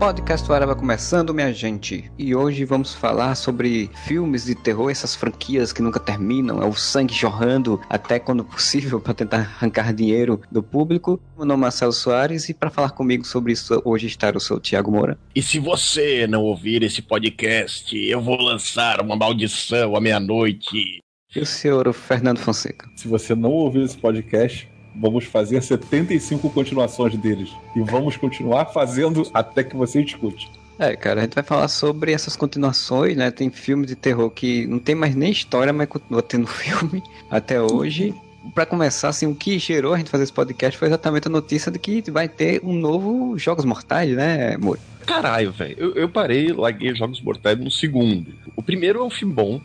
Podcast 0.00 0.50
Araba 0.50 0.74
começando, 0.74 1.34
minha 1.34 1.52
gente. 1.52 2.10
E 2.18 2.34
hoje 2.34 2.64
vamos 2.64 2.94
falar 2.94 3.34
sobre 3.34 3.90
filmes 4.06 4.46
de 4.46 4.54
terror, 4.54 4.90
essas 4.90 5.14
franquias 5.14 5.74
que 5.74 5.82
nunca 5.82 6.00
terminam, 6.00 6.62
é 6.62 6.64
o 6.64 6.72
sangue 6.72 7.12
jorrando 7.12 7.78
até 7.86 8.18
quando 8.18 8.42
possível 8.42 8.98
para 8.98 9.12
tentar 9.12 9.40
arrancar 9.60 9.92
dinheiro 9.92 10.40
do 10.50 10.62
público. 10.62 11.20
Meu 11.36 11.44
nome 11.44 11.60
é 11.60 11.64
Marcelo 11.64 11.92
Soares 11.92 12.48
e 12.48 12.54
para 12.54 12.70
falar 12.70 12.92
comigo 12.92 13.26
sobre 13.26 13.52
isso 13.52 13.82
hoje 13.84 14.06
está 14.06 14.30
o 14.34 14.40
seu 14.40 14.58
Tiago 14.58 14.90
Moura. 14.90 15.18
E 15.34 15.42
se 15.42 15.58
você 15.58 16.26
não 16.26 16.44
ouvir 16.44 16.82
esse 16.82 17.02
podcast, 17.02 17.94
eu 17.94 18.22
vou 18.22 18.40
lançar 18.40 19.02
uma 19.02 19.16
maldição 19.16 19.94
à 19.94 20.00
meia-noite. 20.00 21.00
E 21.36 21.38
o 21.38 21.44
senhor 21.44 21.92
Fernando 21.92 22.38
Fonseca. 22.38 22.88
Se 22.96 23.06
você 23.06 23.34
não 23.34 23.50
ouvir 23.50 23.82
esse 23.82 23.98
podcast, 23.98 24.66
vamos 25.00 25.24
fazer 25.24 25.62
75 25.62 26.50
continuações 26.50 27.16
deles. 27.16 27.50
E 27.74 27.80
vamos 27.80 28.16
continuar 28.16 28.66
fazendo 28.66 29.26
até 29.32 29.64
que 29.64 29.74
você 29.74 30.02
escute. 30.02 30.50
É, 30.78 30.94
cara, 30.96 31.20
a 31.20 31.22
gente 31.24 31.34
vai 31.34 31.44
falar 31.44 31.68
sobre 31.68 32.12
essas 32.12 32.36
continuações, 32.36 33.16
né? 33.16 33.30
Tem 33.30 33.50
filmes 33.50 33.86
de 33.86 33.96
terror 33.96 34.30
que 34.30 34.66
não 34.66 34.78
tem 34.78 34.94
mais 34.94 35.14
nem 35.14 35.30
história, 35.30 35.72
mas 35.72 35.88
continua 35.88 36.22
tendo 36.22 36.46
filme 36.48 37.02
até 37.30 37.60
hoje. 37.60 38.14
Para 38.54 38.64
começar, 38.64 39.08
assim, 39.08 39.26
o 39.26 39.34
que 39.34 39.58
gerou 39.58 39.92
a 39.92 39.98
gente 39.98 40.10
fazer 40.10 40.24
esse 40.24 40.32
podcast 40.32 40.78
foi 40.78 40.88
exatamente 40.88 41.28
a 41.28 41.30
notícia 41.30 41.70
de 41.70 41.78
que 41.78 42.10
vai 42.10 42.28
ter 42.28 42.60
um 42.64 42.72
novo 42.72 43.38
Jogos 43.38 43.66
Mortais, 43.66 44.16
né, 44.16 44.54
amor? 44.54 44.78
Caralho, 45.04 45.52
velho. 45.52 45.76
Eu, 45.78 45.94
eu 45.94 46.08
parei, 46.08 46.50
larguei 46.50 46.94
Jogos 46.94 47.20
Mortais 47.20 47.58
no 47.58 47.70
segundo. 47.70 48.32
O 48.56 48.62
primeiro 48.62 49.00
é 49.00 49.02
um 49.02 49.10
filme 49.10 49.34
bom. 49.34 49.60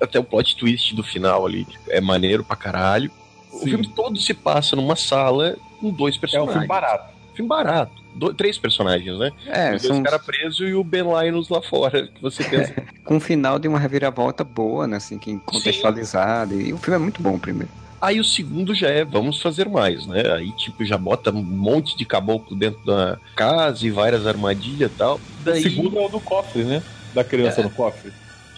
Até 0.00 0.18
o 0.18 0.24
plot 0.24 0.56
twist 0.56 0.94
do 0.94 1.02
final 1.02 1.44
ali 1.44 1.66
é 1.88 2.00
maneiro 2.00 2.42
pra 2.42 2.56
caralho. 2.56 3.10
O 3.54 3.58
Sim. 3.60 3.68
filme 3.70 3.86
todo 3.88 4.18
se 4.20 4.34
passa 4.34 4.74
numa 4.76 4.96
sala 4.96 5.56
com 5.80 5.90
dois 5.90 6.14
É 6.14 6.18
um 6.18 6.20
personagens. 6.20 6.52
filme 6.52 6.66
barato. 6.66 7.14
Filme 7.34 7.48
barato. 7.48 7.92
Do- 8.14 8.32
três 8.32 8.56
personagens, 8.58 9.18
né? 9.18 9.32
É, 9.46 9.74
Os 9.74 9.82
dois 9.82 9.94
são 9.94 10.02
caras 10.02 10.24
presos 10.24 10.60
e 10.68 10.72
o 10.74 10.84
Ben 10.84 11.02
Linus 11.02 11.48
lá 11.48 11.60
fora. 11.60 12.06
Que 12.06 12.22
você 12.22 12.44
pensa. 12.48 12.72
com 13.04 13.16
um 13.16 13.20
final 13.20 13.58
de 13.58 13.66
uma 13.66 13.78
reviravolta 13.78 14.44
boa, 14.44 14.86
né? 14.86 14.96
Assim, 14.98 15.18
que 15.18 15.36
contextualizada. 15.40 16.54
E 16.54 16.72
o 16.72 16.78
filme 16.78 16.96
é 16.96 16.98
muito 16.98 17.20
bom, 17.22 17.38
primeiro. 17.38 17.70
Aí 18.00 18.20
o 18.20 18.24
segundo 18.24 18.74
já 18.74 18.88
é 18.88 19.02
vamos 19.04 19.40
fazer 19.40 19.68
mais, 19.68 20.06
né? 20.06 20.22
Aí 20.34 20.52
tipo 20.52 20.84
já 20.84 20.98
bota 20.98 21.30
um 21.30 21.42
monte 21.42 21.96
de 21.96 22.04
caboclo 22.04 22.54
dentro 22.54 22.84
da 22.84 23.18
casa 23.34 23.86
e 23.86 23.90
várias 23.90 24.26
armadilhas 24.26 24.92
e 24.92 24.94
tal. 24.94 25.16
O 25.16 25.20
Daí 25.44 25.62
segundo 25.62 25.98
é 25.98 26.02
o 26.04 26.08
do 26.08 26.20
cofre, 26.20 26.64
né? 26.64 26.82
Da 27.14 27.24
criança 27.24 27.62
no 27.62 27.70
cofre. 27.70 28.12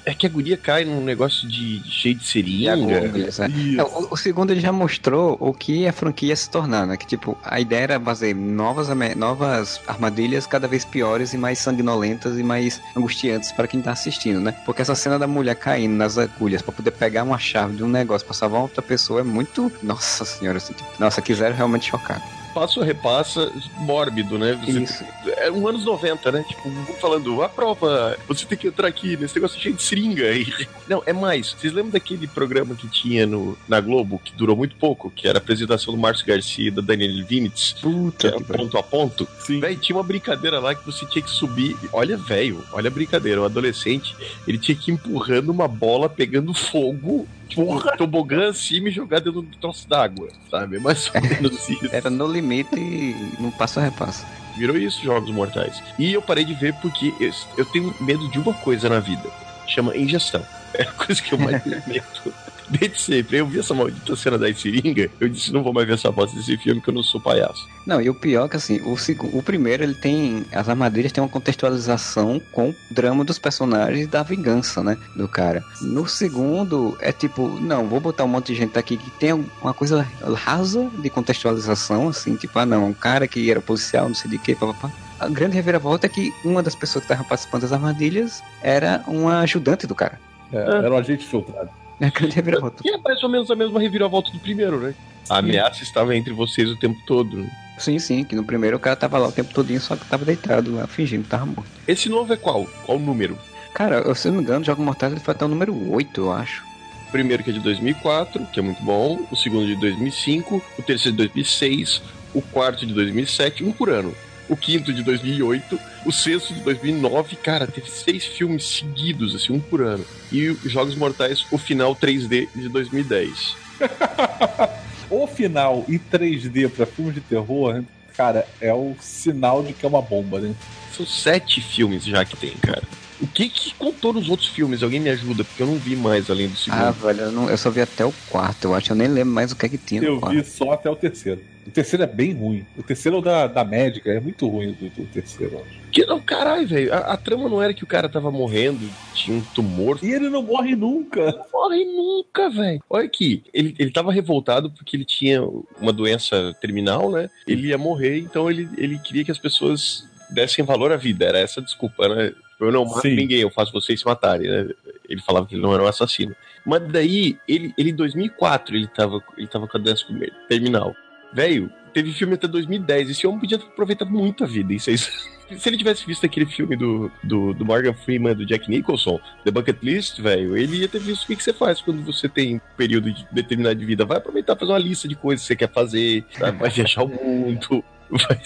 É 0.07 0.15
que 0.15 0.25
a 0.25 0.31
guria 0.31 0.57
cai 0.57 0.85
num 0.85 1.01
negócio 1.03 1.49
de 1.49 1.83
cheio 1.85 2.15
de 2.15 2.25
seringa. 2.25 2.73
agulhas, 2.73 3.39
né? 3.41 3.49
O, 3.83 4.15
o 4.15 4.17
segundo 4.17 4.53
ele 4.53 4.61
já 4.61 4.71
mostrou 4.71 5.37
o 5.41 5.53
que 5.53 5.85
a 5.87 5.93
franquia 5.93 6.29
ia 6.29 6.37
se 6.37 6.49
tornar, 6.49 6.87
né? 6.87 6.97
Que 6.97 7.05
tipo, 7.05 7.37
a 7.43 7.61
ideia 7.61 7.83
era 7.83 8.01
fazer 8.01 8.33
novas, 8.33 8.89
novas 9.17 9.81
armadilhas 9.85 10.47
cada 10.47 10.69
vez 10.69 10.85
piores 10.85 11.35
e 11.35 11.37
mais 11.37 11.59
sanguinolentas 11.59 12.39
e 12.39 12.45
mais 12.45 12.81
angustiantes 12.97 13.51
para 13.51 13.67
quem 13.67 13.83
tá 13.83 13.91
assistindo, 13.91 14.41
né? 14.41 14.53
Porque 14.65 14.81
essa 14.81 14.95
cena 14.95 15.19
da 15.19 15.27
mulher 15.27 15.57
caindo 15.57 15.97
nas 15.97 16.17
agulhas 16.17 16.63
para 16.63 16.73
poder 16.73 16.93
pegar 16.93 17.25
uma 17.25 17.39
chave 17.39 17.77
de 17.77 17.83
um 17.83 17.89
negócio 17.89 18.25
para 18.25 18.37
salvar 18.37 18.63
outra 18.63 18.81
pessoa 18.81 19.21
é 19.21 19.25
muito. 19.25 19.73
Nossa 19.83 20.25
senhora, 20.25 20.59
assim, 20.59 20.73
tipo, 20.73 20.89
nossa, 21.01 21.21
quiseram 21.21 21.57
realmente 21.57 21.91
chocar. 21.91 22.23
A 22.61 22.85
repassa, 22.85 23.53
mórbido, 23.79 24.39
né? 24.39 24.59
Você 24.65 24.81
Isso. 24.81 25.05
É 25.39 25.51
um 25.51 25.67
anos 25.69 25.85
90, 25.85 26.33
né? 26.33 26.45
Tipo, 26.49 26.71
falando, 27.01 27.43
a 27.43 27.49
prova, 27.49 28.17
você 28.27 28.45
tem 28.47 28.57
que 28.57 28.69
entrar 28.69 28.89
aqui 28.89 29.17
nesse 29.17 29.35
negócio 29.35 29.61
cheio 29.61 29.75
de 29.75 29.83
seringa. 29.83 30.33
E... 30.33 30.47
Não, 30.89 31.03
é 31.07 31.13
mais. 31.13 31.53
Vocês 31.53 31.73
lembram 31.73 31.93
daquele 31.93 32.27
programa 32.27 32.75
que 32.75 32.89
tinha 32.89 33.27
no, 33.27 33.57
na 33.69 33.81
Globo, 33.81 34.21
que 34.23 34.33
durou 34.33 34.57
muito 34.57 34.77
pouco, 34.77 35.11
que 35.11 35.29
era 35.29 35.39
a 35.39 35.41
apresentação 35.41 35.95
do 35.95 36.01
Márcio 36.01 36.27
Garcia 36.27 36.69
e 36.69 36.71
da 36.71 36.83
Daniela 36.83 37.25
Vinitz, 37.25 37.73
que 37.73 37.83
Puta 37.83 38.29
era 38.29 38.37
que 38.37 38.45
pariu. 38.45 38.65
ponto 38.65 38.79
a 38.79 38.83
ponto? 38.83 39.29
Sim. 39.39 39.61
Véi, 39.61 39.77
tinha 39.77 39.97
uma 39.97 40.03
brincadeira 40.03 40.59
lá 40.59 40.75
que 40.75 40.85
você 40.85 41.07
tinha 41.07 41.23
que 41.23 41.31
subir. 41.31 41.77
Olha, 41.93 42.17
velho, 42.17 42.65
olha 42.73 42.89
a 42.89 42.91
brincadeira. 42.91 43.43
Um 43.43 43.45
adolescente, 43.45 44.17
ele 44.47 44.59
tinha 44.59 44.77
que 44.77 44.91
ir 44.91 44.95
empurrando 44.95 45.51
uma 45.51 45.69
bola 45.69 46.09
pegando 46.09 46.55
fogo, 46.55 47.27
tipo, 47.49 47.97
tobogã 47.97 48.51
acima 48.51 48.89
e 48.89 48.93
jogar 48.93 49.21
dentro 49.21 49.43
do 49.43 49.57
troço 49.57 49.89
d'água, 49.89 50.29
sabe? 50.51 50.77
É 50.77 50.81
mais 50.81 51.11
ou 51.15 51.21
menos 51.21 51.69
isso. 51.69 51.89
Era 51.91 52.11
no 52.11 52.27
limite 52.27 52.79
e 52.79 53.33
não 53.41 53.51
passo 53.51 53.81
a 53.81 53.83
repasso. 53.83 54.25
Virou 54.57 54.77
isso, 54.77 55.03
Jogos 55.03 55.31
Mortais. 55.31 55.83
E 55.99 56.13
eu 56.13 56.23
parei 56.23 56.45
de 56.45 56.55
ver 56.55 56.75
porque 56.81 57.13
eu, 57.21 57.31
eu 57.59 57.65
tenho 57.67 57.95
medo 58.01 58.29
de 58.31 58.39
uma 58.39 58.55
coisa 58.55 58.89
na 58.89 59.01
vida. 59.01 59.31
Chama 59.67 59.97
ingestão. 59.97 60.45
É 60.75 60.83
a 60.83 60.93
coisa 60.93 61.21
que 61.23 61.33
eu 61.33 61.39
mais 61.39 61.63
tenho 61.63 61.83
medo. 61.87 62.35
Desde 62.69 63.01
sempre. 63.01 63.39
Eu 63.39 63.47
vi 63.47 63.59
essa 63.59 63.75
maldita 63.75 64.17
cena 64.17 64.39
da 64.39 64.53
seringa, 64.53 65.11
eu 65.21 65.29
disse, 65.29 65.53
não 65.53 65.63
vou 65.63 65.73
mais 65.73 65.87
ver 65.87 65.95
essa 65.95 66.11
bosta 66.11 66.37
desse 66.37 66.57
filme 66.57 66.81
que 66.81 66.89
eu 66.89 66.95
não 66.95 67.03
sou 67.03 67.21
palhaço. 67.21 67.69
Não, 67.87 68.01
e 68.01 68.11
o 68.11 68.15
pior 68.15 68.47
é 68.47 68.49
que 68.49 68.57
assim, 68.57 68.81
o, 68.81 68.97
o 69.39 69.43
primeiro 69.43 69.83
ele 69.83 69.95
tem. 69.95 70.45
As 70.53 70.69
armadilhas 70.69 71.13
têm 71.13 71.23
uma 71.23 71.31
contextualização 71.31 72.41
com 72.53 72.71
o 72.71 72.75
drama 72.91 73.25
dos 73.25 73.39
personagens 73.39 74.09
da 74.09 74.23
vingança, 74.23 74.83
né? 74.83 74.97
Do 75.15 75.29
cara. 75.29 75.63
No 75.81 76.07
segundo, 76.09 76.97
é 77.01 77.13
tipo, 77.13 77.49
não, 77.61 77.87
vou 77.87 78.01
botar 78.01 78.25
um 78.25 78.29
monte 78.29 78.49
de 78.49 78.55
gente 78.55 78.79
aqui 78.79 78.97
que 78.97 79.11
tem 79.13 79.33
uma 79.33 79.75
coisa 79.75 80.07
rasa 80.35 80.91
de 80.99 81.09
contextualização, 81.11 82.09
assim, 82.09 82.35
tipo, 82.37 82.59
ah 82.59 82.67
não, 82.67 82.87
um 82.89 82.95
cara 82.95 83.29
que 83.29 83.51
era 83.51 83.61
policial, 83.61 84.09
não 84.09 84.15
sei 84.15 84.31
de 84.31 84.39
que, 84.39 84.55
papapá. 84.55 84.91
A 85.19 85.29
grande 85.29 85.55
reviravolta 85.55 86.07
é 86.07 86.11
que 86.11 86.33
uma 86.45 86.63
das 86.63 86.75
pessoas 86.75 87.05
que 87.05 87.13
estava 87.13 87.27
participando 87.27 87.63
das 87.63 87.73
armadilhas 87.73 88.43
era 88.63 89.03
uma 89.07 89.41
ajudante 89.41 89.87
do 89.87 89.95
cara. 89.95 90.21
É, 90.53 90.59
era 90.59 90.93
um 90.93 90.99
agente 90.99 91.25
filtrado. 91.25 91.71
É 92.01 92.07
a 92.07 92.11
grande 92.11 92.37
reviravolta. 92.37 92.83
E 92.85 92.91
é 92.91 92.99
mais 92.99 93.23
ou 93.23 93.29
menos 93.29 93.51
a 93.51 93.57
mesma 93.57 93.81
reviravolta 93.81 94.31
do 94.31 94.39
primeiro, 94.39 94.79
né? 94.79 94.95
A 95.29 95.39
ameaça 95.39 95.83
estava 95.83 96.15
entre 96.15 96.33
vocês 96.33 96.71
o 96.71 96.77
tempo 96.77 96.99
todo. 97.07 97.39
né? 97.39 97.51
Sim, 97.79 97.99
sim, 97.99 98.25
que 98.25 98.35
no 98.35 98.45
primeiro 98.45 98.77
o 98.77 98.81
cara 98.81 98.97
tava 98.97 99.19
lá 99.19 99.29
o 99.29 99.33
tempo 99.33 99.53
todinho, 99.53 99.81
só 99.81 99.97
que 99.97 100.05
tava 100.07 100.25
deitado 100.25 100.75
lá, 100.75 100.87
fingindo 100.87 101.25
que 101.25 101.31
tava 101.31 101.47
morto. 101.47 101.69
Esse 101.87 102.09
novo 102.09 102.33
é 102.33 102.37
qual? 102.37 102.67
Qual 102.85 102.99
número? 102.99 103.39
Cara, 103.75 103.97
eu, 103.97 104.15
se 104.15 104.29
eu 104.29 104.33
não 104.33 104.39
me 104.39 104.45
engano, 104.45 104.63
o 104.63 104.65
Jogo 104.65 104.83
Mortais 104.83 105.13
ele 105.13 105.21
foi 105.21 105.35
até 105.35 105.45
o 105.45 105.49
número 105.49 105.93
8, 105.93 106.21
eu 106.21 106.33
acho. 106.33 106.65
O 107.09 107.13
primeiro 107.13 107.43
que 107.45 107.51
é 107.51 107.53
de 107.53 107.61
2004, 107.61 108.47
que 108.47 108.59
é 108.59 108.63
muito 108.63 108.83
bom. 108.83 109.27
O 109.31 109.37
segundo 109.37 109.67
de 109.67 109.77
2005. 109.77 110.63
O 110.79 110.83
terceiro 110.83 111.17
de 111.17 111.25
2006. 111.25 112.03
O 112.35 112.41
quarto 112.43 112.87
de 112.87 112.93
2007. 112.95 113.65
Um 113.65 113.73
por 113.73 113.91
ano. 113.91 114.15
O 114.49 114.57
quinto 114.57 114.93
de 114.93 115.03
2008. 115.03 115.79
O 116.05 116.13
sexto 116.13 116.55
de 116.55 116.61
2009. 116.61 117.37
Cara, 117.37 117.67
teve 117.67 117.91
seis 117.91 118.25
filmes 118.25 118.65
seguidos, 118.65 119.35
assim, 119.35 119.53
um 119.53 119.61
por 119.61 119.83
ano. 119.83 120.05
E 120.31 120.49
os 120.49 120.71
Jogos 120.71 120.95
Mortais, 120.95 121.45
o 121.51 121.59
final 121.59 121.95
3D 121.95 122.49
de 122.55 122.69
2010. 122.69 123.57
O 125.09 125.27
final 125.27 125.85
em 125.89 125.99
3D 125.99 126.69
pra 126.69 126.85
filmes 126.85 127.15
de 127.15 127.21
terror, 127.21 127.83
cara, 128.17 128.47
é 128.61 128.73
o 128.73 128.97
sinal 129.01 129.63
de 129.63 129.73
que 129.73 129.87
é 129.87 129.89
uma 129.89 130.03
bomba, 130.03 130.41
né? 130.41 130.55
São 130.97 131.07
sete 131.07 131.61
filmes 131.61 132.05
já 132.05 132.25
que 132.25 132.37
tem, 132.37 132.51
cara. 132.55 132.83
O 133.21 133.27
que 133.27 133.49
que 133.49 133.75
contou 133.75 134.13
nos 134.13 134.29
outros 134.29 134.49
filmes? 134.49 134.83
Alguém 134.83 135.01
me 135.01 135.09
ajuda, 135.11 135.43
porque 135.45 135.63
eu 135.63 135.67
não 135.67 135.77
vi 135.77 135.97
mais 135.97 136.29
além 136.31 136.49
do 136.49 136.57
segundo. 136.57 136.81
Ah, 136.81 136.91
velho, 136.91 137.21
eu, 137.23 137.33
não- 137.33 137.49
eu 137.51 137.57
só 137.57 137.71
vi 137.71 137.81
até 137.81 138.05
o 138.05 138.13
quarto, 138.31 138.65
eu 138.65 138.75
acho. 138.75 138.93
Eu 138.93 138.97
nem 138.97 139.09
lembro 139.09 139.33
mais 139.33 139.53
o 139.53 139.57
que 139.57 139.67
é 139.67 139.69
que 139.69 139.79
tinha 139.79 140.01
no 140.03 140.07
Eu 140.09 140.21
quarto. 140.21 140.37
vi 140.37 140.45
só 140.45 140.73
até 140.73 140.91
o 140.91 140.97
terceiro. 140.97 141.41
O 141.67 141.71
terceiro 141.71 142.03
é 142.05 142.07
bem 142.07 142.33
ruim. 142.33 142.65
O 142.77 142.83
terceiro 142.83 143.17
é 143.17 143.21
o 143.21 143.23
da, 143.23 143.47
da 143.47 143.65
médica, 143.65 144.11
é 144.13 144.21
muito 144.21 144.47
ruim 144.47 144.73
do, 144.73 144.89
do 144.91 145.05
terceiro. 145.07 145.55
eu 145.55 145.61
acho. 145.61 145.87
Que 145.91 146.05
não, 146.05 146.21
caralho, 146.21 146.69
velho. 146.69 146.93
A, 146.93 146.99
a 146.99 147.17
trama 147.17 147.49
não 147.49 147.61
era 147.63 147.73
que 147.73 147.83
o 147.83 147.87
cara 147.87 148.09
tava 148.09 148.31
morrendo, 148.31 148.89
tinha 149.15 149.37
um 149.37 149.41
tumor. 149.41 149.99
E 150.03 150.11
ele 150.13 150.29
não 150.29 150.43
morre 150.43 150.77
nunca. 150.77 151.43
Morre 151.53 151.85
nunca, 151.87 152.51
velho. 152.51 152.81
Olha 152.89 153.07
aqui, 153.07 153.43
ele, 153.53 153.75
ele 153.79 153.91
tava 153.91 154.13
revoltado 154.13 154.71
porque 154.71 154.95
ele 154.97 155.05
tinha 155.07 155.43
uma 155.81 155.93
doença 155.93 156.55
terminal, 156.61 157.11
né? 157.11 157.31
Ele 157.49 157.69
ia 157.69 157.79
morrer, 157.79 158.19
então 158.19 158.51
ele, 158.51 158.69
ele 158.77 158.99
queria 158.99 159.25
que 159.25 159.31
as 159.33 159.39
pessoas 159.39 160.07
dessem 160.31 160.65
valor 160.65 160.93
à 160.93 160.97
vida. 160.97 161.25
Era 161.25 161.39
essa 161.39 161.61
a 161.61 161.65
desculpa, 161.65 162.07
né? 162.15 162.33
Eu 162.59 162.73
não 162.73 162.85
mato 162.85 163.03
Sim. 163.03 163.15
ninguém, 163.15 163.41
eu 163.41 163.51
faço 163.51 163.73
vocês 163.73 164.01
se 164.01 164.07
matarem, 164.07 164.49
né? 164.49 164.69
Ele 165.09 165.21
falava 165.21 165.47
que 165.47 165.55
ele 165.55 165.63
não 165.63 165.75
era 165.75 165.83
um 165.83 165.87
assassino. 165.87 166.35
Mas 166.65 166.83
daí, 166.89 167.39
ele, 167.47 167.73
ele 167.77 167.91
em 167.91 167.95
2004, 167.95 168.75
ele 168.75 168.89
tava, 168.89 169.23
ele 169.37 169.47
tava 169.47 169.69
com 169.69 169.77
a 169.77 169.81
doença 169.81 170.05
terminal. 170.49 170.95
Velho, 171.33 171.71
teve 171.93 172.13
filme 172.13 172.35
até 172.35 172.49
2010. 172.49 173.11
Esse 173.11 173.27
homem 173.27 173.41
podia 173.41 173.59
ter 173.59 173.67
aproveitado 173.67 174.11
muito 174.11 174.45
a 174.45 174.47
vida. 174.47 174.73
Aí. 174.73 174.99
Se 175.49 175.69
ele 175.69 175.77
tivesse 175.77 176.05
visto 176.05 176.27
aquele 176.27 176.47
filme 176.47 176.77
do, 176.77 177.11
do, 177.23 177.55
do 177.55 177.65
Morgan 177.65 177.95
Freeman, 177.95 178.35
do 178.35 178.45
Jack 178.45 178.69
Nicholson, 178.69 179.21
The 179.45 179.53
Bucket 179.53 179.81
List, 179.81 180.21
velho, 180.21 180.57
ele 180.57 180.79
ia 180.79 180.89
ter 180.89 180.99
visto 180.99 181.23
o 181.23 181.27
que, 181.29 181.37
que 181.37 181.43
você 181.43 181.53
faz 181.53 181.81
quando 181.81 182.03
você 182.03 182.29
tem 182.29 182.57
um 182.57 182.61
período 182.77 183.13
de 183.13 183.25
determinado 183.31 183.77
de 183.77 183.87
vida. 183.87 184.05
Vai 184.05 184.17
aproveitar 184.17 184.57
fazer 184.57 184.73
uma 184.73 184.79
lista 184.79 185.07
de 185.07 185.15
coisas 185.15 185.43
que 185.43 185.47
você 185.47 185.57
quer 185.57 185.73
fazer, 185.73 186.25
vai 186.59 186.69
viajar 186.69 187.05
o 187.05 187.09
mundo, 187.09 187.85
vai, 188.11 188.41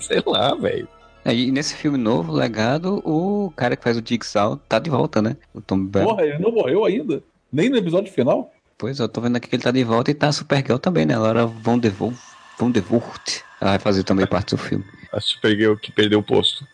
sei 0.00 0.22
lá, 0.24 0.54
velho. 0.54 0.88
E 1.32 1.50
nesse 1.50 1.74
filme 1.74 1.98
novo, 1.98 2.32
Legado, 2.32 3.02
o 3.04 3.52
cara 3.56 3.76
que 3.76 3.82
faz 3.82 3.96
o 3.96 4.02
Jigsaw 4.04 4.56
tá 4.68 4.78
de 4.78 4.88
volta, 4.88 5.20
né? 5.20 5.36
O 5.52 5.60
Tom 5.60 5.84
Bell. 5.84 6.06
Porra, 6.06 6.24
ele 6.24 6.38
não 6.38 6.52
morreu 6.52 6.84
ainda? 6.84 7.22
Nem 7.52 7.68
no 7.68 7.76
episódio 7.76 8.12
final? 8.12 8.52
Pois, 8.78 9.00
eu 9.00 9.08
tô 9.08 9.20
vendo 9.20 9.36
aqui 9.36 9.48
que 9.48 9.56
ele 9.56 9.62
tá 9.62 9.70
de 9.70 9.82
volta 9.82 10.10
e 10.10 10.14
tá 10.14 10.28
a 10.28 10.32
Supergirl 10.32 10.78
também, 10.78 11.06
né? 11.06 11.16
Laura 11.18 11.46
Von 11.46 11.78
der 11.78 11.92
Wolf, 11.92 12.20
Von 12.58 12.70
der 12.70 12.84
Wurt. 12.90 13.40
Ela 13.60 13.70
vai 13.70 13.78
fazer 13.78 14.04
também 14.04 14.26
parte 14.26 14.54
do 14.54 14.58
filme. 14.58 14.84
A 15.12 15.20
Supergirl 15.20 15.76
que 15.76 15.90
perdeu 15.90 16.18
o 16.18 16.22
posto. 16.22 16.66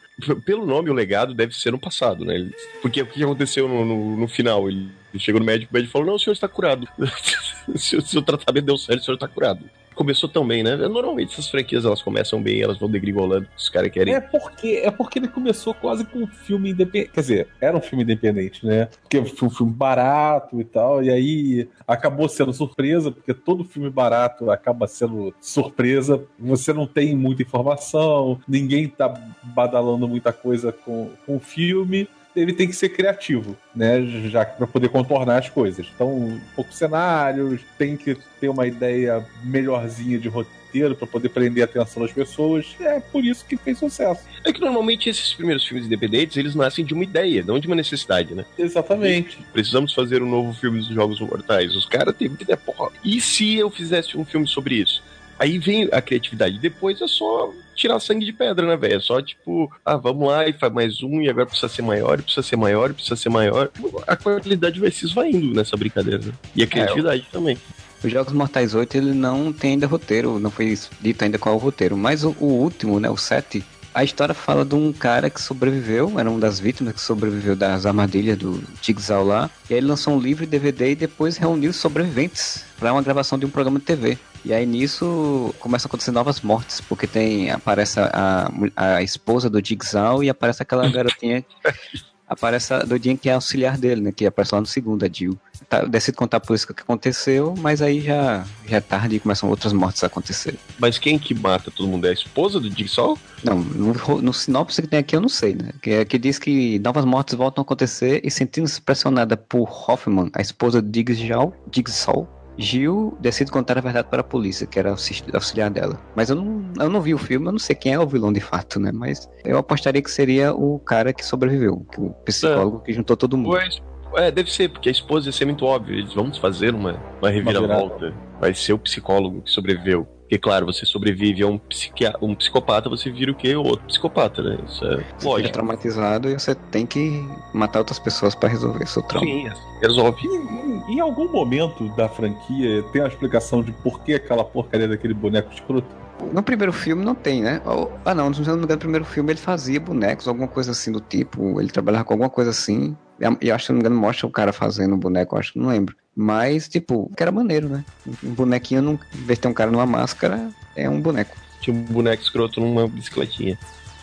Pelo 0.44 0.66
nome, 0.66 0.90
o 0.90 0.92
legado 0.92 1.32
deve 1.32 1.54
ser 1.54 1.70
no 1.70 1.78
passado, 1.78 2.24
né? 2.24 2.50
Porque 2.80 3.00
o 3.00 3.06
que 3.06 3.22
aconteceu 3.22 3.68
no, 3.68 3.84
no, 3.84 4.16
no 4.16 4.28
final? 4.28 4.68
Ele 4.68 4.90
chegou 5.16 5.40
no 5.40 5.46
médico, 5.46 5.72
o 5.72 5.74
médico 5.74 5.92
falou: 5.92 6.08
Não, 6.08 6.14
o 6.14 6.18
senhor 6.18 6.34
está 6.34 6.48
curado. 6.48 6.86
seu, 7.76 8.00
seu 8.02 8.22
tratamento 8.22 8.66
deu 8.66 8.76
certo, 8.76 9.00
o 9.00 9.04
senhor 9.04 9.14
está 9.14 9.28
curado. 9.28 9.64
Começou 9.94 10.28
tão 10.28 10.46
bem, 10.46 10.62
né? 10.62 10.76
Normalmente 10.76 11.32
essas 11.32 11.48
franquias 11.48 11.84
elas 11.84 12.02
começam 12.02 12.42
bem, 12.42 12.60
elas 12.60 12.78
vão 12.78 12.90
degringolando, 12.90 13.46
os 13.56 13.68
caras 13.68 13.90
querem. 13.90 14.14
É 14.14 14.20
porque, 14.20 14.82
é 14.84 14.90
porque 14.90 15.18
ele 15.18 15.28
começou 15.28 15.74
quase 15.74 16.04
com 16.04 16.20
um 16.20 16.26
filme 16.26 16.70
independente. 16.70 17.12
Quer 17.12 17.20
dizer, 17.20 17.48
era 17.60 17.76
um 17.76 17.80
filme 17.80 18.02
independente, 18.04 18.64
né? 18.66 18.88
Porque 19.02 19.24
foi 19.24 19.48
um 19.48 19.50
filme 19.50 19.72
barato 19.72 20.60
e 20.60 20.64
tal. 20.64 21.02
E 21.02 21.10
aí 21.10 21.68
acabou 21.86 22.28
sendo 22.28 22.52
surpresa, 22.52 23.10
porque 23.10 23.34
todo 23.34 23.64
filme 23.64 23.90
barato 23.90 24.50
acaba 24.50 24.86
sendo 24.86 25.34
surpresa. 25.40 26.24
Você 26.38 26.72
não 26.72 26.86
tem 26.86 27.16
muita 27.16 27.42
informação, 27.42 28.40
ninguém 28.48 28.88
tá 28.88 29.12
badalando 29.42 30.08
muita 30.08 30.32
coisa 30.32 30.72
com, 30.72 31.10
com 31.26 31.36
o 31.36 31.40
filme. 31.40 32.08
Ele 32.34 32.52
tem 32.52 32.66
que 32.66 32.74
ser 32.74 32.88
criativo, 32.90 33.56
né? 33.74 34.02
Já 34.28 34.44
para 34.44 34.66
poder 34.66 34.88
contornar 34.88 35.38
as 35.38 35.48
coisas. 35.48 35.86
Então, 35.94 36.40
poucos 36.54 36.76
cenários, 36.76 37.60
tem 37.78 37.96
que 37.96 38.16
ter 38.40 38.48
uma 38.48 38.66
ideia 38.66 39.24
melhorzinha 39.44 40.18
de 40.18 40.28
roteiro 40.28 40.96
para 40.96 41.06
poder 41.06 41.28
prender 41.28 41.62
a 41.62 41.66
atenção 41.66 42.02
das 42.02 42.12
pessoas. 42.12 42.74
É 42.80 42.98
por 42.98 43.24
isso 43.24 43.44
que 43.44 43.56
fez 43.56 43.78
sucesso. 43.78 44.22
É 44.44 44.52
que 44.52 44.60
normalmente 44.60 45.08
esses 45.10 45.34
primeiros 45.34 45.66
filmes 45.66 45.86
independentes 45.86 46.36
eles 46.36 46.54
nascem 46.54 46.84
de 46.84 46.94
uma 46.94 47.04
ideia, 47.04 47.44
não 47.46 47.58
de 47.58 47.66
uma 47.66 47.76
necessidade, 47.76 48.34
né? 48.34 48.44
Exatamente. 48.58 49.38
Precisamos 49.52 49.92
fazer 49.92 50.22
um 50.22 50.28
novo 50.28 50.54
filme 50.54 50.78
dos 50.78 50.88
Jogos 50.88 51.20
Mortais. 51.20 51.76
Os 51.76 51.84
caras 51.84 52.16
têm 52.16 52.28
muita 52.28 52.44
ideia, 52.44 52.56
porra. 52.56 52.90
E 53.04 53.20
se 53.20 53.56
eu 53.56 53.70
fizesse 53.70 54.16
um 54.16 54.24
filme 54.24 54.46
sobre 54.46 54.76
isso? 54.76 55.02
Aí 55.42 55.58
vem 55.58 55.88
a 55.90 56.00
criatividade. 56.00 56.56
Depois 56.60 57.00
é 57.00 57.08
só 57.08 57.52
tirar 57.74 57.98
sangue 57.98 58.24
de 58.24 58.32
pedra, 58.32 58.64
né, 58.64 58.76
velho? 58.76 58.94
É 58.94 59.00
só 59.00 59.20
tipo, 59.20 59.68
ah, 59.84 59.96
vamos 59.96 60.28
lá 60.28 60.46
e 60.46 60.52
faz 60.52 60.72
mais 60.72 61.02
um, 61.02 61.20
e 61.20 61.28
agora 61.28 61.46
precisa 61.46 61.68
ser 61.68 61.82
maior, 61.82 62.20
e 62.20 62.22
precisa 62.22 62.46
ser 62.46 62.54
maior, 62.54 62.90
e 62.90 62.94
precisa 62.94 63.16
ser 63.16 63.28
maior. 63.28 63.68
A 64.06 64.14
qualidade 64.14 64.78
vai 64.78 64.92
se 64.92 65.04
esvaindo 65.04 65.52
nessa 65.52 65.76
brincadeira, 65.76 66.24
né? 66.24 66.32
E 66.54 66.62
a 66.62 66.66
criatividade 66.68 67.26
também. 67.32 67.58
Os 68.04 68.12
Jogos 68.12 68.32
Mortais 68.32 68.72
8, 68.72 68.96
ele 68.96 69.14
não 69.14 69.52
tem 69.52 69.72
ainda 69.72 69.88
roteiro, 69.88 70.38
não 70.38 70.50
foi 70.50 70.78
dito 71.00 71.24
ainda 71.24 71.38
qual 71.38 71.56
é 71.56 71.58
o 71.58 71.60
roteiro. 71.60 71.96
Mas 71.96 72.22
o, 72.22 72.36
o 72.38 72.46
último, 72.46 73.00
né, 73.00 73.10
o 73.10 73.16
7, 73.16 73.64
a 73.94 74.02
história 74.04 74.34
fala 74.34 74.64
de 74.64 74.74
um 74.74 74.92
cara 74.92 75.28
que 75.28 75.40
sobreviveu, 75.40 76.18
era 76.18 76.30
uma 76.30 76.40
das 76.40 76.58
vítimas 76.58 76.94
que 76.94 77.00
sobreviveu 77.00 77.54
das 77.54 77.84
armadilhas 77.84 78.38
do 78.38 78.62
Jigsaw 78.80 79.24
lá. 79.24 79.50
E 79.68 79.74
aí 79.74 79.80
ele 79.80 79.86
lançou 79.86 80.14
um 80.14 80.18
livro 80.20 80.44
e 80.44 80.46
DVD 80.46 80.92
e 80.92 80.94
depois 80.94 81.36
reuniu 81.36 81.70
os 81.70 81.76
sobreviventes 81.76 82.64
para 82.78 82.92
uma 82.92 83.02
gravação 83.02 83.38
de 83.38 83.46
um 83.46 83.50
programa 83.50 83.78
de 83.78 83.84
TV. 83.84 84.18
E 84.44 84.52
aí 84.52 84.66
nisso 84.66 85.54
começam 85.60 85.86
a 85.86 85.88
acontecer 85.88 86.10
novas 86.10 86.40
mortes, 86.40 86.80
porque 86.80 87.06
tem 87.06 87.50
aparece 87.50 88.00
a, 88.00 88.50
a, 88.74 89.02
esposa 89.02 89.48
do 89.48 89.64
Jigsaw 89.64 90.22
e 90.22 90.28
aparece 90.28 90.62
aquela 90.62 90.88
garotinha 90.88 91.44
aparece 92.32 92.74
a 92.74 92.80
doidinha 92.80 93.16
que 93.16 93.28
é 93.28 93.32
auxiliar 93.32 93.78
dele, 93.78 94.00
né? 94.00 94.12
Que 94.12 94.26
aparece 94.26 94.54
lá 94.54 94.60
no 94.60 94.66
segundo, 94.66 95.04
a 95.04 95.08
Jill. 95.08 95.38
Tá, 95.68 95.84
decido 95.84 96.16
contar 96.16 96.40
por 96.40 96.54
isso 96.54 96.66
que 96.66 96.80
aconteceu, 96.80 97.54
mas 97.58 97.80
aí 97.80 98.00
já, 98.00 98.44
já 98.66 98.76
é 98.76 98.80
tarde 98.80 99.16
e 99.16 99.20
começam 99.20 99.48
outras 99.48 99.72
mortes 99.72 100.02
a 100.02 100.06
acontecer. 100.06 100.58
Mas 100.78 100.98
quem 100.98 101.18
que 101.18 101.34
mata 101.34 101.70
todo 101.70 101.88
mundo? 101.88 102.06
É 102.06 102.10
a 102.10 102.12
esposa 102.12 102.58
do 102.58 102.70
Jigsaw? 102.70 103.16
Não, 103.44 103.58
no, 103.58 104.22
no 104.22 104.32
sinopse 104.32 104.82
que 104.82 104.88
tem 104.88 104.98
aqui 104.98 105.16
eu 105.16 105.20
não 105.20 105.28
sei, 105.28 105.54
né? 105.54 105.70
Que, 105.82 106.04
que 106.04 106.18
diz 106.18 106.38
que 106.38 106.78
novas 106.80 107.04
mortes 107.04 107.34
voltam 107.34 107.62
a 107.62 107.64
acontecer 107.64 108.20
e 108.24 108.30
sentindo-se 108.30 108.80
pressionada 108.80 109.36
por 109.36 109.68
Hoffman, 109.88 110.30
a 110.34 110.40
esposa 110.40 110.82
de 110.82 111.00
Jigsaw, 111.00 111.54
Jigsaw 111.72 112.41
Gil 112.58 113.16
decide 113.20 113.50
contar 113.50 113.78
a 113.78 113.80
verdade 113.80 114.08
para 114.08 114.20
a 114.20 114.24
polícia, 114.24 114.66
que 114.66 114.78
era 114.78 114.90
auxi- 114.90 115.24
auxiliar 115.32 115.70
dela. 115.70 115.98
Mas 116.14 116.30
eu 116.30 116.36
não, 116.36 116.62
eu 116.80 116.88
não 116.90 117.00
vi 117.00 117.14
o 117.14 117.18
filme, 117.18 117.46
eu 117.46 117.52
não 117.52 117.58
sei 117.58 117.74
quem 117.74 117.92
é 117.94 117.98
o 117.98 118.06
vilão 118.06 118.32
de 118.32 118.40
fato, 118.40 118.78
né? 118.78 118.90
Mas 118.92 119.28
eu 119.44 119.58
apostaria 119.58 120.02
que 120.02 120.10
seria 120.10 120.52
o 120.54 120.78
cara 120.78 121.12
que 121.12 121.24
sobreviveu, 121.24 121.86
o 121.98 122.10
psicólogo 122.24 122.80
que 122.80 122.92
juntou 122.92 123.16
todo 123.16 123.36
mundo. 123.36 123.50
Pois. 123.50 123.80
É, 124.14 124.30
deve 124.30 124.52
ser, 124.52 124.68
porque 124.68 124.90
a 124.90 124.92
esposa 124.92 125.28
ia 125.28 125.32
ser 125.32 125.46
muito 125.46 125.64
óbvio. 125.64 125.94
Eles 125.96 126.12
vão 126.12 126.30
fazer 126.34 126.74
uma, 126.74 127.02
uma 127.20 127.30
reviravolta. 127.30 128.12
Vai 128.38 128.52
ser 128.54 128.74
o 128.74 128.78
psicólogo 128.78 129.40
que 129.40 129.50
sobreviveu. 129.50 130.06
Porque, 130.32 130.38
claro, 130.38 130.64
você 130.64 130.86
sobrevive 130.86 131.42
a 131.42 131.46
um, 131.46 131.58
psiquia... 131.58 132.14
um 132.22 132.34
psicopata, 132.34 132.88
você 132.88 133.10
vira 133.10 133.30
o 133.30 133.34
quê? 133.34 133.54
Outro 133.54 133.84
psicopata, 133.84 134.42
né? 134.42 134.56
Isso 134.66 134.82
é 134.82 135.04
Você 135.18 135.36
fica 135.36 135.48
traumatizado 135.50 136.30
e 136.30 136.32
você 136.32 136.54
tem 136.54 136.86
que 136.86 137.22
matar 137.52 137.80
outras 137.80 137.98
pessoas 137.98 138.34
para 138.34 138.48
resolver 138.48 138.86
seu 138.86 139.02
trauma. 139.02 139.26
Sim, 139.26 139.50
resolve. 139.82 140.26
Em, 140.26 140.94
em 140.94 141.00
algum 141.00 141.30
momento 141.30 141.86
da 141.96 142.08
franquia 142.08 142.82
tem 142.84 143.02
uma 143.02 143.08
explicação 143.08 143.62
de 143.62 143.72
por 143.72 144.02
que 144.04 144.14
aquela 144.14 144.42
porcaria 144.42 144.88
daquele 144.88 145.12
boneco 145.12 145.52
escroto? 145.52 145.86
No 146.32 146.42
primeiro 146.42 146.72
filme 146.72 147.04
não 147.04 147.14
tem, 147.14 147.42
né? 147.42 147.60
Ah, 148.02 148.14
não, 148.14 148.32
se 148.32 148.40
eu 148.40 148.46
não 148.46 148.56
me 148.56 148.64
engano, 148.64 148.76
no 148.76 148.80
primeiro 148.80 149.04
filme 149.04 149.32
ele 149.32 149.38
fazia 149.38 149.78
bonecos, 149.78 150.26
alguma 150.26 150.48
coisa 150.48 150.70
assim 150.70 150.90
do 150.90 151.00
tipo. 151.02 151.60
Ele 151.60 151.68
trabalhava 151.68 152.04
com 152.04 152.14
alguma 152.14 152.30
coisa 152.30 152.48
assim. 152.48 152.96
E 153.38 153.50
acho 153.50 153.64
que, 153.64 153.66
se 153.66 153.72
não 153.72 153.76
me 153.76 153.82
engano, 153.82 154.00
mostra 154.00 154.26
o 154.26 154.30
cara 154.30 154.50
fazendo 154.50 154.94
um 154.94 154.98
boneco, 154.98 155.34
eu 155.34 155.38
acho 155.38 155.52
que 155.52 155.58
não 155.58 155.68
lembro. 155.68 155.94
Mas, 156.14 156.68
tipo, 156.68 157.10
que 157.16 157.22
era 157.22 157.32
maneiro, 157.32 157.68
né? 157.68 157.84
Um 158.22 158.34
bonequinho, 158.34 159.00
vez 159.12 159.38
de 159.38 159.42
ter 159.42 159.48
um 159.48 159.54
cara 159.54 159.70
numa 159.70 159.86
máscara, 159.86 160.50
é 160.76 160.88
um 160.88 161.00
boneco. 161.00 161.36
Tinha 161.60 161.74
um 161.74 161.82
boneco 161.82 162.22
escroto 162.22 162.60
numa 162.60 162.86
bicicletinha. 162.86 163.58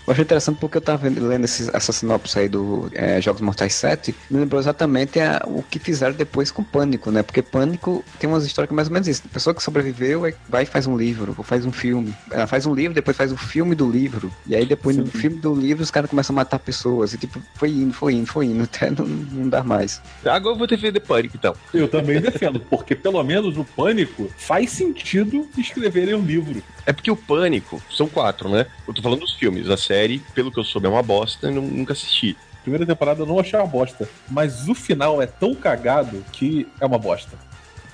Eu 0.09 0.13
achei 0.13 0.23
interessante 0.23 0.57
porque 0.59 0.75
eu 0.75 0.81
tava 0.81 1.07
vendo- 1.07 1.23
lendo 1.27 1.45
esses, 1.45 1.67
essa 1.71 1.91
sinopse 1.91 2.39
aí 2.39 2.49
do 2.49 2.89
é, 2.95 3.21
Jogos 3.21 3.41
Mortais 3.41 3.75
7, 3.75 4.15
me 4.31 4.39
lembrou 4.39 4.59
exatamente 4.59 5.19
a- 5.19 5.43
o 5.45 5.61
que 5.61 5.77
fizeram 5.77 6.15
depois 6.15 6.49
com 6.49 6.63
Pânico, 6.63 7.11
né? 7.11 7.21
Porque 7.21 7.43
Pânico 7.43 8.03
tem 8.19 8.27
umas 8.27 8.43
histórias 8.43 8.69
que 8.69 8.73
é 8.73 8.75
mais 8.75 8.87
ou 8.87 8.93
menos 8.95 9.07
isso. 9.07 9.21
A 9.23 9.29
pessoa 9.31 9.53
que 9.53 9.61
sobreviveu 9.61 10.25
é- 10.25 10.33
vai 10.49 10.63
e 10.63 10.65
faz 10.65 10.87
um 10.87 10.97
livro, 10.97 11.35
ou 11.37 11.43
faz 11.43 11.63
um 11.63 11.71
filme. 11.71 12.11
Ela 12.31 12.47
faz 12.47 12.65
um 12.65 12.73
livro, 12.73 12.95
depois 12.95 13.15
faz 13.15 13.31
o 13.31 13.37
filme 13.37 13.75
do 13.75 13.87
livro. 13.87 14.33
E 14.47 14.55
aí 14.55 14.65
depois 14.65 14.97
no 14.97 15.05
Sim. 15.05 15.11
filme 15.11 15.37
do 15.37 15.53
livro 15.53 15.83
os 15.83 15.91
caras 15.91 16.09
começam 16.09 16.33
a 16.33 16.37
matar 16.37 16.57
pessoas. 16.57 17.13
E 17.13 17.17
tipo, 17.19 17.39
foi 17.53 17.69
indo, 17.69 17.93
foi 17.93 18.13
indo, 18.15 18.25
foi 18.25 18.47
indo, 18.47 18.63
até 18.73 18.89
não, 18.89 19.05
não 19.05 19.47
dar 19.47 19.63
mais. 19.63 20.01
Agora 20.25 20.55
eu 20.55 20.57
vou 20.57 20.65
defender 20.65 21.01
Pânico, 21.01 21.37
então. 21.37 21.53
Eu 21.71 21.87
também 21.87 22.19
defendo, 22.19 22.59
porque 22.61 22.95
pelo 22.95 23.21
menos 23.23 23.55
no 23.55 23.63
Pânico 23.63 24.27
faz 24.35 24.71
sentido 24.71 25.47
escreverem 25.55 26.15
um 26.15 26.23
livro. 26.25 26.63
É 26.83 26.91
porque 26.91 27.11
o 27.11 27.15
Pânico, 27.15 27.79
são 27.95 28.07
quatro, 28.07 28.49
né? 28.49 28.65
Eu 28.87 28.93
tô 28.95 29.03
falando 29.03 29.19
dos 29.19 29.33
filmes. 29.35 29.69
A 29.69 29.77
série, 29.77 29.98
pelo 30.33 30.51
que 30.51 30.59
eu 30.59 30.63
soube, 30.63 30.87
é 30.87 30.89
uma 30.89 31.03
bosta, 31.03 31.47
eu 31.47 31.51
nu- 31.51 31.61
nunca 31.61 31.93
assisti. 31.93 32.37
Primeira 32.61 32.85
temporada 32.85 33.21
eu 33.21 33.25
não 33.25 33.39
achei 33.39 33.57
uma 33.57 33.67
bosta, 33.67 34.07
mas 34.29 34.67
o 34.69 34.75
final 34.75 35.21
é 35.21 35.25
tão 35.25 35.53
cagado 35.55 36.23
que 36.31 36.67
é 36.79 36.85
uma 36.85 36.97
bosta. 36.99 37.37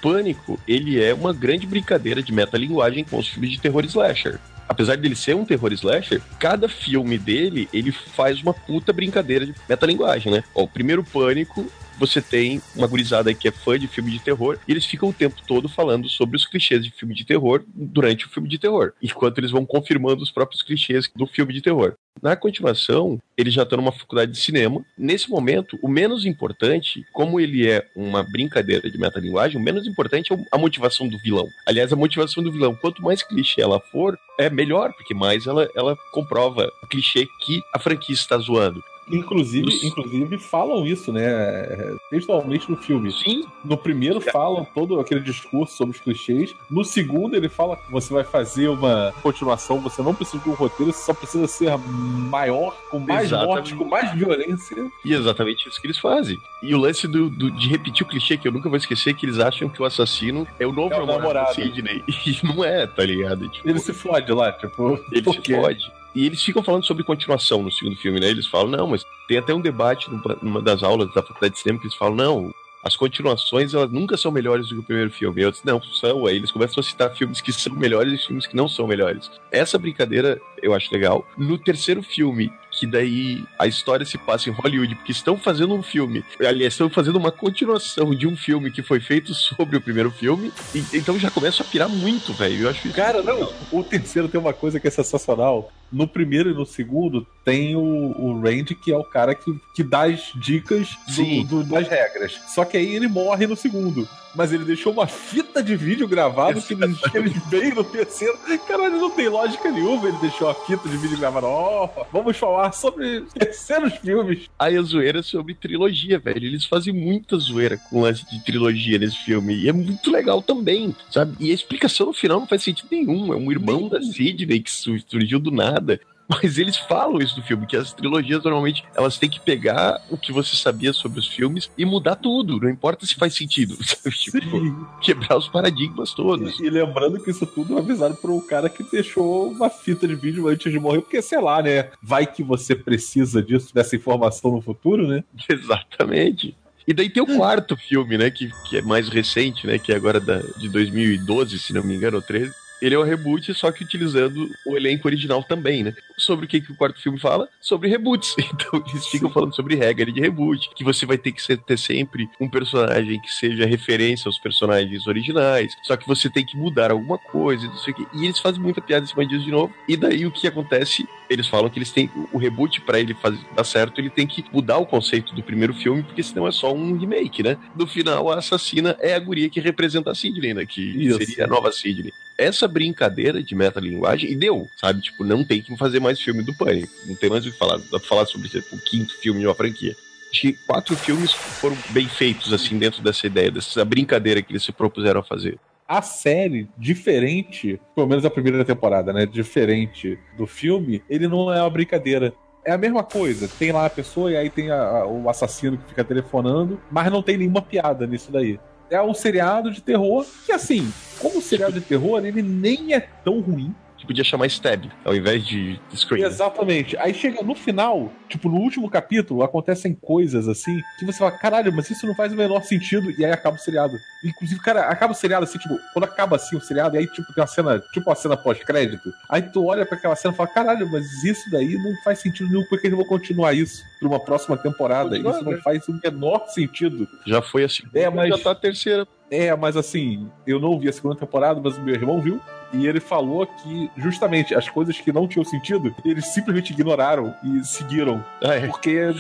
Pânico, 0.02 0.60
ele 0.68 1.02
é 1.02 1.14
uma 1.14 1.34
grande 1.34 1.66
brincadeira 1.66 2.22
de 2.22 2.32
metalinguagem 2.32 3.04
com 3.04 3.18
os 3.18 3.28
filmes 3.28 3.52
de 3.52 3.60
terror 3.60 3.84
slasher. 3.86 4.40
Apesar 4.68 4.98
dele 4.98 5.16
ser 5.16 5.36
um 5.36 5.46
terror 5.46 5.72
slasher, 5.74 6.22
cada 6.40 6.68
filme 6.68 7.18
dele, 7.18 7.70
ele 7.72 7.92
faz 7.92 8.42
uma 8.42 8.54
puta 8.54 8.92
brincadeira 8.92 9.46
de 9.46 9.56
metalinguagem, 9.70 10.32
né? 10.32 10.44
Ó, 10.54 10.64
o 10.64 10.68
primeiro 10.68 11.04
Pânico, 11.04 11.72
você 11.98 12.22
tem 12.22 12.62
uma 12.76 12.88
gurizada 12.88 13.34
que 13.34 13.48
é 13.48 13.52
fã 13.52 13.78
de 13.78 13.88
filme 13.88 14.12
de 14.12 14.20
terror, 14.20 14.58
e 14.68 14.72
eles 14.72 14.86
ficam 14.86 15.10
o 15.10 15.14
tempo 15.14 15.36
todo 15.48 15.68
falando 15.68 16.10
sobre 16.10 16.36
os 16.38 16.46
clichês 16.46 16.84
de 16.84 16.92
filme 16.92 17.14
de 17.14 17.26
terror 17.26 17.64
durante 17.68 18.26
o 18.26 18.30
filme 18.30 18.50
de 18.50 18.58
terror, 18.58 18.94
enquanto 19.02 19.38
eles 19.38 19.52
vão 19.52 19.66
confirmando 19.66 20.24
os 20.24 20.32
próprios 20.32 20.62
clichês 20.62 21.10
do 21.16 21.26
filme 21.28 21.54
de 21.54 21.62
terror. 21.62 21.96
Na 22.22 22.36
continuação, 22.36 23.20
ele 23.38 23.52
já 23.52 23.64
está 23.64 23.76
numa 23.76 23.92
faculdade 23.92 24.32
de 24.32 24.38
cinema. 24.38 24.84
Nesse 24.98 25.30
momento, 25.30 25.78
o 25.82 25.88
menos 25.88 26.26
importante, 26.26 27.06
como 27.12 27.40
ele 27.40 27.70
é 27.70 27.86
uma 27.96 28.24
brincadeira 28.24 28.90
de 28.90 28.98
metalinguagem, 28.98 29.60
o 29.60 29.64
menos 29.64 29.86
importante 29.86 30.34
é 30.34 30.38
a 30.52 30.58
motivação 30.58 31.08
do 31.08 31.18
vilão. 31.20 31.48
Aliás, 31.68 31.92
a 31.92 31.96
motivação 31.96 32.42
do 32.42 32.52
vilão, 32.52 32.76
quanto 32.76 33.04
mais 33.04 33.22
clichê 33.22 33.62
ela 33.62 33.80
for, 33.80 34.18
é 34.40 34.50
melhor, 34.50 34.94
porque 34.94 35.14
mais 35.14 35.46
ela, 35.46 35.70
ela 35.76 35.96
comprova 36.14 36.72
o 36.82 36.88
clichê 36.88 37.28
que 37.46 37.62
a 37.74 37.80
franquia 37.80 38.16
está 38.16 38.38
zoando. 38.38 38.82
Inclusive, 39.12 39.68
inclusive 39.84 40.38
falam 40.40 40.86
isso, 40.86 41.12
né? 41.14 41.96
Textualmente 42.10 42.70
no 42.70 42.78
filme. 42.78 43.12
Sim, 43.12 43.44
No 43.64 43.78
primeiro 43.78 44.20
falam 44.20 44.66
todo 44.74 45.00
aquele 45.00 45.20
discurso 45.22 45.76
sobre 45.76 45.96
os 45.96 46.02
clichês. 46.02 46.56
No 46.70 46.84
segundo 46.84 47.36
ele 47.36 47.48
fala 47.50 47.78
que 47.78 47.92
você 47.92 48.12
vai 48.14 48.24
fazer 48.24 48.68
uma 48.68 49.14
continuação, 49.22 49.80
você 49.80 50.02
não 50.02 50.14
precisa 50.16 50.42
de 50.44 50.50
um 50.50 50.54
roteiro, 50.54 50.92
você 50.92 51.04
só 51.06 51.14
precisa 51.14 51.48
ser 51.48 51.78
maior, 51.78 52.76
com 52.90 53.00
mais 53.00 53.26
Exatamente. 53.28 53.56
morte, 53.56 53.76
com 53.76 53.86
mais 53.86 54.12
violência. 54.14 54.90
E 55.04 55.14
exatamente 55.14 55.70
isso 55.70 55.80
que 55.80 55.88
eles 55.88 55.98
fazem. 56.00 56.40
E 56.64 56.74
o 56.74 56.78
lance 56.80 57.08
do, 57.08 57.30
do- 57.30 57.52
de 57.52 57.68
repetir 57.70 58.06
o 58.06 58.10
clichê, 58.10 58.38
que 58.38 58.48
eu 58.48 58.52
nunca 58.52 58.70
vou 58.70 58.78
esquecer, 58.78 59.12
é 59.12 59.14
que 59.14 59.26
eles 59.26 59.40
acham 59.40 59.70
que 59.70 59.82
o 59.82 59.86
assassino 59.86 60.48
é 60.60 60.66
o 60.66 60.72
novo 60.72 60.94
É 60.94 60.98
o 60.98 61.06
namorado, 61.06 61.20
namorado. 61.22 61.56
do 61.56 61.62
Sidney. 61.62 62.04
E 62.26 62.40
não 62.44 62.64
é, 62.64 62.88
tá 62.88 63.04
ligado? 63.06 63.48
Tipo, 63.50 63.70
Ele 63.70 63.80
se 63.80 63.94
fode 63.94 64.32
lá, 64.32 64.52
tipo. 64.52 65.00
ele 65.12 65.24
se 65.32 65.56
fode. 65.56 65.92
E 66.16 66.26
eles 66.26 66.42
ficam 66.42 66.64
falando 66.64 66.86
sobre 66.86 67.04
continuação 67.04 67.62
no 67.62 67.72
segundo 67.72 67.98
filme, 67.98 68.22
né? 68.22 68.30
Eles 68.30 68.48
falam, 68.48 68.70
não, 68.70 68.88
mas 68.88 69.06
tem 69.28 69.38
até 69.38 69.54
um 69.54 69.60
debate 69.60 70.10
numa, 70.42 70.62
das 70.62 70.82
aulas 70.82 71.14
da 71.14 71.22
faculdade 71.22 71.56
de 71.56 71.60
cinema 71.60 71.80
que 71.80 71.88
eles 71.88 71.98
falam, 71.98 72.16
não, 72.16 72.54
as 72.86 72.96
continuações 72.96 73.74
elas 73.74 73.92
nunca 73.92 74.16
são 74.16 74.32
melhores 74.32 74.68
do 74.70 74.76
que 74.76 74.82
o 74.82 74.84
primeiro 74.84 75.10
filme. 75.12 75.42
Eu 75.42 75.50
disse, 75.52 75.66
não, 75.66 75.82
são. 75.82 76.28
Aí 76.28 76.36
eles 76.36 76.52
começam 76.52 76.80
a 76.80 76.84
citar 76.84 77.10
filmes 77.16 77.42
que 77.42 77.52
são 77.52 77.74
melhores 77.74 78.14
e 78.14 78.28
filmes 78.28 78.46
que 78.46 78.56
não 78.56 78.70
são 78.70 78.86
melhores. 78.88 79.30
Essa 79.52 79.78
brincadeira 79.80 80.40
eu 80.62 80.74
acho 80.74 80.94
legal. 80.94 81.26
No 81.38 81.58
terceiro 81.58 82.02
filme, 82.04 82.52
que 82.72 82.86
daí 82.86 83.44
a 83.58 83.66
história 83.68 84.06
se 84.06 84.18
passa 84.18 84.50
em 84.50 84.54
Hollywood, 84.54 84.96
porque 84.96 85.12
estão 85.12 85.38
fazendo 85.38 85.74
um 85.74 85.82
filme, 85.84 86.24
aliás, 86.40 86.74
estão 86.74 86.90
fazendo 86.90 87.16
uma 87.18 87.32
continuação 87.32 88.14
de 88.14 88.28
um 88.28 88.36
filme 88.36 88.70
que 88.72 88.82
foi 88.84 89.00
feito 89.00 89.34
sobre 89.34 89.78
o 89.78 89.82
primeiro 89.82 90.12
filme, 90.12 90.52
e, 90.74 90.84
então 90.94 91.18
já 91.18 91.32
começa 91.32 91.64
a 91.64 91.66
pirar 91.66 91.88
muito, 91.90 92.34
velho. 92.34 92.64
Eu 92.64 92.70
acho 92.70 92.88
isso 92.88 92.96
Cara, 92.96 93.22
não, 93.24 93.52
o 93.72 93.84
terceiro 93.84 94.28
tem 94.28 94.40
uma 94.40 94.54
coisa 94.54 94.80
que 94.80 94.88
é 94.88 94.92
sensacional. 94.92 95.72
No 95.92 96.08
primeiro 96.08 96.50
e 96.50 96.54
no 96.54 96.66
segundo 96.66 97.26
tem 97.46 97.76
o, 97.76 97.80
o 97.82 98.42
Randy, 98.42 98.76
que 98.76 98.92
é 98.92 98.98
o 98.98 99.04
cara 99.04 99.34
que, 99.36 99.56
que 99.74 99.84
dá 99.84 100.04
as 100.08 100.32
dicas 100.36 100.90
do- 101.16 101.44
do- 101.44 101.64
das 101.64 101.88
regras. 101.88 102.42
Só 102.48 102.66
que 102.66 102.75
aí 102.76 102.96
ele 102.96 103.08
morre 103.08 103.48
no 103.48 103.56
segundo. 103.56 104.08
Mas 104.36 104.52
ele 104.52 104.66
deixou 104.66 104.92
uma 104.92 105.08
fita 105.08 105.64
de 105.64 105.78
vídeo 105.78 106.06
gravado 106.10 106.62
que 106.62 106.74
eles, 106.74 107.00
que 107.00 107.20
veio 107.50 107.76
no 107.76 107.84
terceiro. 107.86 108.38
Caralho, 108.68 109.00
não 109.00 109.10
tem 109.10 109.30
lógica 109.30 109.72
nenhuma. 109.72 110.10
Ele 110.10 110.18
deixou 110.20 110.50
a 110.50 110.54
fita 110.54 110.90
de 110.90 110.98
vídeo 110.98 111.18
gravada. 111.18 111.48
Ó, 111.48 111.88
vamos 112.12 112.36
falar 112.36 112.74
sobre 112.74 113.22
terceiros 113.34 113.94
filmes. 113.94 114.50
Aí 114.60 114.76
a 114.78 114.82
zoeira 114.82 115.20
é 115.20 115.24
sobre 115.24 115.54
trilogia, 115.54 116.20
velho. 116.20 116.46
Eles 116.48 116.66
fazem 116.66 116.94
muita 116.94 117.38
zoeira 117.38 117.78
com 117.90 118.02
lance 118.02 118.30
de 118.30 118.44
trilogia 118.44 119.00
nesse 119.00 119.18
filme. 119.24 119.56
E 119.56 119.70
é 119.70 119.74
muito 119.74 120.12
legal 120.12 120.42
também, 120.42 120.94
sabe? 121.10 121.34
E 121.40 121.52
a 121.52 121.54
explicação 121.54 122.08
no 122.08 122.14
final 122.14 122.42
não 122.42 122.48
faz 122.48 122.62
sentido 122.62 122.90
nenhum. 122.92 123.32
É 123.32 123.38
um 123.38 123.50
irmão 123.50 123.88
da 123.88 124.02
Sidney 124.02 124.60
que 124.60 124.70
su- 124.72 125.00
surgiu 125.08 125.40
do 125.40 125.50
nada. 125.50 125.98
Mas 126.42 126.58
eles 126.58 126.78
falam 126.78 127.20
isso 127.20 127.38
no 127.38 127.46
filme, 127.46 127.66
que 127.66 127.78
as 127.78 127.94
trilogias 127.94 128.44
normalmente 128.44 128.84
elas 128.96 129.18
têm 129.18 129.30
que 129.30 129.40
pegar 129.40 130.02
o 130.10 130.18
que 130.18 130.32
você 130.32 130.56
sabia 130.56 130.92
sobre 130.92 131.20
os 131.20 131.28
filmes 131.28 131.70
e 131.78 131.86
mudar 131.86 132.16
tudo. 132.16 132.60
Não 132.60 132.70
importa 132.70 133.06
se 133.06 133.16
faz 133.16 133.34
sentido. 133.34 133.78
sabe? 133.84 134.16
Tipo, 134.16 134.88
quebrar 135.02 135.38
os 135.38 135.48
paradigmas 135.48 136.14
todos. 136.14 136.60
E, 136.60 136.66
e 136.66 136.70
lembrando 136.70 137.22
que 137.22 137.32
isso 137.32 137.46
tudo 137.46 137.76
é 137.76 137.80
avisado 137.80 138.16
por 138.16 138.32
um 138.32 138.42
cara 138.42 138.70
que 138.70 138.84
deixou 138.84 139.50
uma 139.50 139.70
fita 139.70 140.08
de 140.08 140.16
vídeo 140.16 140.48
antes 140.48 140.72
de 140.72 140.80
morrer, 140.80 141.02
porque 141.02 141.22
sei 141.22 141.40
lá, 141.40 141.62
né? 141.62 141.90
Vai 142.02 142.26
que 142.26 142.44
você 142.44 142.76
precisa 142.76 143.42
disso, 143.42 143.74
dessa 143.74 143.96
informação 143.96 144.52
no 144.52 144.62
futuro, 144.62 145.08
né? 145.08 145.24
Exatamente. 145.50 146.56
E 146.88 146.94
daí 146.94 147.10
tem 147.10 147.24
o 147.24 147.38
quarto 147.38 147.76
filme, 147.76 148.18
né? 148.18 148.30
Que, 148.30 148.52
que 148.70 148.78
é 148.78 148.82
mais 148.82 149.10
recente, 149.10 149.66
né? 149.66 149.80
Que 149.80 149.92
é 149.92 149.96
agora 149.96 150.20
da, 150.20 150.38
de 150.38 150.70
2012, 150.70 151.58
se 151.60 151.74
não 151.74 151.84
me 151.84 151.96
engano, 151.96 152.18
ou 152.18 152.22
13. 152.22 152.52
Ele 152.82 152.96
é 152.96 153.00
um 153.00 153.04
reboot, 153.04 153.54
só 153.54 153.72
que 153.72 153.84
utilizando 153.84 154.50
o 154.66 154.76
elenco 154.76 155.08
original 155.08 155.44
também, 155.44 155.84
né? 155.84 155.94
Sobre 156.18 156.46
o 156.46 156.48
que, 156.48 156.62
que 156.62 156.72
o 156.72 156.76
quarto 156.76 157.02
filme 157.02 157.20
fala? 157.20 157.48
Sobre 157.62 157.90
reboots. 157.90 158.36
Então 158.56 158.84
eles 158.90 159.08
ficam 159.08 159.30
falando 159.30 159.56
sobre 159.56 159.76
regra 159.76 160.12
de 160.12 160.20
reboot. 160.20 160.70
Que 160.76 160.84
você 160.84 161.06
vai 161.06 161.18
ter 161.18 161.32
que 161.32 161.42
ser- 161.42 161.58
ter 161.58 161.78
sempre 161.78 162.30
um 162.40 162.50
personagem 162.50 163.20
que 163.22 163.32
seja 163.32 163.66
referência 163.66 164.28
aos 164.28 164.40
personagens 164.40 165.08
originais. 165.08 165.74
Só 165.84 165.96
que 165.98 166.08
você 166.08 166.30
tem 166.30 166.46
que 166.46 166.56
mudar 166.58 166.92
alguma 166.92 167.18
coisa, 167.18 167.66
não 167.68 167.78
sei 167.78 167.94
o 167.94 167.96
quê. 167.98 168.06
E 168.14 168.26
eles 168.26 168.40
fazem 168.40 168.62
muita 168.62 168.82
piada 168.82 169.04
em 169.06 169.08
cima 169.08 169.26
disso 169.26 169.44
de 169.46 169.52
novo. 169.52 169.74
E 169.88 169.96
daí 169.98 170.26
o 170.26 170.32
que 170.32 170.48
acontece? 170.48 171.08
Eles 171.30 171.48
falam 171.48 171.70
que 171.70 171.80
eles 171.80 171.92
têm. 171.92 172.10
O 172.32 172.38
reboot, 172.38 172.82
pra 172.82 173.00
ele 173.00 173.14
fazer, 173.16 173.40
dar 173.56 173.64
certo, 173.64 174.00
ele 174.00 174.10
tem 174.10 174.28
que 174.28 174.46
mudar 174.52 174.78
o 174.78 174.86
conceito 174.86 175.34
do 175.34 175.42
primeiro 175.42 175.74
filme, 175.74 176.04
porque 176.04 176.22
senão 176.22 176.48
é 176.48 176.52
só 176.52 176.74
um 176.74 176.98
remake, 176.98 177.42
né? 177.42 177.58
No 177.76 177.88
final, 177.88 178.32
a 178.32 178.38
assassina 178.38 178.96
é 179.00 179.14
a 179.14 179.20
guria 179.20 179.50
que 179.50 179.60
representa 179.60 180.12
a 180.12 180.16
Sidney, 180.16 180.54
né? 180.54 180.66
Que 180.66 180.82
Isso. 180.82 181.18
seria 181.18 181.46
a 181.46 181.48
nova 181.48 181.72
Sidney. 181.72 182.14
Essa 182.38 182.68
brincadeira 182.68 183.42
de 183.42 183.56
metalinguagem, 183.56 184.32
e 184.32 184.36
deu, 184.36 184.68
sabe? 184.76 185.02
Tipo, 185.02 185.24
não 185.24 185.44
tem 185.44 185.62
que 185.62 185.76
fazer 185.78 186.00
mais 186.00 186.20
filme 186.20 186.44
do 186.44 186.54
Pânico. 186.54 186.92
Não 187.06 187.16
tem 187.16 187.30
mais 187.30 187.46
o 187.46 187.52
que 187.52 187.58
falar. 187.58 187.78
Dá 187.78 188.00
pra 188.00 188.08
falar 188.08 188.26
sobre 188.26 188.50
tipo, 188.50 188.76
o 188.76 188.80
quinto 188.80 189.16
filme 189.20 189.40
de 189.40 189.48
uma 189.48 189.56
franquia. 189.56 189.96
Que 190.32 190.54
quatro 190.54 190.98
filmes 190.98 191.32
foram 191.32 191.78
bem 191.92 192.10
feitos, 192.10 192.52
assim, 192.52 192.78
dentro 192.78 193.02
dessa 193.02 193.26
ideia, 193.26 193.50
dessa 193.50 193.86
brincadeira 193.86 194.42
que 194.42 194.52
eles 194.52 194.64
se 194.64 194.72
propuseram 194.72 195.22
a 195.22 195.24
fazer. 195.24 195.58
A 195.88 196.02
série, 196.02 196.68
diferente, 196.78 197.80
pelo 197.94 198.08
menos 198.08 198.26
a 198.26 198.30
primeira 198.30 198.66
temporada, 198.66 199.14
né? 199.14 199.26
Diferente 199.26 200.18
do 200.36 200.48
filme, 200.48 201.04
ele 201.10 201.28
não 201.28 201.54
é 201.54 201.62
uma 201.62 201.70
brincadeira. 201.70 202.34
É 202.66 202.72
a 202.72 202.78
mesma 202.78 203.04
coisa. 203.04 203.48
Tem 203.48 203.72
lá 203.72 203.86
a 203.86 203.90
pessoa 203.90 204.32
e 204.32 204.36
aí 204.36 204.50
tem 204.50 204.72
a- 204.72 204.82
a- 205.02 205.08
o 205.08 205.30
assassino 205.30 205.78
que 205.78 205.90
fica 205.90 206.04
telefonando, 206.04 206.82
mas 206.90 207.12
não 207.12 207.22
tem 207.22 207.38
nenhuma 207.38 207.62
piada 207.62 208.08
nisso 208.08 208.32
daí. 208.32 208.60
É 208.90 209.00
um 209.02 209.14
seriado 209.14 209.70
de 209.72 209.82
terror 209.82 210.26
que, 210.46 210.52
assim, 210.52 210.92
como 211.20 211.40
seriado 211.42 211.74
de 211.74 211.82
terror, 211.82 212.26
ele 212.26 212.42
nem 212.42 212.94
é 212.94 213.00
tão 213.00 213.40
ruim. 213.40 213.74
Que 213.98 214.06
podia 214.06 214.24
chamar 214.26 214.48
Stab, 214.48 214.92
ao 215.06 215.16
invés 215.16 215.46
de 215.48 215.80
Scream. 215.96 216.22
né? 216.22 216.28
Exatamente. 216.28 216.98
Aí 216.98 217.14
chega 217.14 217.42
no 217.42 217.56
final, 217.56 218.12
tipo, 218.28 218.50
no 218.50 218.58
último 218.58 218.90
capítulo, 218.90 219.42
acontecem 219.42 219.94
coisas 219.96 220.48
assim 220.50 220.82
que 221.00 221.06
você 221.06 221.18
fala, 221.20 221.32
caralho, 221.32 221.72
mas 221.74 221.90
isso 221.90 222.06
não 222.06 222.14
faz 222.14 222.34
o 222.34 222.36
menor 222.36 222.62
sentido. 222.64 223.10
E 223.18 223.24
aí 223.26 223.32
acaba 223.32 223.56
o 223.56 223.60
seriado. 223.60 223.94
Inclusive, 224.24 224.60
cara, 224.62 224.82
acaba 224.88 225.14
o 225.14 225.16
seriado 225.16 225.46
assim, 225.46 225.58
tipo, 225.58 225.80
quando 225.94 226.04
acaba 226.06 226.36
assim 226.36 226.58
o 226.58 226.62
seriado, 226.62 226.96
e 226.96 227.00
aí, 227.00 227.08
tipo, 227.08 227.34
tem 227.34 227.42
uma 227.42 227.48
cena, 227.48 227.80
tipo 227.94 228.10
uma 228.10 228.16
cena 228.16 228.36
pós-crédito. 228.36 229.10
Aí 229.30 229.42
tu 229.42 229.66
olha 229.66 229.86
pra 229.86 229.98
aquela 229.98 230.16
cena 230.16 230.34
e 230.34 230.38
fala, 230.38 230.50
caralho, 230.50 230.92
mas 230.92 231.24
isso 231.24 231.50
daí 231.50 231.76
não 231.78 231.96
faz 232.04 232.20
sentido 232.20 232.50
nenhum, 232.50 232.66
porque 232.70 232.88
eles 232.88 232.98
vão 232.98 233.08
continuar 233.08 233.54
isso 233.54 233.82
pra 234.00 234.08
uma 234.10 234.20
próxima 234.20 234.58
temporada. 234.58 235.12
Continua, 235.12 235.32
isso 235.32 235.44
não 235.44 235.52
né? 235.54 235.62
faz 235.64 235.88
o 235.88 235.94
menor 236.04 236.48
sentido. 236.50 237.08
Já 237.26 237.42
foi 237.42 237.64
a 237.64 237.70
segunda, 237.70 237.98
É, 238.00 238.10
mas- 238.10 238.30
já 238.30 238.44
tá 238.44 238.52
a 238.52 238.56
terceira. 238.56 239.08
É, 239.30 239.56
mas 239.56 239.76
assim, 239.76 240.30
eu 240.46 240.60
não 240.60 240.80
vi 240.80 240.90
a 240.90 240.94
segunda 240.94 241.16
temporada, 241.16 241.60
mas 241.64 241.78
o 241.78 241.82
meu 241.82 241.96
irmão 241.96 242.22
viu. 242.22 242.40
E 242.74 242.88
ele 242.88 243.00
falou 243.00 243.48
que, 243.48 243.90
justamente, 243.98 244.54
as 244.54 244.70
coisas 244.70 245.00
que 245.00 245.12
não 245.12 245.28
tinham 245.28 245.46
sentido, 245.46 245.96
eles 246.04 246.28
simplesmente 246.28 246.74
ignoraram 246.74 247.34
e 247.44 247.64
seguiram. 247.64 248.24
Ah, 248.44 248.56
é. 248.56 248.68
Porque 248.68 249.14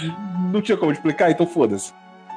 não 0.51 0.61
tinha 0.61 0.77
como 0.77 0.91
explicar, 0.91 1.31
então 1.31 1.47
foda-se. 1.47 1.93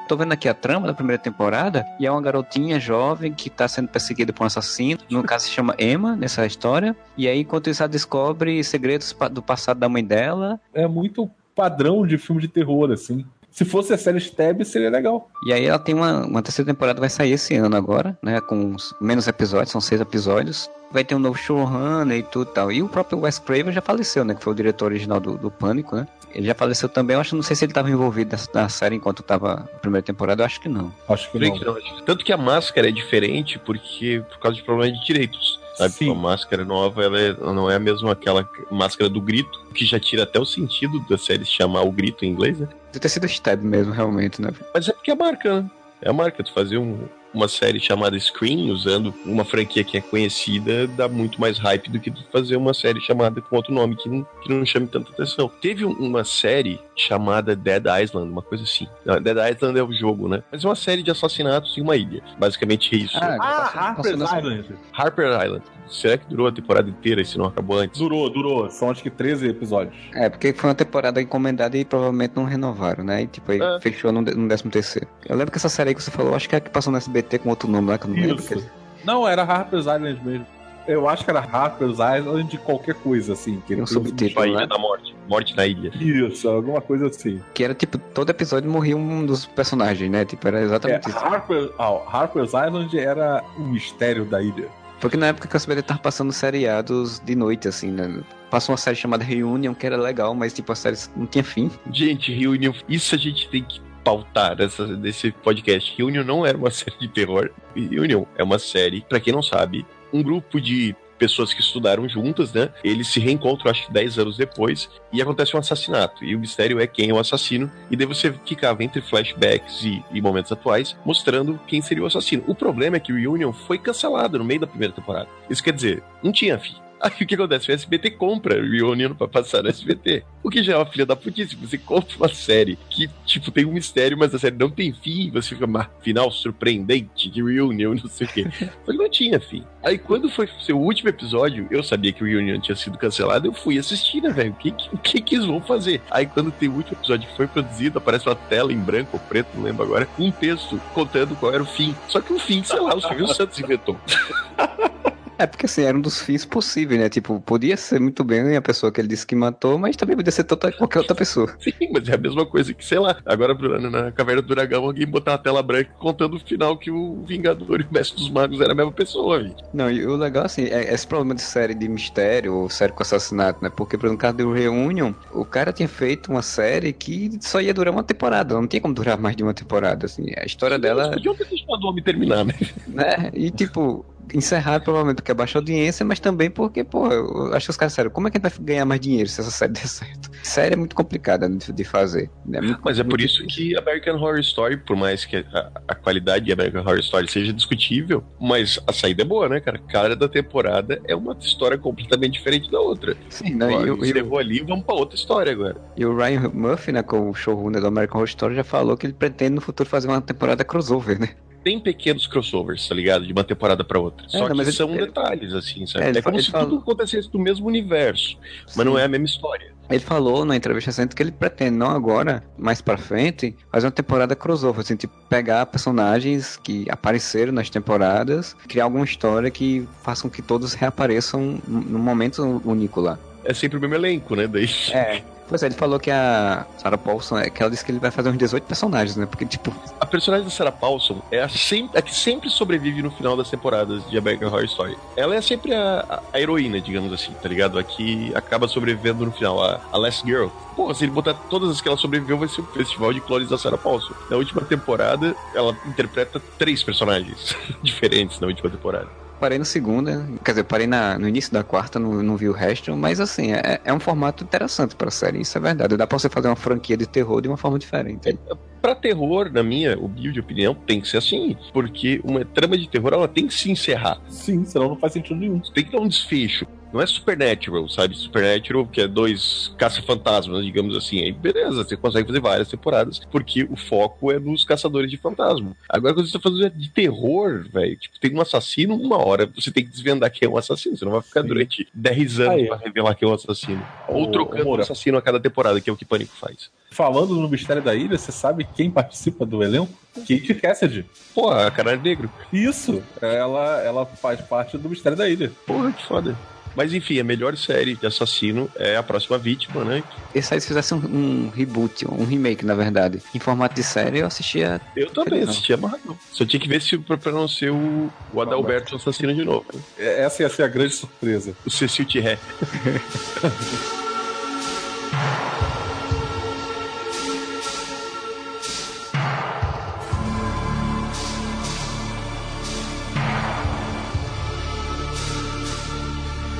Tô 0.07 0.17
vendo 0.17 0.31
aqui 0.31 0.49
a 0.49 0.55
trama 0.55 0.87
da 0.87 0.93
primeira 0.93 1.21
temporada 1.21 1.85
e 1.99 2.07
é 2.07 2.11
uma 2.11 2.21
garotinha 2.21 2.79
jovem 2.79 3.31
que 3.31 3.47
tá 3.47 3.67
sendo 3.67 3.89
perseguida 3.89 4.33
por 4.33 4.43
um 4.43 4.47
assassino. 4.47 4.99
No 5.07 5.21
caso 5.21 5.45
se 5.45 5.51
chama 5.51 5.75
Emma 5.77 6.15
nessa 6.15 6.45
história. 6.47 6.95
E 7.15 7.27
aí, 7.27 7.41
enquanto 7.41 7.69
isso, 7.69 7.83
ela 7.83 7.89
descobre 7.89 8.63
segredos 8.63 9.15
do 9.31 9.41
passado 9.41 9.79
da 9.79 9.87
mãe 9.87 10.03
dela. 10.03 10.59
É 10.73 10.87
muito 10.87 11.29
padrão 11.53 12.07
de 12.07 12.17
filme 12.17 12.41
de 12.41 12.47
terror, 12.47 12.91
assim. 12.91 13.23
Se 13.51 13.65
fosse 13.65 13.93
a 13.93 13.97
série 13.97 14.17
Stab, 14.19 14.63
seria 14.63 14.89
legal. 14.89 15.29
E 15.45 15.51
aí 15.51 15.65
ela 15.65 15.79
tem 15.79 15.95
uma, 15.95 16.25
uma 16.25 16.41
terceira 16.41 16.71
temporada, 16.71 16.99
vai 16.99 17.09
sair 17.09 17.31
esse 17.31 17.55
ano 17.55 17.75
agora, 17.75 18.17
né? 18.21 18.39
Com 18.41 18.75
menos 19.01 19.27
episódios, 19.27 19.71
são 19.71 19.81
seis 19.81 19.99
episódios. 19.99 20.69
Vai 20.91 21.03
ter 21.03 21.15
um 21.15 21.19
novo 21.19 21.37
showrunner 21.37 22.17
e 22.17 22.23
tudo 22.23 22.49
e 22.49 22.53
tal. 22.53 22.71
E 22.71 22.81
o 22.81 22.89
próprio 22.89 23.19
Wes 23.19 23.37
Craven 23.39 23.71
já 23.71 23.81
faleceu, 23.81 24.23
né? 24.23 24.33
Que 24.33 24.43
foi 24.43 24.53
o 24.53 24.55
diretor 24.55 24.85
original 24.85 25.19
do, 25.19 25.37
do 25.37 25.51
Pânico, 25.51 25.95
né? 25.95 26.07
Ele 26.33 26.45
já 26.47 26.53
faleceu 26.55 26.87
também. 26.87 27.15
Eu 27.15 27.21
acho, 27.21 27.35
não 27.35 27.43
sei 27.43 27.55
se 27.55 27.65
ele 27.65 27.71
estava 27.71 27.89
envolvido 27.89 28.35
na 28.53 28.69
série 28.69 28.95
enquanto 28.95 29.23
tava 29.23 29.53
a 29.73 29.77
primeira 29.79 30.03
temporada. 30.05 30.41
Eu 30.41 30.45
acho 30.45 30.59
que 30.61 30.69
não. 30.69 30.93
Acho 31.07 31.31
que 31.31 31.39
não. 31.39 31.57
que 31.57 31.65
não. 31.65 32.01
Tanto 32.05 32.23
que 32.23 32.31
a 32.31 32.37
máscara 32.37 32.87
é 32.87 32.91
diferente 32.91 33.57
porque 33.59 34.23
por 34.29 34.39
causa 34.39 34.57
de 34.57 34.63
problemas 34.63 34.99
de 34.99 35.05
direitos. 35.05 35.59
Sabe? 35.75 35.93
Sim. 35.93 36.11
A 36.11 36.15
máscara 36.15 36.65
nova 36.65 37.01
ela, 37.03 37.19
é- 37.19 37.29
ela 37.29 37.53
não 37.53 37.71
é 37.71 37.75
a 37.75 37.79
mesma 37.79 38.11
aquela 38.11 38.47
máscara 38.69 39.09
do 39.09 39.21
grito, 39.21 39.57
que 39.73 39.85
já 39.85 39.97
tira 39.99 40.23
até 40.23 40.37
o 40.39 40.45
sentido 40.45 40.99
da 41.09 41.17
série 41.17 41.45
se 41.45 41.51
chamar 41.51 41.83
o 41.83 41.91
grito 41.91 42.25
em 42.25 42.29
inglês, 42.29 42.59
né? 42.59 42.67
Deve 42.87 42.99
ter 42.99 43.09
sido 43.09 43.25
Stab 43.27 43.63
mesmo, 43.63 43.93
realmente, 43.93 44.41
né? 44.41 44.49
Mas 44.73 44.89
é 44.89 44.91
porque 44.93 45.09
é 45.09 45.13
a 45.13 45.17
marca, 45.17 45.61
né? 45.61 45.71
É 46.01 46.09
a 46.09 46.13
marca. 46.13 46.43
Tu 46.43 46.51
fazer 46.53 46.77
um- 46.77 47.07
uma 47.33 47.47
série 47.47 47.79
chamada 47.79 48.17
Scream, 48.19 48.69
usando 48.69 49.13
uma 49.25 49.45
franquia 49.45 49.83
que 49.83 49.97
é 49.97 50.01
conhecida, 50.01 50.87
dá 50.87 51.07
muito 51.07 51.39
mais 51.39 51.57
hype 51.57 51.89
do 51.89 51.99
que 51.99 52.09
tu 52.11 52.23
fazer 52.31 52.55
uma 52.55 52.73
série 52.73 52.99
chamada 53.01 53.41
com 53.41 53.55
outro 53.55 53.73
nome 53.73 53.95
que 53.95 54.09
não, 54.09 54.25
que 54.43 54.49
não 54.53 54.65
chame 54.65 54.87
tanta 54.87 55.11
atenção. 55.11 55.49
Teve 55.61 55.85
um- 55.85 55.91
uma 55.93 56.23
série 56.23 56.79
chamada 56.95 57.55
Dead 57.55 57.83
Island, 58.03 58.31
uma 58.31 58.41
coisa 58.41 58.63
assim. 58.63 58.87
Não, 59.05 59.21
Dead 59.21 59.37
Island 59.55 59.79
é 59.79 59.83
o 59.83 59.93
jogo, 59.93 60.27
né? 60.27 60.43
Mas 60.51 60.63
é 60.63 60.67
uma 60.67 60.75
série 60.75 61.03
de 61.03 61.11
assassinatos 61.11 61.77
em 61.77 61.81
uma 61.81 61.95
ilha. 61.95 62.21
Basicamente 62.37 62.93
é 62.95 62.97
isso. 62.99 63.17
Ah, 63.21 63.71
Harper's 63.73 64.17
nessa- 64.17 64.37
Island. 64.39 64.65
Harper 64.93 65.25
Island. 65.45 65.63
Será 65.87 66.17
que 66.17 66.27
durou 66.29 66.45
a 66.47 66.51
temporada 66.51 66.87
inteira 66.87 67.19
e 67.21 67.25
se 67.25 67.35
não 67.37 67.45
acabou 67.45 67.79
antes? 67.79 67.99
Durou, 67.99 68.29
durou. 68.29 68.69
São 68.69 68.91
acho 68.91 69.01
que 69.01 69.09
13 69.09 69.47
episódios. 69.47 69.95
É, 70.13 70.29
porque 70.29 70.53
foi 70.53 70.69
uma 70.69 70.75
temporada 70.75 71.19
encomendada 71.19 71.75
e 71.77 71.83
provavelmente 71.83 72.33
não 72.35 72.43
renovaram, 72.43 73.03
né? 73.03 73.23
E 73.23 73.27
tipo, 73.27 73.51
aí 73.51 73.59
É. 73.59 73.79
fechou 73.81 74.11
no, 74.11 74.21
no 74.21 74.47
13 74.47 74.69
terceiro. 74.69 75.07
Eu 75.27 75.35
lembro 75.35 75.51
que 75.51 75.57
essa 75.57 75.67
série 75.69 75.89
aí 75.89 75.95
que 75.95 76.03
você 76.03 76.11
falou, 76.11 76.35
acho 76.35 76.47
que 76.47 76.53
é 76.53 76.59
a 76.59 76.61
que 76.61 76.69
passou 76.69 76.91
no 76.91 76.97
SBT 76.97 77.18
com 77.39 77.49
outro 77.49 77.69
nome 77.69 77.89
lá, 77.89 77.97
que 77.97 78.05
eu 78.05 78.09
não 78.09 78.15
lembro. 78.15 78.43
Isso. 78.43 78.69
Não, 79.03 79.27
era 79.27 79.43
Harper's 79.43 79.85
Island 79.85 80.19
mesmo. 80.23 80.45
Eu 80.87 81.07
acho 81.07 81.23
que 81.23 81.29
era 81.29 81.39
Harper's 81.39 81.97
Island 81.99 82.49
de 82.49 82.57
qualquer 82.57 82.95
coisa, 82.95 83.33
assim. 83.33 83.59
Que 83.61 83.75
Tem 83.75 83.83
um 83.83 83.85
subtítulo. 83.85 84.43
A 84.43 84.47
Ilha 84.47 84.59
né? 84.61 84.67
da 84.67 84.77
Morte. 84.77 85.15
Morte 85.27 85.55
na 85.55 85.67
ilha. 85.67 85.91
Isso, 85.95 86.49
alguma 86.49 86.81
coisa 86.81 87.07
assim. 87.07 87.39
Que 87.53 87.63
era 87.63 87.75
tipo, 87.75 87.99
todo 87.99 88.31
episódio 88.31 88.69
morria 88.69 88.97
um 88.97 89.23
dos 89.23 89.45
personagens, 89.45 90.09
né? 90.09 90.25
Tipo, 90.25 90.47
era 90.47 90.59
É, 90.59 90.63
exatamente 90.63 91.07
isso. 91.07 91.17
Harper, 91.19 91.71
ah, 91.77 92.01
Harper's 92.11 92.53
Island 92.53 92.97
era 92.97 93.43
o 93.55 93.61
mistério 93.61 94.25
da 94.25 94.41
ilha. 94.41 94.67
Porque 94.99 95.15
na 95.15 95.27
época 95.27 95.47
que 95.47 95.55
o 95.55 95.57
SBT 95.57 95.83
tava 95.83 95.99
passando 95.99 96.33
seriados 96.33 97.19
de 97.19 97.35
noite, 97.35 97.67
assim, 97.67 97.91
né? 97.91 98.21
Passou 98.49 98.73
uma 98.73 98.77
série 98.77 98.95
chamada 98.95 99.23
Reunion, 99.23 99.75
que 99.75 99.85
era 99.85 99.95
legal, 99.95 100.33
mas 100.33 100.51
tipo, 100.51 100.71
a 100.71 100.75
série 100.75 100.97
não 101.15 101.27
tinha 101.27 101.43
fim. 101.43 101.69
Gente, 101.91 102.33
Reunion, 102.33 102.73
isso 102.87 103.13
a 103.13 103.17
gente 103.17 103.47
tem 103.49 103.63
que 103.63 103.79
pautar 104.03 104.55
dessa, 104.55 104.85
desse 104.85 105.31
podcast. 105.31 105.95
Reunion 105.97 106.23
não 106.23 106.45
era 106.45 106.57
uma 106.57 106.71
série 106.71 106.97
de 106.99 107.07
terror. 107.07 107.51
Reunion 107.75 108.25
é 108.37 108.43
uma 108.43 108.59
série, 108.59 109.01
pra 109.07 109.19
quem 109.19 109.33
não 109.33 109.43
sabe, 109.43 109.85
um 110.13 110.23
grupo 110.23 110.59
de 110.59 110.95
pessoas 111.19 111.53
que 111.53 111.59
estudaram 111.59 112.07
juntas, 112.07 112.53
né? 112.53 112.69
Eles 112.83 113.09
se 113.09 113.19
reencontram, 113.19 113.69
acho 113.69 113.85
que 113.85 113.93
10 113.93 114.17
anos 114.17 114.37
depois, 114.37 114.89
e 115.11 115.21
acontece 115.21 115.55
um 115.55 115.59
assassinato. 115.59 116.23
E 116.23 116.33
o 116.33 116.39
mistério 116.39 116.79
é 116.79 116.87
quem 116.87 117.09
é 117.09 117.13
o 117.13 117.19
assassino, 117.19 117.69
e 117.91 117.95
daí 117.95 118.07
você 118.07 118.33
ficava 118.45 118.83
entre 118.83 119.01
flashbacks 119.01 119.83
e, 119.83 120.03
e 120.11 120.21
momentos 120.21 120.51
atuais, 120.51 120.95
mostrando 121.05 121.59
quem 121.67 121.81
seria 121.81 122.03
o 122.03 122.07
assassino. 122.07 122.43
O 122.47 122.55
problema 122.55 122.95
é 122.95 122.99
que 122.99 123.11
o 123.11 123.17
Reunion 123.17 123.51
foi 123.51 123.77
cancelado 123.77 124.39
no 124.39 124.45
meio 124.45 124.61
da 124.61 124.67
primeira 124.67 124.93
temporada. 124.93 125.27
Isso 125.49 125.63
quer 125.63 125.73
dizer, 125.73 126.01
não 126.23 126.31
tinha 126.31 126.57
fim. 126.57 126.75
Aí 126.99 127.11
o 127.21 127.25
que 127.25 127.35
acontece? 127.35 127.71
O 127.71 127.73
SBT 127.73 128.11
compra 128.11 128.55
Reunion 128.61 129.13
pra 129.13 129.27
passar 129.27 129.63
no 129.63 129.69
SBT. 129.69 130.23
O 130.43 130.49
que 130.49 130.61
já 130.61 130.73
é 130.73 130.75
uma 130.77 130.85
filha 130.85 131.05
da 131.05 131.15
putice. 131.15 131.55
Você 131.55 131.77
compra 131.77 132.17
uma 132.17 132.29
série 132.29 132.77
que, 132.89 133.09
tipo, 133.25 133.51
tem 133.51 133.65
um 133.65 133.73
mistério, 133.73 134.17
mas 134.17 134.33
a 134.35 134.39
série 134.39 134.57
não 134.57 134.69
tem 134.69 134.93
fim. 134.93 135.31
Você 135.31 135.49
fica, 135.49 135.65
mas 135.65 135.87
final 136.01 136.29
surpreendente 136.31 137.29
de 137.29 137.41
Reunion, 137.41 137.95
não 137.95 138.09
sei 138.09 138.27
o 138.27 138.29
quê. 138.29 138.47
Mas 138.85 138.97
não 138.97 139.09
tinha 139.09 139.39
fim. 139.39 139.63
Aí 139.81 139.97
quando 139.97 140.29
foi 140.29 140.49
seu 140.61 140.77
último 140.77 141.09
episódio, 141.09 141.67
eu 141.71 141.81
sabia 141.81 142.11
que 142.11 142.23
o 142.23 142.27
Reunion 142.27 142.59
tinha 142.59 142.75
sido 142.75 142.97
cancelado, 142.97 143.47
eu 143.47 143.53
fui 143.53 143.77
assistir, 143.77 144.21
né, 144.21 144.29
velho? 144.29 144.51
O 144.51 144.55
que, 144.55 144.71
que, 144.71 144.97
que, 144.97 145.21
que 145.21 145.35
eles 145.35 145.45
vão 145.45 145.61
fazer? 145.61 146.01
Aí 146.11 146.25
quando 146.25 146.51
tem 146.51 146.67
o 146.67 146.73
último 146.73 146.97
episódio 146.99 147.29
que 147.29 147.35
foi 147.35 147.47
produzido, 147.47 147.97
aparece 147.97 148.27
uma 148.27 148.35
tela 148.35 148.73
em 148.73 148.77
branco 148.77 149.11
ou 149.13 149.19
preto, 149.19 149.49
não 149.55 149.63
lembro 149.63 149.83
agora, 149.83 150.05
com 150.05 150.23
um 150.25 150.31
texto 150.31 150.79
contando 150.93 151.35
qual 151.35 151.53
era 151.53 151.63
o 151.63 151.65
fim. 151.65 151.95
Só 152.07 152.19
que 152.19 152.33
o 152.33 152.39
fim, 152.39 152.63
sei 152.63 152.79
lá, 152.79 152.93
o 152.93 153.01
Silvio 153.01 153.27
Santos 153.27 153.59
inventou. 153.59 153.97
É 155.39 155.47
porque 155.47 155.65
assim, 155.65 155.83
era 155.83 155.97
um 155.97 156.01
dos 156.01 156.21
fins 156.21 156.43
possíveis, 156.43 156.99
né? 156.99 157.07
Tipo, 157.07 157.39
podia 157.39 157.77
ser 157.77 157.97
muito 158.01 158.25
bem 158.25 158.57
a 158.57 158.61
pessoa 158.61 158.91
que 158.91 158.99
ele 158.99 159.07
disse 159.07 159.25
que 159.25 159.35
matou, 159.35 159.77
mas 159.77 159.95
também 159.95 160.17
podia 160.17 160.33
ser 160.33 160.43
toda, 160.43 160.69
qualquer 160.69 160.99
outra 160.99 161.15
pessoa. 161.15 161.55
Sim, 161.63 161.71
mas 161.93 162.09
é 162.09 162.15
a 162.15 162.17
mesma 162.17 162.45
coisa 162.45 162.73
que, 162.73 162.85
sei 162.85 162.99
lá, 162.99 163.15
agora 163.25 163.53
na 163.89 164.11
Caverna 164.11 164.41
do 164.41 164.53
Dragão 164.53 164.83
alguém 164.83 165.07
botar 165.07 165.31
uma 165.31 165.37
tela 165.37 165.63
branca 165.63 165.91
contando 165.97 166.35
o 166.35 166.39
final 166.41 166.77
que 166.77 166.91
o 166.91 167.23
Vingador 167.25 167.79
e 167.79 167.83
o 167.83 167.87
Mestre 167.89 168.17
dos 168.17 168.29
Magos 168.29 168.59
era 168.59 168.73
a 168.73 168.75
mesma 168.75 168.91
pessoa, 168.91 169.41
gente. 169.41 169.63
Não, 169.73 169.89
e 169.89 170.05
o 170.05 170.17
legal, 170.17 170.43
assim, 170.43 170.65
é 170.65 170.93
esse 170.93 171.07
problema 171.07 171.33
de 171.33 171.41
série 171.41 171.73
de 171.73 171.87
mistério 171.87 172.53
ou 172.53 172.69
série 172.69 172.91
com 172.91 173.01
assassinato, 173.01 173.63
né? 173.63 173.69
Porque, 173.69 173.97
por 173.97 174.07
exemplo, 174.07 174.17
no 174.17 174.19
caso 174.19 174.37
do 174.37 174.51
Reunion, 174.51 175.13
o 175.31 175.45
cara 175.45 175.71
tinha 175.71 175.87
feito 175.87 176.29
uma 176.29 176.41
série 176.41 176.91
que 176.91 177.39
só 177.41 177.61
ia 177.61 177.73
durar 177.73 177.93
uma 177.93 178.03
temporada, 178.03 178.53
não 178.53 178.67
tinha 178.67 178.81
como 178.81 178.93
durar 178.93 179.17
mais 179.17 179.37
de 179.37 179.43
uma 179.43 179.53
temporada, 179.53 180.05
assim. 180.05 180.25
A 180.37 180.45
história 180.45 180.75
Sim, 180.75 180.81
dela. 180.81 181.03
Eles 181.03 181.15
podiam 181.15 181.35
ter 181.35 181.47
deixado 181.47 181.83
o 181.83 181.87
homem 181.87 182.03
terminar, 182.03 182.43
né? 182.43 182.53
né? 182.87 183.31
E 183.33 183.49
tipo, 183.49 184.05
encerrar 184.33 184.79
provavelmente 184.81 185.17
porque 185.17 185.31
é 185.31 185.33
baixa 185.35 185.57
audiência, 185.59 186.05
mas 186.05 186.19
também 186.19 186.49
porque, 186.49 186.83
pô, 186.83 187.07
eu 187.11 187.53
acho 187.53 187.65
que 187.67 187.71
os 187.71 187.77
caras, 187.77 187.93
sério, 187.93 188.11
como 188.11 188.27
é 188.27 188.31
que 188.31 188.37
a 188.37 188.41
gente 188.41 188.57
vai 188.57 188.65
ganhar 188.65 188.85
mais 188.85 188.99
dinheiro 189.01 189.29
se 189.29 189.41
essa 189.41 189.51
série 189.51 189.71
der 189.73 189.87
certo? 189.87 190.29
Série 190.43 190.73
é 190.73 190.77
muito 190.77 190.95
complicada 190.95 191.49
de, 191.49 191.83
fazer. 191.83 192.29
Né? 192.45 192.61
Muito, 192.61 192.79
Mas 192.83 192.99
é 192.99 193.03
por 193.03 193.19
isso 193.21 193.45
que 193.47 193.75
American 193.77 194.15
Horror 194.17 194.39
Story, 194.39 194.77
por 194.77 194.95
mais 194.95 195.25
que 195.25 195.37
a, 195.37 195.71
a 195.87 195.95
qualidade 195.95 196.45
de 196.45 196.51
American 196.53 196.81
Horror 196.81 196.99
Story 196.99 197.29
seja 197.29 197.51
discutível, 197.53 198.23
mas 198.39 198.79
a 198.87 198.93
saída 198.93 199.21
é 199.21 199.25
boa, 199.25 199.49
né, 199.49 199.59
cara? 199.59 199.79
Cada 199.87 200.15
da 200.15 200.27
temporada 200.29 201.01
é 201.07 201.15
uma 201.15 201.35
história 201.39 201.77
completamente 201.77 202.33
diferente 202.33 202.69
da 202.71 202.79
outra. 202.79 203.15
Sim, 203.29 203.55
né? 203.55 203.65
Agora, 203.65 203.87
E, 203.87 203.91
o- 203.91 203.95
e, 203.95 203.99
o- 203.99 204.05
encerrou 204.05 204.37
ali, 204.39 204.61
vamos 204.61 204.85
pra 204.85 204.95
outra 204.95 205.15
história 205.15 205.51
agora. 205.51 205.79
e 205.95 206.05
o 206.05 206.15
Ryan 206.15 206.49
Murphy, 206.53 206.91
né, 206.91 207.03
com 207.03 207.29
o 207.29 207.33
showrunner 207.33 207.81
do 207.81 207.87
American 207.87 208.17
Horror 208.19 208.29
Story, 208.29 208.55
já 208.55 208.63
falou 208.63 208.95
que 208.97 209.05
ele 209.05 209.13
pretende 209.13 209.55
no 209.55 209.61
futuro 209.61 209.89
fazer 209.89 210.07
uma 210.07 210.21
temporada 210.21 210.63
crossover, 210.63 211.19
né? 211.19 211.29
Tem 211.63 211.79
pequenos 211.79 212.25
crossovers, 212.27 212.87
tá 212.87 212.95
ligado? 212.95 213.25
De 213.25 213.31
uma 213.33 213.43
temporada 213.43 213.83
pra 213.83 213.99
outra. 213.99 214.25
É, 214.27 214.29
Só 214.29 214.39
não, 214.39 214.47
que 214.47 214.53
mas 214.53 214.75
são 214.75 214.89
ele- 214.91 215.05
detalhes, 215.07 215.53
assim, 215.53 215.85
sabe? 215.85 216.05
É, 216.05 216.19
É, 216.19 216.21
como 216.21 216.41
se 216.41 216.49
fala- 216.49 216.65
tudo 216.65 216.77
acontecesse 216.79 217.29
no 217.33 217.39
mesmo 217.39 217.67
universo, 217.67 218.37
mas 218.75 218.85
não 218.85 218.97
é 218.97 219.03
a 219.03 219.07
mesma 219.07 219.25
história. 219.25 219.73
Ele 219.89 219.99
falou 219.99 220.45
na 220.45 220.55
entrevista 220.55 220.89
recente 220.91 221.15
que 221.15 221.23
ele 221.23 221.31
pretende, 221.31 221.71
não 221.75 221.89
agora, 221.89 222.43
mais 222.57 222.79
pra 222.79 222.95
frente, 222.95 223.55
fazer 223.71 223.87
uma 223.87 223.91
temporada 223.91 224.35
crossover, 224.35 224.81
assim, 224.81 224.95
tipo, 224.95 225.13
pegar 225.27 225.65
personagens 225.65 226.57
que 226.57 226.85
apareceram 226.89 227.51
nas 227.51 227.69
temporadas, 227.71 228.55
criar 228.67 228.83
alguma 228.83 229.03
história 229.03 229.49
que 229.49 229.87
faça 230.03 230.21
com 230.23 230.29
que 230.29 230.41
todos 230.43 230.73
reapareçam 230.75 231.59
num 231.67 231.81
num 231.81 231.99
momento 231.99 232.61
único 232.63 233.01
lá. 233.01 233.17
É 233.43 233.53
sempre 233.53 233.77
o 233.79 233.81
mesmo 233.81 233.95
elenco, 233.95 234.35
né? 234.35 234.47
Daí... 234.47 234.69
É. 234.91 235.23
Pois 235.49 235.63
é, 235.63 235.65
ele 235.65 235.73
falou 235.75 235.99
que 235.99 236.11
a 236.11 236.63
Sarah 236.77 236.97
Paulson, 236.97 237.39
é 237.39 237.49
que 237.49 237.59
ela 237.61 237.71
disse 237.71 237.83
que 237.83 237.91
ele 237.91 237.97
vai 237.99 238.11
fazer 238.11 238.29
uns 238.29 238.37
18 238.37 238.63
personagens, 238.65 239.17
né? 239.17 239.25
Porque, 239.25 239.45
tipo, 239.47 239.73
A 239.99 240.05
personagem 240.05 240.45
da 240.45 240.51
Sarah 240.51 240.71
Paulson 240.71 241.21
é 241.31 241.41
a, 241.41 241.49
sem- 241.49 241.89
a 241.95 242.01
que 242.03 242.13
sempre 242.15 242.51
sobrevive 242.51 243.01
no 243.01 243.09
final 243.09 243.35
das 243.35 243.49
temporadas 243.49 244.07
de 244.07 244.15
American 244.17 244.47
Horror 244.49 244.65
Story. 244.65 244.95
Ela 245.17 245.35
é 245.35 245.41
sempre 245.41 245.73
a, 245.73 246.21
a- 246.31 246.39
heroína, 246.39 246.79
digamos 246.79 247.11
assim, 247.11 247.33
tá 247.41 247.49
ligado? 247.49 247.79
A 247.79 247.83
que 247.83 248.31
acaba 248.35 248.67
sobrevivendo 248.67 249.25
no 249.25 249.31
final, 249.31 249.59
a, 249.63 249.81
a 249.91 249.97
Last 249.97 250.23
Girl. 250.23 250.49
Porra, 250.75 250.93
se 250.93 251.03
ele 251.05 251.11
botar 251.11 251.33
todas 251.33 251.69
as 251.71 251.81
que 251.81 251.87
ela 251.87 251.97
sobreviveu, 251.97 252.37
vai 252.37 252.47
ser 252.47 252.61
o 252.61 252.65
festival 252.65 253.11
de 253.11 253.19
clones 253.19 253.49
da 253.49 253.57
Sarah 253.57 253.77
Paulson. 253.77 254.13
Na 254.29 254.37
última 254.37 254.61
temporada, 254.61 255.35
ela 255.55 255.75
interpreta 255.85 256.39
três 256.59 256.83
personagens 256.83 257.55
diferentes 257.81 258.39
na 258.39 258.45
última 258.47 258.69
temporada. 258.69 259.07
Parei 259.39 259.57
na 259.57 259.65
segunda, 259.65 260.27
quer 260.43 260.51
dizer, 260.51 260.63
parei 260.63 260.85
na- 260.87 261.17
no 261.17 261.27
início 261.27 261.51
da 261.53 261.63
quarta, 261.63 261.97
não, 261.99 262.21
não 262.21 262.35
vi 262.37 262.49
o 262.49 262.51
resto, 262.53 262.95
mas 262.95 263.19
assim, 263.19 263.53
é, 263.53 263.79
é 263.83 263.93
um 263.93 263.99
formato 263.99 264.43
interessante 264.43 264.95
pra 264.95 265.09
série, 265.09 265.41
isso 265.41 265.57
é 265.57 265.61
verdade. 265.61 265.95
Dá 265.97 266.05
pra 266.05 266.19
você 266.19 266.29
fazer 266.29 266.47
uma 266.47 266.55
franquia 266.55 266.97
de 266.97 267.05
terror 267.07 267.41
de 267.41 267.47
uma 267.47 267.57
forma 267.57 267.79
diferente. 267.79 268.37
Pra 268.81 268.95
terror, 268.95 269.51
na 269.51 269.61
minha 269.61 269.97
humilde 269.97 270.39
opinião, 270.39 270.73
tem 270.73 271.01
que 271.01 271.07
ser 271.07 271.17
assim. 271.17 271.57
Porque 271.73 272.21
uma 272.23 272.45
trama 272.45 272.77
de 272.77 272.87
terror, 272.89 273.11
ela 273.13 273.27
tem 273.27 273.45
que 273.47 273.53
se 273.53 273.69
encerrar. 273.71 274.21
Sim, 274.29 274.63
senão 274.63 274.89
não 274.89 274.95
faz 274.97 275.13
sentido 275.13 275.35
nenhum. 275.37 275.59
tem 275.73 275.83
que 275.83 275.91
dar 275.91 275.99
um 275.99 276.07
desfecho. 276.07 276.65
Não 276.91 277.01
é 277.01 277.05
Supernatural, 277.05 277.87
sabe? 277.87 278.17
Supernatural, 278.17 278.85
que 278.85 279.01
é 279.01 279.07
dois 279.07 279.71
caça-fantasmas, 279.77 280.65
digamos 280.65 280.95
assim. 280.97 281.21
Aí 281.21 281.31
beleza, 281.31 281.83
você 281.83 281.95
consegue 281.95 282.27
fazer 282.27 282.39
várias 282.39 282.67
temporadas, 282.67 283.19
porque 283.31 283.63
o 283.63 283.75
foco 283.75 284.31
é 284.31 284.39
nos 284.39 284.63
caçadores 284.63 285.09
de 285.09 285.17
fantasma. 285.17 285.75
Agora, 285.87 286.13
quando 286.13 286.27
você 286.27 286.33
tá 286.33 286.39
fazendo 286.39 286.71
de 286.71 286.89
terror, 286.89 287.65
velho, 287.71 287.95
tipo, 287.95 288.19
tem 288.19 288.35
um 288.35 288.41
assassino, 288.41 288.95
uma 288.95 289.17
hora 289.17 289.45
você 289.55 289.71
tem 289.71 289.83
que 289.83 289.91
desvendar 289.91 290.31
quem 290.31 290.47
é 290.47 290.49
um 290.49 290.57
assassino. 290.57 290.97
Você 290.97 291.05
não 291.05 291.11
vai 291.11 291.21
ficar 291.21 291.41
Sim. 291.41 291.47
durante 291.47 291.87
10 291.93 292.39
anos 292.39 292.53
Aí. 292.53 292.67
pra 292.67 292.77
revelar 292.77 293.15
quem 293.15 293.27
é 293.27 293.31
um 293.31 293.35
assassino. 293.35 293.85
Ou 294.07 294.31
trocando 294.31 294.69
um 294.69 294.75
assassino 294.75 295.17
a 295.17 295.21
cada 295.21 295.39
temporada, 295.39 295.79
que 295.79 295.89
é 295.89 295.93
o 295.93 295.97
que 295.97 296.05
Pânico 296.05 296.35
faz. 296.35 296.71
Falando 296.91 297.35
no 297.35 297.47
Mistério 297.47 297.83
da 297.83 297.93
Ilha, 297.93 298.17
você 298.17 298.31
sabe 298.31 298.67
quem 298.75 298.89
participa 298.89 299.45
do 299.45 299.61
elenco? 299.61 299.93
Kate 300.15 300.55
Cassidy. 300.55 301.05
Porra, 301.35 301.69
caralho 301.69 302.01
negro. 302.01 302.31
Isso, 302.51 303.03
ela, 303.21 303.81
ela 303.81 304.05
faz 304.05 304.41
parte 304.41 304.77
do 304.77 304.89
Mistério 304.89 305.17
da 305.17 305.29
Ilha. 305.29 305.51
Porra, 305.65 305.91
que 305.91 306.03
foda. 306.05 306.35
Mas 306.75 306.93
enfim, 306.93 307.19
a 307.19 307.23
melhor 307.23 307.57
série 307.57 307.95
de 307.95 308.05
assassino 308.05 308.69
é 308.75 308.95
a 308.95 309.03
próxima 309.03 309.37
vítima, 309.37 309.83
né? 309.83 310.03
Esse 310.33 310.53
aí, 310.53 310.61
se 310.61 310.67
fizesse 310.67 310.93
um, 310.93 310.97
um 310.97 311.49
reboot, 311.49 312.05
um 312.07 312.23
remake, 312.25 312.63
na 312.65 312.75
verdade, 312.75 313.21
em 313.33 313.39
formato 313.39 313.75
de 313.75 313.83
série, 313.83 314.19
eu 314.19 314.27
assistia. 314.27 314.79
Eu 314.95 315.09
também 315.11 315.41
Não. 315.41 315.49
assisti 315.49 315.73
amarradão. 315.73 316.17
Só 316.31 316.45
tinha 316.45 316.59
que 316.59 316.67
ver 316.69 316.81
se 316.81 316.97
pra 316.97 317.17
pra 317.17 317.31
não 317.31 317.47
ser 317.47 317.71
o, 317.71 318.09
o 318.31 318.41
Adalberto 318.41 318.95
assassino 318.95 319.33
de 319.33 319.43
novo. 319.43 319.65
né? 319.73 319.81
É- 319.97 320.21
Essa 320.23 320.43
ia 320.43 320.49
ser 320.49 320.63
a 320.63 320.67
grande 320.67 320.93
surpresa. 320.93 321.53
O 321.65 321.69
Cecil 321.69 322.05
Tirré. 322.05 322.37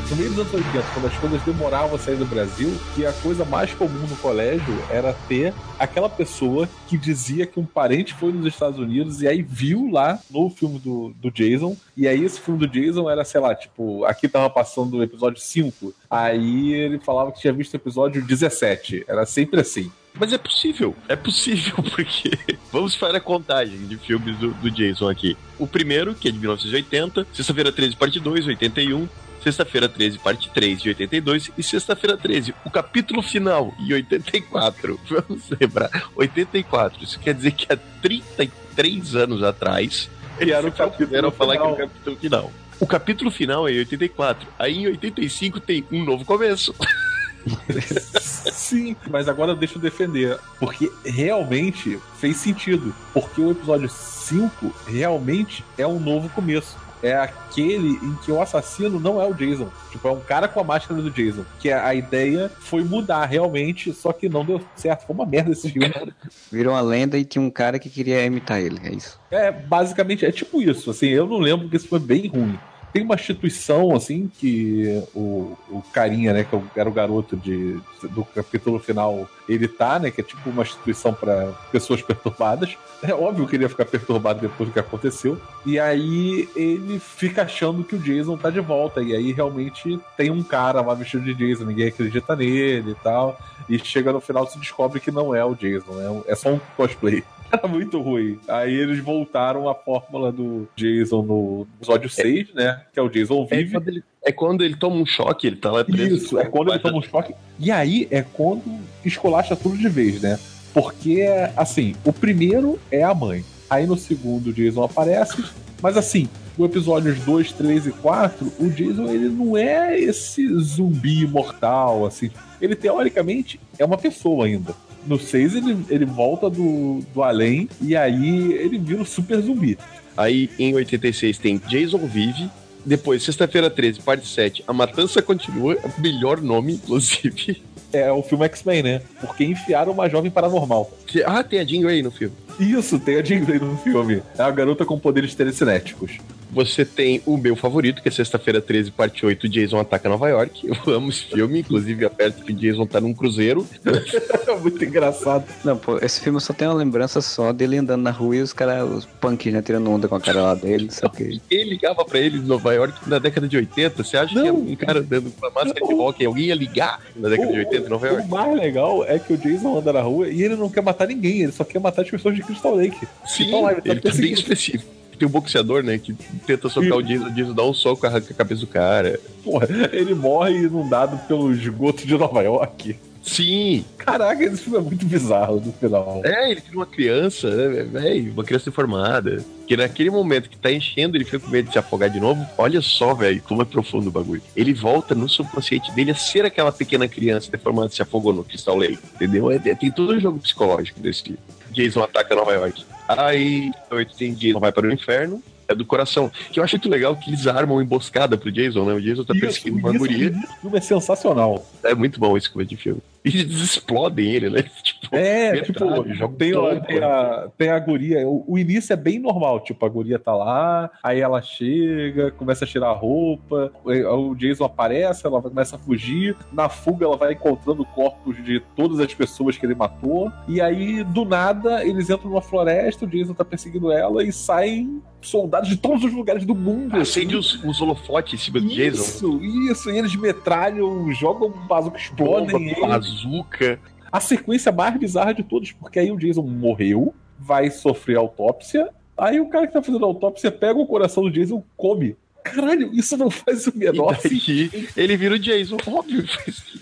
No 0.09 0.15
meio 0.15 0.31
dos 0.31 0.39
anos 0.39 0.53
80, 0.53 0.87
quando 0.91 1.05
as 1.05 1.17
coisas 1.19 1.41
demoravam 1.43 1.95
a 1.95 1.99
sair 1.99 2.15
do 2.15 2.25
Brasil, 2.25 2.75
que 2.95 3.05
a 3.05 3.13
coisa 3.13 3.45
mais 3.45 3.71
comum 3.75 4.07
no 4.07 4.15
colégio 4.15 4.75
era 4.89 5.13
ter 5.27 5.53
aquela 5.77 6.09
pessoa 6.09 6.67
que 6.87 6.97
dizia 6.97 7.45
que 7.45 7.59
um 7.59 7.65
parente 7.65 8.15
foi 8.15 8.31
nos 8.31 8.47
Estados 8.47 8.79
Unidos 8.79 9.21
e 9.21 9.27
aí 9.27 9.43
viu 9.43 9.87
lá 9.91 10.19
no 10.31 10.49
filme 10.49 10.79
do, 10.79 11.13
do 11.21 11.29
Jason, 11.29 11.77
e 11.95 12.07
aí 12.07 12.23
esse 12.25 12.41
filme 12.41 12.59
do 12.59 12.67
Jason 12.67 13.07
era, 13.07 13.23
sei 13.23 13.39
lá, 13.39 13.53
tipo, 13.53 14.03
aqui 14.03 14.27
tava 14.27 14.49
passando 14.49 14.97
o 14.97 15.03
episódio 15.03 15.39
5, 15.39 15.93
aí 16.09 16.73
ele 16.73 16.97
falava 16.97 17.31
que 17.31 17.41
tinha 17.41 17.53
visto 17.53 17.73
o 17.73 17.77
episódio 17.77 18.25
17. 18.25 19.05
Era 19.07 19.27
sempre 19.27 19.61
assim. 19.61 19.91
Mas 20.13 20.33
é 20.33 20.37
possível, 20.37 20.95
é 21.07 21.15
possível, 21.15 21.75
porque 21.83 22.31
vamos 22.71 22.95
para 22.95 23.17
a 23.17 23.21
contagem 23.21 23.87
de 23.87 23.97
filmes 23.97 24.37
do, 24.37 24.51
do 24.51 24.71
Jason 24.71 25.09
aqui. 25.09 25.37
O 25.57 25.67
primeiro, 25.67 26.13
que 26.13 26.27
é 26.27 26.31
de 26.31 26.39
1980, 26.39 27.27
Sexta-feira 27.33 27.71
13, 27.71 27.95
parte 27.95 28.19
2, 28.19 28.47
81, 28.47 29.07
Sexta-feira 29.43 29.87
13, 29.87 30.19
parte 30.19 30.49
3, 30.49 30.81
de 30.81 30.89
82, 30.89 31.51
e 31.57 31.63
Sexta-feira 31.63 32.17
13, 32.17 32.53
o 32.65 32.69
capítulo 32.69 33.21
final, 33.21 33.73
em 33.79 33.93
84. 33.93 34.99
Vamos 35.07 35.49
lembrar, 35.59 35.89
84. 36.15 37.03
Isso 37.03 37.19
quer 37.19 37.33
dizer 37.33 37.51
que 37.51 37.71
há 37.71 37.77
33 38.01 39.15
anos 39.15 39.43
atrás, 39.43 40.09
E 40.39 40.51
era 40.51 40.63
o 40.63 40.67
eles 40.67 40.77
capítulo 40.77 41.07
quiseram 41.07 41.31
falar 41.31 41.57
que 41.57 41.63
era 41.63 41.73
o 41.73 41.77
capítulo 41.77 42.17
final. 42.17 42.51
O 42.79 42.87
capítulo 42.87 43.31
final 43.31 43.67
é 43.67 43.73
em 43.73 43.79
84. 43.79 44.47
Aí 44.57 44.77
em 44.77 44.87
85 44.87 45.59
tem 45.59 45.85
um 45.91 46.03
novo 46.03 46.23
começo. 46.25 46.73
Sim, 48.51 48.95
mas 49.09 49.27
agora 49.27 49.55
deixa 49.55 49.77
eu 49.77 49.81
defender. 49.81 50.37
Porque 50.59 50.91
realmente 51.05 51.99
fez 52.19 52.37
sentido. 52.37 52.93
Porque 53.13 53.41
o 53.41 53.51
episódio 53.51 53.89
5 53.89 54.73
realmente 54.87 55.63
é 55.77 55.87
um 55.87 55.99
novo 55.99 56.29
começo. 56.29 56.77
É 57.01 57.15
aquele 57.15 57.91
em 57.91 58.13
que 58.25 58.31
o 58.31 58.41
assassino 58.41 58.99
não 58.99 59.21
é 59.21 59.25
o 59.25 59.33
Jason. 59.33 59.69
Tipo, 59.89 60.09
é 60.09 60.11
um 60.11 60.19
cara 60.19 60.49
com 60.49 60.59
a 60.59 60.63
máscara 60.65 61.01
do 61.01 61.09
Jason. 61.09 61.45
Que 61.59 61.71
a 61.71 61.95
ideia 61.95 62.51
foi 62.59 62.83
mudar 62.83 63.25
realmente, 63.25 63.93
só 63.93 64.11
que 64.11 64.27
não 64.27 64.43
deu 64.43 64.61
certo. 64.75 65.05
Foi 65.07 65.15
uma 65.15 65.25
merda 65.25 65.51
esse 65.51 65.71
filme. 65.71 65.93
Virou 66.51 66.73
uma 66.73 66.81
lenda 66.81 67.17
e 67.17 67.23
tinha 67.23 67.41
um 67.41 67.49
cara 67.49 67.79
que 67.79 67.89
queria 67.89 68.25
imitar 68.25 68.59
ele, 68.59 68.81
é 68.83 68.91
isso. 68.91 69.17
É, 69.31 69.49
basicamente, 69.49 70.25
é 70.25 70.31
tipo 70.31 70.61
isso. 70.61 70.91
Assim, 70.91 71.07
eu 71.07 71.25
não 71.25 71.39
lembro 71.39 71.69
que 71.69 71.77
isso 71.77 71.87
foi 71.87 71.99
bem 71.99 72.27
ruim. 72.27 72.59
Tem 72.91 73.03
uma 73.03 73.15
instituição, 73.15 73.95
assim, 73.95 74.29
que 74.39 75.03
o, 75.13 75.57
o 75.69 75.83
carinha, 75.93 76.33
né, 76.33 76.43
que 76.43 76.79
era 76.79 76.89
o 76.89 76.93
garoto 76.93 77.37
de, 77.37 77.79
do 78.09 78.25
capítulo 78.25 78.79
final, 78.79 79.27
ele 79.47 79.67
tá, 79.67 79.99
né, 79.99 80.11
que 80.11 80.21
é 80.21 80.23
tipo 80.23 80.49
uma 80.49 80.63
instituição 80.63 81.13
para 81.13 81.53
pessoas 81.71 82.01
perturbadas. 82.01 82.77
É 83.01 83.13
óbvio 83.13 83.47
que 83.47 83.55
ele 83.55 83.63
ia 83.63 83.69
ficar 83.69 83.85
perturbado 83.85 84.41
depois 84.41 84.69
do 84.69 84.73
que 84.73 84.79
aconteceu. 84.79 85.39
E 85.65 85.79
aí 85.79 86.49
ele 86.55 86.99
fica 86.99 87.43
achando 87.43 87.83
que 87.83 87.95
o 87.95 87.99
Jason 87.99 88.37
tá 88.37 88.49
de 88.49 88.59
volta. 88.59 89.01
E 89.01 89.15
aí 89.15 89.31
realmente 89.31 89.99
tem 90.17 90.29
um 90.29 90.43
cara 90.43 90.81
lá 90.81 90.93
vestido 90.93 91.23
de 91.23 91.33
Jason, 91.33 91.65
ninguém 91.65 91.87
acredita 91.87 92.35
nele 92.35 92.91
e 92.91 92.95
tal. 92.95 93.39
E 93.69 93.77
chega 93.79 94.11
no 94.11 94.19
final 94.19 94.47
se 94.47 94.59
descobre 94.59 94.99
que 94.99 95.11
não 95.11 95.33
é 95.33 95.45
o 95.45 95.55
Jason, 95.55 95.93
né? 95.93 96.21
é 96.27 96.35
só 96.35 96.49
um 96.49 96.59
cosplay. 96.75 97.23
Era 97.51 97.67
muito 97.67 98.01
ruim. 98.01 98.39
Aí 98.47 98.73
eles 98.73 98.99
voltaram 98.99 99.67
a 99.69 99.75
fórmula 99.75 100.31
do 100.31 100.67
Jason 100.75 101.21
no 101.21 101.67
episódio 101.77 102.09
6, 102.09 102.53
né? 102.53 102.81
Que 102.93 102.99
é 102.99 103.03
o 103.03 103.09
Jason 103.09 103.47
É 103.49 103.57
vive. 103.57 103.71
quando, 103.73 103.87
ele, 103.87 104.03
é 104.23 104.31
quando 104.31 104.63
ele 104.63 104.75
toma 104.75 104.95
um 104.95 105.05
choque, 105.05 105.47
ele 105.47 105.55
tá 105.55 105.71
lá 105.71 105.83
preso. 105.83 106.15
Isso, 106.15 106.39
é 106.39 106.45
quando 106.45 106.69
ele 106.71 106.79
toma 106.79 106.97
um 106.97 107.01
choque. 107.01 107.33
E 107.59 107.71
aí 107.71 108.07
é 108.11 108.21
quando 108.21 108.63
escolacha 109.03 109.55
tudo 109.55 109.77
de 109.77 109.89
vez, 109.89 110.21
né? 110.21 110.39
Porque, 110.73 111.25
assim, 111.57 111.95
o 112.05 112.13
primeiro 112.13 112.79
é 112.91 113.03
a 113.03 113.13
mãe. 113.13 113.43
Aí 113.69 113.85
no 113.85 113.97
segundo 113.97 114.47
o 114.47 114.53
Jason 114.53 114.83
aparece. 114.83 115.43
Mas 115.81 115.95
assim, 115.97 116.27
no 116.57 116.65
episódios 116.65 117.19
2, 117.21 117.51
3 117.53 117.87
e 117.87 117.91
4, 117.91 118.53
o 118.59 118.69
Jason 118.69 119.05
ele 119.07 119.29
não 119.29 119.55
é 119.57 119.97
esse 119.99 120.45
zumbi 120.59 121.21
imortal, 121.23 122.05
assim. 122.05 122.29
Ele 122.61 122.75
teoricamente 122.75 123.59
é 123.77 123.85
uma 123.85 123.97
pessoa 123.97 124.45
ainda. 124.45 124.75
No 125.05 125.19
6 125.19 125.55
ele, 125.55 125.77
ele 125.89 126.05
volta 126.05 126.49
do, 126.49 126.99
do 127.13 127.23
além 127.23 127.69
e 127.81 127.95
aí 127.95 128.53
ele 128.53 128.77
vira 128.77 129.01
um 129.01 129.05
super 129.05 129.39
zumbi. 129.41 129.77
Aí 130.15 130.49
em 130.59 130.73
86 130.73 131.37
tem 131.37 131.61
Jason 131.67 131.99
Vive. 131.99 132.49
Depois, 132.85 133.23
sexta-feira 133.23 133.69
13, 133.69 134.01
parte 134.01 134.27
7, 134.27 134.63
A 134.67 134.73
Matança 134.73 135.21
Continua. 135.21 135.77
Melhor 135.97 136.41
nome, 136.41 136.73
inclusive. 136.73 137.61
É 137.91 138.11
o 138.11 138.21
filme 138.21 138.45
X-Men, 138.45 138.83
né? 138.83 139.01
Porque 139.19 139.43
enfiaram 139.43 139.91
uma 139.91 140.07
jovem 140.07 140.29
paranormal. 140.29 140.91
Ah, 141.25 141.43
tem 141.43 141.59
a 141.59 141.63
Jean 141.63 141.81
Grey 141.81 142.03
no 142.03 142.11
filme. 142.11 142.35
Isso, 142.59 142.99
tem 142.99 143.17
a 143.17 143.23
Jean 143.23 143.43
Grey 143.43 143.57
no 143.57 143.75
filme. 143.77 144.21
É 144.37 144.43
a 144.43 144.51
garota 144.51 144.85
com 144.85 144.99
poderes 144.99 145.33
telecinéticos. 145.33 146.19
Você 146.51 146.83
tem 146.83 147.21
o 147.25 147.37
meu 147.37 147.55
favorito, 147.55 148.01
que 148.01 148.07
é 148.07 148.11
sexta-feira 148.11 148.59
13, 148.59 148.91
parte 148.91 149.25
8, 149.25 149.47
Jason 149.47 149.79
Ataca 149.79 150.09
Nova 150.09 150.27
York. 150.29 150.67
Eu 150.67 150.75
amo 150.93 151.09
esse 151.09 151.25
filme, 151.25 151.59
inclusive 151.59 152.05
aperto 152.05 152.43
que 152.43 152.51
Jason 152.53 152.85
tá 152.85 152.99
num 152.99 153.13
cruzeiro. 153.13 153.67
É 153.85 154.55
muito 154.59 154.83
engraçado. 154.83 155.45
Não, 155.63 155.77
pô, 155.77 155.97
esse 155.99 156.19
filme 156.21 156.39
só 156.41 156.51
tem 156.53 156.67
uma 156.67 156.73
lembrança 156.73 157.21
só 157.21 157.53
dele 157.53 157.77
andando 157.77 158.01
na 158.01 158.11
rua 158.11 158.37
e 158.37 158.41
os 158.41 158.51
caras, 158.53 158.89
os 158.89 159.05
punks, 159.05 159.53
né, 159.53 159.61
tirando 159.61 159.89
onda 159.91 160.07
com 160.07 160.15
a 160.15 160.21
cara 160.21 160.41
lá 160.41 160.55
dele, 160.55 160.85
não 160.85 160.91
sei 160.91 161.07
o 161.07 161.11
quê. 161.11 161.39
Quem 161.49 161.63
ligava 161.69 162.03
pra 162.03 162.19
ele 162.19 162.37
em 162.37 162.41
Nova 162.41 162.73
York 162.73 163.07
na 163.07 163.19
década 163.19 163.47
de 163.47 163.55
80? 163.57 164.03
Você 164.03 164.17
acha 164.17 164.33
que 164.33 164.41
Não. 164.41 164.55
um 164.55 164.75
cara 164.75 164.99
andando 164.99 165.31
com 165.31 165.45
a 165.45 165.51
máscara 165.51 165.85
de 165.85 165.91
Não. 165.91 165.97
rock, 165.97 166.25
alguém 166.25 166.45
ia 166.45 166.55
ligar 166.55 166.99
na 167.15 167.29
década 167.29 167.51
de 167.51 167.59
80 167.59 167.85
em 167.85 167.89
Nova 167.89 168.07
O 168.07 168.09
York? 168.09 168.27
mais 168.29 168.55
legal 168.59 169.05
é 169.05 169.19
que 169.19 169.33
o 169.33 169.37
Jason 169.37 169.77
anda 169.77 169.93
na 169.93 170.01
rua 170.01 170.27
e 170.29 170.41
ele 170.41 170.55
não 170.55 170.69
quer 170.69 170.81
matar 170.81 171.07
ninguém, 171.07 171.43
ele 171.43 171.51
só 171.51 171.63
quer 171.63 171.79
matar 171.79 172.01
as 172.01 172.09
pessoas 172.09 172.35
de 172.35 172.41
Crystal 172.41 172.73
Lake. 172.75 173.07
Sim, 173.25 173.43
Então, 173.47 173.61
lá, 173.61 173.71
ele 173.73 173.81
ele, 173.85 173.99
tá 173.99 174.09
tá 174.09 174.17
bem 174.17 174.31
específico. 174.33 174.98
Tem 175.19 175.27
um 175.27 175.31
boxeador, 175.31 175.83
né, 175.83 175.97
que 175.97 176.13
tenta 176.47 176.69
socar 176.69 176.93
o 176.97 177.03
Jason, 177.03 177.25
o 177.27 177.31
Jason 177.31 177.53
dá 177.53 177.63
um 177.63 177.73
soco, 177.73 178.07
arranca 178.07 178.31
a 178.31 178.33
cabeça 178.35 178.61
do 178.61 178.67
cara. 178.67 179.19
Porra, 179.43 179.67
ele 179.91 180.15
morre 180.15 180.55
inundado 180.63 181.17
pelo 181.27 181.51
esgoto 181.51 182.07
de 182.07 182.17
Nova 182.17 182.41
York. 182.41 182.95
Sim, 183.21 183.83
Caraca, 183.97 184.41
esse 184.43 184.63
filme 184.63 184.77
é 184.79 184.81
muito 184.81 185.05
bizarro 185.05 185.61
no 185.63 185.73
final. 185.73 186.21
é, 186.23 186.49
ele 186.51 186.61
vira 186.61 186.77
uma 186.77 186.85
criança, 186.85 187.49
né, 187.49 187.83
velho, 187.83 188.31
uma 188.31 188.43
criança 188.45 188.65
deformada. 188.71 189.43
Que 189.67 189.75
naquele 189.77 190.09
momento 190.09 190.49
que 190.49 190.57
tá 190.57 190.71
enchendo, 190.71 191.15
ele 191.17 191.25
fica 191.25 191.37
com 191.37 191.49
medo 191.49 191.67
de 191.67 191.73
se 191.73 191.77
afogar 191.77 192.09
de 192.09 192.19
novo. 192.19 192.43
Olha 192.57 192.81
só, 192.81 193.13
velho, 193.13 193.41
como 193.43 193.61
é 193.61 193.65
profundo 193.65 194.07
o 194.07 194.11
bagulho. 194.11 194.41
Ele 194.55 194.73
volta 194.73 195.13
no 195.13 195.27
subconsciente 195.29 195.91
dele 195.91 196.11
a 196.11 196.15
ser 196.15 196.43
aquela 196.45 196.71
pequena 196.71 197.07
criança 197.07 197.51
deformada 197.51 197.89
que 197.89 197.95
se 197.95 198.01
afogou 198.01 198.33
no 198.33 198.43
Crystal 198.43 198.75
Lake, 198.75 198.97
entendeu? 199.13 199.51
É, 199.51 199.57
é- 199.57 199.75
tem 199.75 199.91
todo 199.91 200.13
um 200.13 200.19
jogo 200.19 200.39
psicológico 200.39 200.99
desse 201.01 201.21
tipo. 201.25 201.39
Jason 201.71 202.03
ataca 202.03 202.35
Nova 202.35 202.53
York. 202.53 202.85
Aí, 203.07 203.71
tem 204.17 204.33
Jason 204.33 204.59
vai 204.59 204.71
para 204.71 204.87
o 204.87 204.91
inferno. 204.91 205.41
É 205.67 205.75
do 205.75 205.85
coração. 205.85 206.31
Que 206.51 206.59
eu 206.59 206.63
acho 206.63 206.75
muito 206.75 206.89
legal 206.89 207.15
que 207.15 207.29
eles 207.29 207.45
armam 207.45 207.77
uma 207.77 207.83
emboscada 207.83 208.35
pro 208.35 208.51
Jason, 208.51 208.85
né? 208.85 208.93
O 208.93 209.01
Jason 209.01 209.23
tá 209.23 209.35
perseguindo 209.35 209.77
uma 209.77 209.95
guria. 209.95 210.29
isso, 210.29 210.61
filme 210.61 210.77
é 210.77 210.81
sensacional. 210.81 211.63
É 211.83 211.93
muito 211.93 212.19
bom 212.19 212.35
esse 212.35 212.49
coisa 212.49 212.67
de 212.67 212.75
filme. 212.75 213.01
E 213.23 213.39
eles 213.39 213.61
explodem 213.61 214.27
ele, 214.27 214.49
né? 214.49 214.63
Tipo, 214.81 215.15
É, 215.15 215.51
metralha, 215.53 216.03
tipo, 216.03 216.13
joga 216.13 216.35
tem, 216.37 216.53
a, 216.53 216.79
tem, 216.81 217.03
a, 217.03 217.47
tem 217.57 217.69
a 217.69 217.79
guria. 217.79 218.27
O, 218.27 218.45
o 218.47 218.59
início 218.59 218.93
é 218.93 218.95
bem 218.95 219.19
normal, 219.19 219.59
tipo, 219.61 219.85
a 219.85 219.89
guria 219.89 220.19
tá 220.19 220.35
lá, 220.35 220.89
aí 221.01 221.19
ela 221.19 221.41
chega, 221.41 222.31
começa 222.31 222.65
a 222.65 222.67
tirar 222.67 222.89
a 222.89 222.93
roupa, 222.93 223.71
o 223.83 224.35
Jason 224.35 224.65
aparece, 224.65 225.25
ela 225.25 225.41
começa 225.41 225.75
a 225.75 225.79
fugir. 225.79 226.35
Na 226.51 226.69
fuga, 226.69 227.05
ela 227.05 227.17
vai 227.17 227.33
encontrando 227.33 227.83
corpos 227.85 228.43
de 228.43 228.59
todas 228.75 228.99
as 228.99 229.13
pessoas 229.13 229.57
que 229.57 229.65
ele 229.65 229.75
matou. 229.75 230.31
E 230.47 230.61
aí, 230.61 231.03
do 231.03 231.25
nada, 231.25 231.83
eles 231.85 232.09
entram 232.09 232.29
numa 232.29 232.41
floresta, 232.41 233.05
o 233.05 233.07
Jason 233.07 233.33
tá 233.33 233.45
perseguindo 233.45 233.91
ela 233.91 234.23
e 234.23 234.31
saem 234.31 235.01
soldados 235.21 235.69
de 235.69 235.77
todos 235.77 236.03
os 236.03 236.13
lugares 236.13 236.45
do 236.45 236.55
mundo. 236.55 236.95
Acende 236.95 237.35
assim. 237.37 237.57
os, 237.57 237.63
os 237.63 237.81
holofotes 237.81 238.33
em 238.33 238.37
cima 238.37 238.59
do 238.59 238.67
Jason. 238.67 239.01
Isso, 239.01 239.43
isso, 239.43 239.89
e 239.91 239.97
eles 239.97 240.15
metralham, 240.15 241.11
jogam 241.13 241.51
bazuca, 241.67 241.97
Bomba, 242.15 242.43
explodem 242.43 242.69
ele. 242.69 242.75
Bazuca. 243.09 243.79
A 244.11 244.19
sequência 244.19 244.71
mais 244.71 244.97
bizarra 244.97 245.33
de 245.33 245.43
todos, 245.43 245.71
porque 245.71 245.99
aí 245.99 246.11
o 246.11 246.17
Jason 246.17 246.41
morreu, 246.41 247.13
vai 247.37 247.69
sofrer 247.69 248.17
autópsia, 248.17 248.89
aí 249.17 249.39
o 249.39 249.49
cara 249.49 249.67
que 249.67 249.73
tá 249.73 249.83
fazendo 249.83 250.03
a 250.03 250.07
autópsia 250.07 250.51
pega 250.51 250.79
o 250.79 250.87
coração 250.87 251.23
do 251.23 251.31
Jason 251.31 251.59
e 251.59 251.63
come. 251.77 252.17
Caralho, 252.43 252.89
isso 252.93 253.17
não 253.17 253.29
faz 253.29 253.67
o 253.67 253.77
menor 253.77 254.19
sentido. 254.19 254.87
ele 254.95 255.17
vira 255.17 255.35
o 255.35 255.39
Jason, 255.39 255.77
óbvio. 255.85 256.25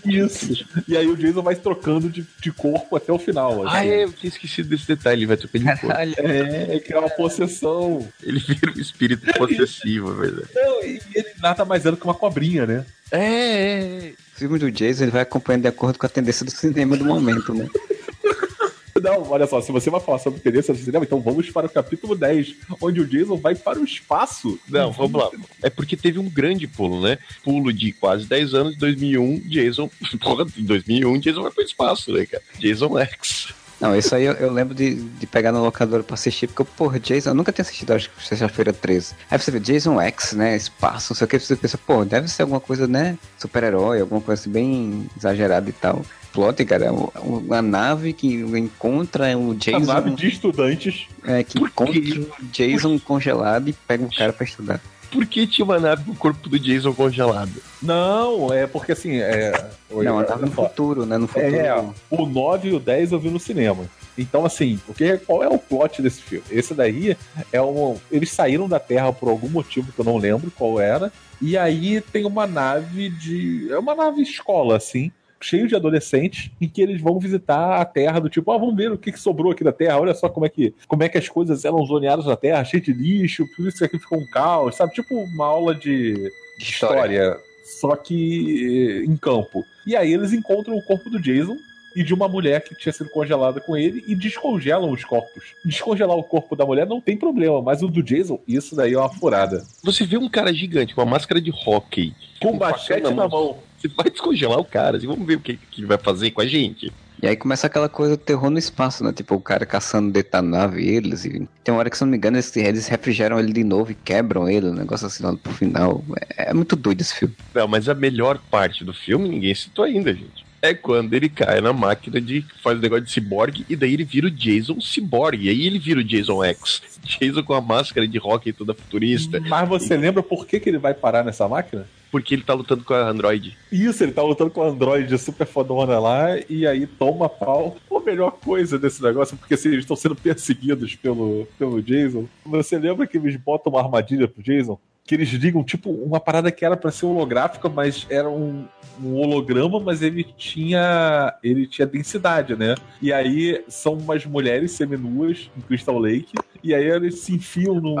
Isso. 0.06 0.66
E 0.86 0.96
aí 0.96 1.06
o 1.06 1.16
Jason 1.16 1.42
vai 1.42 1.56
trocando 1.56 2.08
de, 2.08 2.24
de 2.40 2.52
corpo 2.52 2.96
até 2.96 3.12
o 3.12 3.18
final. 3.18 3.66
Ah, 3.66 3.80
assim. 3.80 3.88
é, 3.88 4.04
eu 4.04 4.12
tinha 4.12 4.28
esquecido 4.28 4.68
desse 4.68 4.86
detalhe. 4.86 5.18
Ele 5.18 5.26
vai 5.26 5.36
trocando 5.36 5.64
de 5.64 5.80
cor. 5.80 5.90
Caralho. 5.90 6.14
É, 6.16 6.78
que 6.78 6.92
é 6.92 6.98
uma 6.98 7.10
possessão. 7.10 8.08
Ele 8.22 8.38
vira 8.38 8.72
um 8.74 8.80
espírito 8.80 9.26
possessivo, 9.34 10.12
é 10.12 10.26
verdade. 10.26 10.48
Não, 10.54 10.84
e 10.84 11.00
ele 11.14 11.28
nada 11.42 11.64
mais 11.64 11.84
é 11.84 11.90
do 11.90 11.96
que 11.96 12.04
uma 12.04 12.14
cobrinha, 12.14 12.64
né? 12.64 12.86
É, 13.10 13.18
é, 13.18 14.08
é. 14.08 14.12
O 14.38 14.42
filme 14.42 14.56
do 14.56 14.70
Jason 14.70 15.02
ele 15.02 15.10
vai 15.10 15.22
acompanhando 15.22 15.62
de 15.62 15.68
acordo 15.68 15.98
com 15.98 16.06
a 16.06 16.08
tendência 16.08 16.46
do 16.46 16.52
cinema 16.52 16.96
do 16.96 17.04
momento, 17.04 17.52
né? 17.52 17.68
Não, 19.02 19.28
olha 19.30 19.48
só, 19.48 19.60
se 19.60 19.72
você 19.72 19.90
vai 19.90 20.00
falar 20.00 20.20
sobre 20.20 20.38
tendência 20.38 20.72
do 20.72 20.78
cinema, 20.78 21.04
então 21.04 21.20
vamos 21.20 21.50
para 21.50 21.66
o 21.66 21.70
capítulo 21.70 22.14
10, 22.14 22.54
onde 22.80 23.00
o 23.00 23.06
Jason 23.06 23.36
vai 23.36 23.56
para 23.56 23.80
o 23.80 23.84
espaço. 23.84 24.56
Não, 24.68 24.92
vamos 24.92 25.20
lá. 25.20 25.30
É 25.60 25.68
porque 25.68 25.96
teve 25.96 26.20
um 26.20 26.30
grande 26.30 26.68
pulo, 26.68 27.02
né? 27.02 27.18
Pulo 27.42 27.72
de 27.72 27.92
quase 27.92 28.26
10 28.26 28.54
anos, 28.54 28.76
2001, 28.76 29.40
Jason. 29.40 29.90
Porra, 30.22 30.46
em 30.56 30.64
2001, 30.64 31.18
Jason 31.18 31.42
vai 31.42 31.50
pro 31.50 31.64
espaço, 31.64 32.12
né, 32.12 32.24
cara? 32.24 32.42
Jason 32.60 32.96
X. 32.96 33.54
Não, 33.80 33.94
isso 33.94 34.14
aí 34.14 34.24
eu, 34.24 34.32
eu 34.34 34.52
lembro 34.52 34.74
de, 34.74 34.94
de 34.94 35.26
pegar 35.26 35.52
na 35.52 35.60
locadora 35.60 36.02
pra 36.02 36.14
assistir, 36.14 36.48
porque, 36.48 36.64
porra, 36.76 36.98
Jason, 36.98 37.30
eu 37.30 37.34
nunca 37.34 37.52
tinha 37.52 37.62
assistido, 37.62 37.92
acho 37.92 38.10
que 38.10 38.26
sexta-feira 38.26 38.72
13. 38.72 39.14
Aí 39.30 39.38
você 39.38 39.50
vê 39.50 39.60
Jason 39.60 40.00
X, 40.00 40.32
né, 40.32 40.56
espaço, 40.56 41.12
não 41.12 41.16
sei 41.16 41.24
o 41.24 41.28
que, 41.28 41.38
você 41.38 41.54
pensa, 41.54 41.78
pô, 41.78 42.04
deve 42.04 42.28
ser 42.28 42.42
alguma 42.42 42.60
coisa, 42.60 42.88
né, 42.88 43.16
super-herói, 43.38 44.00
alguma 44.00 44.20
coisa 44.20 44.42
assim, 44.42 44.50
bem 44.50 45.06
exagerada 45.16 45.68
e 45.70 45.72
tal. 45.72 46.04
Plot, 46.32 46.64
cara, 46.64 46.86
é 46.86 46.90
uma, 46.90 47.10
uma 47.22 47.62
nave 47.62 48.12
que 48.12 48.26
encontra 48.34 49.36
o 49.36 49.54
Jason, 49.54 49.80
nave 49.80 50.10
de 50.10 50.28
estudantes. 50.28 51.06
é, 51.24 51.42
que 51.42 51.58
encontra 51.58 51.98
o 51.98 52.44
Jason 52.52 52.98
congelado 52.98 53.68
e 53.68 53.72
pega 53.72 54.04
o 54.04 54.14
cara 54.14 54.32
pra 54.32 54.44
estudar. 54.44 54.80
Por 55.10 55.26
que 55.26 55.46
tinha 55.46 55.64
uma 55.64 55.78
nave 55.78 56.04
com 56.04 56.12
o 56.12 56.16
corpo 56.16 56.48
do 56.48 56.58
Jason 56.58 56.92
congelado? 56.92 57.52
Não, 57.82 58.52
é 58.52 58.66
porque 58.66 58.92
assim. 58.92 59.16
É... 59.16 59.70
Oi, 59.90 60.04
Não, 60.04 60.18
andava 60.18 60.44
no 60.44 60.52
futuro, 60.52 61.06
né, 61.06 61.16
no 61.16 61.26
futuro. 61.26 61.56
É, 61.56 61.74
o 62.10 62.26
9 62.26 62.68
e 62.68 62.74
o 62.74 62.80
10 62.80 63.12
eu 63.12 63.20
vi 63.20 63.30
no 63.30 63.40
cinema. 63.40 63.84
Então, 64.18 64.44
assim, 64.44 64.80
o 64.88 64.92
que, 64.92 65.16
qual 65.18 65.42
é 65.42 65.48
o 65.48 65.58
plot 65.58 66.02
desse 66.02 66.20
filme? 66.20 66.44
Esse 66.50 66.74
daí 66.74 67.16
é 67.52 67.62
um. 67.62 67.96
Eles 68.10 68.30
saíram 68.30 68.68
da 68.68 68.80
Terra 68.80 69.12
por 69.12 69.28
algum 69.28 69.48
motivo 69.48 69.92
que 69.92 69.98
eu 69.98 70.04
não 70.04 70.18
lembro 70.18 70.50
qual 70.50 70.80
era. 70.80 71.12
E 71.40 71.56
aí 71.56 72.00
tem 72.00 72.26
uma 72.26 72.46
nave 72.46 73.08
de. 73.10 73.68
É 73.70 73.78
uma 73.78 73.94
nave 73.94 74.20
escola, 74.22 74.76
assim. 74.76 75.12
Cheio 75.40 75.68
de 75.68 75.76
adolescentes, 75.76 76.50
em 76.60 76.68
que 76.68 76.82
eles 76.82 77.00
vão 77.00 77.18
visitar 77.18 77.80
a 77.80 77.84
Terra 77.84 78.20
do 78.20 78.28
tipo, 78.28 78.50
ah, 78.50 78.58
vamos 78.58 78.76
ver 78.76 78.90
o 78.90 78.98
que, 78.98 79.12
que 79.12 79.20
sobrou 79.20 79.52
aqui 79.52 79.62
da 79.62 79.72
Terra, 79.72 80.00
olha 80.00 80.14
só 80.14 80.28
como 80.28 80.46
é 80.46 80.48
que 80.48 80.74
como 80.86 81.02
é 81.02 81.08
que 81.08 81.18
as 81.18 81.28
coisas 81.28 81.64
eram 81.64 81.84
zoneadas 81.84 82.26
na 82.26 82.36
Terra, 82.36 82.64
cheio 82.64 82.82
de 82.82 82.92
lixo, 82.92 83.46
por 83.56 83.66
isso 83.66 83.78
que 83.78 83.84
aqui 83.84 83.98
ficou 83.98 84.18
um 84.18 84.26
caos, 84.30 84.76
sabe? 84.76 84.92
Tipo 84.92 85.14
uma 85.14 85.46
aula 85.46 85.74
de, 85.74 86.14
de 86.14 86.64
história, 86.64 87.36
só 87.80 87.94
que 87.94 89.02
eh, 89.04 89.04
em 89.04 89.16
campo. 89.16 89.64
E 89.86 89.94
aí 89.94 90.12
eles 90.12 90.32
encontram 90.32 90.76
o 90.76 90.82
corpo 90.84 91.08
do 91.10 91.20
Jason 91.20 91.56
e 91.98 92.02
de 92.02 92.14
uma 92.14 92.28
mulher 92.28 92.62
que 92.62 92.76
tinha 92.76 92.92
sido 92.92 93.10
congelada 93.10 93.60
com 93.60 93.76
ele 93.76 94.04
e 94.06 94.14
descongelam 94.14 94.90
os 94.90 95.04
corpos. 95.04 95.54
Descongelar 95.64 96.16
o 96.16 96.22
corpo 96.22 96.54
da 96.54 96.64
mulher 96.64 96.86
não 96.86 97.00
tem 97.00 97.16
problema, 97.16 97.60
mas 97.60 97.82
o 97.82 97.88
do 97.88 98.02
Jason, 98.02 98.38
isso 98.46 98.76
daí 98.76 98.94
é 98.94 98.98
uma 98.98 99.12
furada. 99.12 99.64
Você 99.82 100.04
vê 100.04 100.16
um 100.16 100.28
cara 100.28 100.52
gigante 100.52 100.94
com 100.94 101.00
uma 101.00 101.10
máscara 101.10 101.40
de 101.40 101.50
hockey. 101.50 102.14
Com 102.40 102.56
machete 102.56 103.02
facão 103.02 103.16
na 103.16 103.22
na 103.24 103.28
mão. 103.28 103.58
Você 103.80 103.88
vai 103.88 104.10
descongelar 104.10 104.58
o 104.58 104.64
cara, 104.64 104.96
assim, 104.96 105.06
vamos 105.06 105.26
ver 105.26 105.36
o 105.36 105.40
que, 105.40 105.56
que 105.56 105.80
ele 105.80 105.86
vai 105.86 105.98
fazer 105.98 106.30
com 106.32 106.40
a 106.40 106.46
gente. 106.46 106.92
E 107.20 107.26
aí 107.26 107.36
começa 107.36 107.66
aquela 107.66 107.88
coisa 107.88 108.16
do 108.16 108.22
terror 108.22 108.48
no 108.48 108.58
espaço, 108.58 109.02
né? 109.02 109.12
Tipo, 109.12 109.34
o 109.34 109.40
cara 109.40 109.66
caçando 109.66 110.12
dentro 110.12 110.30
da 110.30 110.42
nave 110.42 110.86
eles. 110.86 111.24
E 111.24 111.48
tem 111.64 111.74
uma 111.74 111.78
hora 111.78 111.90
que, 111.90 111.98
se 111.98 112.04
não 112.04 112.10
me 112.10 112.16
engano, 112.16 112.36
eles, 112.36 112.56
eles 112.56 112.86
refrigeram 112.86 113.40
ele 113.40 113.52
de 113.52 113.64
novo 113.64 113.90
e 113.90 113.94
quebram 113.94 114.48
ele, 114.48 114.68
um 114.68 114.74
negócio 114.74 115.06
assim 115.08 115.24
lá 115.24 115.36
pro 115.36 115.52
final. 115.52 116.04
É, 116.36 116.50
é 116.50 116.54
muito 116.54 116.76
doido 116.76 117.00
esse 117.00 117.14
filme. 117.14 117.34
Não, 117.52 117.66
mas 117.66 117.88
a 117.88 117.94
melhor 117.94 118.38
parte 118.50 118.84
do 118.84 118.92
filme 118.92 119.28
ninguém 119.28 119.52
citou 119.52 119.84
ainda, 119.84 120.14
gente. 120.14 120.47
É 120.60 120.74
quando 120.74 121.14
ele 121.14 121.28
cai 121.28 121.60
na 121.60 121.72
máquina 121.72 122.20
de 122.20 122.44
faz 122.62 122.78
o 122.78 122.82
negócio 122.82 123.04
de 123.04 123.12
ciborgue 123.12 123.64
e 123.68 123.76
daí 123.76 123.94
ele 123.94 124.04
vira 124.04 124.26
o 124.26 124.30
Jason 124.30 124.80
ciborgue. 124.80 125.46
E 125.46 125.48
aí 125.48 125.66
ele 125.66 125.78
vira 125.78 126.00
o 126.00 126.04
Jason 126.04 126.44
X. 126.44 126.82
Jason 127.02 127.42
com 127.42 127.54
a 127.54 127.60
máscara 127.60 128.06
de 128.06 128.18
rock 128.18 128.52
toda 128.52 128.74
futurista. 128.74 129.40
Mas 129.40 129.68
você 129.68 129.96
lembra 129.96 130.22
por 130.22 130.46
que, 130.46 130.58
que 130.58 130.68
ele 130.68 130.78
vai 130.78 130.94
parar 130.94 131.24
nessa 131.24 131.48
máquina? 131.48 131.86
Porque 132.10 132.34
ele 132.34 132.42
tá 132.42 132.54
lutando 132.54 132.84
com 132.84 132.94
a 132.94 133.08
Android. 133.08 133.56
Isso, 133.70 134.02
ele 134.02 134.12
tá 134.12 134.22
lutando 134.22 134.50
com 134.50 134.62
a 134.62 134.68
Android 134.68 135.16
super 135.18 135.46
fodona 135.46 135.98
lá 135.98 136.26
e 136.48 136.66
aí 136.66 136.86
toma 136.86 137.28
pau. 137.28 137.76
A 137.94 138.00
melhor 138.00 138.30
coisa 138.30 138.78
desse 138.78 139.02
negócio, 139.02 139.36
porque 139.36 139.54
assim, 139.54 139.68
eles 139.68 139.80
estão 139.80 139.96
sendo 139.96 140.16
perseguidos 140.16 140.94
pelo, 140.96 141.46
pelo 141.58 141.82
Jason. 141.82 142.26
Você 142.46 142.78
lembra 142.78 143.06
que 143.06 143.18
eles 143.18 143.36
botam 143.36 143.72
uma 143.72 143.82
armadilha 143.82 144.26
pro 144.26 144.42
Jason? 144.42 144.78
Que 145.08 145.14
eles 145.14 145.30
ligam, 145.30 145.64
tipo, 145.64 145.90
uma 145.90 146.20
parada 146.20 146.52
que 146.52 146.64
era 146.64 146.76
para 146.76 146.90
ser 146.90 147.06
holográfica, 147.06 147.66
mas 147.66 148.06
era 148.10 148.28
um, 148.28 148.66
um 149.02 149.14
holograma, 149.16 149.80
mas 149.80 150.02
ele 150.02 150.22
tinha 150.22 151.34
ele 151.42 151.66
tinha 151.66 151.86
densidade, 151.86 152.54
né? 152.54 152.74
E 153.00 153.10
aí 153.10 153.64
são 153.68 153.94
umas 153.94 154.26
mulheres 154.26 154.72
seminuas 154.72 155.50
em 155.56 155.62
Crystal 155.62 155.98
Lake, 155.98 156.32
e 156.62 156.74
aí 156.74 156.84
eles 156.84 157.20
se 157.20 157.34
enfiam 157.34 157.80
num, 157.80 157.96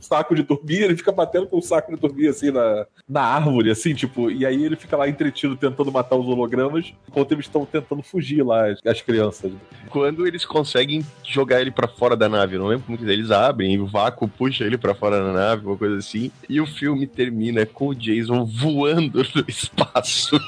saco 0.00 0.34
de 0.34 0.42
dormir, 0.42 0.82
ele 0.82 0.96
fica 0.96 1.12
batendo 1.12 1.46
com 1.46 1.58
o 1.58 1.62
saco 1.62 1.94
de 1.94 2.00
dormir 2.00 2.28
assim 2.28 2.50
na, 2.50 2.86
na 3.08 3.22
árvore, 3.22 3.70
assim, 3.70 3.94
tipo, 3.94 4.30
e 4.30 4.44
aí 4.44 4.64
ele 4.64 4.76
fica 4.76 4.96
lá 4.96 5.08
entretido 5.08 5.56
tentando 5.56 5.92
matar 5.92 6.16
os 6.16 6.26
hologramas, 6.26 6.92
enquanto 7.08 7.32
eles 7.32 7.46
estão 7.46 7.64
tentando 7.64 8.02
fugir 8.02 8.42
lá, 8.42 8.68
as, 8.68 8.78
as 8.84 9.00
crianças. 9.02 9.52
Quando 9.88 10.26
eles 10.26 10.44
conseguem 10.44 11.04
jogar 11.24 11.60
ele 11.60 11.70
para 11.70 11.88
fora 11.88 12.16
da 12.16 12.28
nave, 12.28 12.58
não 12.58 12.66
lembro 12.66 12.86
como 12.86 12.98
que 12.98 13.04
eles 13.04 13.30
abrem, 13.30 13.74
e 13.74 13.78
o 13.78 13.86
vácuo 13.86 14.28
puxa 14.28 14.64
ele 14.64 14.78
para 14.78 14.94
fora 14.94 15.18
da 15.18 15.32
nave, 15.32 15.66
uma 15.66 15.76
coisa 15.76 15.96
assim, 15.96 16.30
e 16.48 16.60
o 16.60 16.66
filme 16.66 17.06
termina 17.06 17.66
com 17.66 17.88
o 17.88 17.94
Jason 17.94 18.44
voando 18.44 19.24
no 19.34 19.44
espaço. 19.48 20.38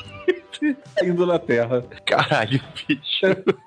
Indo 1.02 1.26
na 1.26 1.38
Terra. 1.38 1.82
Caralho, 2.06 2.60
bicho. 2.86 3.26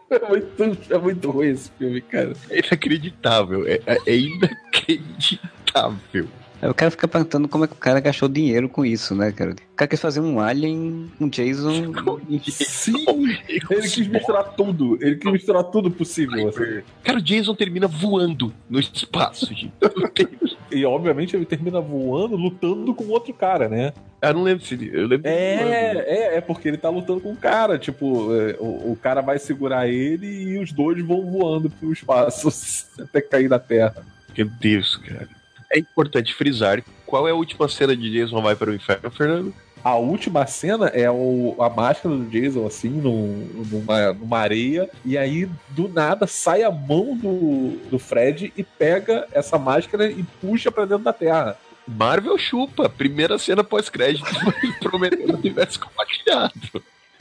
É 0.10 0.30
muito, 0.30 0.94
é 0.94 0.98
muito 0.98 1.30
ruim 1.32 1.50
esse 1.50 1.70
filme, 1.72 2.00
cara. 2.02 2.34
É 2.50 2.60
inacreditável. 2.60 3.68
É, 3.68 3.80
é 4.06 4.16
inacreditável. 4.16 6.30
Aí 6.66 6.72
o 6.72 6.74
cara 6.74 6.90
fica 6.90 7.08
perguntando 7.08 7.48
como 7.48 7.64
é 7.64 7.68
que 7.68 7.74
o 7.74 7.78
cara 7.78 8.00
gastou 8.00 8.28
dinheiro 8.28 8.68
com 8.68 8.84
isso, 8.84 9.14
né, 9.14 9.32
cara? 9.32 9.52
O 9.52 9.76
cara 9.76 9.88
quis 9.88 10.02
fazer 10.02 10.20
um 10.20 10.40
Alien, 10.40 11.12
um 11.22 11.30
Jason. 11.30 11.94
Sim! 12.50 13.06
Ele 13.48 13.88
quis 13.88 14.08
misturar 14.08 14.56
tudo. 14.56 14.98
Ele 15.00 15.16
quis 15.16 15.32
misturar 15.32 15.64
tudo 15.66 15.92
possível. 15.92 16.50
Assim. 16.50 16.82
Cara, 17.04 17.20
o 17.20 17.22
Jason 17.22 17.54
termina 17.54 17.88
voando 17.88 18.52
no 18.68 18.80
espaço, 18.80 19.54
gente. 19.54 19.72
E 20.72 20.84
obviamente 20.84 21.36
ele 21.36 21.46
termina 21.46 21.80
voando, 21.80 22.36
lutando 22.36 22.94
com 22.94 23.06
outro 23.06 23.34
cara, 23.34 23.70
né? 23.70 23.94
Eu 24.22 24.34
não 24.34 24.44
lembro 24.44 24.66
se. 24.66 24.90
Eu 24.92 25.08
lembro 25.08 25.30
É, 25.30 25.94
é, 26.06 26.38
é 26.38 26.42
porque 26.42 26.68
ele 26.68 26.78
tá 26.78 26.90
lutando 26.90 27.22
com 27.22 27.32
o 27.32 27.38
cara. 27.38 27.78
Tipo, 27.78 28.36
é, 28.36 28.58
o, 28.60 28.92
o 28.92 29.00
cara 29.02 29.22
vai 29.22 29.38
segurar 29.38 29.88
ele 29.88 30.26
e 30.26 30.58
os 30.58 30.74
dois 30.74 31.02
vão 31.06 31.32
voando 31.32 31.70
pro 31.70 31.94
espaço 31.94 32.50
até 33.00 33.22
cair 33.22 33.48
na 33.48 33.60
Terra. 33.60 34.06
Meu 34.36 34.50
Deus, 34.60 34.98
cara. 34.98 35.30
É 35.76 35.80
importante 35.80 36.34
frisar 36.34 36.82
qual 37.06 37.28
é 37.28 37.32
a 37.32 37.36
última 37.36 37.68
cena 37.68 37.96
de 37.96 38.10
Jason 38.10 38.42
vai 38.42 38.56
para 38.56 38.72
o 38.72 38.74
inferno, 38.74 39.12
Fernando? 39.12 39.54
A 39.84 39.96
última 39.96 40.48
cena 40.48 40.88
é 40.88 41.12
o, 41.12 41.56
a 41.60 41.70
máscara 41.70 42.16
do 42.16 42.26
Jason, 42.26 42.66
assim, 42.66 42.90
num- 42.90 43.48
numa, 43.72 44.14
numa 44.14 44.40
areia, 44.40 44.90
e 45.04 45.16
aí, 45.18 45.48
do 45.70 45.88
nada, 45.88 46.26
sai 46.26 46.64
a 46.64 46.72
mão 46.72 47.16
do, 47.16 47.78
do 47.92 48.00
Fred 48.00 48.52
e 48.58 48.64
pega 48.64 49.28
essa 49.32 49.60
máscara 49.60 50.10
e 50.10 50.24
puxa 50.42 50.72
pra 50.72 50.86
dentro 50.86 51.04
da 51.04 51.14
Terra. 51.14 51.56
Marvel 51.88 52.36
chupa, 52.38 52.90
primeira 52.90 53.38
cena 53.38 53.64
pós-crédito, 53.64 54.26
prometendo 54.82 55.36
universo 55.38 55.80
compartilhado. 55.80 56.54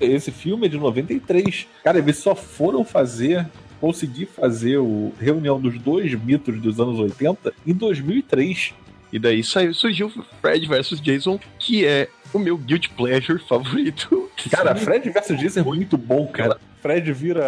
Esse 0.01 0.31
filme 0.33 0.67
é 0.67 0.69
de 0.71 0.79
93. 0.79 1.67
Cara, 1.85 1.99
eles 1.99 2.17
só 2.17 2.35
foram 2.35 2.83
fazer, 2.83 3.47
conseguir 3.85 4.25
fazer 4.25 4.79
o 4.79 5.13
Reunião 5.21 5.61
dos 5.61 5.79
Dois 5.79 6.15
Mitos 6.15 6.59
dos 6.59 6.81
anos 6.81 6.99
80 6.99 7.53
em 7.67 7.75
2003. 7.75 8.73
E 9.13 9.19
daí 9.19 9.45
saiu, 9.45 9.75
surgiu 9.75 10.11
Fred 10.41 10.67
vs 10.67 11.03
Jason, 11.03 11.39
que 11.59 11.85
é 11.85 12.09
o 12.33 12.39
meu 12.39 12.57
guilty 12.57 12.89
pleasure 12.89 13.39
favorito. 13.39 14.31
Cara, 14.51 14.75
Fred 14.75 15.11
vs. 15.11 15.39
Jason 15.39 15.61
é 15.61 15.63
muito 15.63 15.99
bom, 15.99 16.27
cara. 16.29 16.57
Fred 16.81 17.13
vira 17.13 17.45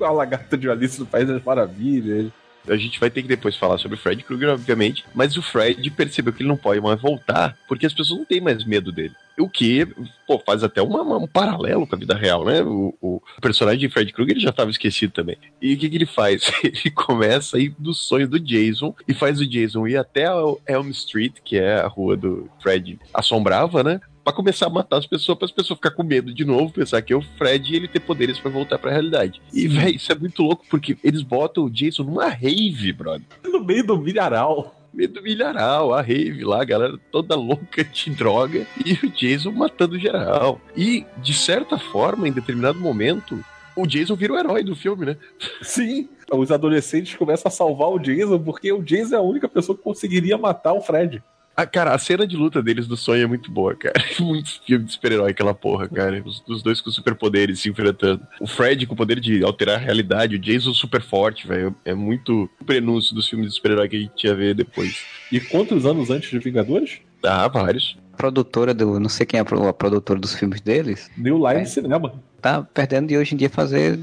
a 0.00 0.10
lagarta 0.10 0.56
de 0.56 0.70
Alice 0.70 0.98
no 0.98 1.04
País 1.04 1.28
das 1.28 1.44
Maravilhas. 1.44 2.32
A 2.68 2.76
gente 2.76 2.98
vai 2.98 3.10
ter 3.10 3.22
que 3.22 3.28
depois 3.28 3.56
falar 3.56 3.78
sobre 3.78 3.96
o 3.96 4.00
Fred 4.00 4.22
Krueger, 4.22 4.48
obviamente, 4.50 5.04
mas 5.14 5.36
o 5.36 5.42
Fred 5.42 5.90
percebeu 5.90 6.32
que 6.32 6.42
ele 6.42 6.48
não 6.48 6.56
pode 6.56 6.80
mais 6.80 7.00
voltar 7.00 7.56
porque 7.68 7.84
as 7.86 7.92
pessoas 7.92 8.18
não 8.18 8.24
têm 8.24 8.40
mais 8.40 8.64
medo 8.64 8.90
dele. 8.90 9.14
O 9.38 9.48
que, 9.48 9.86
pô, 10.26 10.38
faz 10.38 10.62
até 10.62 10.80
uma- 10.80 11.02
uma- 11.02 11.18
um 11.18 11.26
paralelo 11.26 11.86
com 11.86 11.94
a 11.94 11.98
vida 11.98 12.14
real, 12.14 12.44
né? 12.44 12.62
O, 12.62 12.94
o 13.02 13.20
personagem 13.42 13.80
de 13.80 13.88
Fred 13.88 14.12
Krueger 14.12 14.38
já 14.38 14.50
estava 14.50 14.70
esquecido 14.70 15.12
também. 15.12 15.36
E 15.60 15.74
o 15.74 15.78
que, 15.78 15.88
que 15.90 15.96
ele 15.96 16.06
faz? 16.06 16.42
Ele 16.62 16.90
começa 16.94 17.56
a 17.56 17.60
ir 17.60 17.74
dos 17.78 17.98
sonhos 18.06 18.28
do 18.30 18.38
Jason 18.40 18.94
e 19.08 19.12
faz 19.12 19.40
o 19.40 19.46
Jason 19.46 19.86
ir 19.86 19.96
até 19.96 20.26
a 20.26 20.34
Elm 20.68 20.88
Street, 20.90 21.34
que 21.44 21.56
é 21.58 21.80
a 21.80 21.86
rua 21.88 22.16
do 22.16 22.48
Fred 22.62 22.98
assombrava, 23.12 23.82
né? 23.82 24.00
Pra 24.24 24.32
começar 24.32 24.66
a 24.66 24.70
matar 24.70 24.96
as 24.96 25.06
pessoas, 25.06 25.36
para 25.36 25.44
as 25.44 25.52
pessoas 25.52 25.76
ficar 25.78 25.90
com 25.90 26.02
medo 26.02 26.32
de 26.32 26.46
novo, 26.46 26.72
pensar 26.72 27.02
que 27.02 27.12
é 27.12 27.16
o 27.16 27.20
Fred 27.20 27.70
e 27.72 27.76
ele 27.76 27.86
ter 27.86 28.00
poderes 28.00 28.38
pra 28.38 28.50
voltar 28.50 28.78
pra 28.78 28.90
realidade. 28.90 29.42
E, 29.52 29.68
velho, 29.68 29.94
isso 29.94 30.10
é 30.10 30.14
muito 30.14 30.42
louco, 30.42 30.64
porque 30.70 30.96
eles 31.04 31.20
botam 31.20 31.64
o 31.64 31.70
Jason 31.70 32.04
numa 32.04 32.28
rave, 32.28 32.92
brother 32.92 33.26
No 33.44 33.62
meio 33.62 33.86
do 33.86 33.98
milharal. 33.98 34.74
meio 34.94 35.10
do 35.10 35.20
milharal, 35.22 35.92
a 35.92 36.00
rave 36.00 36.42
lá, 36.42 36.62
a 36.62 36.64
galera 36.64 36.98
toda 37.12 37.34
louca 37.34 37.84
de 37.84 38.10
droga 38.10 38.66
e 38.84 38.94
o 39.06 39.10
Jason 39.10 39.50
matando 39.50 39.98
geral. 39.98 40.58
E, 40.74 41.04
de 41.18 41.34
certa 41.34 41.78
forma, 41.78 42.26
em 42.26 42.32
determinado 42.32 42.80
momento, 42.80 43.44
o 43.76 43.86
Jason 43.86 44.14
vira 44.14 44.32
o 44.32 44.38
herói 44.38 44.62
do 44.62 44.74
filme, 44.74 45.04
né? 45.04 45.16
Sim. 45.60 46.08
Os 46.32 46.50
adolescentes 46.50 47.14
começam 47.14 47.48
a 47.48 47.52
salvar 47.52 47.90
o 47.90 47.98
Jason 47.98 48.38
porque 48.38 48.72
o 48.72 48.82
Jason 48.82 49.16
é 49.16 49.18
a 49.18 49.22
única 49.22 49.48
pessoa 49.48 49.76
que 49.76 49.84
conseguiria 49.84 50.38
matar 50.38 50.72
o 50.72 50.80
Fred. 50.80 51.22
Ah, 51.56 51.64
cara, 51.66 51.94
a 51.94 51.98
cena 51.98 52.26
de 52.26 52.36
luta 52.36 52.62
deles 52.62 52.86
do 52.88 52.96
sonho 52.96 53.22
é 53.22 53.26
muito 53.26 53.50
boa, 53.50 53.74
cara. 53.76 53.94
Muito 54.18 54.60
filme 54.66 54.84
de 54.86 54.92
super-herói 54.92 55.30
aquela 55.30 55.54
porra, 55.54 55.88
cara. 55.88 56.20
Os, 56.24 56.42
os 56.48 56.62
dois 56.62 56.80
com 56.80 56.90
superpoderes 56.90 57.60
se 57.60 57.68
enfrentando. 57.68 58.22
O 58.40 58.46
Fred 58.46 58.86
com 58.86 58.94
o 58.94 58.96
poder 58.96 59.20
de 59.20 59.44
alterar 59.44 59.76
a 59.76 59.78
realidade, 59.78 60.36
o 60.36 60.38
Jason 60.38 60.72
super 60.74 61.00
forte, 61.00 61.46
velho. 61.46 61.74
É 61.84 61.94
muito 61.94 62.50
o 62.60 62.64
prenúncio 62.64 63.14
dos 63.14 63.28
filmes 63.28 63.48
de 63.50 63.54
super-herói 63.54 63.88
que 63.88 63.96
a 63.96 64.00
gente 64.00 64.24
ia 64.26 64.34
ver 64.34 64.54
depois. 64.54 65.04
E 65.30 65.38
quantos 65.40 65.86
anos 65.86 66.10
antes 66.10 66.30
de 66.30 66.38
Vingadores? 66.38 66.98
Ah, 67.22 67.48
vários. 67.48 67.96
produtora 68.16 68.74
do. 68.74 68.98
Não 69.00 69.08
sei 69.08 69.24
quem 69.24 69.38
é 69.38 69.42
a 69.42 69.68
a 69.68 69.72
produtora 69.72 70.18
dos 70.18 70.34
filmes 70.34 70.60
deles. 70.60 71.10
New 71.16 71.36
Line 71.38 71.62
É. 71.62 71.64
Cinema. 71.64 72.14
Tá 72.40 72.62
perdendo 72.62 73.08
de 73.08 73.16
hoje 73.16 73.34
em 73.34 73.38
dia 73.38 73.48
fazer 73.48 73.96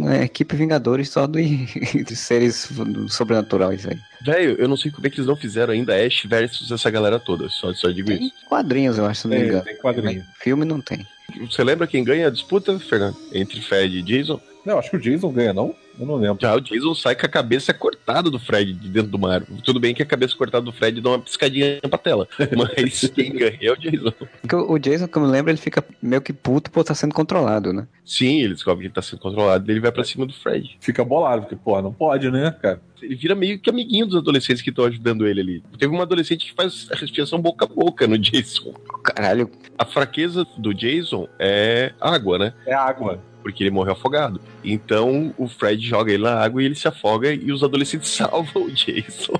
uma 0.00 0.16
equipe 0.18 0.56
Vingadores 0.56 1.08
só 1.10 1.26
de, 1.26 1.66
de 2.04 2.16
seres 2.16 2.68
sobrenaturais 3.08 3.86
aí. 3.86 3.98
Velho, 4.22 4.56
eu 4.58 4.68
não 4.68 4.76
sei 4.76 4.90
como 4.90 5.06
é 5.06 5.10
que 5.10 5.16
eles 5.16 5.26
não 5.26 5.36
fizeram 5.36 5.72
ainda 5.72 5.94
Ash 5.94 6.24
versus 6.26 6.70
essa 6.70 6.90
galera 6.90 7.18
toda. 7.18 7.48
Só, 7.48 7.72
só 7.74 7.88
digo 7.90 8.10
isso. 8.10 8.20
Tem 8.20 8.32
quadrinhos, 8.48 8.98
eu 8.98 9.06
acho, 9.06 9.22
se 9.22 9.28
não 9.28 9.34
me 9.34 9.40
Tem, 9.40 9.48
engano. 9.48 9.64
tem 9.64 9.76
quadrinho. 9.76 10.24
Filme 10.40 10.64
não 10.64 10.80
tem. 10.80 11.06
Você 11.48 11.62
lembra 11.62 11.86
quem 11.86 12.02
ganha 12.02 12.26
a 12.26 12.30
disputa, 12.30 12.78
Fernando? 12.78 13.16
Entre 13.32 13.60
Fred 13.60 13.96
e 13.98 14.02
Jason? 14.02 14.40
Não, 14.64 14.78
acho 14.78 14.90
que 14.90 14.96
o 14.96 15.00
Jason 15.00 15.30
ganha, 15.30 15.52
não? 15.52 15.74
Eu 15.98 16.06
não 16.06 16.16
lembro. 16.16 16.38
Já 16.40 16.54
o 16.54 16.60
Jason 16.60 16.94
sai 16.94 17.14
com 17.14 17.26
a 17.26 17.28
cabeça 17.28 17.74
cortada 17.74 18.30
do 18.30 18.38
Fred 18.38 18.72
de 18.72 18.88
dentro 18.88 19.10
do 19.10 19.18
mar. 19.18 19.42
Tudo 19.64 19.78
bem 19.78 19.94
que 19.94 20.02
a 20.02 20.06
cabeça 20.06 20.34
cortada 20.34 20.64
do 20.64 20.72
Fred 20.72 21.00
dá 21.00 21.10
uma 21.10 21.18
piscadinha 21.18 21.78
pra 21.82 21.98
tela. 21.98 22.26
Mas 22.56 23.08
quem 23.14 23.32
ganha 23.32 23.58
é 23.60 23.70
o 23.70 23.76
Jason. 23.76 24.12
Porque 24.40 24.56
o 24.56 24.78
Jason, 24.78 25.08
como 25.08 25.26
eu 25.26 25.30
lembro, 25.30 25.50
ele 25.50 25.58
fica 25.58 25.84
meio 26.00 26.22
que 26.22 26.32
puto 26.32 26.70
por 26.70 26.80
estar 26.80 26.94
sendo 26.94 27.14
controlado, 27.14 27.72
né? 27.72 27.86
Sim, 28.04 28.40
ele 28.40 28.54
descobre 28.54 28.82
que 28.82 28.86
ele 28.86 28.94
tá 28.94 29.02
sendo 29.02 29.20
controlado. 29.20 29.70
Ele 29.70 29.80
vai 29.80 29.92
pra 29.92 30.04
cima 30.04 30.24
do 30.24 30.32
Fred. 30.32 30.76
Fica 30.80 31.04
bolado, 31.04 31.42
porque, 31.42 31.56
pô, 31.56 31.80
não 31.82 31.92
pode, 31.92 32.30
né, 32.30 32.54
cara? 32.62 32.80
Ele 33.02 33.14
vira 33.14 33.34
meio 33.34 33.58
que 33.58 33.70
amiguinho 33.70 34.06
dos 34.06 34.16
adolescentes 34.16 34.62
que 34.62 34.70
estão 34.70 34.84
ajudando 34.84 35.26
ele 35.26 35.40
ali. 35.40 35.62
Teve 35.78 35.92
uma 35.92 36.02
adolescente 36.02 36.46
que 36.46 36.54
faz 36.54 36.88
a 36.90 36.96
respiração 36.96 37.40
boca 37.40 37.64
a 37.64 37.68
boca 37.68 38.06
no 38.06 38.18
Jason. 38.18 38.74
Caralho, 39.02 39.50
A 39.78 39.84
fraqueza 39.84 40.46
do 40.58 40.74
Jason 40.74 41.26
é 41.38 41.92
água, 42.00 42.38
né? 42.38 42.54
É 42.66 42.74
água. 42.74 43.22
Porque 43.42 43.62
ele 43.62 43.70
morreu 43.70 43.92
afogado. 43.92 44.40
Então 44.64 45.34
o 45.36 45.48
Fred 45.48 45.84
joga 45.86 46.12
ele 46.12 46.22
na 46.22 46.34
água 46.34 46.62
e 46.62 46.66
ele 46.66 46.74
se 46.74 46.88
afoga 46.88 47.32
e 47.32 47.52
os 47.52 47.62
adolescentes 47.62 48.10
salvam 48.14 48.64
o 48.64 48.70
Jason. 48.70 49.34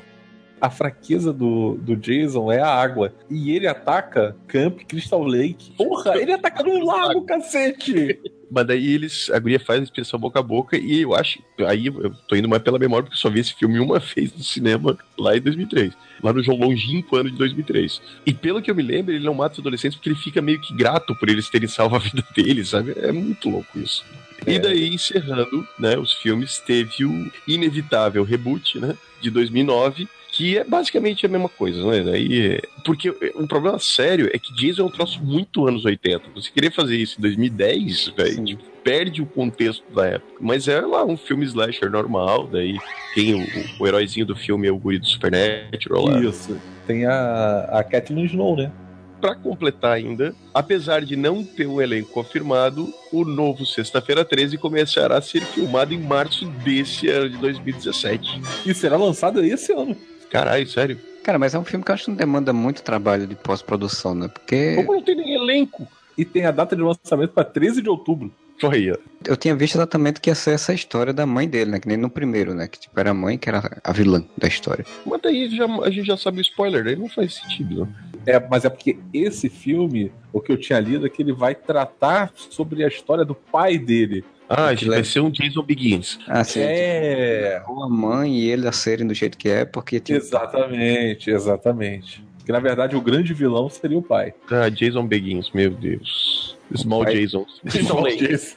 A 0.60 0.68
fraqueza 0.68 1.32
do, 1.32 1.76
do 1.76 1.96
Jason 1.96 2.52
é 2.52 2.60
a 2.60 2.68
água. 2.68 3.14
E 3.30 3.50
ele 3.52 3.66
ataca 3.66 4.36
Camp 4.46 4.80
Crystal 4.86 5.22
Lake. 5.22 5.72
Porra, 5.72 6.18
ele 6.18 6.32
ataca 6.32 6.62
no 6.62 6.84
lago, 6.84 7.22
cacete! 7.22 8.20
Mas 8.50 8.66
daí 8.66 8.94
eles, 8.94 9.30
a 9.30 9.38
guria 9.38 9.60
faz 9.60 9.80
a 9.80 9.84
expressão 9.84 10.18
boca 10.18 10.40
a 10.40 10.42
boca 10.42 10.76
e 10.76 11.02
eu 11.02 11.14
acho, 11.14 11.38
aí 11.66 11.86
eu 11.86 12.12
tô 12.26 12.34
indo 12.34 12.48
mais 12.48 12.62
pela 12.62 12.78
memória 12.78 13.04
porque 13.04 13.14
eu 13.14 13.20
só 13.20 13.30
vi 13.30 13.40
esse 13.40 13.54
filme 13.54 13.78
uma 13.78 14.00
vez 14.02 14.32
no 14.36 14.42
cinema 14.42 14.98
lá 15.16 15.36
em 15.36 15.40
2003. 15.40 15.92
Lá 16.22 16.32
no 16.32 16.42
João 16.42 16.58
longínquo 16.58 17.16
ano 17.16 17.30
de 17.30 17.36
2003. 17.36 18.02
E 18.26 18.34
pelo 18.34 18.60
que 18.60 18.70
eu 18.70 18.74
me 18.74 18.82
lembro, 18.82 19.14
ele 19.14 19.24
não 19.24 19.34
mata 19.34 19.54
os 19.54 19.60
adolescentes 19.60 19.96
porque 19.96 20.08
ele 20.08 20.18
fica 20.18 20.42
meio 20.42 20.60
que 20.60 20.74
grato 20.74 21.14
por 21.14 21.28
eles 21.28 21.48
terem 21.48 21.68
salvo 21.68 21.96
a 21.96 21.98
vida 22.00 22.24
deles, 22.34 22.70
sabe? 22.70 22.92
É 22.96 23.12
muito 23.12 23.48
louco 23.48 23.78
isso. 23.78 24.04
E 24.46 24.58
daí, 24.58 24.88
encerrando 24.88 25.66
né, 25.78 25.98
os 25.98 26.14
filmes, 26.14 26.58
teve 26.58 27.04
o 27.04 27.30
inevitável 27.46 28.24
reboot 28.24 28.78
né, 28.78 28.96
de 29.20 29.30
2009, 29.30 30.08
que 30.40 30.56
é 30.56 30.64
basicamente 30.64 31.26
a 31.26 31.28
mesma 31.28 31.50
coisa, 31.50 31.84
né? 31.84 32.02
Daí, 32.02 32.58
porque 32.82 33.10
o 33.10 33.46
problema 33.46 33.78
sério 33.78 34.30
é 34.32 34.38
que 34.38 34.54
Jason 34.54 34.84
é 34.84 34.86
um 34.86 34.90
troço 34.90 35.22
muito 35.22 35.68
anos 35.68 35.84
80. 35.84 36.30
Você 36.34 36.50
querer 36.50 36.72
fazer 36.72 36.96
isso 36.96 37.18
em 37.18 37.20
2010, 37.20 38.08
velho, 38.16 38.44
tipo, 38.46 38.62
perde 38.82 39.20
o 39.20 39.26
contexto 39.26 39.84
da 39.94 40.06
época. 40.06 40.32
Mas 40.40 40.66
é 40.66 40.80
lá 40.80 41.04
um 41.04 41.18
filme 41.18 41.44
slasher 41.44 41.90
normal, 41.90 42.48
daí 42.50 42.78
tem 43.14 43.34
o, 43.34 43.46
o 43.78 43.86
heróizinho 43.86 44.24
do 44.24 44.34
filme 44.34 44.66
é 44.66 44.72
o 44.72 44.78
guri 44.78 44.98
do 44.98 45.06
Supernatural 45.06 46.06
lá. 46.06 46.20
Isso. 46.22 46.58
Tem 46.86 47.04
a, 47.04 47.68
a 47.72 47.84
Kathleen 47.84 48.24
Snow, 48.24 48.56
né? 48.56 48.72
Pra 49.20 49.34
completar 49.34 49.92
ainda, 49.92 50.34
apesar 50.54 51.04
de 51.04 51.16
não 51.16 51.44
ter 51.44 51.66
um 51.66 51.82
elenco 51.82 52.08
confirmado, 52.12 52.90
o 53.12 53.26
novo 53.26 53.66
Sexta-feira 53.66 54.24
13 54.24 54.56
começará 54.56 55.18
a 55.18 55.22
ser 55.22 55.42
filmado 55.42 55.92
em 55.92 55.98
março 55.98 56.46
desse 56.64 57.10
ano 57.10 57.28
de 57.28 57.36
2017. 57.36 58.40
E 58.64 58.72
será 58.72 58.96
lançado 58.96 59.44
esse 59.44 59.70
ano. 59.74 59.94
Caralho, 60.30 60.66
sério? 60.66 60.98
Cara, 61.22 61.38
mas 61.38 61.54
é 61.54 61.58
um 61.58 61.64
filme 61.64 61.84
que 61.84 61.90
eu 61.90 61.94
acho 61.94 62.04
que 62.04 62.10
não 62.10 62.16
demanda 62.16 62.52
muito 62.52 62.82
trabalho 62.82 63.26
de 63.26 63.34
pós-produção, 63.34 64.14
né? 64.14 64.28
Porque 64.28 64.76
Como 64.76 64.94
não 64.94 65.02
tem 65.02 65.16
nem 65.16 65.34
elenco? 65.34 65.86
E 66.16 66.24
tem 66.24 66.46
a 66.46 66.50
data 66.50 66.74
de 66.74 66.82
lançamento 66.82 67.32
para 67.32 67.44
13 67.44 67.82
de 67.82 67.88
outubro. 67.88 68.32
Foi, 68.60 68.90
ó. 68.90 68.96
eu 69.26 69.36
tinha 69.38 69.56
visto 69.56 69.76
exatamente 69.76 70.20
que 70.20 70.28
ia 70.28 70.34
ser 70.34 70.50
essa 70.50 70.74
história 70.74 71.14
da 71.14 71.24
mãe 71.24 71.48
dele, 71.48 71.70
né? 71.70 71.80
Que 71.80 71.88
nem 71.88 71.96
no 71.96 72.10
primeiro, 72.10 72.52
né? 72.54 72.68
Que 72.68 72.78
tipo, 72.78 72.98
era 73.00 73.10
a 73.10 73.14
mãe 73.14 73.38
que 73.38 73.48
era 73.48 73.80
a 73.82 73.92
vilã 73.92 74.22
da 74.36 74.46
história. 74.46 74.84
Mas 75.06 75.20
daí 75.22 75.48
já, 75.48 75.64
a 75.64 75.90
gente 75.90 76.06
já 76.06 76.16
sabe 76.16 76.38
o 76.38 76.42
spoiler, 76.42 76.84
daí 76.84 76.94
não 76.94 77.08
faz 77.08 77.36
sentido. 77.36 77.86
Né? 77.86 77.94
É, 78.26 78.38
mas 78.38 78.66
é 78.66 78.68
porque 78.68 78.98
esse 79.14 79.48
filme, 79.48 80.12
o 80.30 80.40
que 80.40 80.52
eu 80.52 80.58
tinha 80.58 80.78
lido 80.78 81.06
é 81.06 81.08
que 81.08 81.22
ele 81.22 81.32
vai 81.32 81.54
tratar 81.54 82.32
sobre 82.34 82.84
a 82.84 82.88
história 82.88 83.24
do 83.24 83.34
pai 83.34 83.78
dele. 83.78 84.22
Ah, 84.52 84.74
Que 84.74 84.86
vai 84.86 84.98
le- 84.98 85.04
ser 85.04 85.20
um 85.20 85.30
Jason 85.30 85.62
Begins. 85.62 86.18
Ah, 86.26 86.42
sim. 86.42 86.58
É, 86.60 87.60
tipo, 87.60 87.82
a 87.84 87.88
mãe 87.88 88.36
e 88.40 88.50
ele 88.50 88.66
a 88.66 88.72
serem 88.72 89.06
do 89.06 89.14
jeito 89.14 89.38
que 89.38 89.48
é, 89.48 89.64
porque 89.64 90.00
tipo, 90.00 90.18
exatamente, 90.18 91.30
exatamente. 91.30 92.24
Que 92.44 92.50
na 92.50 92.58
verdade 92.58 92.96
o 92.96 93.00
grande 93.00 93.32
vilão 93.32 93.68
seria 93.68 93.96
o 93.96 94.02
pai. 94.02 94.34
Ah, 94.50 94.68
Jason 94.68 95.06
Begins, 95.06 95.50
meu 95.52 95.70
Deus. 95.70 96.56
Small 96.74 97.04
Jason. 97.04 97.46
Crystal 97.68 98.00
Lake. 98.00 98.24
Esse- 98.24 98.56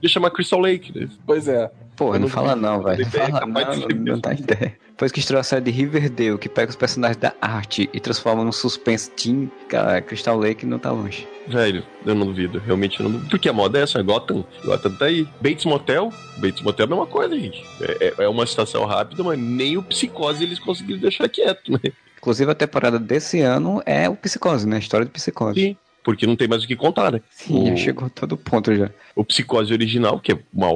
Deixa 0.00 0.14
chamar 0.14 0.30
Crystal 0.30 0.60
Lake, 0.60 0.98
né? 0.98 1.08
Pois 1.26 1.46
é. 1.48 1.70
Pô, 2.02 2.08
Eu 2.10 2.12
não 2.14 2.20
não 2.20 2.28
fala 2.28 2.56
não, 2.56 2.82
velho. 2.82 3.00
Não 3.02 3.08
ideia, 3.08 3.26
fala 3.28 3.46
não, 3.46 4.18
dá 4.20 4.32
ideia. 4.34 4.76
Depois 4.92 5.10
que 5.10 5.20
estreou 5.20 5.40
a 5.40 5.42
série 5.42 5.64
de 5.64 5.70
Riverdale, 5.70 6.38
que 6.38 6.48
pega 6.48 6.70
os 6.70 6.76
personagens 6.76 7.16
da 7.16 7.32
arte 7.40 7.88
e 7.92 7.98
transforma 8.00 8.44
num 8.44 8.52
suspense 8.52 9.10
teen, 9.10 9.50
cara, 9.68 10.00
Crystal 10.00 10.36
Lake 10.38 10.64
não 10.66 10.78
tá 10.78 10.90
longe. 10.92 11.26
Velho, 11.48 11.82
eu 12.06 12.14
não 12.14 12.26
duvido. 12.26 12.62
Realmente 12.64 13.00
eu 13.00 13.04
não 13.04 13.12
duvido. 13.12 13.30
Porque 13.30 13.48
a 13.48 13.52
moda 13.52 13.78
é 13.78 13.82
essa, 13.82 14.00
Gotham. 14.02 14.44
Gotham 14.64 14.92
tá 14.94 15.06
aí. 15.06 15.26
Bates 15.40 15.64
Motel. 15.64 16.12
Bates 16.38 16.62
Motel 16.62 16.84
é 16.84 16.86
a 16.86 16.90
mesma 16.90 17.06
coisa, 17.06 17.36
gente. 17.38 17.64
É, 17.80 18.14
é- 18.18 18.24
é 18.24 18.28
uma 18.28 18.44
estação 18.44 18.84
rápida, 18.84 19.24
mas 19.24 19.38
nem 19.38 19.76
o 19.76 19.82
psicose 19.82 20.44
eles 20.44 20.58
conseguiram 20.60 21.00
deixar 21.00 21.28
quieto, 21.28 21.72
né? 21.72 21.80
Inclusive 22.18 22.50
a 22.52 22.54
temporada 22.54 22.98
desse 23.00 23.40
ano 23.40 23.82
é 23.84 24.08
o 24.08 24.14
Psicose, 24.14 24.68
né? 24.68 24.76
A 24.76 24.78
história 24.78 25.04
do 25.04 25.10
Psicose. 25.10 25.58
Sim. 25.60 25.76
Porque 26.04 26.24
não 26.26 26.36
tem 26.36 26.46
mais 26.46 26.62
o 26.62 26.68
que 26.68 26.76
contar, 26.76 27.10
né? 27.10 27.20
Sim, 27.30 27.66
já 27.66 27.72
O- 27.72 27.76
chegou 27.76 28.06
a 28.06 28.10
todo 28.10 28.36
ponto 28.36 28.72
já. 28.76 28.90
o 29.16 29.24
Psicose 29.24 29.72
original, 29.72 30.20
que 30.20 30.30
é 30.32 30.38
uma 30.54 30.72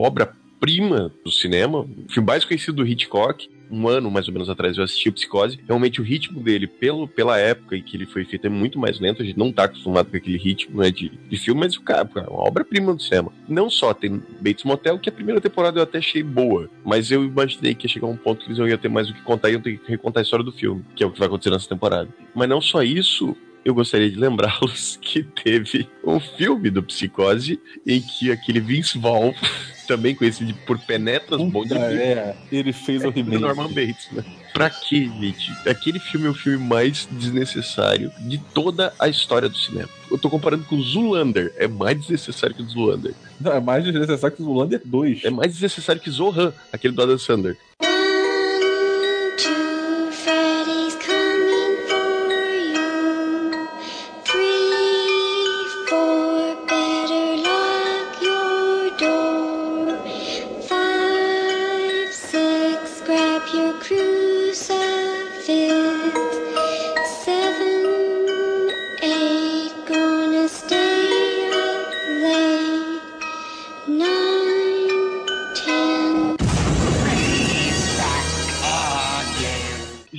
obra-prima 0.56 1.12
do 1.24 1.30
cinema, 1.30 1.80
o 1.80 2.12
filme 2.12 2.26
mais 2.26 2.44
conhecido 2.44 2.76
do 2.76 2.86
Hitchcock. 2.86 3.48
Um 3.68 3.88
ano 3.88 4.10
mais 4.12 4.28
ou 4.28 4.32
menos 4.32 4.48
atrás 4.48 4.78
eu 4.78 4.84
assisti 4.84 5.08
o 5.08 5.12
Psicose. 5.12 5.58
Realmente 5.66 6.00
o 6.00 6.04
ritmo 6.04 6.40
dele, 6.40 6.68
pelo, 6.68 7.08
pela 7.08 7.36
época 7.36 7.76
em 7.76 7.82
que 7.82 7.96
ele 7.96 8.06
foi 8.06 8.24
feito, 8.24 8.46
é 8.46 8.50
muito 8.50 8.78
mais 8.78 9.00
lento. 9.00 9.22
A 9.22 9.24
gente 9.24 9.38
não 9.38 9.52
tá 9.52 9.64
acostumado 9.64 10.08
com 10.08 10.16
aquele 10.16 10.38
ritmo 10.38 10.80
né, 10.80 10.90
de, 10.90 11.08
de 11.08 11.36
filme, 11.36 11.60
mas 11.60 11.76
o 11.76 11.82
cara, 11.82 12.08
é 12.14 12.20
uma 12.20 12.46
obra-prima 12.46 12.94
do 12.94 13.02
cinema. 13.02 13.32
Não 13.48 13.68
só 13.68 13.92
tem 13.92 14.22
Bates 14.40 14.64
Motel, 14.64 15.00
que 15.00 15.08
a 15.08 15.12
primeira 15.12 15.40
temporada 15.40 15.80
eu 15.80 15.82
até 15.82 15.98
achei 15.98 16.22
boa, 16.22 16.70
mas 16.84 17.10
eu 17.10 17.24
imaginei 17.24 17.74
que 17.74 17.86
ia 17.86 17.92
chegar 17.92 18.06
um 18.06 18.16
ponto 18.16 18.40
que 18.40 18.46
eles 18.46 18.58
não 18.58 18.68
iam 18.68 18.78
ter 18.78 18.88
mais 18.88 19.10
o 19.10 19.14
que 19.14 19.22
contar 19.22 19.50
e 19.50 19.54
iam 19.54 19.60
ter 19.60 19.78
que 19.78 19.90
recontar 19.90 20.20
a 20.20 20.24
história 20.24 20.44
do 20.44 20.52
filme, 20.52 20.84
que 20.94 21.02
é 21.02 21.06
o 21.06 21.10
que 21.10 21.18
vai 21.18 21.26
acontecer 21.26 21.50
nessa 21.50 21.68
temporada. 21.68 22.08
Mas 22.36 22.48
não 22.48 22.60
só 22.60 22.84
isso, 22.84 23.36
eu 23.64 23.74
gostaria 23.74 24.08
de 24.08 24.16
lembrá-los 24.16 24.96
que 25.02 25.24
teve 25.24 25.88
um 26.04 26.20
filme 26.20 26.70
do 26.70 26.84
Psicose 26.84 27.60
em 27.84 28.00
que 28.00 28.30
aquele 28.30 28.60
Vince 28.60 28.96
Vaughn, 28.96 29.32
também 29.86 30.14
conhecido 30.14 30.54
por 30.66 30.78
Penetras 30.78 31.40
Puta, 31.40 31.74
Vida, 31.74 31.78
é, 31.84 32.36
ele 32.50 32.72
fez 32.72 33.02
o 33.02 33.10
do 33.10 33.14
remake. 33.14 33.38
Norman 33.38 33.68
Bates, 33.68 34.08
né? 34.12 34.24
Pra 34.52 34.70
quê, 34.70 35.10
gente? 35.20 35.52
Aquele 35.68 35.98
filme 35.98 36.26
é 36.26 36.30
o 36.30 36.34
filme 36.34 36.64
mais 36.64 37.06
desnecessário 37.10 38.10
de 38.20 38.38
toda 38.38 38.92
a 38.98 39.08
história 39.08 39.48
do 39.48 39.56
cinema. 39.56 39.88
Eu 40.10 40.16
tô 40.16 40.30
comparando 40.30 40.64
com 40.64 40.76
o 40.76 40.82
Zulander. 40.82 41.52
É 41.56 41.68
mais 41.68 41.98
desnecessário 42.00 42.56
que 42.56 42.62
o 42.62 42.68
Zulander. 42.68 43.12
Não, 43.40 43.52
é 43.52 43.60
mais 43.60 43.84
desnecessário 43.84 44.36
que 44.36 44.42
o 44.42 44.46
Zulander 44.46 44.80
2. 44.84 45.24
É 45.24 45.30
mais 45.30 45.52
desnecessário 45.52 46.00
que 46.00 46.10
Zohan, 46.10 46.52
aquele 46.72 46.94
do 46.94 47.02
Adam 47.02 47.18
Sandler. 47.18 47.58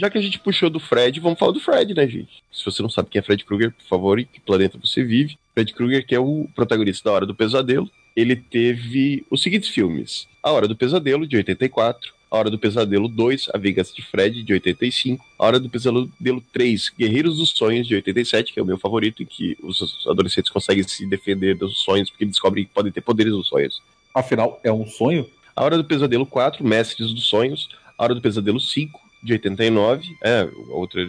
Já 0.07 0.11
que 0.11 0.17
a 0.17 0.21
gente 0.21 0.39
puxou 0.39 0.69
do 0.69 0.79
Fred, 0.79 1.19
vamos 1.19 1.37
falar 1.37 1.51
do 1.51 1.59
Fred, 1.59 1.93
né, 1.93 2.07
gente? 2.07 2.41
Se 2.49 2.63
você 2.63 2.81
não 2.81 2.89
sabe 2.89 3.09
quem 3.09 3.19
é 3.19 3.21
Fred 3.21 3.43
Krueger, 3.43 3.73
por 3.73 3.83
favor, 3.83 4.17
em 4.17 4.23
que 4.23 4.39
planeta 4.39 4.79
você 4.81 5.03
vive? 5.03 5.37
Fred 5.53 5.73
Krueger, 5.73 6.07
que 6.07 6.15
é 6.15 6.19
o 6.19 6.47
protagonista 6.55 7.09
da 7.09 7.13
Hora 7.13 7.25
do 7.25 7.35
Pesadelo, 7.35 7.91
ele 8.15 8.33
teve 8.37 9.25
os 9.29 9.43
seguintes 9.43 9.67
filmes: 9.67 10.25
A 10.41 10.49
Hora 10.49 10.65
do 10.65 10.77
Pesadelo, 10.77 11.27
de 11.27 11.35
84. 11.35 12.13
A 12.31 12.37
Hora 12.37 12.49
do 12.49 12.57
Pesadelo 12.57 13.09
2, 13.09 13.49
A 13.53 13.57
Vingança 13.57 13.93
de 13.93 14.01
Fred, 14.01 14.43
de 14.43 14.53
85. 14.53 15.25
A 15.37 15.45
Hora 15.45 15.59
do 15.59 15.69
Pesadelo 15.69 16.09
3, 16.53 16.89
Guerreiros 16.97 17.35
dos 17.35 17.49
Sonhos, 17.49 17.85
de 17.85 17.95
87, 17.95 18.53
que 18.53 18.61
é 18.61 18.63
o 18.63 18.65
meu 18.65 18.77
favorito, 18.77 19.21
em 19.21 19.25
que 19.25 19.57
os 19.61 20.07
adolescentes 20.07 20.49
conseguem 20.49 20.87
se 20.87 21.05
defender 21.05 21.57
dos 21.57 21.81
sonhos, 21.81 22.09
porque 22.09 22.25
descobrem 22.25 22.63
que 22.63 22.71
podem 22.71 22.93
ter 22.93 23.01
poderes 23.01 23.33
nos 23.33 23.49
sonhos. 23.49 23.81
Afinal, 24.15 24.57
é 24.63 24.71
um 24.71 24.87
sonho? 24.87 25.29
A 25.53 25.65
Hora 25.65 25.75
do 25.75 25.83
Pesadelo 25.83 26.25
4, 26.25 26.65
Mestres 26.65 27.13
dos 27.13 27.25
Sonhos. 27.25 27.67
A 27.97 28.03
Hora 28.05 28.15
do 28.15 28.21
Pesadelo 28.21 28.59
5, 28.59 29.06
de 29.23 29.33
89. 29.33 30.05
É, 30.23 30.39
era 30.39 30.49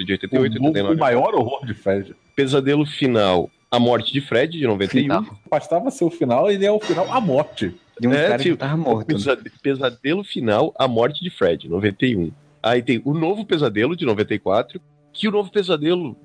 de 0.05 0.13
88, 0.13 0.35
o, 0.35 0.39
o 0.39 0.67
89. 0.69 0.97
maior 0.97 1.35
horror 1.35 1.65
de 1.67 1.75
Fred. 1.75 2.15
Pesadelo 2.35 2.87
Final, 2.87 3.51
A 3.71 3.79
Morte 3.79 4.13
de 4.13 4.21
Fred, 4.21 4.59
de 4.59 4.67
91. 4.67 5.03
Final. 5.03 5.25
Bastava 5.51 5.91
ser 5.91 6.05
o 6.05 6.11
final, 6.11 6.51
ele 6.51 6.65
é 6.65 6.71
o 6.73 6.81
final, 6.81 7.11
a 7.13 7.21
morte. 7.21 7.75
De 8.01 8.07
um 8.07 8.13
É, 8.13 8.29
cara 8.29 8.43
tio, 8.43 8.53
que 8.53 8.59
tava 8.61 8.77
morto. 8.77 9.09
né? 9.09 9.15
Pesade- 9.15 9.51
Pesadelo 9.63 10.23
Final, 10.25 10.73
A 10.79 10.87
Morte 10.87 11.23
de 11.23 11.31
Fred, 11.31 11.69
91. 11.69 12.31
Aí 12.63 12.81
tem 12.83 13.03
o 13.05 13.13
Novo 13.13 13.45
Pesadelo, 13.45 13.97
de 13.97 14.05
94. 14.05 14.81
Que 15.13 15.27
o 15.27 15.33
Novo 15.33 15.51
Pesadelo, 15.51 16.17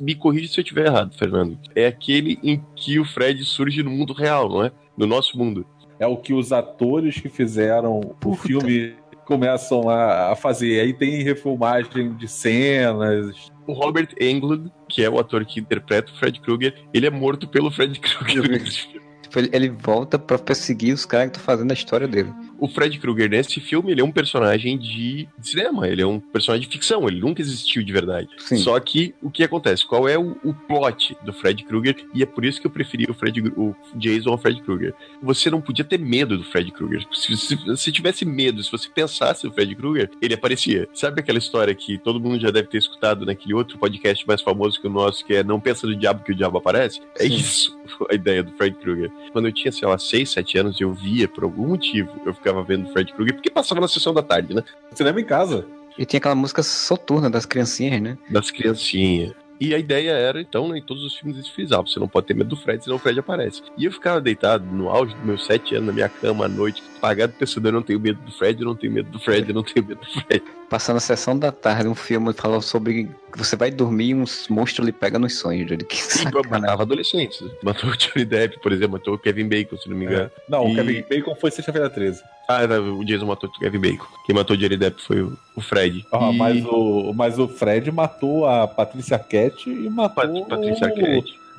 me 0.00 0.14
corrija 0.14 0.48
se 0.50 0.58
eu 0.58 0.62
estiver 0.62 0.86
errado, 0.86 1.14
Fernando. 1.14 1.58
É 1.74 1.86
aquele 1.86 2.38
em 2.42 2.62
que 2.74 2.98
o 2.98 3.04
Fred 3.04 3.44
surge 3.44 3.82
no 3.82 3.90
mundo 3.90 4.14
real, 4.14 4.48
não 4.48 4.64
é? 4.64 4.72
No 4.96 5.06
nosso 5.06 5.36
mundo. 5.36 5.66
É 6.00 6.06
o 6.06 6.16
que 6.16 6.32
os 6.32 6.50
atores 6.50 7.20
que 7.20 7.28
fizeram 7.28 7.98
o 8.00 8.14
Puta. 8.14 8.42
filme 8.44 8.94
começam 9.28 9.90
a, 9.90 10.32
a 10.32 10.36
fazer. 10.36 10.80
Aí 10.80 10.94
tem 10.94 11.22
refilmagem 11.22 12.14
de 12.14 12.26
cenas. 12.26 13.52
O 13.66 13.74
Robert 13.74 14.08
Englund, 14.18 14.72
que 14.88 15.04
é 15.04 15.10
o 15.10 15.20
ator 15.20 15.44
que 15.44 15.60
interpreta 15.60 16.10
o 16.10 16.16
Fred 16.16 16.40
Krueger, 16.40 16.74
ele 16.94 17.06
é 17.06 17.10
morto 17.10 17.46
pelo 17.46 17.70
Fred 17.70 18.00
Krueger. 18.00 18.48
nesse 18.48 18.86
filme. 18.86 18.97
Tipo, 19.28 19.38
ele, 19.40 19.50
ele 19.52 19.68
volta 19.68 20.18
pra 20.18 20.38
perseguir 20.38 20.94
os 20.94 21.04
caras 21.04 21.30
que 21.30 21.36
estão 21.36 21.44
fazendo 21.44 21.70
a 21.70 21.74
história 21.74 22.08
dele. 22.08 22.32
O 22.58 22.66
Fred 22.66 22.98
Krueger 22.98 23.28
nesse 23.28 23.60
filme, 23.60 23.92
ele 23.92 24.00
é 24.00 24.04
um 24.04 24.10
personagem 24.10 24.76
de 24.78 25.28
cinema, 25.40 25.86
ele 25.86 26.02
é 26.02 26.06
um 26.06 26.18
personagem 26.18 26.66
de 26.66 26.72
ficção, 26.72 27.06
ele 27.06 27.20
nunca 27.20 27.40
existiu 27.40 27.82
de 27.82 27.92
verdade. 27.92 28.28
Sim. 28.38 28.56
Só 28.56 28.78
que 28.80 29.14
o 29.22 29.30
que 29.30 29.44
acontece? 29.44 29.86
Qual 29.86 30.08
é 30.08 30.18
o, 30.18 30.36
o 30.42 30.54
plot 30.54 31.16
do 31.24 31.32
Fred 31.32 31.62
Krueger? 31.64 31.96
E 32.14 32.22
é 32.22 32.26
por 32.26 32.44
isso 32.44 32.60
que 32.60 32.66
eu 32.66 32.70
preferi 32.70 33.06
o, 33.08 33.14
Fred, 33.14 33.40
o 33.56 33.74
Jason 33.94 34.30
ao 34.30 34.38
Fred 34.38 34.60
Krueger. 34.62 34.94
Você 35.22 35.50
não 35.50 35.60
podia 35.60 35.84
ter 35.84 35.98
medo 35.98 36.36
do 36.36 36.44
Fred 36.44 36.70
Krueger. 36.72 37.06
Se, 37.12 37.36
se 37.76 37.92
tivesse 37.92 38.24
medo, 38.24 38.62
se 38.62 38.72
você 38.72 38.88
pensasse 38.88 39.44
no 39.46 39.52
Fred 39.52 39.74
Krueger, 39.76 40.10
ele 40.20 40.34
aparecia. 40.34 40.88
Sabe 40.94 41.20
aquela 41.20 41.38
história 41.38 41.74
que 41.74 41.98
todo 41.98 42.20
mundo 42.20 42.40
já 42.40 42.50
deve 42.50 42.68
ter 42.68 42.78
escutado 42.78 43.26
naquele 43.26 43.54
outro 43.54 43.78
podcast 43.78 44.26
mais 44.26 44.40
famoso 44.40 44.80
que 44.80 44.86
o 44.86 44.90
nosso, 44.90 45.24
que 45.24 45.34
é 45.34 45.44
Não 45.44 45.60
Pensa 45.60 45.86
no 45.86 45.94
Diabo 45.94 46.24
que 46.24 46.32
o 46.32 46.34
Diabo 46.34 46.58
aparece? 46.58 47.00
É 47.16 47.24
Sim. 47.24 47.34
isso. 47.34 47.77
A 48.10 48.14
ideia 48.14 48.42
do 48.42 48.52
Fred 48.52 48.76
Krueger. 48.76 49.10
Quando 49.32 49.46
eu 49.46 49.52
tinha, 49.52 49.72
sei 49.72 49.86
lá, 49.86 49.98
6, 49.98 50.30
7 50.30 50.58
anos, 50.58 50.80
eu 50.80 50.92
via, 50.92 51.28
por 51.28 51.44
algum 51.44 51.68
motivo, 51.68 52.10
eu 52.24 52.34
ficava 52.34 52.62
vendo 52.62 52.92
Fred 52.92 53.12
Krueger, 53.12 53.34
porque 53.34 53.50
passava 53.50 53.80
na 53.80 53.88
sessão 53.88 54.14
da 54.14 54.22
tarde, 54.22 54.54
né? 54.54 54.62
Cinema 54.94 55.20
em 55.20 55.24
casa. 55.24 55.66
E 55.96 56.04
tinha 56.06 56.18
aquela 56.18 56.34
música 56.34 56.62
soturna 56.62 57.28
das 57.28 57.44
criancinhas, 57.44 58.00
né? 58.00 58.18
Das 58.30 58.50
criancinhas. 58.50 59.34
E 59.60 59.74
a 59.74 59.78
ideia 59.78 60.12
era, 60.12 60.40
então, 60.40 60.68
né, 60.68 60.78
em 60.78 60.82
todos 60.82 61.02
os 61.02 61.16
filmes 61.16 61.36
eles 61.36 61.48
frisavam, 61.48 61.86
você 61.86 61.98
não 61.98 62.06
pode 62.06 62.28
ter 62.28 62.34
medo 62.34 62.50
do 62.50 62.56
Fred, 62.56 62.82
senão 62.82 62.96
o 62.96 62.98
Fred 63.00 63.18
aparece. 63.18 63.60
E 63.76 63.86
eu 63.86 63.92
ficava 63.92 64.20
deitado 64.20 64.64
no 64.64 64.88
auge 64.88 65.14
dos 65.16 65.24
meus 65.24 65.44
sete 65.44 65.74
anos 65.74 65.88
na 65.88 65.92
minha 65.92 66.08
cama 66.08 66.44
à 66.44 66.48
noite, 66.48 66.80
pagado 66.98 67.32
pensando, 67.38 67.66
eu 67.68 67.72
não 67.72 67.82
tenho 67.82 67.98
medo 68.00 68.20
do 68.20 68.30
Fred, 68.32 68.60
eu 68.60 68.66
não 68.66 68.74
tenho 68.74 68.92
medo 68.92 69.10
do 69.10 69.18
Fred, 69.18 69.48
eu 69.48 69.54
não 69.54 69.62
tenho 69.62 69.86
medo 69.86 70.00
do 70.00 70.20
Fred. 70.22 70.42
Passando 70.68 70.98
a 70.98 71.00
sessão 71.00 71.38
da 71.38 71.50
tarde, 71.50 71.88
um 71.88 71.94
filme 71.94 72.32
falando 72.34 72.60
sobre 72.62 73.04
que 73.32 73.38
você 73.38 73.56
vai 73.56 73.70
dormir 73.70 74.08
e 74.10 74.14
uns 74.14 74.48
monstros 74.48 74.84
lhe 74.84 74.92
pegam 74.92 75.18
nos 75.20 75.38
sonhos. 75.38 75.68
Júlio. 75.68 75.86
Que 75.86 75.96
sacanagem. 75.96 76.50
matava 76.50 76.82
adolescentes. 76.82 77.42
Matou 77.62 77.88
o 77.90 77.96
Johnny 77.96 78.24
Depp, 78.26 78.60
por 78.60 78.72
exemplo, 78.72 78.92
matou 78.92 79.14
o 79.14 79.18
Kevin 79.18 79.48
Bacon, 79.48 79.76
se 79.78 79.88
não 79.88 79.96
me 79.96 80.04
engano. 80.04 80.30
Não, 80.48 80.68
E- 80.68 80.72
o 80.72 80.74
Kevin 80.74 81.04
Bacon 81.08 81.34
foi 81.36 81.50
sexta-feira 81.50 81.88
13. 81.88 82.22
Ah, 82.48 82.66
não, 82.66 82.98
o 82.98 83.04
Jason 83.04 83.24
matou 83.26 83.48
o 83.48 83.52
Kevin 83.58 83.78
Bacon. 83.80 84.06
Quem 84.26 84.34
matou 84.34 84.54
o 84.56 84.58
Johnny 84.58 84.76
Depp 84.76 85.00
foi 85.02 85.22
o, 85.22 85.38
o 85.56 85.60
Fred. 85.60 86.04
Ah, 86.12 86.30
E- 86.32 86.36
mas, 86.36 86.64
o, 86.66 87.12
mas 87.14 87.38
o 87.38 87.48
Fred 87.48 87.90
matou 87.90 88.46
a 88.46 88.66
Patrícia 88.68 89.16
Arquette 89.16 89.70
e 89.70 89.88
matou 89.88 90.14
Pat- 90.22 90.48
Patrícia 90.48 90.92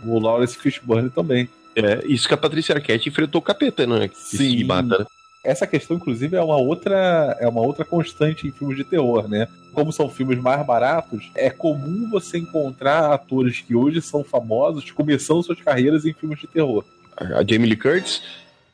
o, 0.05 0.15
o 0.15 0.19
Lawrence 0.19 0.55
Fishburne 0.57 1.09
também. 1.09 1.49
É, 1.75 2.03
isso 2.05 2.27
que 2.27 2.33
a 2.33 2.37
Patrícia 2.37 2.75
Arquette 2.75 3.09
enfrentou 3.09 3.39
o 3.39 3.43
capeta, 3.43 3.85
né? 3.87 4.07
Que 4.07 4.17
Sim. 4.17 4.57
se 4.59 4.63
mata, 4.65 4.97
né? 4.99 5.05
Essa 5.43 5.65
questão, 5.65 5.95
inclusive, 5.97 6.35
é 6.35 6.41
uma 6.41 6.57
outra 6.57 7.37
é 7.39 7.47
uma 7.47 7.61
outra 7.61 7.85
constante 7.85 8.45
em 8.47 8.51
filmes 8.51 8.75
de 8.77 8.83
terror, 8.83 9.27
né? 9.27 9.47
Como 9.73 9.91
são 9.93 10.09
filmes 10.09 10.37
mais 10.39 10.65
baratos, 10.65 11.31
é 11.35 11.49
comum 11.49 12.09
você 12.09 12.37
encontrar 12.39 13.13
atores 13.13 13.61
que 13.61 13.73
hoje 13.75 14.01
são 14.01 14.23
famosos 14.23 14.89
começando 14.91 15.43
suas 15.43 15.61
carreiras 15.61 16.05
em 16.05 16.13
filmes 16.13 16.39
de 16.39 16.47
terror. 16.47 16.83
A 17.15 17.43
Jamie 17.47 17.69
Lee 17.69 17.77
Curtis, 17.77 18.21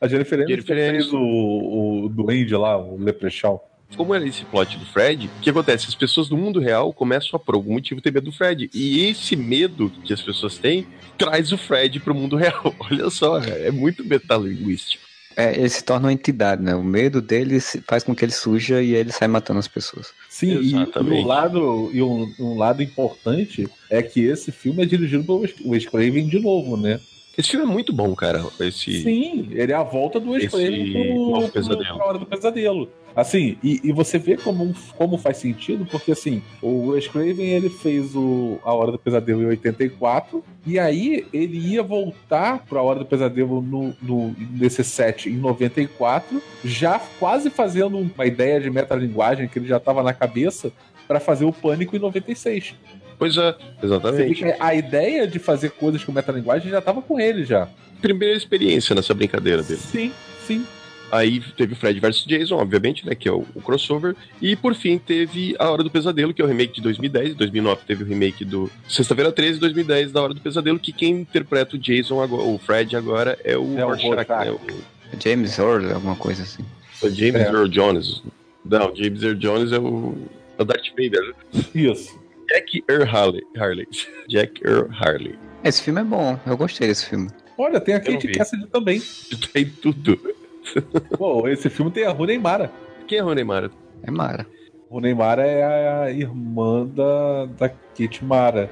A 0.00 0.08
Jennifer 0.08 0.40
Aniston 0.40 0.74
Jennifer 0.74 0.76
fez 0.76 0.94
Aniston. 0.94 1.16
o, 1.18 2.04
o 2.04 2.08
duende 2.08 2.54
lá, 2.56 2.76
o 2.76 2.96
Leprechaun. 2.98 3.58
como 3.96 4.14
era 4.14 4.26
esse 4.26 4.44
plot 4.46 4.76
do 4.78 4.86
Fred, 4.86 5.26
o 5.28 5.40
que 5.40 5.50
acontece? 5.50 5.86
As 5.88 5.94
pessoas 5.94 6.28
do 6.28 6.36
mundo 6.36 6.58
real 6.58 6.92
começam 6.92 7.36
a, 7.36 7.38
por 7.38 7.54
algum 7.54 7.74
motivo, 7.74 8.00
ter 8.00 8.12
medo 8.12 8.24
do 8.24 8.32
Fred. 8.32 8.68
E 8.74 9.06
esse 9.08 9.36
medo 9.36 9.90
que 10.04 10.12
as 10.12 10.20
pessoas 10.22 10.58
têm 10.58 10.86
traz 11.16 11.52
o 11.52 11.58
Fred 11.58 12.00
pro 12.00 12.14
mundo 12.14 12.34
real. 12.36 12.74
Olha 12.90 13.08
só, 13.10 13.38
é 13.38 13.70
muito 13.70 14.04
metalinguístico. 14.04 15.05
É, 15.36 15.54
ele 15.54 15.68
se 15.68 15.84
torna 15.84 16.06
uma 16.06 16.12
entidade, 16.12 16.62
né? 16.62 16.74
O 16.74 16.82
medo 16.82 17.20
dele 17.20 17.60
se- 17.60 17.82
faz 17.86 18.02
com 18.02 18.14
que 18.14 18.24
ele 18.24 18.32
suja 18.32 18.80
e 18.82 18.94
ele 18.94 19.12
sai 19.12 19.28
matando 19.28 19.58
as 19.58 19.68
pessoas. 19.68 20.08
Sim, 20.30 20.52
e- 20.58 20.62
e, 20.62 20.66
Exatamente. 20.74 21.22
um 21.22 21.26
lado, 21.26 21.90
e 21.92 22.02
um, 22.02 22.34
um 22.40 22.56
lado 22.56 22.82
importante 22.82 23.68
é 23.90 24.02
que 24.02 24.20
esse 24.24 24.50
filme 24.50 24.82
é 24.82 24.86
dirigido 24.86 25.24
pelo 25.24 25.44
Wes 25.66 25.84
Craven 25.86 26.26
de 26.26 26.38
novo, 26.38 26.76
né? 26.76 26.98
Esse 27.36 27.50
filme 27.50 27.66
é 27.66 27.68
muito 27.68 27.92
bom, 27.92 28.14
cara. 28.14 28.44
Esse... 28.60 29.02
Sim, 29.02 29.48
ele 29.50 29.72
é 29.72 29.74
a 29.74 29.82
volta 29.82 30.18
do 30.18 30.32
Craven 30.32 30.92
pro, 30.92 32.02
hora 32.02 32.18
do 32.18 32.26
pesadelo. 32.26 32.88
Assim, 33.16 33.56
e, 33.62 33.80
e 33.82 33.92
você 33.92 34.18
vê 34.18 34.36
como, 34.36 34.74
como 34.94 35.16
faz 35.16 35.38
sentido, 35.38 35.86
porque 35.86 36.12
assim, 36.12 36.42
o 36.60 36.88
Wes 36.88 37.08
Craven 37.08 37.46
ele 37.46 37.70
fez 37.70 38.14
o 38.14 38.58
A 38.62 38.74
Hora 38.74 38.92
do 38.92 38.98
Pesadelo 38.98 39.42
em 39.42 39.46
84, 39.46 40.44
e 40.66 40.78
aí 40.78 41.26
ele 41.32 41.56
ia 41.56 41.82
voltar 41.82 42.62
pra 42.66 42.82
Hora 42.82 42.98
do 42.98 43.06
Pesadelo 43.06 43.62
no, 43.62 43.96
no, 44.02 44.36
nesse 44.50 44.84
set 44.84 45.30
em 45.30 45.36
94, 45.36 46.42
já 46.62 47.00
quase 47.18 47.48
fazendo 47.48 47.96
uma 47.96 48.26
ideia 48.26 48.60
de 48.60 48.68
metalinguagem 48.68 49.48
que 49.48 49.58
ele 49.58 49.66
já 49.66 49.78
estava 49.78 50.02
na 50.02 50.12
cabeça 50.12 50.70
para 51.08 51.18
fazer 51.18 51.46
o 51.46 51.52
Pânico 51.52 51.96
em 51.96 52.00
96. 52.00 52.74
Pois 53.18 53.36
é, 53.36 53.52
Você 53.52 53.58
vê 53.80 53.86
exatamente. 53.86 54.34
que 54.34 54.54
A 54.60 54.74
ideia 54.74 55.26
de 55.26 55.38
fazer 55.38 55.70
coisas 55.70 56.02
com 56.04 56.12
metalinguagem 56.12 56.70
já 56.70 56.78
estava 56.78 57.00
com 57.02 57.18
ele 57.18 57.44
já. 57.44 57.68
Primeira 58.00 58.36
experiência 58.36 58.94
nessa 58.94 59.14
brincadeira 59.14 59.62
dele. 59.62 59.80
Sim, 59.80 60.12
sim. 60.46 60.66
Aí 61.10 61.40
teve 61.56 61.72
o 61.72 61.76
Fred 61.76 62.00
vs 62.00 62.24
Jason, 62.26 62.56
obviamente, 62.56 63.06
né? 63.06 63.14
Que 63.14 63.28
é 63.28 63.32
o, 63.32 63.46
o 63.54 63.60
crossover. 63.62 64.16
E 64.42 64.56
por 64.56 64.74
fim 64.74 64.98
teve 64.98 65.54
A 65.58 65.70
Hora 65.70 65.84
do 65.84 65.90
Pesadelo, 65.90 66.34
que 66.34 66.42
é 66.42 66.44
o 66.44 66.48
remake 66.48 66.74
de 66.74 66.82
2010. 66.82 67.30
Em 67.30 67.34
2009 67.34 67.80
teve 67.86 68.02
o 68.02 68.06
remake 68.06 68.44
do 68.44 68.68
Sexta-feira 68.88 69.30
13, 69.30 69.60
2010 69.60 70.10
da 70.12 70.20
Hora 70.20 70.34
do 70.34 70.40
Pesadelo, 70.40 70.78
que 70.80 70.92
quem 70.92 71.12
interpreta 71.20 71.76
o 71.76 71.78
Jason 71.78 72.20
agora, 72.20 72.42
o 72.42 72.58
Fred 72.58 72.96
agora 72.96 73.38
é 73.44 73.56
o 73.56 73.78
É 73.78 73.84
o 73.84 73.88
Rorschach, 73.88 74.08
Rorschach. 74.08 74.44
né? 74.46 74.50
O, 74.50 75.22
James 75.22 75.58
Earl, 75.58 75.92
alguma 75.94 76.16
coisa 76.16 76.42
assim. 76.42 76.64
o 77.00 77.08
James 77.08 77.36
É. 77.42 77.46
Earl 77.50 77.68
Jones. 77.68 78.22
Não, 78.64 78.92
James 78.94 79.22
Earl 79.22 79.36
Jones 79.38 79.70
é 79.72 79.78
o, 79.78 80.16
é 80.58 80.62
o 80.62 80.64
Darth 80.64 80.88
Vader. 80.90 81.22
né? 81.54 81.62
Isso. 81.72 82.18
Jack 82.48 82.84
Earl 82.88 83.04
Harley. 83.04 83.42
Harley. 83.56 83.86
Jack 84.28 84.62
Earl 84.64 84.88
Harley. 84.92 85.38
Esse 85.64 85.82
filme 85.82 86.00
é 86.00 86.04
bom, 86.04 86.38
eu 86.46 86.56
gostei 86.56 86.88
desse 86.88 87.06
filme. 87.06 87.28
Olha, 87.58 87.80
tem 87.80 87.94
a 87.94 88.00
Kate. 88.00 88.28
Cassidy 88.28 88.66
também. 88.66 89.00
Tem 89.52 89.64
tudo. 89.66 90.18
Pô, 91.16 91.48
esse 91.48 91.70
filme 91.70 91.90
tem 91.90 92.04
a 92.04 92.10
Rooney 92.10 92.38
Mara. 92.38 92.70
Quem 93.06 93.18
é 93.18 93.24
o 93.24 93.32
Neymar? 93.32 93.70
É 94.02 94.10
Mara. 94.10 94.46
Rooney 94.90 95.14
Mara 95.14 95.46
é 95.46 96.04
a 96.04 96.10
irmã 96.10 96.86
da, 96.86 97.46
da 97.46 97.68
Kate 97.68 98.24
Mara. 98.24 98.70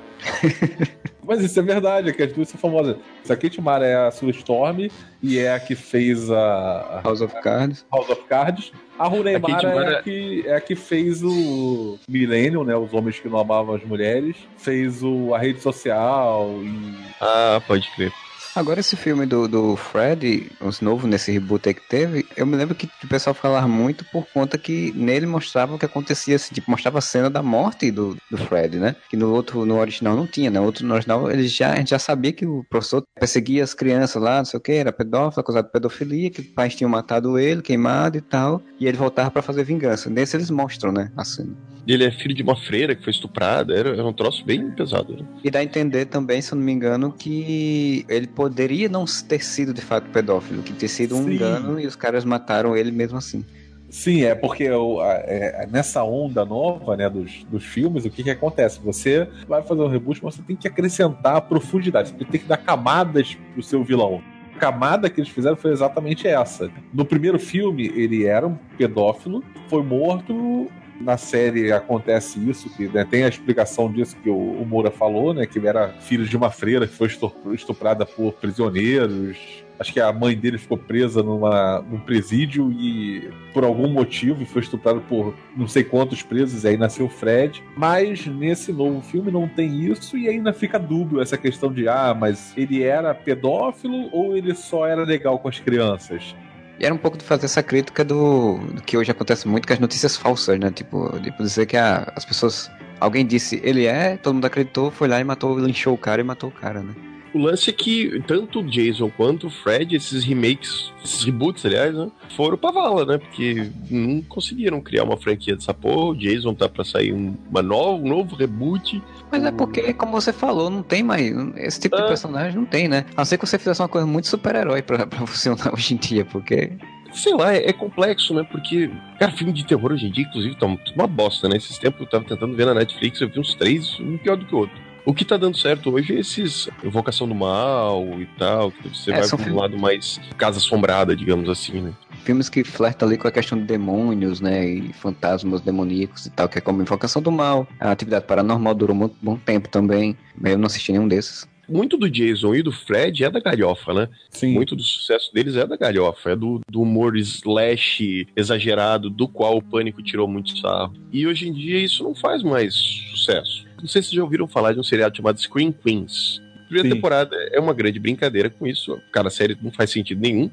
Mas 1.22 1.40
isso 1.40 1.58
é 1.58 1.62
verdade, 1.62 2.10
é 2.10 2.12
que 2.12 2.22
as 2.22 2.32
duas 2.32 2.48
são 2.48 2.60
famosas. 2.60 2.96
A 3.28 3.36
Kate 3.36 3.60
Mara 3.60 3.86
é 3.86 3.96
a 3.96 4.10
Sue 4.10 4.30
Storm 4.30 4.88
e 5.22 5.38
é 5.38 5.54
a 5.54 5.60
que 5.60 5.74
fez 5.74 6.30
a 6.30 7.00
House 7.02 7.20
of 7.20 7.34
Cards. 7.40 7.86
House 7.90 8.10
of 8.10 8.22
Cards. 8.28 8.72
A 8.98 9.08
Rooney 9.08 9.34
A 9.34 9.40
Kate 9.40 9.66
Mara 9.66 9.92
é, 9.92 9.98
a 9.98 10.02
que, 10.02 10.44
é 10.46 10.54
a 10.54 10.60
que 10.60 10.76
fez 10.76 11.22
o 11.22 11.98
Millennium, 12.08 12.64
né? 12.64 12.76
Os 12.76 12.92
homens 12.94 13.18
que 13.18 13.28
não 13.28 13.38
amavam 13.38 13.74
as 13.74 13.82
mulheres. 13.84 14.36
Fez 14.56 15.02
o, 15.02 15.34
a 15.34 15.38
rede 15.38 15.60
social 15.60 16.50
e 16.62 16.96
Ah, 17.20 17.60
pode 17.66 17.88
crer. 17.94 18.12
Agora 18.54 18.78
esse 18.78 18.94
filme 18.94 19.26
do, 19.26 19.48
do 19.48 19.76
Fred, 19.76 20.52
os 20.60 20.80
novos 20.80 21.10
nesse 21.10 21.32
reboot 21.32 21.68
aí 21.68 21.74
que 21.74 21.88
teve, 21.88 22.24
eu 22.36 22.46
me 22.46 22.54
lembro 22.54 22.74
que 22.74 22.88
o 23.02 23.08
pessoal 23.08 23.34
falava 23.34 23.66
muito 23.66 24.04
por 24.04 24.26
conta 24.32 24.56
que 24.56 24.92
nele 24.92 25.26
mostrava 25.26 25.74
o 25.74 25.78
que 25.78 25.84
acontecia, 25.84 26.36
assim, 26.36 26.54
tipo, 26.54 26.70
mostrava 26.70 26.98
a 26.98 27.02
cena 27.02 27.28
da 27.28 27.42
morte 27.42 27.90
do, 27.90 28.16
do 28.30 28.38
Fred, 28.38 28.78
né? 28.78 28.94
Que 29.10 29.16
no 29.16 29.32
outro, 29.32 29.66
no 29.66 29.78
original 29.78 30.14
não 30.14 30.26
tinha, 30.26 30.50
né? 30.52 30.60
O 30.60 30.64
outro 30.64 30.86
no 30.86 30.94
original 30.94 31.28
ele 31.28 31.48
já, 31.48 31.72
a 31.72 31.76
gente 31.76 31.90
já 31.90 31.98
sabia 31.98 32.32
que 32.32 32.46
o 32.46 32.64
professor 32.70 33.02
perseguia 33.18 33.64
as 33.64 33.74
crianças 33.74 34.22
lá, 34.22 34.38
não 34.38 34.44
sei 34.44 34.58
o 34.58 34.62
que, 34.62 34.72
era 34.72 34.92
pedófilo, 34.92 35.40
acusado 35.40 35.66
de 35.66 35.72
pedofilia, 35.72 36.30
que 36.30 36.40
os 36.40 36.46
pais 36.46 36.76
tinham 36.76 36.88
matado 36.88 37.36
ele, 37.36 37.60
queimado 37.60 38.16
e 38.16 38.20
tal, 38.20 38.62
e 38.78 38.86
ele 38.86 38.96
voltava 38.96 39.32
pra 39.32 39.42
fazer 39.42 39.64
vingança. 39.64 40.08
Nesse 40.08 40.36
eles 40.36 40.48
mostram, 40.48 40.92
né? 40.92 41.10
A 41.16 41.24
cena. 41.24 41.73
Ele 41.86 42.04
é 42.04 42.10
filho 42.10 42.34
de 42.34 42.42
uma 42.42 42.56
freira 42.56 42.94
que 42.94 43.02
foi 43.02 43.10
estuprada. 43.10 43.74
Era, 43.74 43.90
era 43.90 44.04
um 44.06 44.12
troço 44.12 44.44
bem 44.44 44.70
pesado. 44.70 45.16
Né? 45.16 45.26
E 45.42 45.50
dá 45.50 45.58
a 45.58 45.64
entender 45.64 46.06
também, 46.06 46.40
se 46.40 46.52
eu 46.52 46.56
não 46.56 46.64
me 46.64 46.72
engano, 46.72 47.12
que 47.12 48.04
ele 48.08 48.26
poderia 48.26 48.88
não 48.88 49.04
ter 49.28 49.42
sido 49.42 49.74
de 49.74 49.82
fato 49.82 50.08
pedófilo, 50.10 50.62
que 50.62 50.72
ter 50.72 50.88
sido 50.88 51.14
um 51.16 51.24
Sim. 51.24 51.34
engano 51.34 51.78
e 51.80 51.86
os 51.86 51.96
caras 51.96 52.24
mataram 52.24 52.76
ele 52.76 52.90
mesmo 52.90 53.18
assim. 53.18 53.44
Sim, 53.90 54.24
é 54.24 54.34
porque 54.34 54.64
a- 54.66 55.22
é- 55.26 55.68
nessa 55.70 56.02
onda 56.02 56.44
nova 56.44 56.96
né, 56.96 57.08
dos, 57.08 57.44
dos 57.44 57.64
filmes, 57.64 58.04
o 58.04 58.10
que, 58.10 58.24
que 58.24 58.30
acontece? 58.30 58.80
Você 58.82 59.28
vai 59.46 59.62
fazer 59.62 59.82
um 59.82 59.86
reboot, 59.88 60.20
mas 60.24 60.34
você 60.34 60.42
tem 60.42 60.56
que 60.56 60.66
acrescentar 60.66 61.40
profundidade, 61.42 62.08
você 62.18 62.24
tem 62.24 62.40
que 62.40 62.46
dar 62.48 62.56
camadas 62.56 63.36
pro 63.52 63.62
seu 63.62 63.84
vilão. 63.84 64.20
A 64.56 64.58
camada 64.58 65.08
que 65.10 65.20
eles 65.20 65.30
fizeram 65.30 65.56
foi 65.56 65.70
exatamente 65.70 66.26
essa. 66.26 66.70
No 66.92 67.04
primeiro 67.04 67.38
filme, 67.38 67.86
ele 67.94 68.24
era 68.24 68.46
um 68.46 68.56
pedófilo, 68.76 69.44
foi 69.68 69.82
morto. 69.82 70.68
Na 71.04 71.18
série 71.18 71.70
acontece 71.70 72.38
isso, 72.48 72.74
que 72.74 72.88
né, 72.88 73.04
tem 73.04 73.24
a 73.24 73.28
explicação 73.28 73.92
disso 73.92 74.16
que 74.22 74.30
o, 74.30 74.34
o 74.34 74.64
Moura 74.64 74.90
falou, 74.90 75.34
né? 75.34 75.44
Que 75.44 75.58
ele 75.58 75.68
era 75.68 75.90
filho 76.00 76.24
de 76.24 76.34
uma 76.34 76.50
freira 76.50 76.86
que 76.86 76.94
foi 76.94 77.08
estu- 77.08 77.30
estuprada 77.52 78.06
por 78.06 78.32
prisioneiros. 78.32 79.36
Acho 79.78 79.92
que 79.92 80.00
a 80.00 80.10
mãe 80.12 80.34
dele 80.34 80.56
ficou 80.56 80.78
presa 80.78 81.22
numa, 81.22 81.80
num 81.82 81.98
presídio 81.98 82.72
e 82.72 83.28
por 83.52 83.64
algum 83.64 83.88
motivo 83.88 84.46
foi 84.46 84.62
estuprado 84.62 85.02
por 85.02 85.34
não 85.54 85.66
sei 85.68 85.84
quantos 85.84 86.22
presos, 86.22 86.64
e 86.64 86.68
aí 86.68 86.76
nasceu 86.78 87.06
o 87.06 87.10
Fred. 87.10 87.62
Mas 87.76 88.24
nesse 88.26 88.72
novo 88.72 89.02
filme 89.02 89.30
não 89.30 89.46
tem 89.46 89.84
isso 89.84 90.16
e 90.16 90.28
ainda 90.28 90.52
fica 90.52 90.78
dúbio 90.78 91.20
essa 91.20 91.36
questão 91.36 91.70
de 91.70 91.86
ah, 91.86 92.16
mas 92.18 92.56
ele 92.56 92.82
era 92.82 93.12
pedófilo 93.14 94.08
ou 94.10 94.36
ele 94.36 94.54
só 94.54 94.86
era 94.86 95.02
legal 95.04 95.38
com 95.38 95.48
as 95.48 95.58
crianças? 95.60 96.34
E 96.78 96.84
era 96.84 96.94
um 96.94 96.98
pouco 96.98 97.16
de 97.16 97.24
fazer 97.24 97.46
essa 97.46 97.62
crítica 97.62 98.04
do, 98.04 98.58
do 98.58 98.82
que 98.82 98.96
hoje 98.96 99.10
acontece 99.10 99.46
muito 99.46 99.66
com 99.66 99.74
as 99.74 99.78
notícias 99.78 100.16
falsas, 100.16 100.58
né? 100.58 100.70
Tipo, 100.70 101.18
tipo 101.20 101.42
dizer 101.42 101.66
que 101.66 101.76
ah, 101.76 102.12
as 102.16 102.24
pessoas. 102.24 102.70
Alguém 103.00 103.26
disse 103.26 103.60
ele 103.62 103.86
é, 103.86 104.16
todo 104.16 104.34
mundo 104.34 104.46
acreditou, 104.46 104.90
foi 104.90 105.08
lá 105.08 105.20
e 105.20 105.24
matou, 105.24 105.58
linchou 105.58 105.94
o 105.94 105.98
cara 105.98 106.20
e 106.20 106.24
matou 106.24 106.48
o 106.48 106.52
cara, 106.52 106.80
né? 106.80 106.94
O 107.34 107.38
lance 107.38 107.68
é 107.68 107.72
que 107.72 108.22
tanto 108.28 108.60
o 108.60 108.62
Jason 108.62 109.10
quanto 109.10 109.48
o 109.48 109.50
Fred, 109.50 109.96
esses 109.96 110.22
remakes, 110.22 110.92
esses 111.04 111.24
reboots, 111.24 111.66
aliás, 111.66 111.92
né, 111.92 112.08
foram 112.36 112.56
pra 112.56 112.70
vala, 112.70 113.04
né? 113.04 113.18
Porque 113.18 113.68
não 113.90 114.22
conseguiram 114.22 114.80
criar 114.80 115.02
uma 115.02 115.16
franquia 115.16 115.56
dessa 115.56 115.74
porra. 115.74 116.10
O 116.10 116.14
Jason 116.14 116.54
tá 116.54 116.68
pra 116.68 116.84
sair 116.84 117.12
um, 117.12 117.36
uma 117.50 117.60
nova, 117.60 118.00
um 118.02 118.08
novo 118.08 118.36
reboot. 118.36 119.02
Mas 119.32 119.42
é 119.44 119.50
porque, 119.50 119.92
como 119.94 120.12
você 120.12 120.32
falou, 120.32 120.70
não 120.70 120.82
tem 120.82 121.02
mais. 121.02 121.24
Esse 121.56 121.80
tipo 121.80 121.96
de 121.96 122.02
Ah. 122.02 122.06
personagem 122.06 122.54
não 122.56 122.64
tem, 122.64 122.86
né? 122.86 123.04
A 123.16 123.18
não 123.18 123.24
ser 123.24 123.36
que 123.36 123.46
você 123.46 123.58
fizesse 123.58 123.82
uma 123.82 123.88
coisa 123.88 124.06
muito 124.06 124.28
super-herói 124.28 124.80
pra, 124.82 125.04
pra 125.04 125.26
funcionar 125.26 125.70
hoje 125.74 125.94
em 125.94 125.96
dia, 125.96 126.24
porque. 126.24 126.70
Sei 127.12 127.32
lá, 127.32 127.54
é, 127.54 127.68
é 127.68 127.72
complexo, 127.72 128.34
né? 128.34 128.42
Porque, 128.50 128.90
cara, 129.20 129.30
filme 129.30 129.52
de 129.52 129.64
terror 129.64 129.92
hoje 129.92 130.06
em 130.06 130.10
dia, 130.10 130.24
inclusive, 130.24 130.56
tá 130.56 130.66
uma 130.66 131.06
bosta, 131.06 131.48
né? 131.48 131.56
Esses 131.56 131.78
tempos 131.78 132.00
eu 132.00 132.06
tava 132.08 132.24
tentando 132.24 132.56
ver 132.56 132.66
na 132.66 132.74
Netflix, 132.74 133.20
eu 133.20 133.28
vi 133.28 133.38
uns 133.38 133.54
três, 133.54 133.98
um 134.00 134.18
pior 134.18 134.36
do 134.36 134.44
que 134.44 134.52
o 134.54 134.58
outro. 134.58 134.76
O 135.06 135.12
que 135.12 135.24
tá 135.24 135.36
dando 135.36 135.56
certo 135.58 135.90
hoje 135.92 136.16
é 136.16 136.20
esses 136.20 136.68
Invocação 136.82 137.28
do 137.28 137.34
Mal 137.34 138.02
e 138.20 138.26
tal, 138.38 138.70
que 138.70 138.88
você 138.88 139.10
É, 139.10 139.16
vai 139.16 139.24
um 139.24 139.28
filmes- 139.28 139.54
lado 139.54 139.78
mais 139.78 140.18
casa 140.38 140.58
assombrada, 140.58 141.14
digamos 141.14 141.48
assim, 141.48 141.80
né? 141.82 141.92
Filmes 142.24 142.48
que 142.48 142.64
flertam 142.64 143.06
ali 143.06 143.18
com 143.18 143.28
a 143.28 143.30
questão 143.30 143.58
de 143.58 143.64
demônios, 143.64 144.40
né? 144.40 144.66
E 144.66 144.92
fantasmas 144.94 145.60
demoníacos 145.60 146.24
e 146.24 146.30
tal, 146.30 146.48
que 146.48 146.56
é 146.56 146.60
como 146.60 146.80
Invocação 146.80 147.20
do 147.20 147.30
Mal. 147.30 147.68
A 147.78 147.90
Atividade 147.90 148.24
Paranormal 148.26 148.74
durou 148.74 148.96
muito 148.96 149.14
bom 149.20 149.36
tempo 149.36 149.68
também. 149.68 150.16
mas 150.40 150.52
Eu 150.52 150.58
não 150.58 150.66
assisti 150.66 150.90
nenhum 150.92 151.06
desses. 151.06 151.46
Muito 151.68 151.96
do 151.98 152.08
Jason 152.10 152.54
e 152.54 152.62
do 152.62 152.72
Fred 152.72 153.24
é 153.24 153.30
da 153.30 153.40
galhofa, 153.40 153.92
né? 153.94 154.08
Sim. 154.30 154.52
Muito 154.54 154.74
do 154.76 154.82
sucesso 154.82 155.32
deles 155.34 155.56
é 155.56 155.66
da 155.66 155.76
galhofa, 155.76 156.30
é 156.30 156.36
do, 156.36 156.60
do 156.70 156.80
humor 156.82 157.16
slash 157.16 158.26
exagerado, 158.36 159.08
do 159.10 159.26
qual 159.28 159.56
o 159.56 159.62
Pânico 159.62 160.02
tirou 160.02 160.26
muito 160.28 160.58
sarro. 160.58 160.94
E 161.12 161.26
hoje 161.26 161.48
em 161.48 161.52
dia 161.52 161.78
isso 161.78 162.02
não 162.04 162.14
faz 162.14 162.42
mais 162.42 162.74
sucesso. 162.74 163.64
Não 163.84 163.88
sei 163.90 164.00
se 164.00 164.08
vocês 164.08 164.16
já 164.16 164.22
ouviram 164.24 164.48
falar 164.48 164.72
de 164.72 164.80
um 164.80 164.82
seriado 164.82 165.14
chamado 165.14 165.38
Screen 165.38 165.70
Queens. 165.70 166.40
A 166.56 166.66
primeira 166.66 166.88
Sim. 166.88 166.94
temporada 166.94 167.36
é 167.52 167.60
uma 167.60 167.74
grande 167.74 167.98
brincadeira 168.00 168.48
com 168.48 168.66
isso. 168.66 168.98
Cara, 169.12 169.28
a 169.28 169.30
série 169.30 169.54
não 169.60 169.70
faz 169.70 169.90
sentido 169.90 170.22
nenhum, 170.22 170.50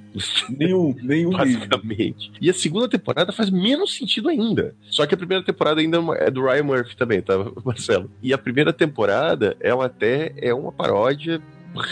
Nenhum, 0.49 0.93
nenhum 1.01 1.29
mesmo. 1.38 1.38
basicamente. 1.38 2.29
E 2.41 2.49
a 2.49 2.53
segunda 2.53 2.89
temporada 2.89 3.32
faz 3.32 3.49
menos 3.49 3.95
sentido 3.95 4.27
ainda. 4.27 4.75
Só 4.89 5.05
que 5.05 5.15
a 5.15 5.17
primeira 5.17 5.41
temporada 5.45 5.79
ainda 5.79 5.97
é 6.19 6.29
do 6.29 6.43
Ryan 6.43 6.63
Murphy 6.63 6.97
também, 6.97 7.21
tá, 7.21 7.36
Marcelo? 7.63 8.11
E 8.21 8.34
a 8.34 8.38
primeira 8.38 8.73
temporada, 8.73 9.55
ela 9.61 9.86
até 9.86 10.34
é 10.36 10.53
uma 10.53 10.73
paródia 10.73 11.41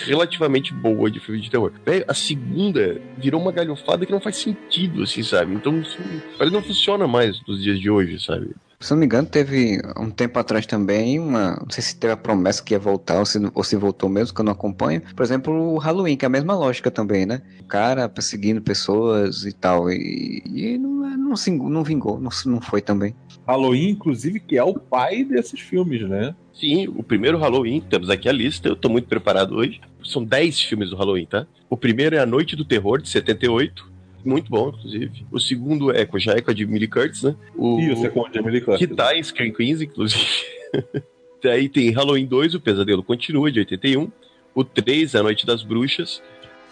relativamente 0.05 0.73
boa 0.73 1.09
de 1.09 1.21
filme 1.21 1.39
de 1.39 1.49
terror. 1.49 1.71
A 2.05 2.13
segunda 2.13 2.99
virou 3.17 3.41
uma 3.41 3.53
galhofada 3.53 4.05
que 4.05 4.11
não 4.11 4.19
faz 4.19 4.35
sentido, 4.35 5.03
assim, 5.03 5.23
sabe? 5.23 5.55
Então, 5.55 5.81
que 5.81 6.49
não 6.51 6.61
funciona 6.61 7.07
mais 7.07 7.39
nos 7.47 7.63
dias 7.63 7.79
de 7.79 7.89
hoje, 7.89 8.19
sabe? 8.19 8.49
Se 8.81 8.91
não 8.91 8.99
me 8.99 9.05
engano, 9.05 9.27
teve 9.27 9.81
um 9.97 10.09
tempo 10.09 10.39
atrás 10.39 10.65
também 10.65 11.19
uma. 11.19 11.57
Não 11.57 11.69
sei 11.69 11.83
se 11.83 11.97
teve 11.97 12.13
a 12.13 12.17
promessa 12.17 12.63
que 12.63 12.73
ia 12.73 12.79
voltar 12.79 13.19
ou 13.19 13.25
se, 13.25 13.37
ou 13.53 13.61
se 13.61 13.75
voltou 13.75 14.07
mesmo, 14.09 14.33
que 14.33 14.39
eu 14.39 14.45
não 14.45 14.53
acompanho. 14.53 15.01
Por 15.13 15.21
exemplo, 15.21 15.53
o 15.53 15.77
Halloween, 15.77 16.15
que 16.15 16.23
é 16.23 16.27
a 16.27 16.29
mesma 16.29 16.55
lógica 16.55 16.89
também, 16.89 17.25
né? 17.25 17.41
O 17.59 17.65
cara 17.65 18.07
perseguindo 18.07 18.61
pessoas 18.61 19.43
e 19.43 19.51
tal. 19.51 19.91
E, 19.91 20.41
e 20.45 20.77
não, 20.77 21.17
não, 21.17 21.35
se, 21.35 21.51
não 21.51 21.83
vingou, 21.83 22.21
não, 22.21 22.29
não 22.45 22.61
foi 22.61 22.81
também. 22.81 23.13
Halloween, 23.45 23.89
inclusive, 23.89 24.39
que 24.39 24.57
é 24.57 24.63
o 24.63 24.73
pai 24.73 25.25
desses 25.25 25.59
filmes, 25.59 26.07
né? 26.07 26.33
Sim, 26.53 26.87
o 26.87 27.03
primeiro 27.03 27.37
Halloween, 27.37 27.81
temos 27.81 28.09
aqui 28.09 28.29
a 28.29 28.31
lista, 28.31 28.69
eu 28.69 28.77
tô 28.77 28.87
muito 28.87 29.09
preparado 29.09 29.55
hoje. 29.55 29.81
São 30.05 30.23
10 30.23 30.61
filmes 30.61 30.89
do 30.89 30.95
Halloween, 30.95 31.25
tá? 31.25 31.45
O 31.69 31.75
primeiro 31.75 32.15
é 32.15 32.19
A 32.19 32.25
Noite 32.25 32.55
do 32.55 32.63
Terror, 32.63 33.01
de 33.01 33.09
78. 33.09 33.88
Muito 34.25 34.49
bom, 34.49 34.69
inclusive. 34.69 35.25
O 35.31 35.39
segundo 35.39 35.91
é, 35.91 36.07
já 36.17 36.33
é 36.33 36.41
com 36.41 36.51
a 36.51 36.55
Jamie 36.55 36.79
Lee 36.79 36.87
Curtis, 36.87 37.23
né? 37.23 37.35
O, 37.55 37.79
é 37.79 38.09
com 38.09 38.21
o 38.21 38.27
Jamie 38.33 38.51
Lee 38.51 38.61
Curtis. 38.61 38.87
que 38.87 38.93
tá 38.95 39.15
em 39.17 39.23
Screen 39.23 39.53
Queens, 39.53 39.81
inclusive. 39.81 40.25
Daí 41.43 41.69
tem 41.69 41.89
Halloween 41.91 42.25
2, 42.25 42.55
O 42.55 42.59
Pesadelo 42.59 43.03
Continua, 43.03 43.51
de 43.51 43.59
81. 43.59 44.11
O 44.53 44.63
3, 44.63 45.15
A 45.15 45.23
Noite 45.23 45.45
das 45.45 45.63
Bruxas. 45.63 46.21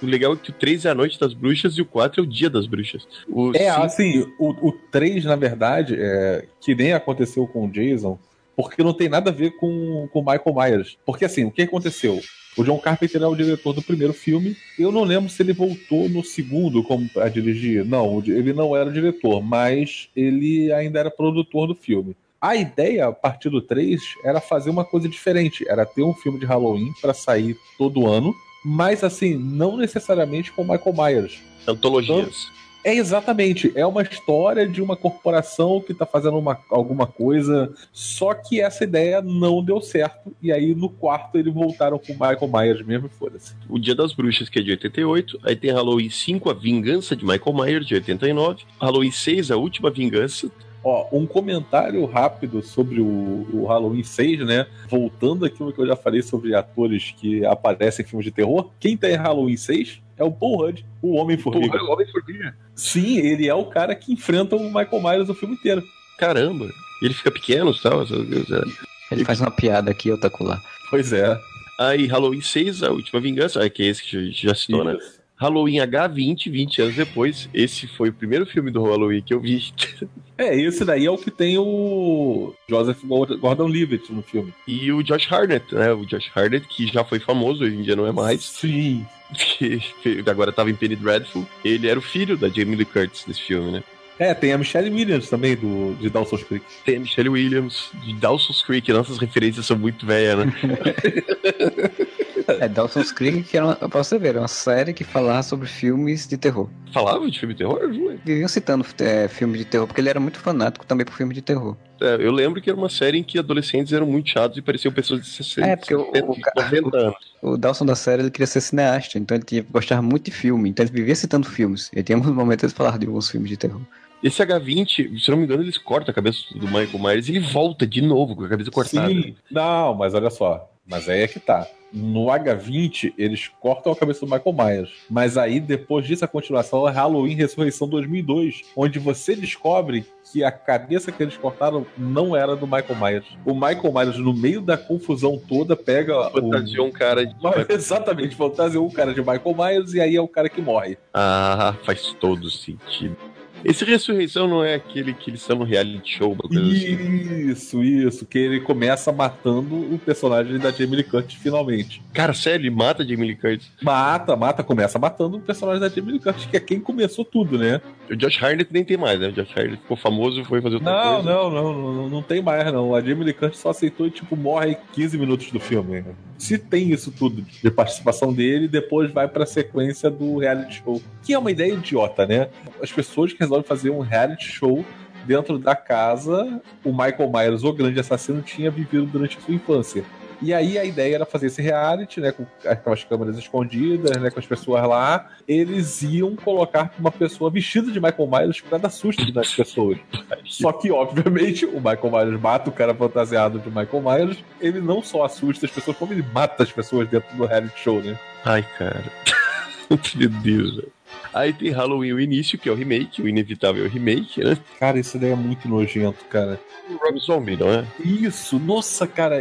O 0.02 0.06
legal 0.06 0.34
é 0.34 0.36
que 0.36 0.50
o 0.52 0.54
3 0.54 0.86
é 0.86 0.89
a 0.89 0.95
Noite 0.95 1.20
das 1.20 1.34
Bruxas 1.34 1.74
e 1.76 1.82
o 1.82 1.86
4 1.86 2.22
é 2.22 2.24
o 2.24 2.28
Dia 2.28 2.50
das 2.50 2.68
Bruxas. 2.68 3.08
O 3.28 3.52
É, 3.56 3.72
cinco- 3.72 3.82
assim, 3.84 4.34
o, 4.38 4.68
o 4.68 4.72
3, 4.91 5.26
na 5.26 5.36
verdade, 5.36 5.95
é, 5.98 6.45
que 6.62 6.76
nem 6.76 6.93
aconteceu 6.93 7.48
com 7.48 7.66
o 7.66 7.72
Jason, 7.72 8.20
porque 8.56 8.84
não 8.84 8.93
tem 8.93 9.10
nada 9.10 9.32
a 9.32 9.34
ver 9.34 9.52
com 9.58 10.08
o 10.14 10.20
Michael 10.22 10.54
Myers. 10.56 10.98
Porque, 11.06 11.26
assim, 11.26 11.45
o 11.45 11.52
que 11.52 11.64
aconteceu? 11.64 12.20
O 12.58 12.64
John 12.64 12.80
Carpenter 12.80 13.22
é 13.22 13.28
o 13.28 13.36
diretor 13.36 13.72
do 13.72 13.84
primeiro 13.84 14.14
filme. 14.14 14.58
Eu 14.80 14.91
não 14.91 15.03
lembro 15.03 15.30
se 15.30 15.43
ele 15.43 15.53
voltou 15.53 16.10
no 16.10 16.24
segundo 16.24 16.82
como 16.82 17.08
a 17.18 17.30
dirigir. 17.30 17.86
Não, 17.86 18.20
ele 18.26 18.51
não 18.51 18.76
era 18.76 18.89
o 18.89 18.93
diretor, 18.93 19.43
mas 19.43 20.10
ele 20.16 20.72
ainda 20.74 20.99
era 20.99 21.12
produtor 21.12 21.68
do 21.68 21.76
filme. 21.76 22.16
A 22.41 22.55
ideia, 22.55 23.08
a 23.08 23.12
partir 23.12 23.49
do 23.49 23.62
3, 23.62 24.01
era 24.24 24.41
fazer 24.41 24.72
uma 24.72 24.84
coisa 24.84 25.08
diferente. 25.08 25.66
Era 25.70 25.86
ter 25.86 26.01
um 26.01 26.14
filme 26.14 26.39
de 26.39 26.45
Halloween 26.45 26.91
para 26.99 27.14
sair 27.14 27.55
todo 27.78 28.08
ano, 28.08 28.34
mas, 28.66 29.03
assim, 29.03 29.38
não 29.38 29.78
necessariamente 29.78 30.51
com 30.51 30.64
Michael 30.64 30.95
Myers. 30.95 31.39
Antologias. 31.68 32.47
É 32.88 32.96
exatamente, 32.96 33.70
é 33.76 33.86
uma 33.86 34.02
história 34.02 34.66
de 34.66 34.82
uma 34.82 34.96
corporação 34.96 35.82
que 35.82 35.94
tá 35.94 36.06
fazendo 36.06 36.38
uma, 36.38 36.58
alguma 36.70 37.06
coisa, 37.06 37.70
só 37.92 38.34
que 38.34 38.62
essa 38.62 38.86
ideia 38.86 39.22
não 39.22 39.62
deu 39.62 39.82
certo, 39.82 40.34
e 40.42 40.54
aí 40.54 40.74
no 40.74 40.88
quarto 40.88 41.38
eles 41.38 41.54
voltaram 41.54 42.00
com 42.00 42.14
o 42.14 42.16
Michael 42.16 42.48
Myers 42.50 42.86
mesmo 42.86 43.08
e 43.08 43.10
foda-se. 43.10 43.54
O 43.68 43.78
Dia 43.78 43.94
das 43.94 44.14
Bruxas, 44.14 44.48
que 44.48 44.60
é 44.60 44.62
de 44.62 44.72
88. 44.72 45.38
Aí 45.44 45.54
tem 45.54 45.70
Halloween 45.70 46.10
5, 46.10 46.50
A 46.50 46.54
Vingança 46.54 47.14
de 47.14 47.26
Michael 47.26 47.54
Myers, 47.54 47.86
de 47.86 47.96
89. 47.96 48.64
Halloween 48.80 49.12
6, 49.12 49.52
A 49.52 49.58
Última 49.58 49.92
Vingança. 49.92 50.50
Ó, 50.82 51.10
um 51.12 51.26
comentário 51.26 52.06
rápido 52.06 52.64
sobre 52.64 53.02
o, 53.02 53.46
o 53.52 53.66
Halloween 53.68 54.04
6, 54.04 54.46
né? 54.46 54.66
Voltando 54.90 55.44
àquilo 55.44 55.74
que 55.74 55.80
eu 55.82 55.88
já 55.88 55.98
falei 55.98 56.22
sobre 56.22 56.56
atores 56.56 57.14
que 57.18 57.46
aparecem 57.46 58.06
em 58.06 58.08
filmes 58.08 58.24
de 58.24 58.32
terror, 58.32 58.70
quem 58.80 58.96
tá 58.96 59.10
em 59.10 59.16
Halloween 59.16 59.58
6 59.58 60.07
é 60.18 60.24
o 60.24 60.32
Paul 60.32 60.57
Rudd, 60.57 60.84
o 61.01 61.15
Homem-Formiga. 61.15 61.82
o 61.84 61.91
Homem-Formiga. 61.91 62.55
Sim, 62.76 63.18
ele 63.20 63.47
é 63.47 63.53
o 63.53 63.65
cara 63.65 63.95
que 63.95 64.13
enfrenta 64.13 64.55
o 64.55 64.63
Michael 64.63 65.01
Myers 65.01 65.30
o 65.30 65.34
filme 65.34 65.55
inteiro. 65.55 65.84
Caramba. 66.18 66.68
Ele 67.01 67.13
fica 67.13 67.32
pequeno 67.32 67.72
e 67.72 67.82
tal. 67.82 68.01
é. 68.01 68.86
Ele 69.11 69.24
faz 69.24 69.39
uma 69.39 69.51
piada 69.51 69.91
aqui, 69.91 70.11
outra 70.11 70.30
colar. 70.30 70.61
Pois 70.89 71.13
é. 71.13 71.38
Aí 71.80 72.07
Halloween 72.07 72.41
6, 72.41 72.84
A 72.84 72.91
Última 72.91 73.20
Vingança. 73.20 73.61
Aí, 73.61 73.70
que 73.70 73.84
é 73.84 73.86
esse 73.88 74.03
que 74.03 74.18
a 74.18 74.22
gente 74.22 74.47
já 74.47 74.55
citou, 74.55 74.84
né? 74.84 74.97
Halloween 75.38 75.78
H20, 75.78 76.52
20 76.52 76.82
anos 76.82 76.96
depois. 76.96 77.48
Esse 77.54 77.88
foi 77.88 78.10
o 78.10 78.14
primeiro 78.14 78.46
filme 78.46 78.72
do 78.72 78.84
Halloween 78.84 79.22
que 79.22 79.34
eu 79.34 79.40
vi. 79.40 79.64
É, 80.40 80.56
esse 80.56 80.86
daí 80.86 81.04
é 81.04 81.10
o 81.10 81.18
que 81.18 81.32
tem 81.32 81.58
o 81.58 82.54
Joseph 82.70 83.04
Gordon-Levitt 83.04 84.14
no 84.14 84.22
filme. 84.22 84.54
E 84.68 84.92
o 84.92 85.02
Josh 85.02 85.28
Hartnett, 85.34 85.74
né? 85.74 85.92
O 85.92 86.06
Josh 86.06 86.30
Hartnett, 86.36 86.68
que 86.68 86.86
já 86.86 87.04
foi 87.04 87.18
famoso, 87.18 87.64
hoje 87.64 87.76
em 87.76 87.82
dia 87.82 87.96
não 87.96 88.06
é 88.06 88.12
mais. 88.12 88.44
Sim. 88.44 89.04
Que 89.34 89.82
agora 90.30 90.52
tava 90.52 90.70
em 90.70 90.76
Penny 90.76 90.96
Dreadful. 90.96 91.44
Ele 91.66 91.88
era 91.88 91.98
o 91.98 92.04
filho 92.04 92.38
da 92.38 92.50
Jamie 92.50 92.76
Lee 92.76 92.86
Curtis 92.86 93.24
desse 93.26 93.42
filme, 93.42 93.72
né? 93.72 93.84
É, 94.20 94.32
tem 94.36 94.54
a 94.54 94.60
Michelle 94.60 94.92
Williams 94.92 95.28
também, 95.28 95.56
do, 95.56 95.96
de 95.96 96.08
Dawson's 96.08 96.44
Creek. 96.44 96.66
Tem 96.86 96.98
a 96.98 97.00
Michelle 97.00 97.30
Williams, 97.30 97.90
de 98.04 98.14
Dawson's 98.14 98.62
Creek. 98.62 98.94
Nossas 98.94 99.18
referências 99.18 99.66
são 99.66 99.76
muito 99.76 100.06
velhas, 100.06 100.46
né? 100.46 100.54
É, 102.48 102.68
Dawson's 102.68 103.12
Creek, 103.12 103.43
que 103.43 103.58
era 103.58 103.66
uma, 103.66 103.76
pra 103.76 104.04
você 104.04 104.18
ver, 104.18 104.30
era 104.30 104.39
uma 104.39 104.48
série 104.48 104.93
que 104.93 105.04
falava 105.04 105.43
sobre 105.43 105.68
filmes 105.68 106.28
de 106.28 106.38
terror. 106.38 106.70
Falava 106.93 107.30
de 107.30 107.38
filme 107.39 107.54
de 107.54 107.60
terror? 107.60 107.80
Viviam 108.24 108.48
citando 108.48 108.86
é, 109.00 109.28
filme 109.28 109.58
de 109.58 109.66
terror, 109.66 109.86
porque 109.86 110.00
ele 110.02 110.10
era 110.10 110.20
muito 110.20 110.39
fanático 110.39 110.86
também 110.86 111.06
por 111.06 111.14
filme 111.14 111.34
de 111.34 111.41
terror. 111.41 111.76
É, 112.00 112.16
eu 112.20 112.32
lembro 112.32 112.62
que 112.62 112.70
era 112.70 112.78
uma 112.78 112.89
série 112.89 113.18
em 113.18 113.24
que 113.24 113.38
adolescentes 113.38 113.91
eram 113.91 114.06
muito 114.06 114.30
chatos 114.30 114.58
e 114.58 114.62
pareciam 114.62 114.93
pessoas 114.93 115.22
de 115.22 115.28
60, 115.28 115.68
É, 115.68 115.76
porque 115.76 115.95
o- 115.95 116.06
70, 116.06 116.32
o 116.32 116.41
ca- 116.41 116.54
90 116.56 116.98
anos. 116.98 117.16
O 117.41 117.58
Dawson 117.58 117.86
da 117.86 117.95
série, 117.95 118.22
ele 118.24 118.32
queria 118.32 118.48
ser 118.48 118.62
cineasta, 118.62 119.18
então 119.20 119.36
ele 119.38 119.43
tinha, 119.45 119.66
gostava 119.70 120.02
muito 120.02 120.26
de 120.26 120.32
filme, 120.32 120.70
então 120.70 120.86
ele 120.86 120.93
vivia 120.93 121.16
citando 121.16 121.48
filmes. 121.48 121.91
E 121.93 122.02
tem 122.02 122.16
alguns 122.16 122.34
momentos 122.34 122.62
que 122.62 122.66
ele 122.68 122.74
falava 122.74 122.98
de 122.98 123.06
alguns 123.08 123.30
filmes 123.30 123.50
de 123.50 123.58
terror. 123.58 123.82
Esse 124.24 124.41
H20, 124.41 125.20
se 125.20 125.30
não 125.30 125.38
me 125.38 125.43
engano, 125.43 125.62
eles 125.62 125.78
cortam 125.78 126.12
a 126.12 126.14
cabeça 126.16 126.39
do 126.56 126.66
Michael 126.68 126.98
Myers 127.00 127.28
e 127.28 127.34
ele 127.34 127.39
volta 127.39 127.86
de 127.86 128.02
novo 128.02 128.36
com 128.36 128.43
a 128.45 128.50
cabeça 128.50 128.72
cortada. 128.72 129.08
Sim. 129.10 129.36
Não, 129.52 129.93
mas 129.93 130.14
olha 130.16 130.30
só. 130.32 130.72
Mas 130.89 131.08
aí 131.08 131.22
é 131.22 131.28
que 131.28 131.39
tá. 131.39 131.68
No 131.92 132.26
H20, 132.26 133.14
eles 133.18 133.50
cortam 133.60 133.92
a 133.92 133.96
cabeça 133.96 134.26
do 134.26 134.32
Michael 134.32 134.54
Myers. 134.54 134.92
Mas 135.10 135.38
aí, 135.38 135.60
depois 135.60 136.06
disso, 136.06 136.26
a 136.26 136.28
continuação 136.28 136.88
é 136.88 136.92
Halloween 136.92 137.36
Ressurreição 137.36 137.88
2002, 137.88 138.64
onde 138.76 139.00
você 139.00 139.36
descobre 139.36 140.06
que 140.32 140.44
a 140.44 140.52
cabeça 140.52 141.12
que 141.12 141.24
eles 141.24 141.38
cortaram 141.38 141.86
não 141.98 142.36
era 142.36 142.56
do 142.56 142.68
Michael 142.68 142.96
Myers. 143.00 143.26
O 143.46 143.54
Michael 143.54 143.94
Myers, 143.94 144.18
no 144.18 144.34
meio 144.34 144.62
da 144.62 144.78
confusão 144.78 145.38
toda, 145.38 145.76
pega 145.76 146.28
o... 146.28 146.32
Fantasiou 146.32 146.88
um 146.88 146.92
cara 146.92 147.26
de. 147.26 147.36
Mas, 147.42 147.70
Exatamente, 147.70 148.36
fantasiou 148.36 148.86
um 148.86 148.92
cara 148.92 149.14
de 149.14 149.22
Michael 149.22 149.56
Myers 149.56 149.94
e 149.94 150.02
aí 150.02 150.16
é 150.16 150.22
o 150.22 150.28
cara 150.28 150.50
que 150.50 150.62
morre. 150.62 150.98
Ah, 151.14 151.76
faz 151.84 152.14
todo 152.20 152.50
sentido. 152.50 153.16
Esse 153.64 153.84
Ressurreição 153.86 154.47
não 154.47 154.64
é 154.64 154.76
aquele 154.76 155.14
que 155.14 155.30
eles 155.30 155.47
no 155.47 155.64
reality 155.64 156.18
show, 156.18 156.34
uma 156.34 156.41
coisa 156.43 156.62
assim. 156.62 157.49
Isso, 157.49 157.84
isso. 157.84 158.26
Que 158.26 158.38
ele 158.38 158.60
começa 158.62 159.12
matando 159.12 159.76
o 159.76 159.97
personagem 159.97 160.58
da 160.58 160.72
Jamie 160.72 160.97
Lee 160.97 161.03
Curtis 161.03 161.36
finalmente. 161.36 162.01
Cara, 162.14 162.34
sério, 162.34 162.64
ele 162.64 162.70
mata 162.76 163.03
Jamie 163.08 163.28
Lee 163.28 163.36
Curtis. 163.36 163.70
Mata, 163.82 164.36
mata, 164.36 164.64
começa 164.64 164.99
matando 164.99 165.38
o 165.38 165.41
personagem 165.41 165.82
da 165.82 165.89
Jamie 165.89 166.12
Lee 166.14 166.20
Curtis, 166.20 166.45
que 166.45 166.58
é 166.58 166.60
quem 166.60 166.80
começou 166.80 167.24
tudo, 167.26 167.58
né? 167.58 167.82
O 168.10 168.16
Josh 168.16 168.41
Hartnett 168.41 168.72
nem 168.72 168.84
tem 168.84 168.97
mais, 168.97 169.20
né? 169.20 169.30
O 169.30 169.32
Josh 169.32 169.49
Hartnett 169.49 169.82
ficou 169.82 169.97
famoso 169.97 170.41
e 170.41 170.45
foi 170.45 170.62
fazer 170.62 170.76
outra 170.76 170.91
Não, 170.91 171.14
coisa. 171.16 171.30
não, 171.30 171.49
não, 171.49 171.93
não, 171.93 172.10
não 172.10 172.22
tem 172.22 172.41
mais, 172.41 172.72
não. 172.72 172.93
A 172.93 173.01
Jamie 173.01 173.24
Lee 173.26 173.34
Curtis 173.34 173.60
só 173.60 173.70
aceitou 173.70 174.05
e, 174.08 174.12
tipo, 174.12 174.36
morre 174.36 174.72
em 174.72 174.78
15 174.93 175.18
minutos 175.18 175.51
do 175.51 175.60
filme. 175.60 176.03
Se 176.38 176.58
tem 176.58 176.91
isso 176.91 177.12
tudo 177.12 177.41
de 177.41 177.72
participação 177.72 178.32
dele, 178.32 178.68
depois 178.68 179.12
vai 179.12 179.28
pra 179.28 179.45
sequência 179.45 180.10
do 180.10 180.38
reality 180.38 180.82
show. 180.84 181.01
Que 181.24 181.34
é 181.34 181.39
uma 181.39 181.49
ideia 181.49 181.74
idiota, 181.74 182.26
né? 182.28 182.49
As 182.82 182.91
pessoas 182.91 183.34
que 183.34 183.43
resolvem 183.48 183.68
fazer 183.68 183.89
um 183.89 184.00
reality 184.00 184.45
show 184.45 184.86
dentro 185.26 185.58
da 185.60 185.76
casa, 185.76 186.62
o 186.84 186.91
Michael 186.91 187.30
Myers, 187.30 187.64
o 187.64 187.74
grande 187.74 188.00
assassino, 188.00 188.41
tinha 188.41 188.72
vivido 188.72 189.06
durante 189.06 189.38
a 189.38 189.41
sua 189.41 189.54
infância. 189.54 190.04
E 190.39 190.54
aí 190.54 190.78
a 190.78 190.86
ideia 190.86 191.16
era 191.16 191.26
fazer 191.26 191.48
esse 191.48 191.62
reality, 191.62 192.22
né? 192.22 192.32
Com 192.32 192.45
aquelas 192.66 193.04
câmeras 193.04 193.38
escondidas, 193.38 194.16
né? 194.22 194.30
Com 194.30 194.39
as 194.39 194.45
pessoas 194.45 194.88
lá. 194.88 195.30
Eles 195.48 196.04
iam 196.04 196.36
colocar 196.36 196.93
uma 197.00 197.12
pessoa 197.12 197.50
vestida 197.50 197.91
de 197.91 198.00
Michael 198.00 198.30
Myers 198.30 198.62
pra 198.62 198.78
dar 198.78 198.91
susto 198.91 199.34
nas 199.34 199.54
pessoas. 199.54 199.98
Só 200.45 200.72
que, 200.72 200.91
obviamente, 200.91 201.66
o 201.66 201.78
Michael 201.78 202.12
Myers 202.12 202.39
mata 202.39 202.70
o 202.70 202.74
cara 202.74 202.93
fantasiado 202.93 203.58
de 203.60 203.70
Michael 203.70 204.04
Myers. 204.04 204.43
Ele 204.62 204.80
não 204.80 205.02
só 205.02 205.26
assusta 205.26 205.66
as 205.66 205.72
pessoas, 205.72 205.98
como 205.98 206.14
ele 206.14 206.24
mata 206.32 206.62
as 206.62 206.72
pessoas 206.72 207.10
dentro 207.10 207.36
do 207.36 207.45
reality 207.45 207.80
show, 207.80 208.00
né? 208.00 208.18
Ai, 208.45 208.64
cara. 208.78 209.04
Meu 210.16 210.30
Deus, 210.30 210.76
velho. 210.76 210.97
Aí 211.38 211.54
tem 211.54 211.70
Halloween 211.70 212.14
o 212.14 212.20
início, 212.20 212.58
que 212.58 212.68
é 212.68 212.72
o 212.72 212.76
remake, 212.76 213.22
o 213.22 213.28
inevitável 213.28 213.88
remake, 213.88 214.44
né? 214.44 214.58
Cara, 214.80 215.00
isso 215.00 215.20
daí 215.20 215.32
é 215.32 215.36
muito 215.36 215.68
nojento, 215.70 216.26
cara. 216.26 216.60
O 216.90 216.96
Rob 216.96 217.20
Zombie, 217.20 217.56
não 217.58 217.70
é? 217.70 217.86
Isso, 218.04 218.58
nossa, 218.58 219.06
cara, 219.06 219.38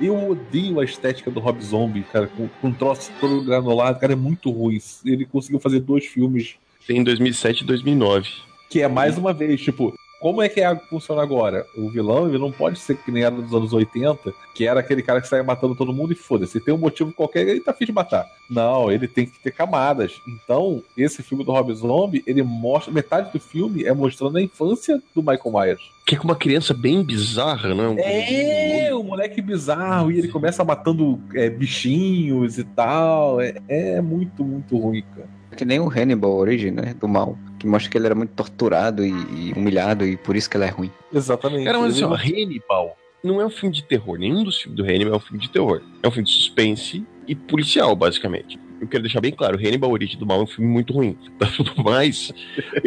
eu 0.00 0.30
odeio 0.30 0.78
a 0.80 0.84
estética 0.84 1.30
do 1.30 1.40
Rob 1.40 1.60
Zombie, 1.62 2.02
cara, 2.12 2.28
com, 2.28 2.48
com 2.60 2.68
um 2.68 2.72
troço 2.72 3.10
todo 3.20 3.42
granulado, 3.42 3.98
cara, 3.98 4.12
é 4.12 4.16
muito 4.16 4.50
ruim. 4.50 4.78
Ele 5.04 5.24
conseguiu 5.24 5.58
fazer 5.58 5.80
dois 5.80 6.06
filmes 6.06 6.54
Tem 6.86 6.98
em 6.98 7.04
2007 7.04 7.62
e 7.62 7.66
2009. 7.66 8.28
que 8.68 8.80
é 8.82 8.88
mais 8.88 9.18
uma 9.18 9.32
vez, 9.32 9.60
tipo, 9.60 9.92
como 10.20 10.42
é 10.42 10.48
que 10.48 10.60
é, 10.60 10.76
funciona 10.88 11.22
agora? 11.22 11.66
O 11.74 11.88
vilão, 11.88 12.28
ele 12.28 12.38
não 12.38 12.52
pode 12.52 12.78
ser 12.78 12.96
que 12.98 13.10
nem 13.10 13.22
era 13.24 13.34
dos 13.34 13.54
anos 13.54 13.72
80, 13.72 14.32
que 14.54 14.66
era 14.66 14.80
aquele 14.80 15.02
cara 15.02 15.20
que 15.20 15.26
saia 15.26 15.42
matando 15.42 15.74
todo 15.74 15.92
mundo 15.92 16.12
e 16.12 16.16
foda-se. 16.16 16.60
Tem 16.60 16.74
um 16.74 16.78
motivo 16.78 17.10
qualquer, 17.12 17.48
ele 17.48 17.60
tá 17.60 17.70
afim 17.70 17.86
de 17.86 17.92
matar. 17.92 18.26
Não, 18.48 18.92
ele 18.92 19.08
tem 19.08 19.24
que 19.26 19.38
ter 19.40 19.50
camadas. 19.50 20.20
Então, 20.28 20.82
esse 20.96 21.22
filme 21.22 21.42
do 21.44 21.52
Rob 21.52 21.72
Zombie, 21.72 22.22
ele 22.26 22.42
mostra, 22.42 22.92
metade 22.92 23.32
do 23.32 23.40
filme 23.40 23.84
é 23.84 23.92
mostrando 23.94 24.36
a 24.36 24.42
infância 24.42 25.00
do 25.14 25.22
Michael 25.22 25.52
Myers. 25.52 25.80
Que 26.04 26.14
é 26.16 26.18
com 26.18 26.24
uma 26.24 26.36
criança 26.36 26.74
bem 26.74 27.02
bizarra, 27.02 27.74
né? 27.74 27.88
Um- 27.88 27.96
É, 27.98 28.94
o 28.94 29.02
moleque 29.02 29.40
bizarro, 29.40 30.12
e 30.12 30.18
ele 30.18 30.28
começa 30.28 30.62
matando 30.64 31.18
é, 31.34 31.48
bichinhos 31.48 32.58
e 32.58 32.64
tal. 32.64 33.40
É, 33.40 33.54
é 33.68 34.00
muito, 34.00 34.44
muito 34.44 34.76
ruim, 34.76 35.02
cara. 35.14 35.28
Que 35.56 35.64
nem 35.64 35.80
o 35.80 35.88
Hannibal 35.88 36.32
Origin, 36.36 36.70
né? 36.72 36.94
Do 37.00 37.08
mal. 37.08 37.36
Que 37.60 37.66
mostra 37.66 37.90
que 37.90 37.98
ele 37.98 38.06
era 38.06 38.14
muito 38.14 38.30
torturado 38.30 39.04
e, 39.04 39.10
e 39.10 39.52
humilhado 39.54 40.04
e 40.04 40.16
por 40.16 40.34
isso 40.34 40.48
que 40.48 40.56
ele 40.56 40.64
é 40.64 40.70
ruim. 40.70 40.90
Exatamente. 41.12 41.64
Cara, 41.64 41.78
mas 41.78 41.94
assim, 41.94 42.04
ó, 42.04 42.14
Hannibal 42.14 42.96
não 43.22 43.38
é 43.38 43.46
um 43.46 43.50
filme 43.50 43.74
de 43.74 43.84
terror. 43.84 44.18
Nenhum 44.18 44.42
dos 44.42 44.58
filmes 44.58 44.76
do 44.76 44.82
Hannibal 44.82 45.12
é 45.12 45.16
um 45.18 45.20
filme 45.20 45.38
de 45.38 45.50
terror. 45.50 45.82
É 46.02 46.08
um 46.08 46.10
filme 46.10 46.26
de 46.26 46.34
suspense 46.34 47.04
e 47.28 47.34
policial, 47.34 47.94
basicamente. 47.94 48.58
Eu 48.80 48.88
quero 48.88 49.02
deixar 49.02 49.20
bem 49.20 49.30
claro, 49.30 49.58
Hannibal 49.58 49.90
Origem 49.90 50.18
do 50.18 50.24
Mal 50.24 50.40
é 50.40 50.42
um 50.44 50.46
filme 50.46 50.70
muito 50.70 50.94
ruim. 50.94 51.14
Mas 51.84 52.32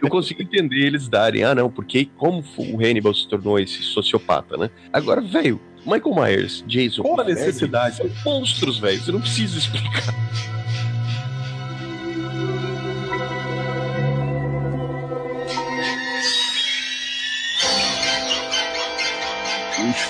eu 0.02 0.10
consigo 0.10 0.42
entender 0.42 0.88
eles 0.88 1.08
darem, 1.08 1.44
ah 1.44 1.54
não, 1.54 1.70
porque 1.70 2.10
como 2.18 2.44
o 2.58 2.84
Hannibal 2.84 3.14
se 3.14 3.28
tornou 3.28 3.60
esse 3.60 3.84
sociopata, 3.84 4.58
né? 4.58 4.72
Agora, 4.92 5.22
velho, 5.22 5.62
Michael 5.86 6.16
Myers, 6.16 6.64
Jason... 6.66 7.04
Qual 7.04 7.20
a 7.20 7.24
necessidade? 7.24 7.98
São 7.98 8.10
monstros, 8.26 8.80
velho. 8.80 9.00
Você 9.00 9.12
não 9.12 9.22
precisa 9.22 9.60
explicar. 9.60 10.16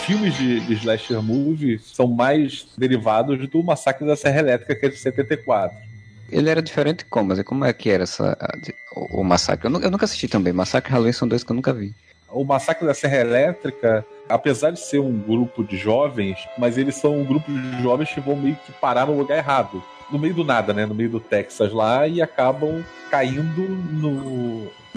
Filmes 0.03 0.35
de, 0.35 0.59
de 0.59 0.73
slasher 0.73 1.21
movie 1.21 1.79
são 1.79 2.07
mais 2.07 2.67
derivados 2.77 3.47
do 3.47 3.63
Massacre 3.63 4.05
da 4.05 4.15
Serra 4.15 4.39
Elétrica, 4.39 4.75
que 4.75 4.85
é 4.85 4.89
de 4.89 4.97
74. 4.97 5.77
Ele 6.29 6.49
era 6.49 6.61
diferente 6.61 7.05
como? 7.05 7.29
Mas 7.29 7.41
como 7.43 7.63
é 7.63 7.71
que 7.71 7.89
era 7.89 8.03
essa, 8.03 8.37
o, 8.95 9.21
o 9.21 9.23
Massacre? 9.23 9.69
Eu, 9.69 9.81
eu 9.81 9.91
nunca 9.91 10.05
assisti 10.05 10.27
também. 10.27 10.51
Massacre 10.51 10.91
e 10.91 10.93
Halloween 10.93 11.13
são 11.13 11.27
dois 11.27 11.43
que 11.43 11.51
eu 11.51 11.55
nunca 11.55 11.71
vi. 11.71 11.93
O 12.29 12.43
Massacre 12.43 12.85
da 12.85 12.93
Serra 12.93 13.17
Elétrica, 13.17 14.05
apesar 14.27 14.71
de 14.71 14.79
ser 14.79 14.99
um 14.99 15.17
grupo 15.19 15.63
de 15.63 15.77
jovens, 15.77 16.37
mas 16.57 16.77
eles 16.77 16.95
são 16.95 17.19
um 17.19 17.23
grupo 17.23 17.51
de 17.51 17.81
jovens 17.81 18.09
que 18.09 18.19
vão 18.19 18.35
meio 18.35 18.57
que 18.65 18.71
parar 18.73 19.05
no 19.05 19.15
lugar 19.15 19.37
errado. 19.37 19.81
No 20.11 20.19
meio 20.19 20.33
do 20.33 20.43
nada, 20.43 20.73
né? 20.73 20.85
No 20.85 20.95
meio 20.95 21.09
do 21.09 21.19
Texas 21.19 21.71
lá, 21.71 22.07
e 22.07 22.21
acabam 22.21 22.83
caindo 23.09 23.69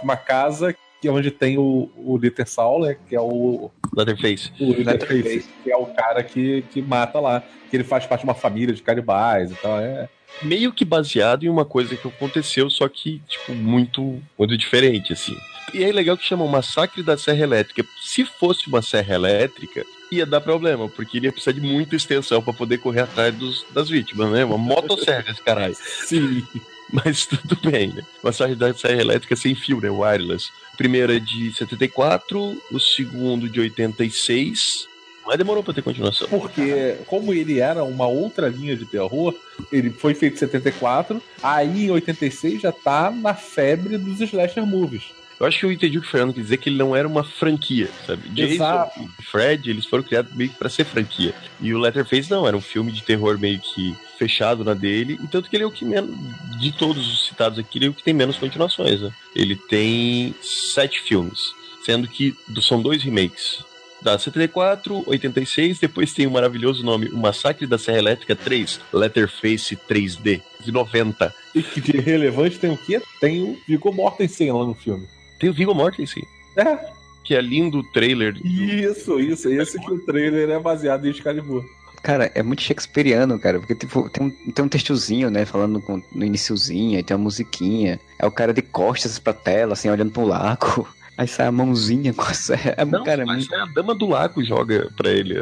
numa 0.02 0.16
casa 0.16 0.74
que 1.00 1.08
é 1.08 1.10
onde 1.10 1.30
tem 1.30 1.58
o, 1.58 1.90
o 1.96 2.18
Saul, 2.46 2.86
né? 2.86 2.96
Que 3.08 3.14
é 3.16 3.20
o, 3.20 3.70
Leatherface. 3.94 4.50
o 4.60 4.68
Leatherface, 4.72 5.12
Leatherface. 5.12 5.48
que 5.62 5.70
é 5.70 5.76
o 5.76 5.86
cara 5.86 6.22
que, 6.22 6.62
que 6.70 6.80
mata 6.82 7.20
lá. 7.20 7.42
Que 7.70 7.76
ele 7.76 7.84
faz 7.84 8.06
parte 8.06 8.20
de 8.20 8.26
uma 8.26 8.34
família 8.34 8.74
de 8.74 8.82
canibais 8.82 9.50
e 9.50 9.54
tal. 9.56 9.78
É, 9.80 10.08
Meio 10.42 10.72
que 10.72 10.84
baseado 10.84 11.44
em 11.44 11.48
uma 11.48 11.64
coisa 11.64 11.96
que 11.96 12.06
aconteceu, 12.06 12.68
só 12.70 12.88
que, 12.88 13.20
tipo, 13.28 13.52
muito, 13.54 14.20
muito 14.38 14.56
diferente, 14.56 15.12
assim. 15.12 15.36
E 15.74 15.82
é 15.82 15.90
legal 15.90 16.16
que 16.16 16.24
chamam 16.24 16.46
Massacre 16.46 17.02
da 17.02 17.16
Serra 17.18 17.42
Elétrica. 17.42 17.84
Se 18.00 18.24
fosse 18.24 18.68
uma 18.68 18.80
serra 18.82 19.14
elétrica, 19.14 19.84
ia 20.12 20.24
dar 20.24 20.40
problema, 20.40 20.88
porque 20.88 21.16
ele 21.16 21.26
ia 21.26 21.32
precisar 21.32 21.52
de 21.52 21.60
muita 21.60 21.96
extensão 21.96 22.40
para 22.42 22.52
poder 22.52 22.78
correr 22.78 23.00
atrás 23.00 23.34
dos- 23.34 23.64
das 23.72 23.88
vítimas, 23.88 24.30
né? 24.30 24.44
Uma 24.44 24.58
motosserra, 24.58 25.30
esse 25.30 25.42
caralho. 25.42 25.74
sim. 25.74 26.44
Mas 26.92 27.26
tudo 27.26 27.58
bem, 27.70 27.88
né? 27.88 28.02
Massacre 28.22 28.54
da 28.54 28.72
Serra 28.74 29.00
Elétrica 29.00 29.36
sem 29.36 29.54
fio, 29.54 29.80
né? 29.80 29.90
Wireless. 29.90 30.48
O 30.74 30.76
primeiro 30.76 31.12
é 31.12 31.18
de 31.18 31.52
74, 31.52 32.62
o 32.70 32.78
segundo 32.78 33.48
de 33.48 33.60
86. 33.60 34.88
Mas 35.26 35.38
demorou 35.38 35.62
pra 35.62 35.74
ter 35.74 35.82
continuação. 35.82 36.28
Porque, 36.28 36.96
como 37.06 37.34
ele 37.34 37.58
era 37.58 37.82
uma 37.82 38.06
outra 38.06 38.48
linha 38.48 38.76
de 38.76 38.86
terror, 38.86 39.34
ele 39.72 39.90
foi 39.90 40.14
feito 40.14 40.34
em 40.34 40.38
74, 40.38 41.20
aí 41.42 41.86
em 41.86 41.90
86 41.90 42.62
já 42.62 42.70
tá 42.70 43.10
na 43.10 43.34
febre 43.34 43.98
dos 43.98 44.20
slasher 44.20 44.64
movies. 44.64 45.02
Eu 45.38 45.46
acho 45.46 45.58
que 45.58 45.66
eu 45.66 45.72
entendi 45.72 45.98
o 45.98 46.00
que 46.00 46.06
o 46.06 46.10
Fernando 46.10 46.32
quis 46.32 46.44
dizer, 46.44 46.56
que 46.56 46.70
ele 46.70 46.78
não 46.78 46.96
era 46.96 47.06
uma 47.06 47.22
franquia, 47.22 47.90
sabe? 48.06 48.28
Jason 48.30 48.54
Exato. 48.54 49.00
e 49.00 49.22
Fred, 49.24 49.68
eles 49.68 49.84
foram 49.84 50.02
criados 50.02 50.34
meio 50.34 50.48
que 50.48 50.56
pra 50.56 50.70
ser 50.70 50.84
franquia. 50.84 51.34
E 51.60 51.74
o 51.74 51.78
Letterface 51.78 52.30
não, 52.30 52.46
era 52.46 52.56
um 52.56 52.60
filme 52.60 52.90
de 52.90 53.02
terror 53.02 53.38
meio 53.38 53.58
que 53.60 53.94
fechado 54.18 54.64
na 54.64 54.74
dele, 54.74 55.18
e 55.22 55.26
tanto 55.26 55.48
que 55.48 55.56
ele 55.56 55.64
é 55.64 55.66
o 55.66 55.70
que 55.70 55.84
menos, 55.84 56.14
de 56.58 56.72
todos 56.72 57.06
os 57.06 57.26
citados 57.26 57.58
aqui, 57.58 57.78
ele 57.78 57.86
é 57.86 57.88
o 57.88 57.94
que 57.94 58.02
tem 58.02 58.14
menos 58.14 58.36
continuações, 58.36 59.00
né? 59.00 59.12
Ele 59.34 59.56
tem 59.56 60.34
sete 60.42 61.00
filmes, 61.00 61.52
sendo 61.84 62.08
que 62.08 62.34
são 62.60 62.80
dois 62.80 63.02
remakes. 63.02 63.64
Da 64.02 64.18
74, 64.18 65.04
86, 65.06 65.78
depois 65.78 66.12
tem 66.12 66.26
o 66.26 66.30
maravilhoso 66.30 66.84
nome 66.84 67.08
O 67.08 67.16
Massacre 67.16 67.66
da 67.66 67.78
Serra 67.78 67.98
Elétrica 67.98 68.36
3, 68.36 68.80
Letterface 68.92 69.74
3D, 69.74 70.42
de 70.60 70.70
90. 70.70 71.34
E 71.54 71.62
que 71.62 71.80
de 71.80 71.98
relevante 71.98 72.58
tem 72.58 72.70
o 72.70 72.76
quê? 72.76 73.00
Tem 73.20 73.42
o 73.42 73.58
Viggo 73.66 73.92
Mortensen 73.92 74.52
lá 74.52 74.64
no 74.64 74.74
filme. 74.74 75.06
Tem 75.38 75.48
o 75.50 75.52
Viggo 75.52 75.74
Mortensen, 75.74 76.22
É, 76.56 76.78
que 77.24 77.34
é 77.34 77.40
lindo 77.40 77.78
o 77.78 77.92
trailer 77.92 78.36
isso, 78.44 79.18
isso. 79.18 79.48
Esse 79.48 79.80
que 79.80 79.90
o 79.90 79.98
trailer 79.98 80.50
é 80.50 80.58
baseado 80.58 81.06
em 81.06 81.10
Excalibur. 81.10 81.64
Cara, 82.06 82.30
é 82.36 82.42
muito 82.42 82.62
shakespeariano, 82.62 83.36
cara, 83.36 83.58
porque 83.58 83.74
tipo, 83.74 84.08
tem 84.08 84.26
um, 84.28 84.30
tem 84.52 84.64
um 84.64 84.68
textozinho, 84.68 85.28
né, 85.28 85.44
falando 85.44 85.80
com- 85.80 86.00
no 86.14 86.24
iniciozinho, 86.24 86.96
aí 86.96 87.02
tem 87.02 87.16
uma 87.16 87.24
musiquinha, 87.24 87.98
é 88.16 88.24
o 88.24 88.30
cara 88.30 88.54
de 88.54 88.62
costas 88.62 89.18
pra 89.18 89.32
tela, 89.32 89.72
assim, 89.72 89.90
olhando 89.90 90.12
pro 90.12 90.24
lago, 90.24 90.86
aí 91.18 91.26
sai 91.26 91.46
a 91.48 91.52
mãozinha 91.52 92.14
com 92.14 92.22
a 92.22 92.32
serra, 92.32 92.74
é, 92.76 92.84
Não, 92.84 93.02
cara, 93.02 93.22
é 93.22 93.24
mas 93.24 93.38
muito, 93.48 93.54
é 93.56 93.60
a 93.60 93.64
dama 93.64 93.92
do 93.92 94.06
lago 94.08 94.44
joga 94.44 94.88
pra 94.96 95.10
ele 95.10 95.36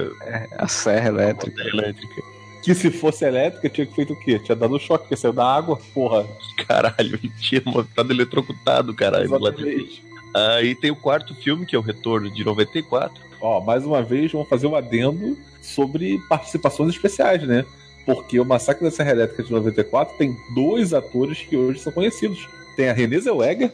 a 0.57 0.65
a 0.65 0.69
serra 0.69 1.09
elétrica. 1.11 1.55
serra 1.62 1.69
elétrica. 1.77 2.23
Que 2.62 2.75
se 2.75 2.91
fosse 2.91 3.27
elétrica, 3.27 3.69
tinha 3.69 3.87
que 3.87 3.95
feito 3.95 4.15
o 4.15 4.19
quê? 4.19 4.39
Tinha 4.39 4.57
dado 4.57 4.75
um 4.75 4.79
choque, 4.79 5.05
porque 5.05 5.17
saiu 5.17 5.35
da 5.35 5.45
água, 5.45 5.79
porra. 5.93 6.27
Caralho, 6.67 6.97
ele 7.23 7.31
tinha 7.39 7.61
mostrado 7.67 8.11
eletrocutado, 8.11 8.95
caralho. 8.95 9.29
do 9.29 9.39
Aí 10.35 10.74
tem 10.74 10.91
o 10.91 10.97
quarto 10.97 11.35
filme, 11.35 11.64
que 11.64 11.76
é 11.76 11.78
o 11.78 11.82
Retorno 11.82 12.30
de 12.30 12.45
94. 12.45 13.22
Ó, 13.41 13.61
mais 13.61 13.85
uma 13.85 14.03
vez, 14.03 14.32
vamos 14.32 14.49
fazer 14.49 14.66
um 14.66 14.74
adendo 14.74 15.39
sobre 15.62 16.18
participações 16.28 16.91
especiais, 16.91 17.43
né? 17.47 17.64
Porque 18.05 18.39
o 18.41 18.45
Massacre 18.45 18.85
da 18.85 18.91
Serra 18.91 19.12
Elétrica 19.12 19.43
de 19.43 19.53
94 19.53 20.16
tem 20.18 20.37
dois 20.55 20.93
atores 20.93 21.39
que 21.39 21.57
hoje 21.57 21.78
são 21.78 21.93
conhecidos. 21.93 22.49
Tem 22.76 22.89
a 22.89 22.93
Renée 22.93 23.20
Zellweger 23.20 23.72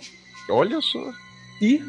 Olha 0.50 0.80
só, 0.80 1.12
e 1.61 1.82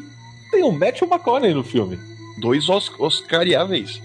tem 0.50 0.62
o 0.62 0.70
Matthew 0.70 1.08
McConaughey 1.08 1.54
no 1.54 1.64
filme. 1.64 1.98
dois 2.38 2.68
os 2.68 2.92
Oscariáveis. 2.98 4.00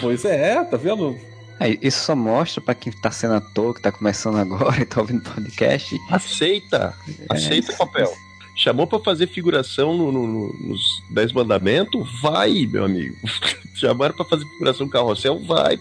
Pois 0.00 0.24
é, 0.24 0.62
tá 0.62 0.76
vendo? 0.76 1.18
É, 1.60 1.78
isso 1.80 2.04
só 2.04 2.16
mostra 2.16 2.60
pra 2.60 2.74
quem 2.74 2.92
tá 2.92 3.10
sendo 3.10 3.34
ator, 3.34 3.74
que 3.74 3.80
tá 3.80 3.90
começando 3.92 4.36
agora 4.36 4.82
e 4.82 4.84
tá 4.84 5.00
ouvindo 5.00 5.22
podcast, 5.22 5.96
Aceita, 6.10 6.94
aceita 7.30 7.72
o 7.72 7.76
papel. 7.76 8.12
Chamou 8.56 8.86
pra 8.86 9.00
fazer 9.00 9.26
figuração 9.26 9.96
no- 9.96 10.12
no- 10.12 10.26
no- 10.26 10.52
nos 10.68 11.02
Dez 11.10 11.32
Mandamentos? 11.32 12.08
Vai, 12.22 12.66
meu 12.70 12.84
amigo. 12.84 13.16
Chamaram 13.74 14.14
pra 14.14 14.24
fazer 14.24 14.44
figuração 14.46 14.86
no 14.86 14.92
carrossel? 14.92 15.40
Vai. 15.40 15.78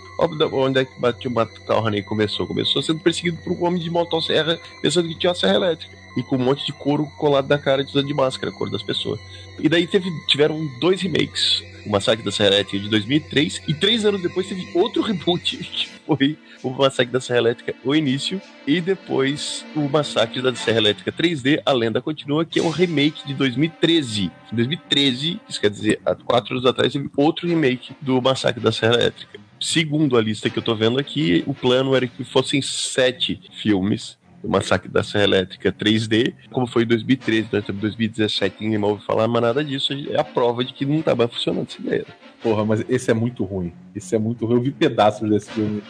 Onde 0.51 0.79
é 0.79 0.85
que 0.85 0.99
bateu 0.99 1.29
o 1.29 1.33
McCartney 1.39 2.01
começou? 2.01 2.47
Começou 2.47 2.81
sendo 2.81 2.99
perseguido 2.99 3.37
por 3.43 3.53
um 3.53 3.63
homem 3.65 3.81
de 3.81 3.89
motosserra, 3.91 4.59
pensando 4.81 5.07
que 5.07 5.15
tinha 5.15 5.29
uma 5.29 5.35
serra 5.35 5.55
elétrica. 5.55 5.93
E 6.17 6.23
com 6.23 6.35
um 6.35 6.39
monte 6.43 6.65
de 6.65 6.73
couro 6.73 7.05
colado 7.17 7.47
na 7.47 7.57
cara, 7.57 7.83
de 7.83 8.13
máscara, 8.13 8.51
a 8.51 8.55
cor 8.55 8.69
das 8.69 8.83
pessoas. 8.83 9.19
E 9.59 9.69
daí 9.69 9.85
teve, 9.87 10.09
tiveram 10.27 10.67
dois 10.79 11.01
remakes. 11.01 11.63
O 11.85 11.89
Massacre 11.89 12.23
da 12.23 12.31
Serra 12.31 12.55
Elétrica 12.55 12.83
de 12.83 12.89
2003. 12.89 13.61
E 13.67 13.73
três 13.73 14.05
anos 14.05 14.21
depois 14.21 14.47
teve 14.47 14.67
outro 14.73 15.01
reboot, 15.03 15.57
que 15.57 15.87
foi 16.05 16.37
o 16.63 16.69
Massacre 16.69 17.11
da 17.11 17.19
Serra 17.19 17.39
Elétrica, 17.39 17.75
o 17.83 17.95
início. 17.95 18.41
E 18.65 18.79
depois 18.79 19.65
o 19.75 19.81
Massacre 19.89 20.41
da 20.41 20.53
Serra 20.55 20.77
Elétrica 20.77 21.11
3D, 21.11 21.61
a 21.65 21.73
lenda 21.73 22.01
continua, 22.01 22.45
que 22.45 22.59
é 22.59 22.63
um 22.63 22.69
remake 22.69 23.25
de 23.27 23.33
2013. 23.33 24.31
Em 24.51 24.55
2013, 24.55 25.41
isso 25.47 25.59
quer 25.59 25.69
dizer, 25.69 25.99
há 26.05 26.15
quatro 26.15 26.53
anos 26.53 26.65
atrás, 26.65 26.93
teve 26.93 27.09
outro 27.17 27.47
remake 27.47 27.93
do 28.01 28.21
Massacre 28.21 28.61
da 28.61 28.71
Serra 28.71 28.95
Elétrica. 28.95 29.39
Segundo 29.59 30.17
a 30.17 30.21
lista 30.21 30.49
que 30.49 30.59
eu 30.59 30.63
tô 30.63 30.75
vendo 30.75 30.99
aqui, 30.99 31.41
o 31.47 31.53
plano 31.53 31.95
era 31.95 32.05
que 32.05 32.25
fossem 32.25 32.61
sete 32.61 33.39
filmes. 33.61 34.17
O 34.43 34.49
Massacre 34.49 34.89
da 34.89 35.03
Serra 35.03 35.23
Elétrica 35.23 35.71
3D, 35.71 36.33
como 36.51 36.67
foi 36.67 36.83
em 36.83 36.87
2013, 36.87 37.47
né? 37.51 37.63
2017 37.65 38.57
ninguém 38.59 38.77
mais 38.77 38.91
ouviu 38.91 39.05
falar, 39.05 39.27
mas 39.27 39.41
nada 39.41 39.63
disso 39.63 39.93
é 39.93 40.19
a 40.19 40.23
prova 40.23 40.65
de 40.65 40.73
que 40.73 40.85
não 40.85 41.01
tava 41.01 41.27
funcionando 41.29 41.67
essa 41.69 41.81
ideia. 41.81 42.05
Porra, 42.41 42.65
mas 42.65 42.83
esse 42.89 43.09
é 43.09 43.13
muito 43.13 43.45
ruim. 43.45 43.71
Esse 43.95 44.15
é 44.15 44.19
muito 44.19 44.45
ruim. 44.45 44.57
Eu 44.57 44.61
vi 44.61 44.71
pedaços 44.71 45.29
desse 45.29 45.49
filme. 45.49 45.81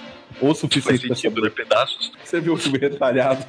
Ou 0.42 0.52
o 0.52 0.56
Faz 0.56 0.60
suficiente 0.60 1.08
pra 1.08 1.16
sentido, 1.16 1.36
saber. 1.36 1.48
né? 1.48 1.50
Pedaços. 1.56 2.12
Você 2.24 2.40
viu 2.40 2.54
o 2.54 2.58
filme 2.58 2.78
retalhado. 2.78 3.46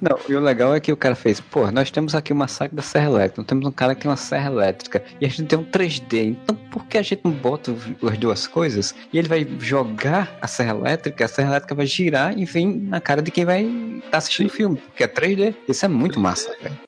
Não, 0.00 0.18
e 0.28 0.34
o 0.34 0.40
legal 0.40 0.74
é 0.74 0.80
que 0.80 0.92
o 0.92 0.96
cara 0.96 1.14
fez, 1.14 1.40
pô, 1.40 1.70
nós 1.70 1.90
temos 1.90 2.14
aqui 2.14 2.32
o 2.32 2.36
massacre 2.36 2.74
da 2.74 2.82
Serra 2.82 3.06
Elétrica, 3.06 3.42
nós 3.42 3.46
temos 3.46 3.66
um 3.66 3.70
cara 3.70 3.94
que 3.94 4.02
tem 4.02 4.10
uma 4.10 4.16
serra 4.16 4.50
elétrica, 4.50 5.02
e 5.20 5.26
a 5.26 5.28
gente 5.28 5.44
tem 5.44 5.58
um 5.58 5.64
3D, 5.64 6.28
então 6.28 6.56
por 6.70 6.86
que 6.86 6.96
a 6.96 7.02
gente 7.02 7.20
não 7.24 7.30
bota 7.32 7.74
as 8.10 8.18
duas 8.18 8.46
coisas? 8.46 8.94
E 9.12 9.18
ele 9.18 9.28
vai 9.28 9.46
jogar 9.60 10.36
a 10.40 10.46
serra 10.46 10.70
elétrica, 10.74 11.24
a 11.24 11.28
serra 11.28 11.50
elétrica 11.50 11.74
vai 11.74 11.86
girar 11.86 12.36
e 12.38 12.44
vem 12.44 12.66
na 12.74 13.00
cara 13.00 13.20
de 13.20 13.30
quem 13.30 13.44
vai 13.44 13.64
estar 13.64 14.18
assistindo 14.18 14.46
o 14.46 14.50
filme, 14.50 14.76
porque 14.76 15.04
é 15.04 15.08
3D. 15.08 15.54
Isso 15.68 15.84
é 15.84 15.88
muito 15.88 16.18
massa, 16.18 16.54
velho. 16.62 16.78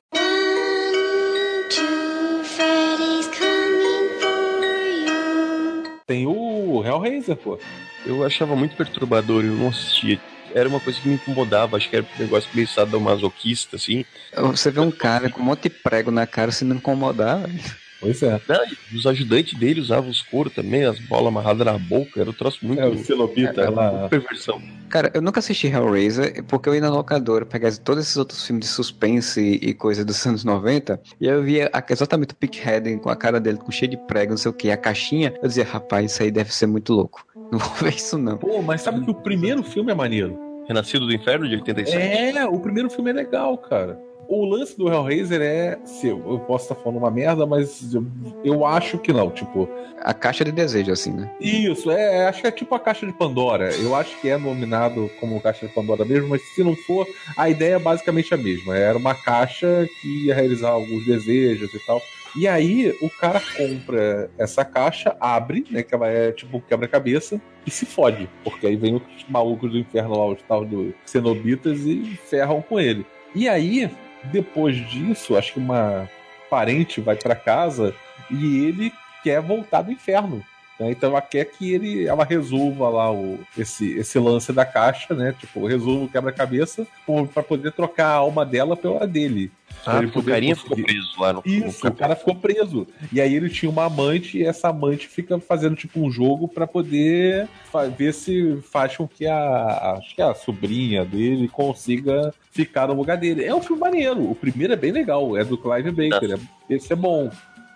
Tem 6.07 6.25
o 6.27 6.85
Hellraiser, 6.85 7.37
pô. 7.37 7.59
Eu 8.07 8.25
achava 8.25 8.55
muito 8.55 8.77
perturbador, 8.77 9.45
eu 9.45 9.53
não 9.53 9.69
assistia. 9.69 10.21
Era 10.55 10.69
uma 10.69 10.81
coisa 10.81 10.99
que 11.01 11.09
me 11.09 11.17
incomodava, 11.17 11.77
acho 11.77 11.91
que 11.91 11.97
era 11.97 12.05
um 12.05 12.23
negócio 12.23 12.49
meio 12.55 12.69
sadomasoquista, 12.69 13.77
assim. 13.77 14.05
Você 14.35 14.71
vê 14.71 14.81
um 14.81 14.91
cara 14.91 15.29
com 15.29 15.43
um 15.43 15.45
monte 15.45 15.65
de 15.65 15.71
prego 15.71 16.11
na 16.11 16.27
cara 16.27 16.53
se 16.53 16.65
não 16.65 16.77
incomodar, 16.77 17.41
velho. 17.41 17.61
Pois 18.01 18.23
é. 18.23 18.41
Não, 18.49 18.65
os 18.95 19.07
ajudantes 19.07 19.59
dele 19.59 19.81
usavam 19.81 20.11
os 20.11 20.23
couro 20.23 20.51
também, 20.51 20.85
as 20.85 20.99
bolas 20.99 21.29
amarradas 21.29 21.67
na 21.67 21.79
boca, 21.79 22.21
era 22.21 22.29
um 22.29 22.33
troço 22.33 22.65
muito. 22.65 22.81
É, 22.81 22.87
o 22.87 23.71
lá. 23.71 23.91
uma 23.91 24.09
perversão. 24.09 24.63
Cara, 24.89 25.11
eu 25.15 25.23
nunca 25.23 25.41
assisti 25.41 25.67
Hellraiser 25.67 26.45
porque 26.45 26.69
eu 26.69 26.75
ia 26.75 26.81
na 26.81 26.91
locadora 26.91 27.45
pegar 27.45 27.75
todos 27.79 28.05
esses 28.05 28.17
outros 28.17 28.47
filmes 28.47 28.67
de 28.67 28.71
suspense 28.71 29.41
e, 29.41 29.75
coisa 29.75 30.05
dos 30.05 30.25
anos 30.27 30.45
90 30.45 31.01
e 31.21 31.29
aí 31.29 31.35
eu 31.35 31.43
via 31.43 31.71
exatamente 31.91 32.33
o 32.33 32.37
Pickhead 32.37 32.97
com 32.99 33.11
a 33.11 33.17
cara 33.17 33.41
dele 33.41 33.59
com 33.59 33.71
cheio 33.73 33.91
de 33.91 33.97
prego, 33.97 34.31
não 34.31 34.39
sei 34.39 34.51
o 34.51 34.55
que, 34.55 34.71
a 34.71 34.77
caixinha. 34.77 35.35
Eu 35.43 35.49
dizia, 35.49 35.65
rapaz, 35.65 36.13
isso 36.13 36.23
aí 36.23 36.31
deve 36.31 36.55
ser 36.55 36.67
muito 36.67 36.93
louco. 36.93 37.27
Não 37.53 37.59
vou 37.59 37.74
ver 37.76 37.94
isso 37.94 38.18
não. 38.18 38.36
Pô, 38.38 38.61
mas 38.62 38.82
sabe 38.82 39.05
que 39.05 39.11
o 39.11 39.14
primeiro 39.14 39.62
filme 39.62 39.92
é 39.92 39.94
maneiro? 39.94 40.38
Renascido 40.66 41.07
do 41.07 41.14
Inferno 41.14 41.49
de 41.49 41.55
87. 41.55 41.97
É, 42.36 42.44
o 42.44 42.59
primeiro 42.59 42.90
filme 42.90 43.11
é 43.11 43.12
legal, 43.12 43.57
cara. 43.57 43.99
O 44.28 44.44
lance 44.44 44.76
do 44.76 44.88
Hellraiser 44.92 45.40
é. 45.40 45.78
Se 45.84 46.09
eu, 46.09 46.20
eu 46.28 46.40
posso 46.40 46.64
estar 46.64 46.74
falando 46.74 46.99
uma 46.99 47.11
merda, 47.11 47.47
mas 47.47 47.94
eu, 47.94 48.05
eu 48.44 48.66
acho 48.66 48.99
que 48.99 49.12
não. 49.12 49.30
Tipo, 49.30 49.68
A 50.01 50.12
caixa 50.12 50.44
de 50.44 50.51
desejo, 50.51 50.90
assim, 50.90 51.12
né? 51.12 51.30
isso, 51.40 51.90
é, 51.90 52.16
é, 52.18 52.28
acho 52.28 52.40
que 52.40 52.49
é 52.49 52.51
tipo 52.51 52.74
a 52.74 52.80
caixa 52.80 53.07
de 53.07 53.12
Pandora. 53.12 53.70
Eu 53.76 53.94
acho 53.94 54.20
que 54.20 54.28
é 54.28 54.36
nominado 54.36 55.09
como 55.20 55.40
caixa 55.40 55.68
de 55.68 55.72
Pandora 55.72 56.05
mesmo, 56.05 56.28
mas 56.28 56.42
se 56.55 56.64
não 56.64 56.74
for, 56.74 57.07
a 57.36 57.49
ideia 57.49 57.74
é 57.74 57.78
basicamente 57.78 58.34
a 58.34 58.36
mesma. 58.36 58.76
Era 58.76 58.99
uma 58.99 59.14
caixa 59.14 59.88
que 60.01 60.26
ia 60.26 60.34
realizar 60.34 60.70
alguns 60.70 61.07
desejos 61.07 61.72
e 61.72 61.78
tal. 61.86 62.03
E 62.39 62.47
aí 62.47 62.95
o 63.01 63.09
cara 63.09 63.41
compra 63.57 64.30
essa 64.37 64.64
caixa, 64.64 65.16
abre, 65.18 65.64
né? 65.70 65.82
Que 65.82 65.95
ela 65.95 66.09
é 66.09 66.32
tipo 66.32 66.61
quebra-cabeça, 66.61 67.41
e 67.66 67.70
se 67.70 67.87
fode. 67.87 68.28
Porque 68.45 68.66
aí 68.66 68.76
vem 68.76 68.95
os 68.97 69.03
malucos 69.28 69.70
do 69.70 69.78
inferno 69.78 70.16
lá, 70.16 70.26
os 70.26 70.43
tal 70.43 70.64
do 70.64 70.95
cenobitas, 71.05 71.80
e 71.80 72.18
ferram 72.28 72.61
com 72.61 72.78
ele. 72.78 73.07
E 73.34 73.49
aí, 73.49 73.91
depois 74.24 74.76
disso, 74.89 75.37
acho 75.37 75.55
que 75.55 75.59
uma 75.59 76.09
parente 76.51 77.01
vai 77.01 77.16
pra 77.16 77.34
casa 77.34 77.95
e 78.30 78.64
ele 78.66 78.93
quer 79.22 79.41
voltar 79.41 79.82
do 79.82 79.93
inferno. 79.93 80.45
né? 80.78 80.91
Então 80.91 81.11
ela 81.11 81.20
quer 81.20 81.45
que 81.47 81.72
ele, 81.72 82.07
ela 82.07 82.24
resolva 82.24 82.89
lá 82.89 83.12
o, 83.12 83.39
esse, 83.59 83.97
esse 83.99 84.18
lance 84.18 84.53
da 84.53 84.64
caixa, 84.64 85.14
né? 85.14 85.34
Tipo, 85.39 85.66
resolva 85.66 86.05
o 86.05 86.09
quebra-cabeça 86.09 86.87
para 87.32 87.43
poder 87.43 87.72
trocar 87.72 88.07
a 88.09 88.14
alma 88.14 88.45
dela 88.45 88.76
pela 88.76 89.07
dele. 89.07 89.51
Ah, 89.85 89.99
ele 89.99 90.07
o 90.14 90.22
carinha 90.22 90.55
conseguir- 90.57 90.74
ficou 90.83 90.85
preso 90.85 91.20
lá 91.20 91.33
no. 91.33 91.43
Isso, 91.45 91.85
no 91.85 91.91
o 91.91 91.95
cara 91.95 92.16
ficou 92.16 92.35
preso. 92.35 92.87
E 93.12 93.20
aí 93.20 93.35
ele 93.35 93.49
tinha 93.51 93.70
uma 93.70 93.85
amante 93.87 94.39
e 94.39 94.45
essa 94.45 94.68
amante 94.68 95.07
fica 95.09 95.39
fazendo 95.39 95.77
tipo 95.77 96.01
um 96.01 96.11
jogo 96.11 96.49
pra 96.49 96.66
poder 96.66 97.49
ver 97.97 98.12
se 98.14 98.59
faz 98.70 98.97
com 98.97 99.07
que 99.07 99.27
a 99.27 99.97
acho 99.99 100.14
que 100.14 100.22
a 100.22 100.35
sobrinha 100.35 101.05
dele 101.05 101.49
consiga 101.49 102.33
ficar 102.51 102.89
no 102.89 102.95
lugar 102.95 103.16
dele. 103.16 103.45
É 103.45 103.55
um 103.55 103.62
filme 103.62 103.81
maneiro. 103.81 104.31
O 104.31 104.35
primeiro 104.35 104.72
é 104.72 104.77
bem 104.77 104.91
legal, 104.93 105.37
é 105.37 105.45
do 105.45 105.59
Clive 105.59 105.91
Baker. 105.91 106.33
é- 106.68 106.74
Esse 106.74 106.93
é 106.93 106.97
bom. 106.97 107.31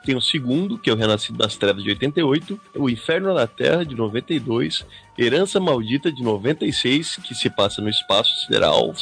Tem 0.04 0.16
o 0.16 0.20
segundo, 0.20 0.78
que 0.78 0.88
é 0.88 0.92
o 0.94 0.96
Renascido 0.96 1.36
das 1.36 1.56
Trevas 1.58 1.84
de 1.84 1.90
88, 1.90 2.58
o 2.74 2.88
Inferno 2.88 3.34
na 3.34 3.46
Terra 3.46 3.84
de 3.84 3.94
92, 3.94 4.84
Herança 5.18 5.60
Maldita 5.60 6.10
de 6.10 6.22
96, 6.22 7.16
que 7.16 7.34
se 7.34 7.50
passa 7.50 7.82
no 7.82 7.88
espaço 7.90 8.34
sideral. 8.46 8.94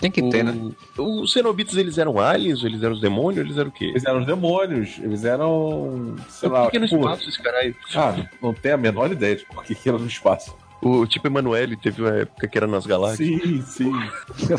Tem 0.00 0.10
que 0.10 0.22
ter, 0.30 0.42
né? 0.44 0.52
O- 0.98 1.20
Os 1.22 1.32
cenobitas, 1.32 1.76
eles 1.76 1.96
eram 1.98 2.18
aliens, 2.18 2.62
eles 2.64 2.82
eram 2.82 2.94
os 2.94 3.00
demônios, 3.00 3.44
eles 3.44 3.56
eram 3.58 3.68
o 3.68 3.72
quê? 3.72 3.86
Eles 3.86 4.04
eram 4.04 4.20
os 4.20 4.26
demônios, 4.26 4.98
eles 5.02 5.24
eram, 5.24 6.14
sei 6.28 6.48
Por 6.48 6.54
lá, 6.58 6.64
que 6.66 6.70
que 6.72 6.78
no 6.78 6.86
tipo- 6.88 7.00
espaço 7.00 7.28
esse 7.28 7.42
caralho? 7.42 7.74
Ah, 7.94 8.14
não 8.42 8.52
tenho 8.52 8.74
a 8.74 8.78
menor 8.78 9.10
ideia 9.12 9.36
de 9.36 9.44
por 9.46 9.62
que 9.64 9.74
que 9.74 9.88
era 9.88 9.98
no 9.98 10.06
espaço. 10.06 10.54
O 10.82 11.06
tipo 11.06 11.26
Emanuele 11.26 11.76
teve 11.76 12.02
uma 12.02 12.10
época 12.14 12.46
que 12.46 12.58
era 12.58 12.66
nas 12.66 12.84
galáxias. 12.84 13.40
Sim, 13.42 13.62
sim. 13.62 13.92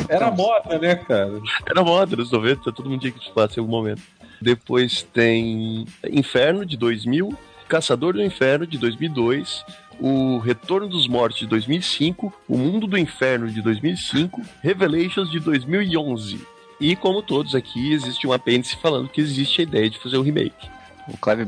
Era 0.10 0.32
moda, 0.32 0.80
né, 0.80 0.96
cara? 0.96 1.40
Era 1.70 1.84
moda 1.84 2.16
nos 2.16 2.32
90, 2.32 2.72
todo 2.72 2.90
mundo 2.90 3.00
tinha 3.02 3.12
que 3.12 3.20
espaço 3.22 3.60
em 3.60 3.62
algum 3.62 3.72
momento. 3.72 4.02
Depois 4.42 5.04
tem 5.04 5.86
Inferno 6.10 6.66
de 6.66 6.76
2000, 6.78 7.38
Caçador 7.68 8.14
do 8.14 8.24
Inferno 8.24 8.66
de 8.66 8.78
2002, 8.78 9.64
O 10.00 10.38
Retorno 10.40 10.88
dos 10.88 11.08
Mortos 11.08 11.40
de 11.40 11.48
2005, 11.48 12.34
O 12.48 12.58
Mundo 12.58 12.88
do 12.88 12.98
Inferno 12.98 13.48
de 13.48 13.62
2005, 13.62 14.42
Revelations 14.62 15.32
de 15.32 15.40
2011. 15.40 16.40
E 16.80 16.96
como 16.96 17.22
todos 17.22 17.56
aqui, 17.56 17.94
existe 17.94 18.28
um 18.28 18.34
apêndice 18.34 18.76
falando 18.76 19.10
que 19.10 19.22
existe 19.22 19.62
a 19.62 19.64
ideia 19.64 19.90
de 19.90 20.00
fazer 20.00 20.18
o 20.18 20.22
remake. 20.22 20.75
O 21.08 21.18
Clive 21.18 21.46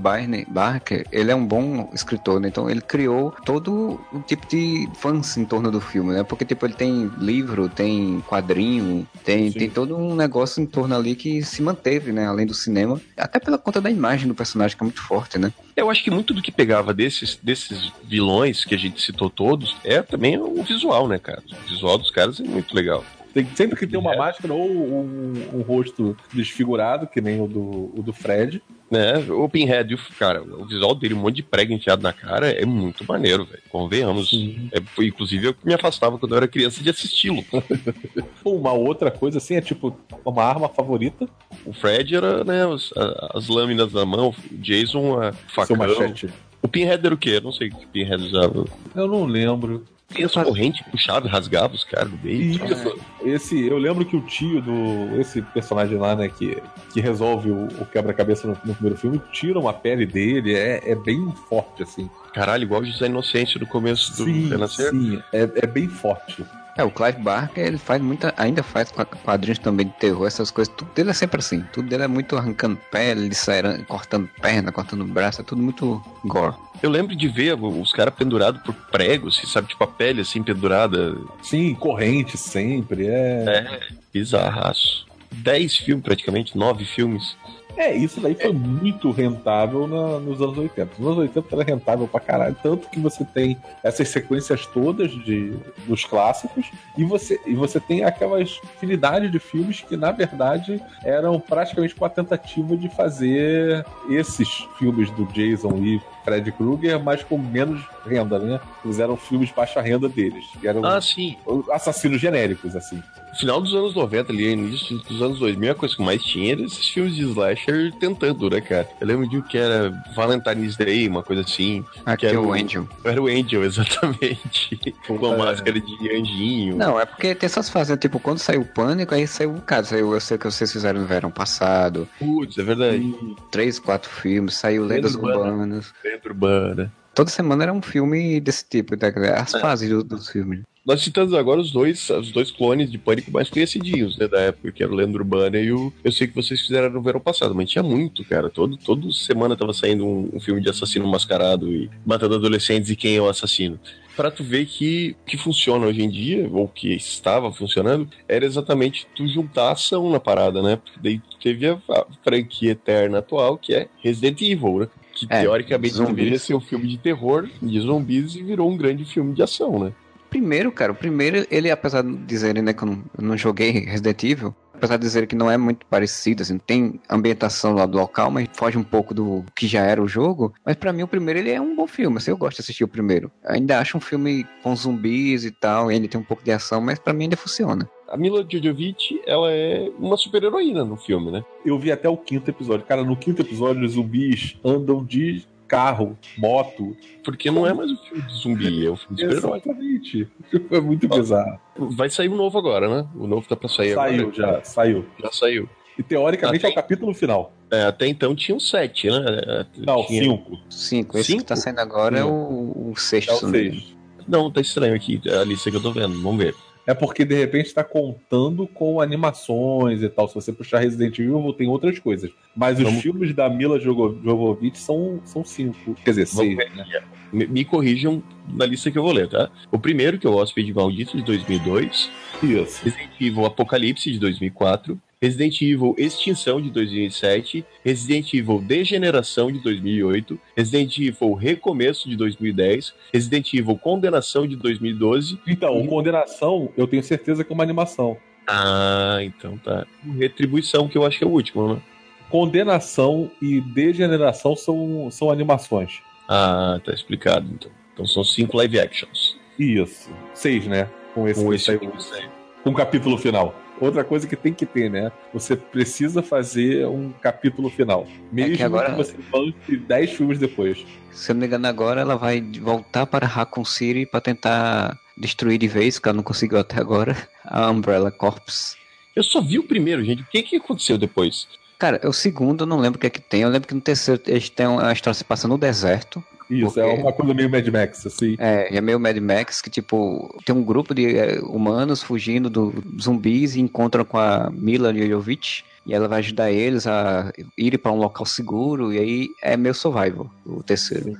Barker, 0.47 1.05
ele 1.11 1.31
é 1.31 1.35
um 1.35 1.45
bom 1.45 1.89
escritor, 1.93 2.39
né? 2.39 2.47
Então 2.47 2.69
ele 2.69 2.81
criou 2.81 3.31
todo 3.45 3.99
o 4.11 4.19
tipo 4.21 4.47
de 4.47 4.87
fãs 4.95 5.35
em 5.37 5.45
torno 5.45 5.71
do 5.71 5.81
filme, 5.81 6.13
né? 6.13 6.23
Porque, 6.23 6.45
tipo, 6.45 6.65
ele 6.65 6.73
tem 6.73 7.11
livro, 7.17 7.67
tem 7.69 8.23
quadrinho, 8.27 9.07
tem, 9.23 9.51
Sim. 9.51 9.59
tem 9.59 9.69
todo 9.69 9.97
um 9.97 10.15
negócio 10.15 10.61
em 10.61 10.65
torno 10.65 10.95
ali 10.95 11.15
que 11.15 11.43
se 11.43 11.61
manteve, 11.61 12.11
né? 12.11 12.27
Além 12.27 12.45
do 12.45 12.53
cinema. 12.53 13.01
Até 13.15 13.39
pela 13.39 13.57
conta 13.57 13.81
da 13.81 13.89
imagem 13.89 14.27
do 14.27 14.35
personagem, 14.35 14.77
que 14.77 14.83
é 14.83 14.85
muito 14.85 15.01
forte, 15.01 15.37
né? 15.37 15.51
Eu 15.75 15.89
acho 15.89 16.03
que 16.03 16.11
muito 16.11 16.33
do 16.33 16.41
que 16.41 16.51
pegava 16.51 16.93
desses, 16.93 17.37
desses 17.41 17.91
vilões 18.03 18.63
que 18.63 18.75
a 18.75 18.77
gente 18.77 19.01
citou 19.01 19.29
todos 19.29 19.75
é 19.83 20.01
também 20.01 20.37
o 20.37 20.63
visual, 20.63 21.07
né, 21.07 21.17
cara? 21.17 21.41
O 21.51 21.69
visual 21.69 21.97
dos 21.97 22.11
caras 22.11 22.39
é 22.39 22.43
muito 22.43 22.75
legal. 22.75 23.03
Tem, 23.38 23.47
sempre 23.55 23.77
que 23.77 23.85
tem 23.85 23.99
uma 23.99 24.15
É. 24.15 24.17
máscara 24.17 24.51
ou 24.51 24.67
um, 24.67 25.33
um 25.53 25.61
rosto 25.61 26.17
desfigurado, 26.33 27.05
que 27.05 27.21
nem 27.21 27.39
o 27.39 27.47
do, 27.47 27.91
o 27.95 28.01
do 28.03 28.11
Fred. 28.11 28.63
né? 28.89 29.17
O 29.29 29.47
Pinhead, 29.47 29.93
o- 29.93 29.99
cara, 30.17 30.41
o 30.41 30.65
visual 30.65 30.95
dele, 30.95 31.13
um 31.13 31.19
monte 31.19 31.35
de 31.35 31.43
prego 31.43 31.71
enfiado 31.71 32.01
na 32.01 32.11
cara, 32.11 32.49
é 32.49 32.65
muito 32.65 33.05
maneiro, 33.07 33.45
velho. 33.45 33.61
Convenhamos. 33.69 34.31
É, 34.71 34.81
foi, 34.95 35.07
inclusive, 35.07 35.47
eu 35.47 35.53
que 35.53 35.63
me 35.67 35.73
afastava 35.75 36.17
quando 36.17 36.31
eu 36.31 36.38
era 36.38 36.47
criança 36.47 36.81
de 36.81 36.89
assisti-lo. 36.89 37.43
Uma 38.43 38.71
outra 38.73 39.11
coisa 39.11 39.38
assim 39.38 39.55
é 39.55 39.61
tipo 39.61 39.95
uma 40.25 40.43
arma 40.43 40.67
favorita, 40.69 41.27
O 41.65 41.73
Fred 41.73 42.15
era, 42.15 42.43
né, 42.43 42.65
os- 42.65 42.91
a- 42.97 43.31
as 43.35 43.47
lâminas 43.49 43.93
na 43.93 44.05
mão, 44.05 44.29
o 44.51 44.57
Jason, 44.57 45.19
a 45.21 45.31
seu 45.33 45.41
facão. 45.49 45.75
machete. 45.77 46.29
O 46.61 46.67
Pinhead 46.67 47.05
era 47.05 47.13
o 47.13 47.17
quê? 47.17 47.31
Eu 47.38 47.41
não 47.41 47.51
sei 47.51 47.67
o 47.67 47.75
que 47.75 47.85
o 47.85 47.89
Pinhead 47.89 48.23
usava. 48.23 48.65
Eu 48.95 49.07
não 49.07 49.25
lembro. 49.25 49.83
Tem 50.07 50.23
as 50.23 50.33
correntes 50.33 50.85
puxava 50.89 51.27
e 51.27 51.29
rasgava 51.29 51.75
os 51.75 51.83
caras 51.83 52.09
do 52.09 52.17
meio. 52.23 52.51
Isso. 52.51 52.99
Esse, 53.23 53.67
eu 53.67 53.77
lembro 53.77 54.05
que 54.05 54.15
o 54.15 54.21
tio 54.21 54.61
do. 54.61 55.19
Esse 55.19 55.41
personagem 55.41 55.97
lá, 55.97 56.15
né, 56.15 56.29
que, 56.29 56.61
que 56.93 57.01
resolve 57.01 57.51
o, 57.51 57.67
o 57.81 57.85
quebra-cabeça 57.85 58.47
no, 58.47 58.57
no 58.63 58.73
primeiro 58.73 58.97
filme, 58.97 59.21
tiram 59.33 59.67
a 59.67 59.73
pele 59.73 60.05
dele, 60.05 60.55
é, 60.55 60.91
é 60.91 60.95
bem 60.95 61.33
forte, 61.49 61.83
assim. 61.83 62.09
Caralho, 62.33 62.63
igual 62.63 62.81
o 62.81 62.85
José 62.85 63.07
Inocêncio 63.07 63.59
no 63.59 63.67
começo 63.67 64.11
do 64.11 64.23
sim, 64.23 64.47
Renascer. 64.47 64.91
sim, 64.91 65.21
é, 65.33 65.49
é 65.55 65.67
bem 65.67 65.89
forte. 65.89 66.45
É, 66.78 66.84
o 66.84 66.91
Clive 66.91 67.19
Barker, 67.21 67.65
ele 67.65 67.78
faz 67.78 67.99
muita. 68.01 68.34
Ainda 68.38 68.61
faz 68.61 68.91
qua- 68.91 69.03
quadrinhos 69.05 69.57
também 69.57 69.88
de 69.88 69.93
terror, 69.93 70.28
essas 70.28 70.51
coisas. 70.51 70.71
Tudo 70.78 70.91
dele 70.93 71.09
é 71.09 71.13
sempre 71.13 71.39
assim. 71.39 71.61
Tudo 71.73 71.89
dele 71.89 72.03
é 72.03 72.07
muito 72.07 72.38
arrancando 72.38 72.78
pele, 72.91 73.34
sairando, 73.34 73.84
cortando 73.86 74.30
perna, 74.39 74.71
cortando 74.71 75.03
braço. 75.03 75.41
É 75.41 75.43
tudo 75.43 75.61
muito 75.61 75.99
gore. 76.23 76.53
Eu 76.84 76.91
lembro 76.91 77.15
de 77.15 77.28
ver 77.28 77.55
os 77.59 77.91
caras 77.91 78.13
pendurados 78.13 78.61
por 78.61 78.75
pregos, 78.75 79.38
assim, 79.39 79.47
sabe? 79.47 79.69
Tipo 79.69 79.84
a 79.86 79.88
pele 79.88 80.21
assim 80.21 80.43
pendurada. 80.43 81.17
Sim, 81.41 81.73
corrente 81.73 82.38
sempre, 82.38 83.07
é. 83.07 83.43
É, 83.47 83.80
bizarraço. 84.13 85.07
Dez 85.32 85.75
filmes, 85.75 86.03
praticamente, 86.03 86.55
nove 86.57 86.86
filmes. 86.86 87.36
É, 87.78 87.95
isso 87.95 88.19
daí 88.19 88.34
foi 88.34 88.51
muito 88.51 89.11
rentável 89.11 89.88
na- 89.88 90.19
nos 90.19 90.41
anos 90.41 90.57
80. 90.57 90.91
Nos 90.97 91.07
anos 91.07 91.19
80 91.19 91.55
era 91.55 91.63
rentável 91.63 92.07
pra 92.07 92.19
caralho. 92.19 92.55
Tanto 92.61 92.89
que 92.89 92.99
você 92.99 93.23
tem 93.23 93.55
essas 93.84 94.09
sequências 94.09 94.65
todas 94.65 95.11
de, 95.11 95.53
dos 95.86 96.03
clássicos 96.03 96.65
e 96.97 97.03
você, 97.03 97.39
e 97.45 97.53
você 97.53 97.80
tem 97.80 98.03
aquelas 98.03 98.59
infinidade 98.75 99.30
de 99.30 99.39
filmes 99.39 99.82
que, 99.82 99.95
na 99.95 100.11
verdade, 100.11 100.82
eram 101.03 101.39
praticamente 101.39 101.93
com 101.93 102.03
a 102.05 102.09
tentativa 102.09 102.75
de 102.75 102.89
fazer 102.89 103.86
esses 104.09 104.67
filmes 104.80 105.11
do 105.11 105.25
Jason 105.28 105.78
e 105.78 106.01
Fred 106.28 106.51
Krueger, 106.51 107.01
mas 107.01 107.23
com 107.23 107.38
menos 107.38 107.82
renda, 108.05 108.38
né? 108.38 108.59
Eles 108.84 108.99
eram 108.99 109.15
filmes 109.15 109.47
de 109.47 109.55
baixa 109.55 109.80
renda 109.80 110.09
deles. 110.09 110.43
que 110.59 110.67
eram 110.67 110.84
Ah, 110.84 110.99
sim. 110.99 111.38
assassinos 111.71 112.19
genéricos, 112.19 112.75
assim. 112.75 113.01
Final 113.39 113.61
dos 113.61 113.73
anos 113.75 113.93
90, 113.93 114.32
ali, 114.34 114.51
início 114.51 114.97
dos 114.99 115.21
anos 115.21 115.39
2000, 115.39 115.71
a 115.71 115.75
coisa 115.75 115.95
que 115.95 116.01
mais 116.03 116.23
tinha 116.23 116.53
era 116.53 116.61
esses 116.63 116.88
filmes 116.89 117.15
de 117.15 117.21
slasher 117.23 117.93
tentando, 117.99 118.49
né, 118.49 118.59
cara? 118.59 118.89
Eu 118.99 119.05
lembro 119.07 119.30
de 119.30 119.38
um 119.38 119.41
que 119.41 119.57
era 119.57 119.91
Valentine's 120.15 120.75
Day, 120.75 121.07
uma 121.07 121.21
coisa 121.21 121.43
assim. 121.43 121.86
Aqui 122.05 122.21
Que 122.21 122.25
é 122.25 122.30
era 122.30 122.41
o 122.41 122.47
o- 122.47 122.53
Angel. 122.53 122.88
Era 123.05 123.21
o 123.21 123.28
Angel, 123.28 123.63
exatamente. 123.63 124.93
com 125.07 125.25
a 125.28 125.34
É. 125.34 125.38
máscara 125.38 125.80
de 125.80 126.09
anjinho. 126.17 126.75
Não, 126.78 126.99
é 126.99 127.05
porque 127.05 127.36
tem 127.36 127.45
essas 127.45 127.69
fases, 127.69 127.95
tipo, 127.99 128.19
quando 128.19 128.39
saiu 128.39 128.61
o 128.61 128.65
Pânico, 128.65 129.13
aí 129.13 129.28
saiu 129.28 129.53
o 129.53 129.61
caso. 129.61 129.89
Saiu, 129.89 130.13
eu 130.13 130.19
sei 130.19 130.36
o 130.36 130.39
que 130.39 130.45
vocês 130.45 130.71
fizeram 130.71 131.01
no 131.01 131.05
verão 131.07 131.30
passado. 131.30 132.07
Putz, 132.19 132.57
é 132.57 132.63
verdade. 132.63 133.15
Três, 133.51 133.78
quatro 133.80 134.09
filmes, 134.09 134.55
saiu 134.55 134.82
Lenda 134.82 134.95
Lendas 134.95 135.15
Urbana. 135.15 135.38
Urbanas. 135.51 135.93
Lenda 136.18 136.28
urbana. 136.30 136.93
Toda 137.13 137.30
semana 137.32 137.63
era 137.63 137.74
um 137.74 137.82
filme 137.82 138.39
desse 138.39 138.63
tipo, 138.70 138.95
né? 138.95 139.11
as 139.36 139.53
É. 139.53 139.59
fases 139.59 139.89
do- 139.89 140.03
dos 140.03 140.30
filmes. 140.30 140.61
Nós 140.86 141.01
citamos 141.01 141.34
agora 141.34 141.59
os 141.59 141.70
dois, 141.72 142.09
os 142.11 142.32
dois 142.32 142.49
clones 142.49 142.89
de 142.89 142.97
Pânico 142.97 143.30
mais 143.30 143.49
conhecidinhos, 143.49 144.18
né, 144.18 144.26
da 144.26 144.39
época, 144.39 144.72
que 144.72 144.82
era 144.82 144.89
o 144.89 144.95
Lenda 144.95 145.18
Urbana 145.18 145.57
e 145.59 145.70
o 145.70 145.91
Eu 146.01 146.11
Sei 146.13 146.28
Que 146.28 146.36
Vocês 146.36 146.61
Fizeram 146.61 146.89
no 146.89 147.01
Verão 147.01 147.20
Passado, 147.20 147.53
mas 147.53 147.70
tinha 147.70 147.84
muito, 147.84 148.24
cara. 148.24 148.49
Todo, 148.49 148.78
toda 148.78 149.11
semana 149.11 149.57
tava 149.57 149.74
saindo 149.74 150.05
um, 150.05 150.30
um 150.34 150.39
filme 150.39 150.61
de 150.61 150.70
assassino 150.70 151.05
mascarado 151.05 151.70
e 151.70 151.89
matando 152.05 152.36
adolescentes 152.36 152.89
e 152.89 152.95
quem 152.95 153.18
é 153.18 153.22
o 153.22 153.28
assassino. 153.28 153.78
Pra 154.15 154.32
tu 154.32 154.43
ver 154.45 154.65
que 154.65 155.13
o 155.24 155.30
que 155.30 155.38
funciona 155.38 155.86
hoje 155.88 156.01
em 156.01 156.09
dia, 156.09 156.47
ou 156.53 156.68
que 156.70 156.93
estava 156.93 157.51
funcionando, 157.51 158.07
era 158.28 158.45
exatamente 158.45 159.05
tu 159.13 159.28
juntar 159.28 159.72
ação 159.74 160.09
na 160.09 160.20
parada, 160.22 160.61
né? 160.63 160.78
Porque 160.78 160.99
daí 161.03 161.20
tu 161.20 161.38
teve 161.43 161.68
a, 161.68 161.74
a 161.89 162.05
franquia 162.24 162.72
eterna 162.72 163.18
atual, 163.20 163.57
que 163.57 163.74
é 163.74 163.88
Resident 164.01 164.41
Evil, 164.41 164.80
né? 164.80 164.88
Que 165.18 165.28
É, 165.30 165.41
teoricamente 165.41 165.97
deveria 165.97 166.38
ser 166.38 166.53
um 166.53 166.61
filme 166.61 166.88
de 166.88 166.97
terror, 166.97 167.49
de 167.61 167.80
zumbis, 167.80 168.36
e 168.36 168.43
virou 168.43 168.70
um 168.70 168.78
grande 168.78 169.03
filme 169.05 169.34
de 169.34 169.41
ação, 169.41 169.80
né? 169.80 169.91
Primeiro, 170.30 170.72
cara, 170.72 170.91
o 170.91 170.95
primeiro, 170.95 171.47
ele, 171.49 171.72
apesar 171.72 172.03
de 172.03 172.15
dizerem, 172.18 172.61
né, 172.61 172.74
que 172.74 172.84
eu 172.84 172.88
não, 172.88 173.03
eu 173.18 173.24
não 173.24 173.38
joguei 173.38 173.72
Resident 173.72 174.24
Evil, 174.24 174.53
apesar 174.74 174.97
de 174.97 175.01
dizer 175.01 175.26
que 175.26 175.36
não 175.36 175.49
é 175.49 175.57
muito 175.57 175.86
parecido, 175.86 176.43
assim, 176.43 176.57
tem 176.57 176.99
ambientação 177.09 177.74
lá 177.74 177.86
do 177.86 177.97
local, 177.97 178.30
mas 178.30 178.47
foge 178.53 178.78
um 178.78 178.84
pouco 178.84 179.13
do 179.13 179.43
que 179.55 179.68
já 179.68 179.82
era 179.82 180.03
o 180.03 180.07
jogo, 180.07 180.53
mas 180.65 180.76
pra 180.76 180.93
mim 180.93 181.03
o 181.03 181.07
primeiro, 181.07 181.39
ele 181.39 181.51
é 181.51 181.59
um 181.59 181.76
bom 181.76 181.88
filme, 181.88 182.18
assim, 182.18 182.32
eu 182.32 182.38
gosto 182.38 182.57
de 182.57 182.61
assistir 182.61 182.84
o 182.84 182.88
primeiro. 182.88 183.32
Ainda 183.45 183.80
acho 183.80 183.97
um 183.97 184.01
filme 184.01 184.45
com 184.61 184.76
zumbis 184.76 185.45
e 185.45 185.51
tal, 185.51 185.91
ele 185.91 186.07
tem 186.07 186.20
um 186.20 186.24
pouco 186.24 186.43
de 186.43 186.51
ação, 186.51 186.82
mas 186.82 186.99
pra 186.99 187.13
mim 187.13 187.24
ainda 187.24 187.38
funciona. 187.38 187.89
A 188.09 188.15
Mila 188.17 188.45
Jovovich, 188.49 189.21
ela 189.25 189.51
é 189.51 189.91
uma 189.99 190.15
super-heroína 190.17 190.85
no 190.85 190.95
filme, 190.95 191.29
né? 191.31 191.43
Eu 191.65 191.77
vi 191.77 191.91
até 191.91 192.07
o 192.07 192.15
quinto 192.17 192.49
episódio. 192.49 192.85
Cara, 192.85 193.03
no 193.03 193.15
quinto 193.17 193.41
episódio, 193.41 193.83
os 193.85 193.93
zumbis 193.93 194.55
andam 194.63 195.03
de 195.03 195.43
carro, 195.67 196.17
moto. 196.37 196.95
Porque 197.23 197.51
não 197.51 197.67
é 197.67 197.73
mais 197.73 197.91
um 197.91 197.97
filme 197.97 198.21
de 198.23 198.33
zumbi, 198.35 198.85
é 198.87 198.89
um 198.91 198.95
filme 198.95 199.15
de 199.17 199.23
super-herói. 199.23 199.57
Exatamente. 199.57 200.27
É 200.71 200.79
muito 200.79 201.09
bizarro. 201.09 201.59
Vai 201.77 202.09
sair 202.09 202.29
um 202.29 202.35
novo 202.37 202.57
agora, 202.57 202.87
né? 202.87 203.07
O 203.15 203.27
novo 203.27 203.45
tá 203.47 203.55
pra 203.55 203.67
sair 203.67 203.93
Saiu 203.93 204.29
agora. 204.29 204.33
já, 204.35 204.63
saiu. 204.63 205.05
Já 205.21 205.31
saiu. 205.31 205.69
E 205.99 206.03
teoricamente 206.03 206.65
Ah, 206.65 206.69
é 206.69 206.71
o 206.71 206.75
capítulo 206.75 207.13
final. 207.13 207.51
É, 207.69 207.83
até 207.83 208.07
então 208.07 208.33
tinham 208.33 208.59
sete, 208.59 209.09
né? 209.09 209.65
Não, 209.77 210.05
tinha- 210.05 210.23
cinco. 210.23 210.57
Cinco, 210.69 211.17
esse 211.17 211.27
Cinco? 211.31 211.39
que 211.41 211.47
tá 211.47 211.55
saindo 211.57 211.79
agora 211.79 212.19
é 212.19 212.23
o, 212.23 212.91
o 212.91 212.93
sexto. 212.95 213.31
É 213.31 213.33
o 213.33 213.49
seis. 213.49 213.97
Não, 214.25 214.49
tá 214.51 214.61
estranho 214.61 214.93
aqui, 214.95 215.19
a 215.29 215.43
lista 215.43 215.69
que 215.69 215.75
eu 215.77 215.81
tô 215.81 215.91
vendo. 215.91 216.21
Vamos 216.21 216.37
ver. 216.37 216.55
É 216.88 216.93
porque 216.93 217.25
de 217.25 217.35
repente 217.35 217.73
tá 217.73 217.83
contando 217.83 218.65
com 218.65 219.01
animações 219.01 220.01
e 220.01 220.07
tal. 220.09 220.27
Se 220.29 220.35
você 220.35 220.53
puxar 220.53 220.79
Resident 220.79 221.19
Evil, 221.19 221.53
tem 221.53 221.67
outras 221.67 221.99
coisas. 221.99 222.31
Mas 222.55 222.77
os 222.79 222.85
Vamos- 222.85 223.01
filmes 223.01 223.35
da 223.35 223.49
Mila 223.49 223.77
Jovovich 223.77 224.79
são, 224.79 225.19
são 225.25 225.43
cinco. 225.43 225.93
Quer 225.95 226.11
dizer, 226.11 226.25
Vamos 226.33 226.55
seis, 226.55 226.75
né? 226.75 227.03
Me, 227.33 227.45
me 227.45 227.65
corrijam 227.65 228.23
na 228.47 228.65
lista 228.65 228.89
que 228.89 228.97
eu 228.97 229.03
vou 229.03 229.11
ler, 229.11 229.27
tá? 229.29 229.51
O 229.69 229.77
primeiro, 229.77 230.17
que 230.17 230.25
é 230.25 230.29
o 230.29 230.35
Hóspede 230.35 230.73
Maldito, 230.73 231.17
de 231.17 231.23
2002. 231.23 232.09
Isso. 232.41 232.85
Resident 232.85 233.11
Evil 233.19 233.45
Apocalipse, 233.45 234.09
de 234.09 234.17
2004. 234.19 234.97
Resident 235.22 235.61
Evil 235.61 235.95
Extinção, 235.97 236.61
de 236.61 236.70
2007. 236.70 237.65
Resident 237.84 238.34
Evil 238.34 238.61
Degeneração, 238.61 239.51
de 239.51 239.59
2008. 239.59 240.39
Resident 240.55 240.97
Evil 240.99 241.34
Recomeço, 241.34 242.07
de 242.07 242.15
2010. 242.15 242.93
Resident 243.11 243.51
Evil 243.53 243.78
Condenação, 243.78 244.47
de 244.47 244.55
2012. 244.55 245.39
Então, 245.47 245.76
o 245.80 245.88
Condenação, 245.88 246.70
eu 246.78 246.86
tenho 246.88 247.01
certeza 247.03 247.43
que 247.43 247.51
é 247.51 247.55
uma 247.55 247.63
animação. 247.63 248.18
Ah, 248.47 249.18
então 249.22 249.57
tá. 249.57 249.86
Retribuição, 250.18 250.88
que 250.88 250.97
eu 250.97 251.05
acho 251.05 251.18
que 251.18 251.24
é 251.24 251.28
o 251.28 251.32
último, 251.32 251.74
né? 251.76 251.82
Condenação 252.30 253.32
e 253.41 253.59
Degeneração 253.59 254.55
são, 254.55 255.09
são 255.09 255.32
animações. 255.32 255.99
Ah, 256.30 256.80
tá 256.84 256.93
explicado, 256.93 257.47
então. 257.53 257.72
Então 257.93 258.05
são 258.05 258.24
cinco 258.24 258.55
live 258.57 258.80
actions. 258.80 259.36
Isso. 259.57 260.11
Seis, 260.36 260.68
né? 260.68 260.88
Com 261.15 261.28
esse, 261.28 261.41
Com 261.41 261.49
que 261.49 261.55
esse 261.55 261.78
filme 261.80 261.99
saiu. 261.99 262.30
com 262.63 262.70
um 262.70 262.74
capítulo 262.74 263.18
final. 263.18 263.55
Outra 263.80 264.03
coisa 264.03 264.28
que 264.28 264.36
tem 264.36 264.53
que 264.53 264.65
ter, 264.65 264.89
né? 264.89 265.11
Você 265.34 265.55
precisa 265.55 266.23
fazer 266.23 266.88
um 266.88 267.11
capítulo 267.21 267.69
final. 267.69 268.07
Mesmo 268.32 268.57
que 268.57 268.63
agora- 268.63 268.89
que 268.91 268.95
você 268.97 269.15
lance 269.34 269.78
10 269.78 270.11
filmes 270.11 270.39
depois. 270.39 270.86
Se 271.11 271.32
eu 271.32 271.36
não 271.36 271.41
me 271.41 271.47
engano, 271.47 271.67
agora 271.67 272.01
ela 272.01 272.15
vai 272.15 272.41
voltar 272.59 273.05
para 273.05 273.28
Raccoon 273.28 273.65
City 273.65 274.05
para 274.05 274.21
tentar 274.21 274.97
destruir 275.17 275.57
de 275.57 275.67
vez, 275.67 275.99
que 275.99 276.07
ela 276.07 276.15
não 276.15 276.23
conseguiu 276.23 276.59
até 276.59 276.80
agora, 276.80 277.15
a 277.45 277.69
Umbrella 277.69 278.11
Corps. 278.11 278.75
Eu 279.15 279.23
só 279.23 279.41
vi 279.41 279.57
o 279.57 279.63
primeiro, 279.63 280.03
gente. 280.03 280.21
O 280.21 280.25
que 280.28 280.43
que 280.43 280.55
aconteceu 280.57 280.97
depois? 280.97 281.47
Cara, 281.80 281.99
o 282.07 282.13
segundo 282.13 282.61
eu 282.63 282.67
não 282.67 282.80
lembro 282.80 282.97
o 282.97 282.99
que 283.01 283.07
é 283.07 283.09
que 283.09 283.21
tem. 283.21 283.41
Eu 283.41 283.49
lembro 283.49 283.67
que 283.67 283.73
no 283.75 283.82
terceiro 283.82 284.21
eles 284.28 284.49
têm 284.49 284.67
uma 284.67 284.91
história 284.93 285.13
se 285.15 285.23
passa 285.23 285.47
no 285.47 285.57
deserto. 285.57 286.23
Isso, 286.49 286.79
é 286.79 286.95
quê? 286.95 287.01
uma 287.01 287.11
coisa 287.13 287.33
meio 287.33 287.49
Mad 287.49 287.67
Max, 287.67 288.05
assim. 288.05 288.35
É, 288.39 288.75
é 288.77 288.81
meio 288.81 288.99
Mad 288.99 289.17
Max 289.17 289.61
que, 289.61 289.69
tipo, 289.69 290.33
tem 290.45 290.55
um 290.55 290.63
grupo 290.63 290.93
de 290.95 291.17
é, 291.17 291.39
humanos 291.41 292.01
fugindo 292.01 292.49
dos 292.49 292.73
zumbis 293.01 293.55
e 293.55 293.59
encontram 293.61 294.05
com 294.05 294.17
a 294.17 294.49
Mila 294.51 294.93
Jovovich. 294.93 295.65
E 295.85 295.93
ela 295.93 296.07
vai 296.07 296.19
ajudar 296.19 296.51
eles 296.51 296.85
a 296.85 297.31
ir 297.57 297.77
para 297.77 297.91
um 297.91 297.97
local 297.97 298.25
seguro. 298.25 298.93
E 298.93 298.99
aí 298.99 299.29
é 299.41 299.55
meio 299.55 299.73
survival, 299.73 300.29
o 300.45 300.61
terceiro. 300.61 301.13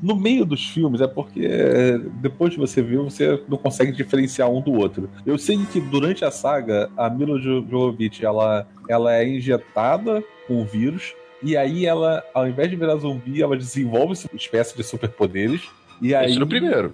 No 0.00 0.16
meio 0.16 0.44
dos 0.44 0.68
filmes 0.68 1.00
é 1.00 1.06
porque 1.06 1.46
é, 1.46 1.96
depois 2.20 2.52
de 2.52 2.58
você 2.58 2.82
ver, 2.82 2.98
você 2.98 3.40
não 3.48 3.56
consegue 3.56 3.92
diferenciar 3.92 4.50
um 4.50 4.60
do 4.60 4.72
outro. 4.72 5.08
Eu 5.24 5.38
sei 5.38 5.56
que 5.66 5.80
durante 5.80 6.24
a 6.24 6.30
saga, 6.30 6.90
a 6.96 7.08
Mila 7.08 7.38
Jo- 7.40 7.64
Jovovich, 7.70 8.24
ela, 8.24 8.66
ela 8.88 9.14
é 9.14 9.28
injetada 9.28 10.22
com 10.48 10.60
o 10.60 10.64
vírus. 10.64 11.14
E 11.42 11.56
aí 11.56 11.86
ela, 11.86 12.22
ao 12.32 12.46
invés 12.48 12.70
de 12.70 12.76
virar 12.76 12.96
zumbi, 12.96 13.42
ela 13.42 13.56
desenvolve 13.56 14.14
uma 14.30 14.36
espécie 14.36 14.76
de 14.76 14.82
superpoderes. 14.84 15.62
E 16.00 16.14
aí, 16.14 16.30
Esse 16.30 16.38
no 16.38 16.46
primeiro. 16.46 16.92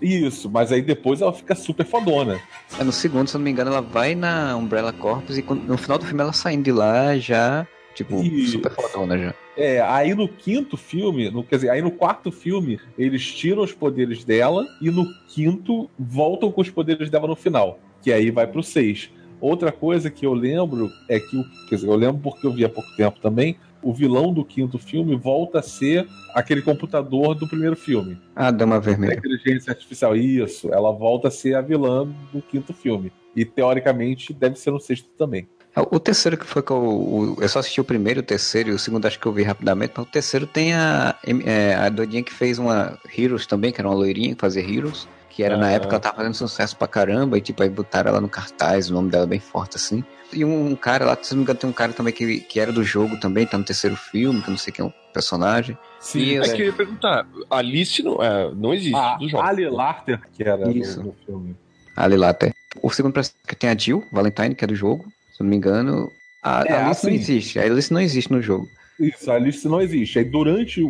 Isso, 0.00 0.48
mas 0.48 0.72
aí 0.72 0.80
depois 0.80 1.20
ela 1.20 1.32
fica 1.32 1.54
super 1.54 1.84
fodona. 1.84 2.40
É, 2.78 2.82
no 2.84 2.90
segundo, 2.92 3.28
se 3.28 3.36
eu 3.36 3.38
não 3.38 3.44
me 3.44 3.50
engano, 3.50 3.70
ela 3.70 3.82
vai 3.82 4.14
na 4.14 4.56
Umbrella 4.56 4.92
Corps 4.94 5.36
e 5.36 5.42
no 5.42 5.76
final 5.76 5.98
do 5.98 6.06
filme 6.06 6.22
ela 6.22 6.32
saindo 6.32 6.62
de 6.64 6.72
lá 6.72 7.18
já, 7.18 7.66
tipo, 7.94 8.22
Isso. 8.22 8.52
super 8.52 8.72
fodona 8.72 9.18
já. 9.18 9.34
É, 9.58 9.82
aí 9.82 10.14
no 10.14 10.26
quinto 10.26 10.78
filme, 10.78 11.30
no, 11.30 11.44
quer 11.44 11.56
dizer, 11.56 11.68
aí 11.68 11.82
no 11.82 11.90
quarto 11.90 12.32
filme, 12.32 12.80
eles 12.96 13.26
tiram 13.34 13.62
os 13.62 13.72
poderes 13.74 14.24
dela 14.24 14.66
e 14.80 14.90
no 14.90 15.06
quinto 15.28 15.90
voltam 15.98 16.50
com 16.50 16.62
os 16.62 16.70
poderes 16.70 17.10
dela 17.10 17.26
no 17.26 17.36
final, 17.36 17.78
que 18.00 18.10
aí 18.10 18.30
vai 18.30 18.46
pro 18.46 18.62
seis. 18.62 19.10
Outra 19.38 19.70
coisa 19.70 20.10
que 20.10 20.24
eu 20.24 20.32
lembro 20.32 20.90
é 21.10 21.20
que, 21.20 21.36
o- 21.36 21.44
quer 21.68 21.74
dizer, 21.74 21.88
eu 21.88 21.94
lembro 21.96 22.22
porque 22.22 22.46
eu 22.46 22.52
vi 22.52 22.64
há 22.64 22.70
pouco 22.70 22.88
tempo 22.96 23.20
também, 23.20 23.56
o 23.82 23.92
vilão 23.94 24.32
do 24.32 24.44
quinto 24.44 24.78
filme 24.78 25.16
volta 25.16 25.58
a 25.60 25.62
ser 25.62 26.06
aquele 26.34 26.62
computador 26.62 27.34
do 27.34 27.48
primeiro 27.48 27.76
filme. 27.76 28.18
A 28.36 28.50
Dama 28.50 28.76
A 28.76 28.78
Vermelha. 28.80 29.14
inteligência 29.14 29.70
artificial, 29.72 30.14
isso, 30.16 30.72
ela 30.72 30.92
volta 30.92 31.28
a 31.28 31.30
ser 31.30 31.54
a 31.54 31.60
vilã 31.60 32.06
do 32.32 32.40
quinto 32.42 32.72
filme. 32.72 33.12
E 33.34 33.44
teoricamente 33.44 34.32
deve 34.34 34.56
ser 34.58 34.70
no 34.70 34.80
sexto 34.80 35.08
também. 35.16 35.46
É, 35.76 35.80
O 35.80 36.00
terceiro 36.00 36.36
que 36.36 36.44
foi 36.44 36.62
que 36.62 36.70
eu. 36.72 36.76
o- 36.82 37.36
Eu 37.40 37.48
só 37.48 37.60
assisti 37.60 37.80
o 37.80 37.84
primeiro, 37.84 38.18
o 38.20 38.24
terceiro 38.24 38.70
e 38.70 38.72
o 38.72 38.78
segundo 38.78 39.06
acho 39.06 39.20
que 39.20 39.26
eu 39.26 39.32
vi 39.32 39.44
rapidamente, 39.44 39.92
mas 39.96 40.04
o 40.06 40.10
terceiro 40.10 40.46
tem 40.46 40.74
a, 40.74 41.14
é, 41.46 41.74
a 41.74 41.88
doidinha 41.88 42.24
que 42.24 42.32
fez 42.32 42.58
uma 42.58 42.98
Heroes 43.16 43.46
também, 43.46 43.70
que 43.72 43.80
era 43.80 43.88
uma 43.88 43.94
loirinha 43.94 44.34
que 44.34 44.40
fazia 44.40 44.62
Heroes, 44.62 45.06
que 45.40 45.44
era 45.44 45.56
na 45.56 45.68
Ah. 45.68 45.72
época 45.72 45.94
ela 45.94 46.00
tava 46.00 46.16
fazendo 46.16 46.34
sucesso 46.34 46.76
pra 46.76 46.86
caramba, 46.86 47.38
e 47.38 47.40
tipo, 47.40 47.62
aí 47.62 47.70
botaram 47.70 48.10
ela 48.10 48.20
no 48.20 48.28
cartaz, 48.28 48.90
o 48.90 48.92
nome 48.92 49.10
dela 49.10 49.26
bem 49.26 49.40
forte 49.40 49.76
assim. 49.76 50.04
E 50.34 50.44
um 50.44 50.76
cara 50.76 51.06
lá, 51.06 51.16
se 51.20 51.32
não 51.32 51.38
me 51.38 51.42
engano, 51.44 51.58
tem 51.58 51.70
um 51.70 51.72
cara 51.72 51.94
também 51.94 52.12
que, 52.12 52.40
que 52.40 52.60
era 52.60 52.70
do 52.70 52.84
jogo 52.84 53.18
também, 53.18 53.46
tá 53.46 53.56
no 53.56 53.64
terceiro 53.64 53.96
filme, 53.96 54.42
que 54.42 54.48
eu 54.48 54.50
não 54.52 54.58
sei 54.58 54.70
quem 54.70 54.84
é 54.84 54.88
o 54.88 54.92
personagem. 55.14 55.78
Sim, 55.98 56.20
E, 56.20 56.36
É 56.36 56.42
que 56.54 56.60
eu 56.62 56.66
ia 56.66 56.72
perguntar. 56.74 57.26
Alice 57.48 58.02
não, 58.02 58.22
é, 58.22 58.52
não 58.54 58.74
existe 58.74 58.94
a 58.94 59.16
do 59.16 59.28
jogo. 59.30 59.42
Ali 59.42 59.66
Larter, 59.68 60.20
que 60.30 60.42
era 60.42 60.58
do- 60.58 60.70
Isso. 60.76 61.02
do 61.02 61.14
filme. 61.24 61.56
Ali 61.96 62.22
até. 62.22 62.52
O 62.82 62.90
segundo 62.90 63.18
que 63.48 63.56
tem 63.56 63.70
a 63.70 63.76
Jill 63.76 64.04
Valentine, 64.12 64.54
que 64.54 64.62
é 64.62 64.68
do 64.68 64.74
jogo, 64.74 65.04
se 65.34 65.40
eu 65.42 65.44
não 65.44 65.50
me 65.50 65.56
engano. 65.56 66.12
A, 66.42 66.64
É, 66.66 66.72
a 66.74 66.84
Alice 66.86 67.06
não 67.06 67.12
assim. 67.12 67.14
existe, 67.14 67.58
a 67.58 67.62
Alice 67.62 67.90
não 67.92 68.00
existe 68.00 68.30
no 68.30 68.42
jogo. 68.42 68.68
Isso, 69.00 69.30
a 69.30 69.36
Alice 69.36 69.66
não 69.66 69.80
existe. 69.80 70.18
Aí 70.18 70.24
durante 70.26 70.82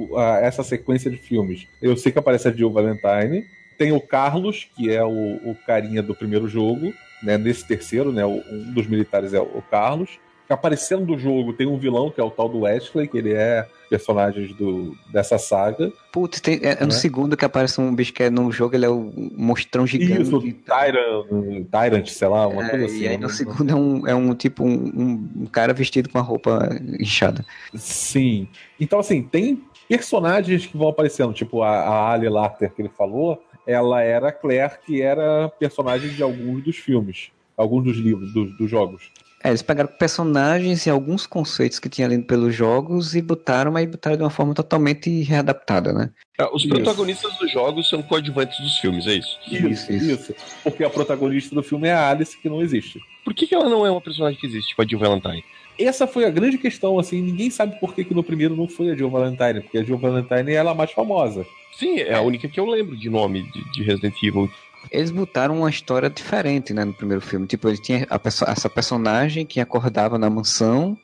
essa 0.42 0.64
sequência 0.64 1.08
de 1.08 1.16
filmes, 1.16 1.66
eu 1.80 1.96
sei 1.96 2.10
que 2.10 2.18
aparece 2.18 2.48
a 2.48 2.52
Jill 2.52 2.70
Valentine. 2.72 3.44
Tem 3.80 3.92
o 3.92 4.00
Carlos, 4.00 4.68
que 4.76 4.90
é 4.94 5.02
o, 5.02 5.36
o 5.42 5.56
carinha 5.66 6.02
do 6.02 6.14
primeiro 6.14 6.46
jogo, 6.46 6.92
né? 7.22 7.38
Nesse 7.38 7.66
terceiro, 7.66 8.12
né? 8.12 8.22
o- 8.26 8.42
Um 8.52 8.74
dos 8.74 8.86
militares 8.86 9.32
é 9.32 9.40
o 9.40 9.62
Carlos. 9.70 10.18
aparecendo 10.50 11.06
do 11.06 11.16
jogo 11.18 11.52
tem 11.54 11.66
um 11.66 11.78
vilão, 11.78 12.10
que 12.10 12.20
é 12.20 12.24
o 12.24 12.30
tal 12.30 12.46
do 12.48 12.58
Wesley, 12.62 13.06
que 13.08 13.16
ele 13.16 13.32
é 13.32 13.66
personagem 13.88 14.48
do, 14.54 14.94
dessa 15.10 15.38
saga. 15.38 15.90
Putz, 16.12 16.40
tem- 16.42 16.58
é, 16.62 16.72
é 16.72 16.80
no 16.80 16.88
Né? 16.88 16.90
segundo 16.90 17.36
que 17.38 17.44
aparece 17.44 17.80
um 17.80 17.94
bicho 17.94 18.12
que 18.12 18.24
é 18.24 18.28
no 18.28 18.50
jogo, 18.52 18.74
ele 18.74 18.84
é 18.84 18.88
o 18.90 19.10
monstrão 19.34 19.86
gigante. 19.86 20.22
Isso, 20.22 20.40
Tyrant, 20.42 21.66
Tyrant, 21.70 22.06
sei 22.08 22.28
lá, 22.28 22.48
uma 22.48 22.66
É, 22.66 22.68
coisa 22.70 22.84
assim. 22.84 23.00
e 23.02 23.08
aí 23.08 23.16
né? 23.16 23.22
no 23.22 23.30
segundo 23.30 23.70
é 23.70 23.74
um, 23.74 24.06
é 24.08 24.14
um 24.14 24.34
tipo 24.34 24.62
um, 24.64 24.74
um- 24.94 25.30
um 25.42 25.46
cara 25.46 25.72
vestido 25.72 26.08
com 26.10 26.18
a 26.18 26.22
roupa 26.22 26.68
inchada. 26.98 27.46
Sim. 27.74 28.46
Então, 28.78 28.98
assim, 28.98 29.22
tem 29.22 29.62
personagens 29.88 30.66
que 30.66 30.76
vão 30.76 30.88
aparecendo, 30.88 31.32
tipo 31.32 31.62
a, 31.62 31.70
a 31.70 32.12
Ali 32.12 32.28
Larter 32.28 32.72
que 32.74 32.82
ele 32.82 32.90
falou, 32.90 33.42
ela 33.70 34.02
era 34.02 34.28
a 34.28 34.32
Claire, 34.32 34.74
que 34.84 35.00
era 35.00 35.48
personagem 35.48 36.10
de 36.10 36.22
alguns 36.22 36.62
dos 36.62 36.76
filmes, 36.76 37.30
alguns 37.56 37.84
dos 37.84 37.96
livros, 37.96 38.32
dos, 38.32 38.56
dos 38.56 38.70
jogos. 38.70 39.10
É, 39.42 39.48
eles 39.48 39.62
pegaram 39.62 39.88
personagens 39.88 40.84
e 40.84 40.90
alguns 40.90 41.26
conceitos 41.26 41.78
que 41.78 41.88
tinha 41.88 42.06
ali 42.06 42.20
pelos 42.22 42.54
jogos 42.54 43.14
e 43.14 43.22
botaram, 43.22 43.72
mas 43.72 43.88
botaram 43.88 44.16
de 44.16 44.22
uma 44.22 44.28
forma 44.28 44.52
totalmente 44.52 45.22
readaptada, 45.22 45.92
né? 45.92 46.10
Ah, 46.38 46.50
Os 46.54 46.62
Isso. 46.64 46.74
protagonistas 46.74 47.36
dos 47.38 47.50
jogos 47.50 47.88
são 47.88 48.02
coadjuvantes 48.02 48.58
dos 48.60 48.78
filmes, 48.78 49.06
é 49.06 49.14
isso. 49.14 49.38
Isso, 49.50 49.92
isso. 49.92 50.34
Porque 50.62 50.84
a 50.84 50.90
protagonista 50.90 51.54
do 51.54 51.62
filme 51.62 51.88
é 51.88 51.92
a 51.92 52.10
Alice, 52.10 52.36
que 52.38 52.48
não 52.48 52.60
existe. 52.60 53.00
Por 53.24 53.34
que, 53.34 53.46
que 53.46 53.54
ela 53.54 53.68
não 53.68 53.86
é 53.86 53.90
uma 53.90 54.00
personagem 54.00 54.38
que 54.38 54.46
existe, 54.46 54.70
tipo 54.70 54.82
a 54.82 54.86
Jill 54.86 54.98
Valentine? 54.98 55.44
Essa 55.84 56.06
foi 56.06 56.24
a 56.24 56.30
grande 56.30 56.58
questão, 56.58 56.98
assim, 56.98 57.20
ninguém 57.22 57.50
sabe 57.50 57.78
por 57.80 57.94
que, 57.94 58.04
que 58.04 58.14
no 58.14 58.22
primeiro 58.22 58.54
não 58.56 58.68
foi 58.68 58.90
a 58.90 58.94
Jill 58.96 59.10
Valentine, 59.10 59.60
porque 59.62 59.78
a 59.78 59.82
Jill 59.84 59.98
Valentine 59.98 60.52
ela 60.52 60.70
é 60.70 60.72
a 60.72 60.76
mais 60.76 60.90
famosa. 60.92 61.46
Sim, 61.78 61.98
é 61.98 62.14
a 62.14 62.20
única 62.20 62.48
que 62.48 62.58
eu 62.60 62.66
lembro 62.66 62.96
de 62.96 63.08
nome 63.08 63.42
de, 63.50 63.72
de 63.72 63.82
Resident 63.82 64.14
Evil. 64.22 64.50
Eles 64.90 65.10
botaram 65.10 65.58
uma 65.58 65.70
história 65.70 66.08
diferente, 66.10 66.72
né, 66.74 66.84
no 66.84 66.92
primeiro 66.94 67.20
filme. 67.22 67.46
Tipo, 67.46 67.68
ele 67.68 67.78
tinha 67.78 68.06
a 68.10 68.18
perso- 68.18 68.44
essa 68.46 68.68
personagem 68.68 69.44
que 69.46 69.60
acordava 69.60 70.18
na 70.18 70.28
mansão, 70.30 70.96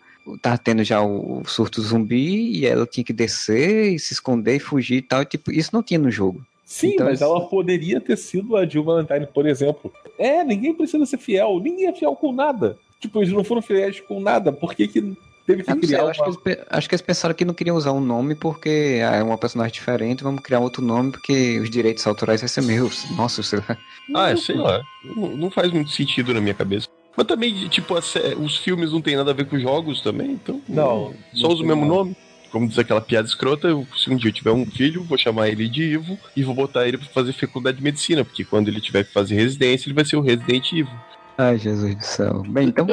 tava 0.42 0.58
tendo 0.58 0.82
já 0.82 1.00
o, 1.02 1.40
o 1.42 1.44
surto 1.46 1.80
zumbi, 1.82 2.58
e 2.58 2.66
ela 2.66 2.86
tinha 2.86 3.04
que 3.04 3.12
descer 3.12 3.92
e 3.94 3.98
se 3.98 4.12
esconder 4.14 4.56
e 4.56 4.60
fugir 4.60 4.96
e 4.96 5.02
tal. 5.02 5.22
E, 5.22 5.26
tipo, 5.26 5.52
isso 5.52 5.70
não 5.72 5.82
tinha 5.82 5.98
no 6.00 6.10
jogo. 6.10 6.44
Sim, 6.64 6.94
Então, 6.94 7.06
mas 7.06 7.20
isso- 7.20 7.24
ela 7.24 7.40
poderia 7.48 8.00
ter 8.00 8.16
sido 8.16 8.56
a 8.56 8.66
Jill 8.66 8.82
Valentine, 8.82 9.26
por 9.32 9.46
exemplo. 9.46 9.92
É, 10.18 10.42
ninguém 10.42 10.74
precisa 10.74 11.06
ser 11.06 11.18
fiel, 11.18 11.60
ninguém 11.62 11.86
é 11.86 11.92
fiel 11.92 12.16
com 12.16 12.32
nada. 12.32 12.76
Tipo, 13.00 13.20
eles 13.20 13.32
não 13.32 13.44
foram 13.44 13.62
fiéis 13.62 14.00
com 14.00 14.20
nada, 14.20 14.52
por 14.52 14.74
que, 14.74 14.88
que 14.88 15.00
teve 15.46 15.62
que 15.62 15.70
não 15.70 15.78
sei, 15.78 15.88
criar 15.88 16.00
eu 16.00 16.08
acho, 16.08 16.22
que 16.22 16.30
uma... 16.30 16.40
eles, 16.46 16.64
acho 16.70 16.88
que 16.88 16.94
eles 16.94 17.02
pensaram 17.02 17.34
que 17.34 17.44
não 17.44 17.54
queriam 17.54 17.76
usar 17.76 17.92
um 17.92 18.00
nome 18.00 18.34
porque 18.34 19.00
ah, 19.06 19.16
é 19.16 19.22
uma 19.22 19.38
personagem 19.38 19.72
diferente, 19.74 20.24
vamos 20.24 20.40
criar 20.40 20.60
outro 20.60 20.82
nome 20.82 21.12
porque 21.12 21.60
os 21.60 21.70
direitos 21.70 22.06
autorais 22.06 22.40
vai 22.40 22.48
ser 22.48 22.62
meus. 22.62 23.08
Nossa, 23.16 23.42
sei 23.42 23.60
lá. 23.60 23.78
Ah, 24.14 24.30
é, 24.30 24.36
sei 24.36 24.56
lá. 24.56 24.82
Não, 25.04 25.36
não 25.36 25.50
faz 25.50 25.70
muito 25.70 25.90
sentido 25.90 26.32
na 26.32 26.40
minha 26.40 26.54
cabeça. 26.54 26.88
Mas 27.16 27.26
também, 27.26 27.68
tipo, 27.68 27.94
os 28.38 28.56
filmes 28.58 28.92
não 28.92 29.00
tem 29.00 29.16
nada 29.16 29.30
a 29.30 29.34
ver 29.34 29.46
com 29.46 29.56
os 29.56 29.62
jogos 29.62 30.02
também, 30.02 30.32
então. 30.32 30.60
Não, 30.68 31.14
Só 31.34 31.48
usa 31.48 31.62
o 31.62 31.66
mesmo 31.66 31.86
nome. 31.86 32.14
Como 32.52 32.68
diz 32.68 32.78
aquela 32.78 33.00
piada 33.00 33.26
escrota, 33.26 33.68
eu- 33.68 33.86
se 33.96 34.08
um 34.10 34.16
dia 34.16 34.28
eu 34.30 34.34
tiver 34.34 34.52
um 34.52 34.64
filho, 34.66 35.02
vou 35.02 35.18
chamar 35.18 35.48
ele 35.48 35.68
de 35.68 35.82
Ivo 35.82 36.18
e 36.36 36.42
vou 36.44 36.54
botar 36.54 36.86
ele 36.86 36.98
pra 36.98 37.06
fazer 37.08 37.32
faculdade 37.32 37.78
de 37.78 37.82
medicina, 37.82 38.24
porque 38.24 38.44
quando 38.44 38.68
ele 38.68 38.80
tiver 38.80 39.04
que 39.04 39.12
fazer 39.12 39.34
residência, 39.34 39.88
ele 39.88 39.94
vai 39.94 40.04
ser 40.04 40.16
o 40.16 40.20
Resident 40.20 40.72
Evil. 40.72 40.88
Ai, 41.38 41.58
Jesus 41.58 41.94
do 41.94 42.04
céu. 42.04 42.42
Bem, 42.48 42.68
então, 42.68 42.86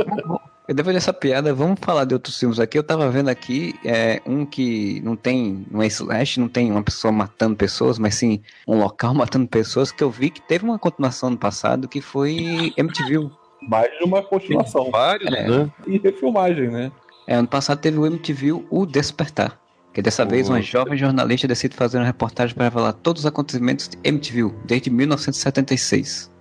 depois 0.68 0.96
dessa 0.96 1.14
piada, 1.14 1.54
vamos 1.54 1.80
falar 1.82 2.06
de 2.06 2.14
outros 2.14 2.38
filmes 2.40 2.60
aqui. 2.60 2.78
Eu 2.78 2.84
tava 2.84 3.10
vendo 3.10 3.30
aqui 3.30 3.74
é, 3.86 4.22
um 4.26 4.46
que 4.46 5.02
não 5.04 5.16
tem, 5.16 5.66
não 5.70 5.82
é 5.82 5.88
slash, 5.88 6.40
não 6.40 6.48
tem 6.48 6.72
uma 6.72 6.84
pessoa 6.84 7.12
matando 7.12 7.56
pessoas, 7.56 8.00
mas 8.00 8.16
sim 8.16 8.42
um 8.68 8.78
local 8.80 9.14
matando 9.16 9.48
pessoas, 9.48 9.92
que 9.92 10.04
eu 10.04 10.10
vi 10.10 10.30
que 10.30 10.42
teve 10.42 10.64
uma 10.66 10.80
continuação 10.80 11.30
no 11.30 11.38
passado, 11.38 11.88
que 11.88 12.02
foi 12.02 12.74
MTV. 12.78 13.30
Mais 13.70 13.90
de 13.98 14.04
uma 14.04 14.22
continuação. 14.22 14.90
Vários, 14.92 15.34
É. 15.34 15.48
né? 15.48 15.72
E 15.88 15.98
refilmagem, 15.98 16.70
né? 16.70 16.92
É, 17.28 17.36
ano 17.36 17.48
passado 17.48 17.80
teve 17.80 17.98
o 17.98 18.06
MTV 18.06 18.66
O 18.70 18.86
Despertar. 18.86 19.58
Que 19.94 20.02
dessa 20.02 20.26
vez 20.26 20.50
uma 20.50 20.60
jovem 20.62 20.98
jornalista 20.98 21.48
decide 21.48 21.76
fazer 21.76 22.00
uma 22.00 22.06
reportagem 22.06 22.56
para 22.56 22.64
revelar 22.64 22.94
todos 22.94 23.22
os 23.22 23.26
acontecimentos 23.28 23.88
de 23.88 23.98
MTV 24.04 24.52
desde 24.66 24.90
1976. 24.90 26.32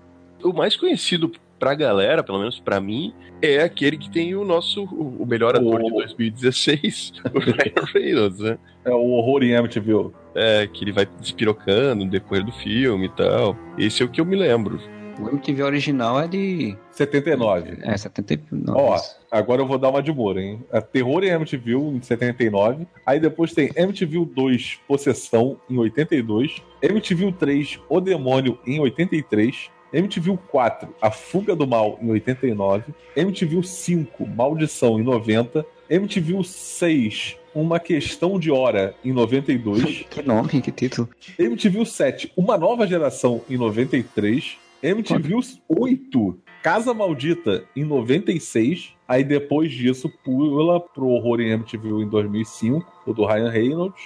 O 0.43 0.53
mais 0.55 0.75
conhecido 0.75 1.31
pra 1.63 1.77
galera, 1.77 2.25
pelo 2.25 2.41
menos 2.41 2.59
pra 2.59 2.81
mim, 2.81 3.15
é 3.41 3.61
aquele 3.63 3.97
que 3.97 4.11
tem 4.11 4.35
o 4.35 4.45
nosso, 4.45 4.83
o 4.83 5.25
melhor 5.25 5.55
ator 5.55 5.79
de 5.81 5.93
O- 5.93 5.95
2016, 5.95 7.13
o 7.33 7.39
Ryan 7.39 7.87
Reynolds, 7.95 8.39
né? 8.41 8.59
É 8.85 8.91
o 8.91 9.11
horror 9.13 9.45
em 9.45 9.55
Amityville. 9.55 10.11
É, 10.35 10.67
que 10.67 10.83
ele 10.83 10.91
vai 10.91 11.07
despirocando 11.21 12.05
no 12.05 12.11
decorrer 12.11 12.45
do 12.45 12.51
filme 12.51 13.07
e 13.07 13.09
tal. 13.11 13.57
Esse 13.79 14.03
é 14.03 14.05
o 14.05 14.09
que 14.09 14.21
eu 14.21 14.25
me 14.27 14.35
lembro. 14.35 14.81
O 15.21 15.29
MTV 15.29 15.63
original 15.63 16.21
é 16.21 16.27
de 16.27 16.77
79. 16.91 17.79
é, 17.83 17.97
79. 17.97 18.73
Ó, 18.81 18.97
agora 19.31 19.63
eu 19.63 19.67
vou 19.67 19.79
dar 19.79 19.91
uma 19.91 20.03
de 20.03 20.13
Moura, 20.13 20.43
hein? 20.43 20.65
É 20.73 20.81
Terror 20.81 21.23
em 21.23 21.31
Amityville, 21.31 21.97
em 21.97 22.03
79. 22.03 22.89
Aí 23.07 23.21
depois 23.21 23.53
tem 23.53 23.71
Amityville 23.79 24.25
2, 24.27 24.81
Possessão, 24.89 25.59
em 25.71 25.79
82. 25.79 26.57
Amityville 26.85 27.33
3, 27.35 27.79
O 27.89 28.01
Demônio, 28.01 28.59
em 28.67 28.81
83. 28.81 29.71
Amityville 29.95 30.39
4, 30.49 30.89
A 31.01 31.11
Fuga 31.11 31.55
do 31.55 31.67
Mal, 31.67 31.99
em 32.01 32.11
89. 32.11 32.93
Amityville 33.19 33.65
5, 33.65 34.27
Maldição, 34.27 34.99
em 34.99 35.03
90. 35.03 35.65
Amityville 35.91 36.45
6, 36.45 37.37
Uma 37.55 37.79
Questão 37.79 38.39
de 38.39 38.51
Hora, 38.51 38.95
em 39.05 39.13
92. 39.13 40.07
que 40.11 40.23
nome, 40.23 40.49
que 40.63 40.73
título. 40.73 41.09
MTV 41.39 41.85
7, 41.85 42.33
Uma 42.37 42.57
Nova 42.57 42.87
Geração, 42.87 43.43
em 43.51 43.57
93. 43.59 44.57
MTV 44.83 45.35
8, 45.69 46.39
Casa 46.63 46.93
Maldita, 46.95 47.65
em 47.77 47.85
96. 47.85 48.95
Aí 49.07 49.23
depois 49.23 49.71
disso, 49.71 50.11
pula 50.25 50.81
pro 50.81 51.07
Horror 51.09 51.41
em 51.41 51.51
MTV 51.51 51.89
em 52.03 52.09
2005, 52.09 52.85
o 53.07 53.13
do 53.13 53.25
Ryan 53.27 53.51
Reynolds. 53.51 54.03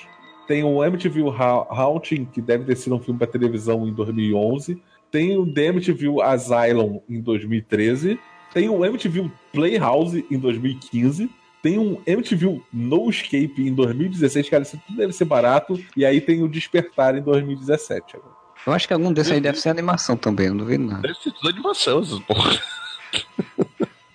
Tem 0.47 0.63
o 0.63 0.85
MTV 0.85 1.23
Ha- 1.31 1.67
Haunting, 1.71 2.25
que 2.27 2.41
deve 2.41 2.65
ter 2.65 2.77
sido 2.77 2.95
um 2.97 3.01
filme 3.01 3.19
para 3.19 3.27
televisão 3.27 3.87
em 3.89 3.93
2011. 3.93 4.81
Tem 5.11 5.37
o 5.37 5.47
The 5.47 5.67
MTV 5.67 6.23
Asylum 6.23 7.01
em 7.09 7.21
2013. 7.21 8.19
Tem 8.53 8.69
o 8.69 8.85
MTV 8.85 9.31
Playhouse 9.53 10.25
em 10.31 10.39
2015. 10.39 11.31
Tem 11.63 11.79
um 11.79 12.01
MTV 12.07 12.63
No 12.73 13.11
Escape 13.11 13.55
em 13.59 13.75
2016, 13.75 14.49
cara, 14.49 14.63
isso 14.63 14.81
tudo 14.87 14.97
deve 14.97 15.13
ser 15.13 15.25
barato. 15.25 15.79
E 15.97 16.05
aí 16.05 16.21
tem 16.21 16.43
o 16.43 16.49
Despertar 16.49 17.17
em 17.17 17.23
2017. 17.23 18.17
agora. 18.17 18.37
Eu 18.67 18.73
acho 18.73 18.87
que 18.87 18.93
algum 18.93 19.13
desses 19.13 19.33
aí 19.33 19.41
deve 19.41 19.61
ser 19.61 19.69
animação 19.69 20.17
também, 20.17 20.47
eu 20.47 20.55
não 20.55 20.65
duvido 20.65 20.85
nada. 20.85 21.03
Deve 21.03 21.15
ser 21.15 21.33
tudo 21.33 21.49
animação, 21.49 22.01
essas 22.01 22.19
porra. 22.21 22.61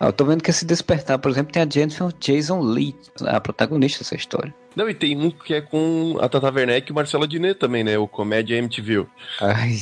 Ah, 0.03 0.07
eu 0.07 0.13
tô 0.13 0.25
vendo 0.25 0.41
que 0.41 0.49
esse 0.49 0.65
Despertar, 0.65 1.19
por 1.19 1.29
exemplo, 1.29 1.53
tem 1.53 1.61
a 1.61 1.69
Jennifer 1.69 2.07
Jason 2.19 2.59
Lee, 2.59 2.95
a 3.23 3.39
protagonista 3.39 3.99
dessa 3.99 4.15
história. 4.15 4.51
Não, 4.75 4.89
e 4.89 4.95
tem 4.95 5.15
um 5.15 5.29
que 5.29 5.53
é 5.53 5.61
com 5.61 6.17
a 6.19 6.27
Tata 6.27 6.51
Werneck 6.51 6.89
e 6.89 6.91
o 6.91 6.95
Marcelo 6.95 7.27
Diné 7.27 7.53
também, 7.53 7.83
né? 7.83 7.99
O 7.99 8.07
Comédia 8.07 8.55
MTV. 8.57 9.05
Ai, 9.39 9.77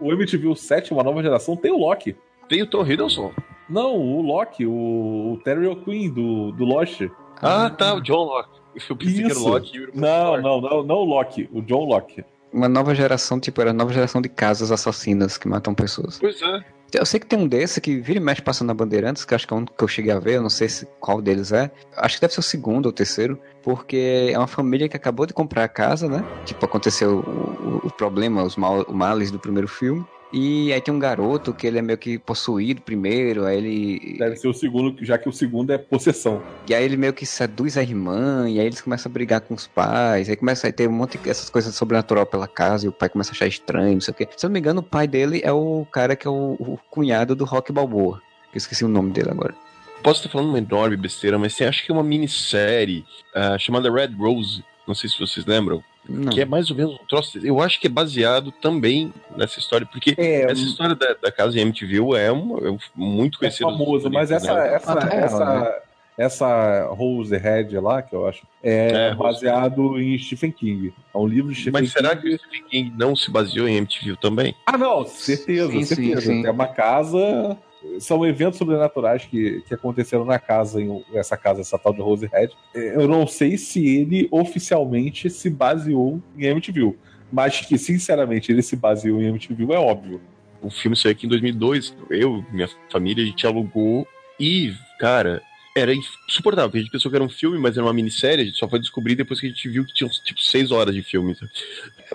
O 0.00 0.10
MTV 0.10 0.56
7, 0.56 0.92
Uma 0.94 1.02
Nova 1.02 1.22
Geração, 1.22 1.54
tem 1.54 1.70
o 1.70 1.76
Loki. 1.78 2.16
Tem 2.48 2.62
o 2.62 2.66
Tom 2.66 2.86
Hiddleston. 2.86 3.30
Não, 3.68 3.94
o 3.94 4.22
Loki, 4.22 4.64
o, 4.66 5.34
o 5.34 5.40
Terry 5.44 5.66
O'Quinn 5.66 6.10
do, 6.10 6.52
do 6.52 6.64
Lost. 6.64 7.02
Ah, 7.42 7.68
tá, 7.68 7.94
o 7.94 8.00
John 8.00 8.24
Locke. 8.24 8.58
Eu 8.88 8.96
pensei 8.96 9.14
que 9.16 9.20
era 9.20 9.28
o 9.34 9.36
Isso. 9.36 9.48
Locke 9.48 9.76
e 9.76 9.80
o 9.80 9.82
irmão 9.88 10.00
Não, 10.02 10.40
não, 10.40 10.60
não, 10.60 10.82
não 10.82 10.96
o 10.96 11.04
Loki, 11.04 11.48
o 11.52 11.60
John 11.62 11.84
Locke. 11.84 12.24
uma 12.52 12.68
nova 12.68 12.94
geração, 12.94 13.38
tipo, 13.38 13.60
era 13.60 13.70
a 13.70 13.74
nova 13.74 13.92
geração 13.92 14.20
de 14.22 14.28
casas 14.28 14.72
assassinas 14.72 15.38
que 15.38 15.46
matam 15.46 15.74
pessoas. 15.74 16.18
Pois 16.18 16.40
é. 16.42 16.64
Eu 16.94 17.04
sei 17.06 17.18
que 17.20 17.26
tem 17.26 17.38
um 17.38 17.48
desse 17.48 17.80
que 17.80 17.96
vira 18.00 18.18
e 18.18 18.22
mexe 18.22 18.40
passando 18.42 18.68
na 18.68 18.74
Bandeirantes, 18.74 19.24
que 19.24 19.34
acho 19.34 19.46
que 19.46 19.52
é 19.52 19.56
um 19.56 19.64
que 19.64 19.82
eu 19.82 19.88
cheguei 19.88 20.12
a 20.12 20.18
ver, 20.18 20.34
eu 20.36 20.42
não 20.42 20.50
sei 20.50 20.68
se, 20.68 20.86
qual 21.00 21.20
deles 21.20 21.52
é. 21.52 21.70
Acho 21.96 22.16
que 22.16 22.20
deve 22.20 22.32
ser 22.34 22.40
o 22.40 22.42
segundo 22.42 22.86
ou 22.86 22.92
terceiro, 22.92 23.38
porque 23.62 24.30
é 24.32 24.38
uma 24.38 24.46
família 24.46 24.88
que 24.88 24.96
acabou 24.96 25.26
de 25.26 25.32
comprar 25.34 25.64
a 25.64 25.68
casa, 25.68 26.08
né? 26.08 26.24
Tipo, 26.44 26.64
aconteceu 26.66 27.18
o, 27.18 27.76
o- 27.76 27.80
o 27.84 27.90
problema, 27.92 28.42
os 28.44 28.56
mal, 28.56 28.84
males 28.90 29.30
do 29.30 29.38
primeiro 29.38 29.66
filme. 29.68 30.04
E 30.36 30.72
aí 30.72 30.80
tem 30.80 30.92
um 30.92 30.98
garoto 30.98 31.54
que 31.54 31.64
ele 31.64 31.78
é 31.78 31.82
meio 31.82 31.96
que 31.96 32.18
possuído 32.18 32.82
primeiro, 32.82 33.44
aí 33.44 33.56
ele. 33.56 34.16
Deve 34.18 34.34
ser 34.34 34.48
o 34.48 34.52
segundo, 34.52 34.96
já 35.04 35.16
que 35.16 35.28
o 35.28 35.32
segundo 35.32 35.72
é 35.72 35.78
possessão. 35.78 36.42
E 36.68 36.74
aí 36.74 36.84
ele 36.84 36.96
meio 36.96 37.12
que 37.12 37.24
seduz 37.24 37.78
a 37.78 37.82
irmã, 37.82 38.50
e 38.50 38.58
aí 38.58 38.66
eles 38.66 38.80
começam 38.80 39.08
a 39.08 39.12
brigar 39.12 39.42
com 39.42 39.54
os 39.54 39.68
pais, 39.68 40.28
aí 40.28 40.34
começa 40.34 40.66
a 40.66 40.72
ter 40.72 40.88
um 40.88 40.92
monte 40.92 41.18
dessas 41.18 41.48
coisas 41.48 41.72
sobrenatural 41.76 42.26
pela 42.26 42.48
casa, 42.48 42.84
e 42.84 42.88
o 42.88 42.92
pai 42.92 43.08
começa 43.08 43.30
a 43.30 43.34
achar 43.34 43.46
estranho, 43.46 43.94
não 43.94 44.00
sei 44.00 44.10
o 44.10 44.16
quê. 44.16 44.28
Se 44.36 44.44
eu 44.44 44.48
não 44.48 44.54
me 44.54 44.58
engano, 44.58 44.80
o 44.80 44.82
pai 44.82 45.06
dele 45.06 45.40
é 45.44 45.52
o 45.52 45.86
cara 45.92 46.16
que 46.16 46.26
é 46.26 46.30
o, 46.30 46.56
o 46.58 46.78
cunhado 46.90 47.36
do 47.36 47.44
Rock 47.44 47.72
Balboa. 47.72 48.20
Eu 48.52 48.58
esqueci 48.58 48.84
o 48.84 48.88
nome 48.88 49.12
dele 49.12 49.30
agora. 49.30 49.54
Posso 50.02 50.18
estar 50.18 50.30
falando 50.30 50.48
uma 50.48 50.58
enorme 50.58 50.96
besteira, 50.96 51.38
mas 51.38 51.54
tem 51.54 51.68
acho 51.68 51.86
que 51.86 51.92
é 51.92 51.94
uma 51.94 52.02
minissérie 52.02 53.04
ah, 53.32 53.56
chamada 53.56 53.88
Red 53.88 54.16
Rose. 54.18 54.64
Não 54.86 54.96
sei 54.96 55.08
se 55.08 55.18
vocês 55.18 55.46
lembram. 55.46 55.82
Não. 56.08 56.32
Que 56.32 56.42
é 56.42 56.44
mais 56.44 56.70
ou 56.70 56.76
menos 56.76 56.94
um 56.94 57.06
troço. 57.08 57.38
Eu 57.44 57.60
acho 57.60 57.80
que 57.80 57.86
é 57.86 57.90
baseado 57.90 58.52
também 58.52 59.12
nessa 59.36 59.58
história, 59.58 59.86
porque 59.86 60.14
É, 60.18 60.42
essa 60.50 60.62
história 60.62 60.94
da, 60.94 61.14
da 61.14 61.32
casa 61.32 61.52
de 61.52 61.60
MTV 61.60 61.96
é, 62.18 62.30
uma, 62.30 62.58
é 62.68 62.76
muito 62.94 63.36
é 63.36 63.38
conhecida. 63.40 63.70
nos 63.70 63.78
famoso, 63.78 64.10
mas 64.10 64.30
essa, 64.30 64.52
né? 64.54 64.74
essa, 64.74 64.92
Ah, 64.92 65.08
é, 65.12 65.16
essa, 65.24 65.44
né? 65.60 65.72
essa 66.16 66.86
Rose 66.90 67.36
Red 67.36 67.78
lá, 67.80 68.02
que 68.02 68.14
eu 68.14 68.26
acho, 68.26 68.42
é, 68.62 68.90
É, 68.92 69.10
Rose. 69.12 69.18
baseado 69.40 69.98
em 69.98 70.16
Stephen 70.18 70.52
King. 70.52 70.92
É 71.14 71.18
um 71.18 71.26
livro 71.26 71.50
de 71.52 71.60
Stephen 71.60 71.80
Mas 71.80 71.90
será 71.92 72.14
King. 72.14 72.22
que 72.28 72.34
o 72.34 72.38
Stephen 72.38 72.64
King 72.68 72.92
não 72.96 73.16
se 73.16 73.30
baseou 73.30 73.66
em 73.66 73.76
MTV 73.78 74.16
também? 74.20 74.54
Ah, 74.66 74.76
não, 74.78 75.04
certeza, 75.06 75.70
Sim, 75.72 75.84
sim, 75.84 75.94
certeza. 75.94 76.20
sim. 76.20 76.46
É 76.46 76.50
uma 76.50 76.68
casa 76.68 77.56
são 77.98 78.24
eventos 78.26 78.58
sobrenaturais 78.58 79.24
que, 79.24 79.62
que 79.66 79.74
aconteceram 79.74 80.24
na 80.24 80.38
casa, 80.38 80.80
em 80.80 81.04
essa 81.14 81.36
casa, 81.36 81.60
essa 81.60 81.78
tal 81.78 81.92
de 81.92 82.00
Rose 82.00 82.26
Red. 82.26 82.50
É, 82.74 82.96
Eu 82.96 83.08
não 83.08 83.26
sei 83.26 83.56
se 83.56 83.84
ele 83.86 84.28
oficialmente 84.30 85.30
se 85.30 85.50
baseou 85.50 86.20
em 86.36 86.46
MTV, 86.46 86.94
mas 87.32 87.60
que, 87.60 87.78
sinceramente, 87.78 88.50
ele 88.50 88.62
se 88.62 88.76
baseou 88.76 89.20
em 89.20 89.26
MTV 89.26 89.72
é 89.72 89.78
óbvio. 89.78 90.20
O 90.62 90.70
filme 90.70 90.96
saiu 90.96 91.12
aqui 91.12 91.26
em 91.26 91.28
2002. 91.28 91.94
Eu, 92.10 92.44
minha 92.50 92.68
família, 92.90 93.22
a 93.22 93.26
gente 93.26 93.46
alugou 93.46 94.06
e, 94.38 94.72
cara, 94.98 95.42
era 95.74 95.92
insuportável. 95.92 96.70
porque 96.70 96.78
A 96.78 96.80
gente 96.82 96.92
pensou 96.92 97.10
que 97.10 97.16
era 97.16 97.24
um 97.24 97.28
filme, 97.28 97.58
mas 97.58 97.76
era 97.76 97.84
uma 97.84 97.92
minissérie. 97.92 98.42
A 98.42 98.44
gente 98.46 98.58
só 98.58 98.68
foi 98.68 98.78
descobrir 98.78 99.16
depois 99.16 99.40
que 99.40 99.46
a 99.46 99.48
gente 99.48 99.68
viu 99.68 99.84
que 99.84 99.92
tinha 99.92 100.08
tipo 100.08 100.40
seis 100.40 100.70
horas 100.70 100.94
de 100.94 101.02
filme. 101.02 101.36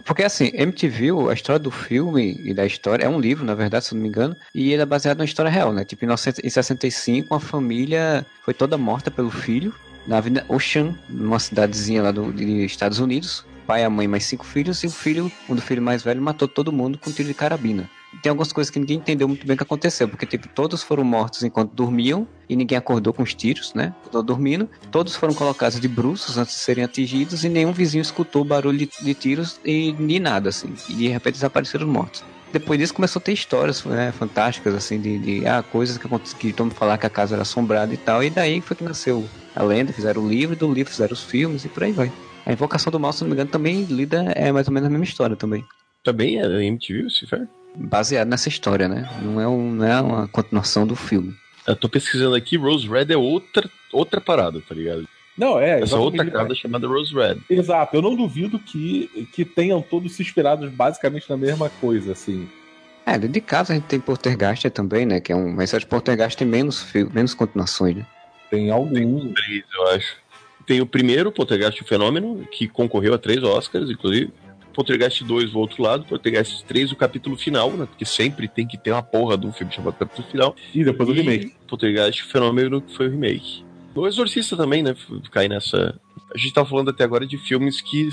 Porque 0.05 0.23
assim, 0.23 0.51
MTV, 0.53 1.29
a 1.29 1.33
história 1.33 1.59
do 1.59 1.69
filme 1.69 2.39
e 2.43 2.53
da 2.53 2.65
história, 2.65 3.03
é 3.03 3.09
um 3.09 3.19
livro, 3.19 3.43
na 3.43 3.53
verdade, 3.53 3.85
se 3.85 3.93
não 3.93 4.01
me 4.01 4.07
engano, 4.07 4.35
e 4.55 4.71
ele 4.71 4.81
é 4.81 4.85
baseado 4.85 5.17
numa 5.17 5.25
história 5.25 5.51
real, 5.51 5.73
né? 5.73 5.83
Tipo, 5.83 6.05
em 6.05 6.07
1965, 6.07 7.33
uma 7.33 7.39
família 7.39 8.25
foi 8.43 8.53
toda 8.53 8.77
morta 8.77 9.11
pelo 9.11 9.29
filho 9.29 9.73
na 10.07 10.17
Avenida 10.17 10.45
Ocean, 10.47 10.95
numa 11.09 11.39
cidadezinha 11.39 12.01
lá 12.01 12.11
do, 12.11 12.31
de 12.31 12.65
Estados 12.65 12.99
Unidos. 12.99 13.45
Pai, 13.67 13.83
a 13.83 13.89
mãe, 13.89 14.07
mais 14.07 14.23
cinco 14.23 14.45
filhos, 14.45 14.83
e 14.83 14.87
o 14.87 14.91
filho, 14.91 15.31
um 15.47 15.53
do 15.53 15.61
filho 15.61 15.81
mais 15.81 16.01
velho, 16.01 16.21
matou 16.21 16.47
todo 16.47 16.71
mundo 16.71 16.97
com 16.97 17.09
um 17.09 17.13
tiro 17.13 17.27
de 17.27 17.33
carabina. 17.35 17.87
Tem 18.21 18.29
algumas 18.29 18.51
coisas 18.51 18.71
que 18.71 18.79
ninguém 18.79 18.97
entendeu 18.97 19.27
muito 19.27 19.45
bem 19.45 19.53
o 19.53 19.57
que 19.57 19.63
aconteceu, 19.63 20.07
porque, 20.07 20.25
tipo, 20.25 20.47
todos 20.49 20.81
foram 20.81 21.03
mortos 21.03 21.43
enquanto 21.43 21.73
dormiam 21.73 22.27
e 22.49 22.55
ninguém 22.55 22.77
acordou 22.77 23.13
com 23.13 23.23
os 23.23 23.33
tiros, 23.33 23.73
né? 23.73 23.93
Dormindo. 24.25 24.69
Todos 24.91 25.15
foram 25.15 25.33
colocados 25.33 25.79
de 25.79 25.87
bruços 25.87 26.37
antes 26.37 26.55
de 26.55 26.59
serem 26.59 26.83
atingidos 26.83 27.43
e 27.43 27.49
nenhum 27.49 27.71
vizinho 27.71 28.01
escutou 28.01 28.43
barulho 28.43 28.79
de, 28.79 28.89
de 29.01 29.13
tiros 29.13 29.59
e 29.63 29.91
de 29.91 30.19
nada, 30.19 30.49
assim. 30.49 30.73
E 30.89 30.93
de 30.93 31.07
repente 31.07 31.35
desapareceram 31.35 31.87
mortos. 31.87 32.23
Depois 32.51 32.79
disso 32.79 32.95
começou 32.95 33.19
a 33.19 33.23
ter 33.23 33.31
histórias 33.31 33.85
né, 33.85 34.11
fantásticas, 34.11 34.73
assim, 34.73 34.99
de, 34.99 35.19
de 35.19 35.45
ah, 35.45 35.61
coisas 35.61 35.97
que 35.97 36.07
aconteceram, 36.07 36.39
que 36.39 36.51
todo 36.51 36.65
mundo 36.65 36.75
falar 36.75 36.97
que 36.97 37.05
a 37.05 37.09
casa 37.09 37.35
era 37.35 37.43
assombrada 37.43 37.93
e 37.93 37.97
tal. 37.97 38.23
E 38.23 38.29
daí 38.29 38.59
foi 38.59 38.75
que 38.75 38.83
nasceu 38.83 39.23
a 39.55 39.63
lenda, 39.63 39.93
fizeram 39.93 40.23
o 40.23 40.27
livro, 40.27 40.55
do 40.55 40.71
livro 40.73 40.91
fizeram 40.91 41.13
os 41.13 41.23
filmes 41.23 41.63
e 41.63 41.69
por 41.69 41.83
aí 41.83 41.91
vai. 41.91 42.11
A 42.45 42.51
Invocação 42.51 42.89
do 42.91 42.99
Mal, 42.99 43.13
se 43.13 43.21
não 43.21 43.27
me 43.27 43.35
engano, 43.35 43.51
também 43.51 43.83
lida, 43.83 44.23
é 44.35 44.51
mais 44.51 44.67
ou 44.67 44.73
menos 44.73 44.87
a 44.87 44.89
mesma 44.89 45.05
história 45.05 45.35
também. 45.35 45.63
Também 46.03 46.39
é 46.39 46.65
MTV, 46.65 47.09
se 47.11 47.27
for. 47.27 47.47
Baseado 47.75 48.27
nessa 48.27 48.49
história, 48.49 48.87
né? 48.87 49.09
Não 49.21 49.39
é, 49.39 49.47
um, 49.47 49.71
não 49.71 49.85
é 49.85 50.01
uma 50.01 50.27
continuação 50.27 50.85
do 50.85 50.95
filme. 50.95 51.33
Eu 51.67 51.75
tô 51.75 51.87
pesquisando 51.87 52.35
aqui, 52.35 52.57
Rose 52.57 52.87
Red 52.87 53.13
é 53.13 53.17
outra, 53.17 53.69
outra 53.93 54.19
parada, 54.19 54.59
tá 54.67 54.73
ligado? 54.75 55.07
Não, 55.37 55.59
é. 55.59 55.81
Essa 55.81 55.97
outra 55.97 56.25
casa 56.29 56.53
chamada 56.55 56.87
Rose 56.87 57.13
Red. 57.13 57.37
Exato, 57.49 57.95
eu 57.95 58.01
não 58.01 58.15
duvido 58.15 58.59
que, 58.59 59.27
que 59.33 59.45
tenham 59.45 59.81
todos 59.81 60.13
se 60.13 60.21
inspirados 60.21 60.69
basicamente 60.71 61.29
na 61.29 61.37
mesma 61.37 61.69
coisa, 61.69 62.11
assim. 62.11 62.49
É, 63.05 63.13
dentro 63.13 63.29
de 63.29 63.41
casa 63.41 63.71
a 63.71 63.75
gente 63.75 63.85
tem 63.85 63.99
Poltergeist 63.99 64.69
também, 64.71 65.05
né? 65.05 65.19
Que 65.19 65.31
é 65.31 65.35
um. 65.35 65.49
Mas 65.55 65.69
só 65.69 65.77
de 65.77 65.85
Poltergeist 65.85 66.37
tem 66.37 66.47
menos, 66.47 66.81
fil- 66.83 67.09
menos 67.13 67.33
continuações, 67.33 67.95
né? 67.95 68.05
Tem 68.51 68.69
algum. 68.69 69.31
Três, 69.33 69.63
eu 69.73 69.87
acho. 69.89 70.15
Tem 70.65 70.81
o 70.81 70.85
primeiro, 70.85 71.31
Poltergeist 71.31 71.81
o 71.81 71.85
Fenômeno, 71.87 72.45
que 72.51 72.67
concorreu 72.67 73.13
a 73.13 73.17
três 73.17 73.41
Oscars, 73.41 73.89
inclusive. 73.89 74.31
Poltergeist 74.79 75.25
2, 75.25 75.53
o 75.53 75.59
outro 75.59 75.83
lado. 75.83 76.05
Poltergeist 76.05 76.63
3, 76.63 76.93
o 76.93 76.95
capítulo 76.95 77.35
final, 77.35 77.69
né? 77.71 77.85
Porque 77.85 78.05
sempre 78.05 78.47
tem 78.47 78.65
que 78.65 78.77
ter 78.77 78.93
uma 78.93 79.03
porra 79.03 79.37
de 79.37 79.45
um 79.45 79.51
filme 79.51 79.73
chamado 79.73 79.95
capítulo 79.95 80.25
final. 80.29 80.55
E 80.73 80.85
depois 80.85 81.09
o 81.09 81.11
E 81.11 81.15
remake. 81.17 81.53
Poltergeist, 81.67 82.23
o 82.23 82.27
Fenômeno, 82.27 82.81
que 82.81 82.95
foi 82.95 83.09
o 83.09 83.11
remake. 83.11 83.65
O 83.93 84.07
Exorcista 84.07 84.55
também, 84.55 84.81
né? 84.81 84.95
Cai 85.31 85.49
nessa. 85.49 85.99
A 86.33 86.37
gente 86.37 86.53
tá 86.53 86.63
falando 86.63 86.91
até 86.91 87.03
agora 87.03 87.27
de 87.27 87.37
filmes 87.37 87.81
que 87.81 88.07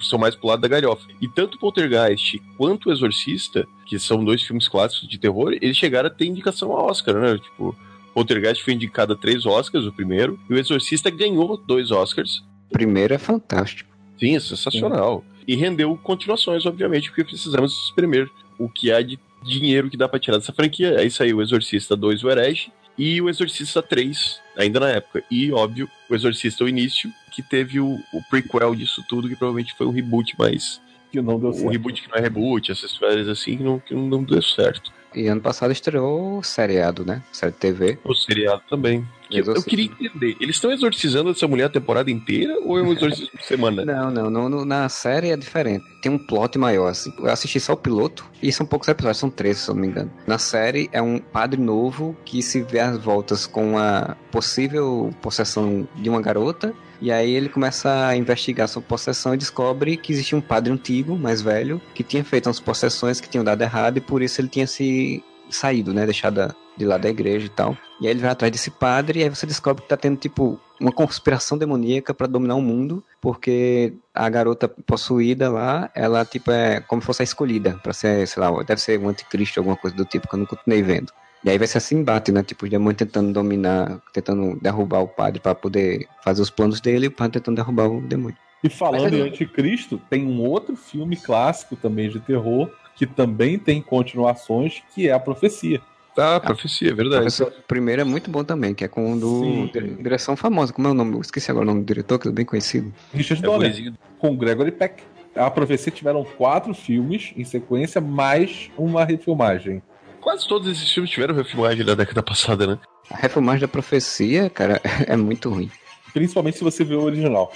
são 0.00 0.18
mais 0.18 0.34
pro 0.34 0.48
lado 0.48 0.60
da 0.60 0.68
galhofa. 0.68 1.06
E 1.20 1.28
tanto 1.28 1.58
Poltergeist 1.58 2.40
quanto 2.56 2.88
o 2.88 2.92
Exorcista, 2.92 3.68
que 3.84 3.98
são 3.98 4.24
dois 4.24 4.42
filmes 4.42 4.68
clássicos 4.68 5.06
de 5.06 5.18
terror, 5.18 5.52
eles 5.60 5.76
chegaram 5.76 6.06
a 6.06 6.10
ter 6.10 6.24
indicação 6.24 6.72
a 6.72 6.82
Oscar, 6.82 7.16
né? 7.16 7.36
Tipo, 7.36 7.76
Poltergeist 8.14 8.64
foi 8.64 8.72
indicado 8.72 9.12
a 9.12 9.16
três 9.16 9.44
Oscars, 9.44 9.84
o 9.84 9.92
primeiro, 9.92 10.40
e 10.48 10.54
o 10.54 10.58
Exorcista 10.58 11.10
ganhou 11.10 11.58
dois 11.58 11.90
Oscars. 11.90 12.42
Primeiro 12.70 13.12
é 13.12 13.18
fantástico. 13.18 13.94
Sim, 14.18 14.34
é 14.34 14.40
sensacional. 14.40 15.22
E 15.46 15.54
rendeu 15.54 15.96
continuações, 16.02 16.66
obviamente, 16.66 17.08
porque 17.10 17.24
precisamos 17.24 17.84
exprimir 17.86 18.30
o 18.58 18.68
que 18.68 18.90
há 18.90 19.00
de 19.00 19.18
dinheiro 19.44 19.88
que 19.88 19.96
dá 19.96 20.08
pra 20.08 20.18
tirar 20.18 20.38
dessa 20.38 20.52
franquia. 20.52 20.98
Aí 20.98 21.10
saiu 21.10 21.38
o 21.38 21.42
Exorcista 21.42 21.94
2, 21.96 22.24
o 22.24 22.30
Herege, 22.30 22.72
e 22.98 23.20
o 23.20 23.28
Exorcista 23.28 23.82
3, 23.82 24.40
ainda 24.56 24.80
na 24.80 24.88
época. 24.88 25.22
E, 25.30 25.52
óbvio, 25.52 25.88
o 26.08 26.14
Exorcista 26.14 26.64
o 26.64 26.68
Início, 26.68 27.10
que 27.30 27.42
teve 27.42 27.78
o, 27.78 27.98
o 28.12 28.22
prequel 28.30 28.74
disso 28.74 29.04
tudo, 29.08 29.28
que 29.28 29.36
provavelmente 29.36 29.74
foi 29.76 29.86
um 29.86 29.90
reboot, 29.90 30.34
mas 30.38 30.80
Que 31.12 31.20
não 31.20 31.38
deu 31.38 31.50
o 31.50 31.52
certo. 31.52 31.70
reboot 31.70 32.02
que 32.02 32.08
não 32.08 32.16
é 32.16 32.20
reboot, 32.20 32.72
essas 32.72 32.90
histórias 32.90 33.28
assim, 33.28 33.58
que 33.58 33.62
não, 33.62 33.78
que 33.78 33.94
não 33.94 34.24
deu 34.24 34.42
certo. 34.42 34.90
E 35.14 35.28
ano 35.28 35.40
passado 35.40 35.72
estreou 35.72 36.38
o 36.38 36.42
seriado, 36.42 37.04
né? 37.04 37.22
Série 37.32 37.52
de 37.52 37.58
TV. 37.58 37.98
O 38.04 38.14
seriado 38.14 38.62
também. 38.68 39.06
Eu, 39.30 39.38
eu 39.38 39.40
Exorcista. 39.42 39.70
queria 39.70 39.84
entender, 39.86 40.36
eles 40.40 40.56
estão 40.56 40.70
exorcizando 40.70 41.30
essa 41.30 41.48
mulher 41.48 41.64
a 41.64 41.68
temporada 41.68 42.10
inteira 42.10 42.58
ou 42.64 42.78
é 42.78 42.82
um 42.82 42.92
exorcismo 42.92 43.30
por 43.32 43.42
semana? 43.42 43.84
Não, 43.86 44.10
não, 44.10 44.30
no- 44.30 44.48
no- 44.48 44.64
na 44.64 44.88
série 44.88 45.30
é 45.30 45.36
diferente. 45.36 45.84
Tem 46.00 46.12
um 46.12 46.18
plot 46.18 46.56
maior, 46.58 46.88
assim. 46.88 47.12
Eu 47.18 47.28
assisti 47.30 47.58
só 47.58 47.72
o 47.72 47.76
piloto, 47.76 48.24
e 48.42 48.52
são 48.52 48.64
poucos 48.64 48.86
episódios, 48.88 49.18
são 49.18 49.28
13, 49.30 49.60
se 49.60 49.68
eu 49.70 49.74
não 49.74 49.82
me 49.82 49.88
engano. 49.88 50.10
Na 50.26 50.38
série 50.38 50.88
é 50.92 51.02
um 51.02 51.18
padre 51.18 51.60
novo 51.60 52.16
que 52.24 52.40
se 52.42 52.62
vê 52.62 52.78
às 52.80 52.96
voltas 52.98 53.46
com 53.46 53.76
a 53.78 54.16
possível 54.30 55.10
possessão 55.20 55.88
de 55.96 56.08
uma 56.08 56.20
garota, 56.22 56.72
e 57.00 57.10
aí 57.10 57.30
ele 57.34 57.48
começa 57.48 58.06
a 58.06 58.16
investigar 58.16 58.68
sua 58.68 58.80
possessão 58.80 59.34
e 59.34 59.36
descobre 59.36 59.96
que 59.96 60.12
existia 60.12 60.38
um 60.38 60.40
padre 60.40 60.72
antigo, 60.72 61.16
mais 61.18 61.42
velho, 61.42 61.80
que 61.94 62.02
tinha 62.04 62.22
feito 62.24 62.46
umas 62.46 62.60
possessões 62.60 63.20
que 63.20 63.28
tinham 63.28 63.44
dado 63.44 63.60
errado, 63.62 63.98
e 63.98 64.00
por 64.00 64.22
isso 64.22 64.40
ele 64.40 64.48
tinha 64.48 64.66
se 64.66 65.22
saído, 65.50 65.92
né? 65.92 66.04
Deixado 66.06 66.38
a- 66.40 66.54
de 66.76 66.84
lá 66.84 66.98
da 66.98 67.08
igreja 67.08 67.46
e 67.46 67.48
tal. 67.48 67.76
E 68.00 68.06
aí 68.06 68.12
ele 68.12 68.20
vai 68.20 68.30
atrás 68.30 68.52
desse 68.52 68.70
padre, 68.70 69.20
e 69.20 69.22
aí 69.22 69.28
você 69.28 69.46
descobre 69.46 69.82
que 69.82 69.88
tá 69.88 69.96
tendo, 69.96 70.16
tipo, 70.18 70.60
uma 70.78 70.92
conspiração 70.92 71.56
demoníaca 71.56 72.12
pra 72.12 72.26
dominar 72.26 72.54
o 72.54 72.62
mundo, 72.62 73.02
porque 73.20 73.94
a 74.14 74.28
garota 74.28 74.68
possuída 74.68 75.50
lá, 75.50 75.90
ela, 75.94 76.24
tipo, 76.24 76.50
é 76.50 76.80
como 76.80 77.00
se 77.00 77.06
fosse 77.06 77.22
a 77.22 77.24
escolhida 77.24 77.80
pra 77.82 77.92
ser, 77.92 78.26
sei 78.28 78.42
lá, 78.42 78.62
deve 78.62 78.80
ser 78.80 78.98
um 79.00 79.08
anticristo, 79.08 79.60
alguma 79.60 79.76
coisa 79.76 79.96
do 79.96 80.04
tipo, 80.04 80.28
que 80.28 80.34
eu 80.34 80.38
não 80.38 80.46
continuei 80.46 80.82
vendo. 80.82 81.12
E 81.44 81.50
aí 81.50 81.58
vai 81.58 81.66
ser 81.66 81.78
assim 81.78 81.96
embate, 81.98 82.32
né? 82.32 82.42
Tipo, 82.42 82.64
os 82.64 82.70
demônios 82.70 82.98
tentando 82.98 83.32
dominar, 83.32 84.00
tentando 84.12 84.58
derrubar 84.60 85.00
o 85.00 85.08
padre 85.08 85.40
pra 85.40 85.54
poder 85.54 86.08
fazer 86.22 86.42
os 86.42 86.50
planos 86.50 86.80
dele, 86.80 87.06
e 87.06 87.08
o 87.08 87.12
padre 87.12 87.34
tentando 87.34 87.56
derrubar 87.56 87.88
o 87.88 88.00
demônio. 88.00 88.36
E 88.64 88.68
falando 88.68 89.14
em 89.14 89.20
Anticristo, 89.20 90.00
tem 90.10 90.26
um 90.26 90.42
outro 90.42 90.76
filme 90.76 91.16
clássico 91.16 91.76
também 91.76 92.10
de 92.10 92.18
terror, 92.20 92.70
que 92.96 93.06
também 93.06 93.58
tem 93.58 93.80
continuações, 93.80 94.82
que 94.94 95.08
é 95.08 95.12
a 95.12 95.20
profecia. 95.20 95.80
Ah, 96.16 96.40
profecia, 96.40 96.90
é 96.90 96.94
verdade. 96.94 97.22
Professor, 97.22 97.48
o 97.58 97.62
primeiro 97.62 98.02
é 98.02 98.04
muito 98.04 98.30
bom 98.30 98.42
também, 98.42 98.74
que 98.74 98.84
é 98.84 98.88
com 98.88 99.12
o 99.14 99.20
do 99.20 99.40
Sim. 99.40 99.70
dire- 99.72 100.02
direção 100.02 100.36
famosa, 100.36 100.72
como 100.72 100.88
é 100.88 100.90
o 100.90 100.94
nome? 100.94 101.14
Eu 101.14 101.20
esqueci 101.20 101.50
agora 101.50 101.64
o 101.64 101.66
nome 101.66 101.80
do 101.82 101.86
diretor, 101.86 102.18
que 102.18 102.28
é 102.28 102.32
bem 102.32 102.44
conhecido. 102.44 102.92
Richard 103.12 103.44
É 103.44 103.48
o 103.48 103.52
Donner, 103.52 103.92
com 104.18 104.36
Gregory 104.36 104.72
Peck. 104.72 105.02
A 105.34 105.50
profecia 105.50 105.92
tiveram 105.92 106.24
quatro 106.24 106.72
filmes 106.72 107.32
em 107.36 107.44
sequência, 107.44 108.00
mais 108.00 108.70
uma 108.78 109.04
refilmagem. 109.04 109.82
Quase 110.20 110.48
todos 110.48 110.66
esses 110.68 110.90
filmes 110.90 111.10
tiveram 111.10 111.34
refilmagem 111.34 111.84
da 111.84 111.94
década 111.94 112.22
passada, 112.22 112.66
né? 112.66 112.78
A 113.10 113.16
refilmagem 113.16 113.60
da 113.60 113.68
profecia, 113.68 114.48
cara, 114.48 114.80
é 115.06 115.14
muito 115.16 115.50
ruim. 115.50 115.70
Principalmente 116.14 116.56
se 116.56 116.64
você 116.64 116.82
vê 116.82 116.94
o 116.94 117.02
original. 117.02 117.52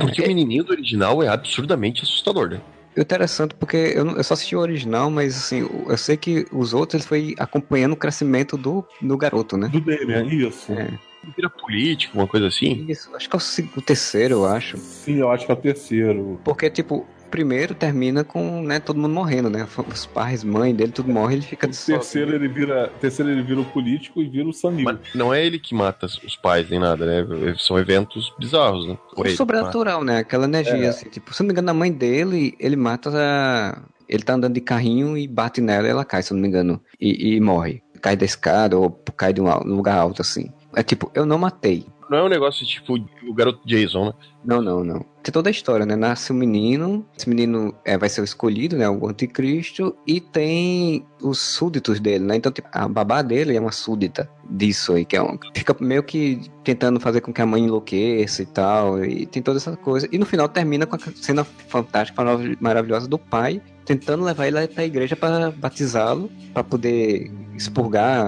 Porque 0.00 0.20
É, 0.20 0.24
o 0.24 0.28
menininho 0.28 0.62
do 0.64 0.72
original 0.72 1.22
é 1.22 1.28
absurdamente 1.28 2.02
assustador, 2.02 2.50
né? 2.50 2.60
Interessante 2.96 3.54
porque 3.54 3.76
eu, 3.76 4.06
eu 4.10 4.24
só 4.24 4.34
assisti 4.34 4.54
o 4.54 4.60
original, 4.60 5.10
mas 5.10 5.36
assim, 5.36 5.60
eu 5.60 5.86
eu 5.88 5.96
sei 5.96 6.16
que 6.16 6.46
os 6.52 6.74
outros 6.74 7.02
ele 7.02 7.08
foi 7.08 7.34
acompanhando 7.38 7.92
o 7.92 7.96
crescimento 7.96 8.56
do, 8.56 8.84
do 9.00 9.16
garoto, 9.16 9.56
né? 9.56 9.68
Do 9.68 9.80
Damian, 9.80 10.26
isso. 10.26 10.72
É. 10.72 10.98
Vira 11.36 11.48
político, 11.48 12.18
uma 12.18 12.26
coisa 12.26 12.48
assim. 12.48 12.84
Isso, 12.88 13.14
acho 13.14 13.28
que 13.30 13.36
é 13.36 13.38
o, 13.38 13.78
o 13.78 13.82
terceiro, 13.82 14.34
eu 14.34 14.44
acho. 14.44 14.76
Sim, 14.76 15.18
eu 15.18 15.30
acho 15.30 15.46
que 15.46 15.52
é 15.52 15.54
o 15.54 15.58
terceiro. 15.58 16.40
Porque, 16.44 16.68
tipo, 16.68 17.06
primeiro 17.32 17.74
termina 17.74 18.22
com, 18.22 18.62
né, 18.62 18.78
todo 18.78 19.00
mundo 19.00 19.12
morrendo, 19.14 19.48
né? 19.50 19.66
Os 19.90 20.06
pais, 20.06 20.44
mãe 20.44 20.72
dele, 20.74 20.92
tudo 20.92 21.10
morre, 21.10 21.34
ele 21.36 21.42
fica 21.42 21.66
O 21.66 21.72
sozinho. 21.74 21.98
terceiro 21.98 22.34
ele 22.34 22.46
vira, 22.46 22.92
terceiro 23.00 23.32
ele 23.32 23.42
vira 23.42 23.60
o 23.60 23.64
político 23.64 24.20
e 24.22 24.28
vira 24.28 24.48
o 24.48 24.52
sangue. 24.52 24.84
Mas 24.84 24.98
não 25.14 25.32
é 25.34 25.44
ele 25.44 25.58
que 25.58 25.74
mata 25.74 26.06
os 26.06 26.36
pais 26.36 26.68
nem 26.70 26.78
nada, 26.78 27.04
né? 27.06 27.54
São 27.58 27.78
eventos 27.78 28.32
bizarros, 28.38 28.86
né? 28.86 28.96
Ou 29.16 29.24
O 29.24 29.30
sobrenatural, 29.30 30.04
né? 30.04 30.18
Aquela 30.18 30.44
energia, 30.44 30.74
É. 30.84 30.88
assim. 30.88 31.08
Tipo, 31.08 31.34
se 31.34 31.42
eu 31.42 31.44
não 31.44 31.48
me 31.48 31.52
engano, 31.54 31.70
a 31.70 31.74
mãe 31.74 31.90
dele, 31.90 32.54
ele 32.60 32.76
mata 32.76 33.10
a... 33.12 33.82
Ele 34.08 34.22
tá 34.22 34.34
andando 34.34 34.52
de 34.52 34.60
carrinho 34.60 35.16
e 35.16 35.26
bate 35.26 35.60
nela 35.62 35.86
e 35.86 35.90
ela 35.90 36.04
cai, 36.04 36.22
se 36.22 36.32
eu 36.32 36.34
não 36.36 36.42
me 36.42 36.48
engano. 36.48 36.78
E, 37.00 37.34
e 37.36 37.40
morre. 37.40 37.82
Cai 38.02 38.14
da 38.14 38.26
escada 38.26 38.76
ou 38.78 38.90
cai 39.16 39.32
de 39.32 39.40
um 39.40 39.46
um 39.48 39.74
lugar 39.76 39.96
alto, 39.96 40.20
assim. 40.20 40.50
É 40.74 40.82
tipo, 40.82 41.10
eu 41.14 41.26
não 41.26 41.38
matei. 41.38 41.86
não 42.08 42.18
é 42.18 42.22
um 42.24 42.28
negócio 42.28 42.66
tipo 42.66 42.94
o 43.26 43.34
garoto 43.34 43.60
Jason, 43.64 44.06
né? 44.06 44.12
Não, 44.44 44.60
não, 44.60 44.82
não. 44.82 45.04
Tem 45.22 45.32
toda 45.32 45.48
a 45.48 45.50
história, 45.50 45.86
né? 45.86 45.94
Nasce 45.94 46.32
um 46.32 46.36
menino, 46.36 47.06
esse 47.16 47.28
menino 47.28 47.74
é, 47.84 47.96
vai 47.96 48.08
ser 48.08 48.20
o 48.20 48.24
escolhido, 48.24 48.76
né? 48.76 48.88
O 48.88 49.08
anticristo, 49.08 49.96
e 50.06 50.20
tem 50.20 51.06
os 51.22 51.38
súditos 51.38 52.00
dele, 52.00 52.24
né? 52.24 52.36
Então, 52.36 52.50
tipo, 52.50 52.68
a 52.72 52.88
babá 52.88 53.22
dele 53.22 53.56
é 53.56 53.60
uma 53.60 53.70
súdita 53.72 54.28
disso 54.50 54.94
aí, 54.94 55.04
que 55.04 55.16
é 55.16 55.22
um, 55.22 55.38
fica 55.54 55.74
meio 55.80 56.02
que 56.02 56.40
tentando 56.64 56.98
fazer 56.98 57.20
com 57.20 57.32
que 57.32 57.40
a 57.40 57.46
mãe 57.46 57.62
enlouqueça 57.62 58.42
e 58.42 58.46
tal, 58.46 59.04
e 59.04 59.26
tem 59.26 59.42
toda 59.42 59.58
essa 59.58 59.76
coisa. 59.76 60.08
E 60.10 60.18
no 60.18 60.26
final 60.26 60.48
termina 60.48 60.86
com 60.86 60.96
a 60.96 60.98
cena 60.98 61.44
fantástica, 61.44 62.22
maravilhosa 62.60 63.08
do 63.08 63.18
pai 63.18 63.62
tentando 63.84 64.24
levar 64.24 64.46
ele 64.46 64.58
até 64.58 64.82
a 64.82 64.86
igreja 64.86 65.16
para 65.16 65.50
batizá-lo, 65.50 66.30
para 66.52 66.62
poder 66.64 67.30
expurgar 67.54 68.26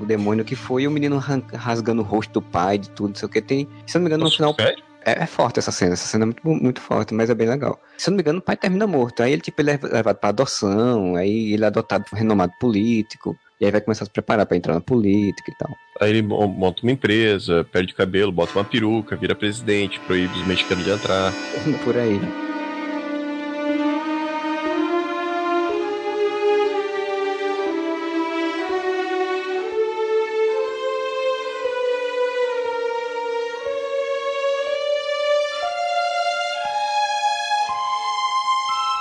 o 0.00 0.04
demônio 0.06 0.44
que 0.44 0.54
foi, 0.54 0.82
e 0.82 0.88
o 0.88 0.90
menino 0.90 1.18
rasgando 1.54 2.02
o 2.02 2.04
rosto 2.04 2.32
do 2.34 2.42
pai, 2.42 2.78
de 2.78 2.90
tudo, 2.90 3.08
não 3.10 3.14
sei 3.16 3.26
o 3.26 3.30
que. 3.30 3.40
Tem, 3.40 3.68
se 3.86 3.94
não 3.96 4.02
me 4.02 4.08
engano, 4.08 4.24
no 4.24 4.30
final 4.30 4.54
Sério? 4.54 4.82
é, 5.04 5.22
é 5.22 5.26
forte 5.26 5.58
essa 5.58 5.72
cena, 5.72 5.94
essa 5.94 6.06
cena 6.06 6.24
é 6.24 6.26
muito, 6.26 6.46
muito 6.48 6.80
forte, 6.80 7.14
mas 7.14 7.30
é 7.30 7.34
bem 7.34 7.48
legal. 7.48 7.80
Se 7.96 8.08
eu 8.08 8.12
não 8.12 8.16
me 8.16 8.22
engano, 8.22 8.38
o 8.38 8.42
pai 8.42 8.56
termina 8.56 8.86
morto. 8.86 9.22
Aí 9.22 9.32
ele, 9.32 9.40
tipo, 9.42 9.60
ele 9.62 9.70
é 9.72 9.78
levado 9.82 10.16
pra 10.16 10.28
adoção, 10.30 11.16
aí 11.16 11.52
ele 11.52 11.64
é 11.64 11.66
adotado 11.68 12.04
por 12.04 12.14
um 12.16 12.18
renomado 12.18 12.52
político, 12.60 13.36
e 13.60 13.64
aí 13.64 13.70
vai 13.70 13.80
começar 13.80 14.04
a 14.04 14.06
se 14.06 14.12
preparar 14.12 14.44
pra 14.44 14.56
entrar 14.56 14.74
na 14.74 14.80
política 14.80 15.50
e 15.50 15.54
tal. 15.56 15.74
Aí 16.00 16.10
ele 16.10 16.22
mo- 16.22 16.46
monta 16.46 16.82
uma 16.82 16.92
empresa, 16.92 17.64
perde 17.72 17.94
cabelo, 17.94 18.30
bota 18.30 18.52
uma 18.58 18.64
peruca, 18.64 19.16
vira 19.16 19.34
presidente, 19.34 19.98
proíbe 20.00 20.38
os 20.38 20.46
mexicanos 20.46 20.84
de 20.84 20.90
entrar. 20.90 21.32
Por 21.82 21.96
aí. 21.96 22.20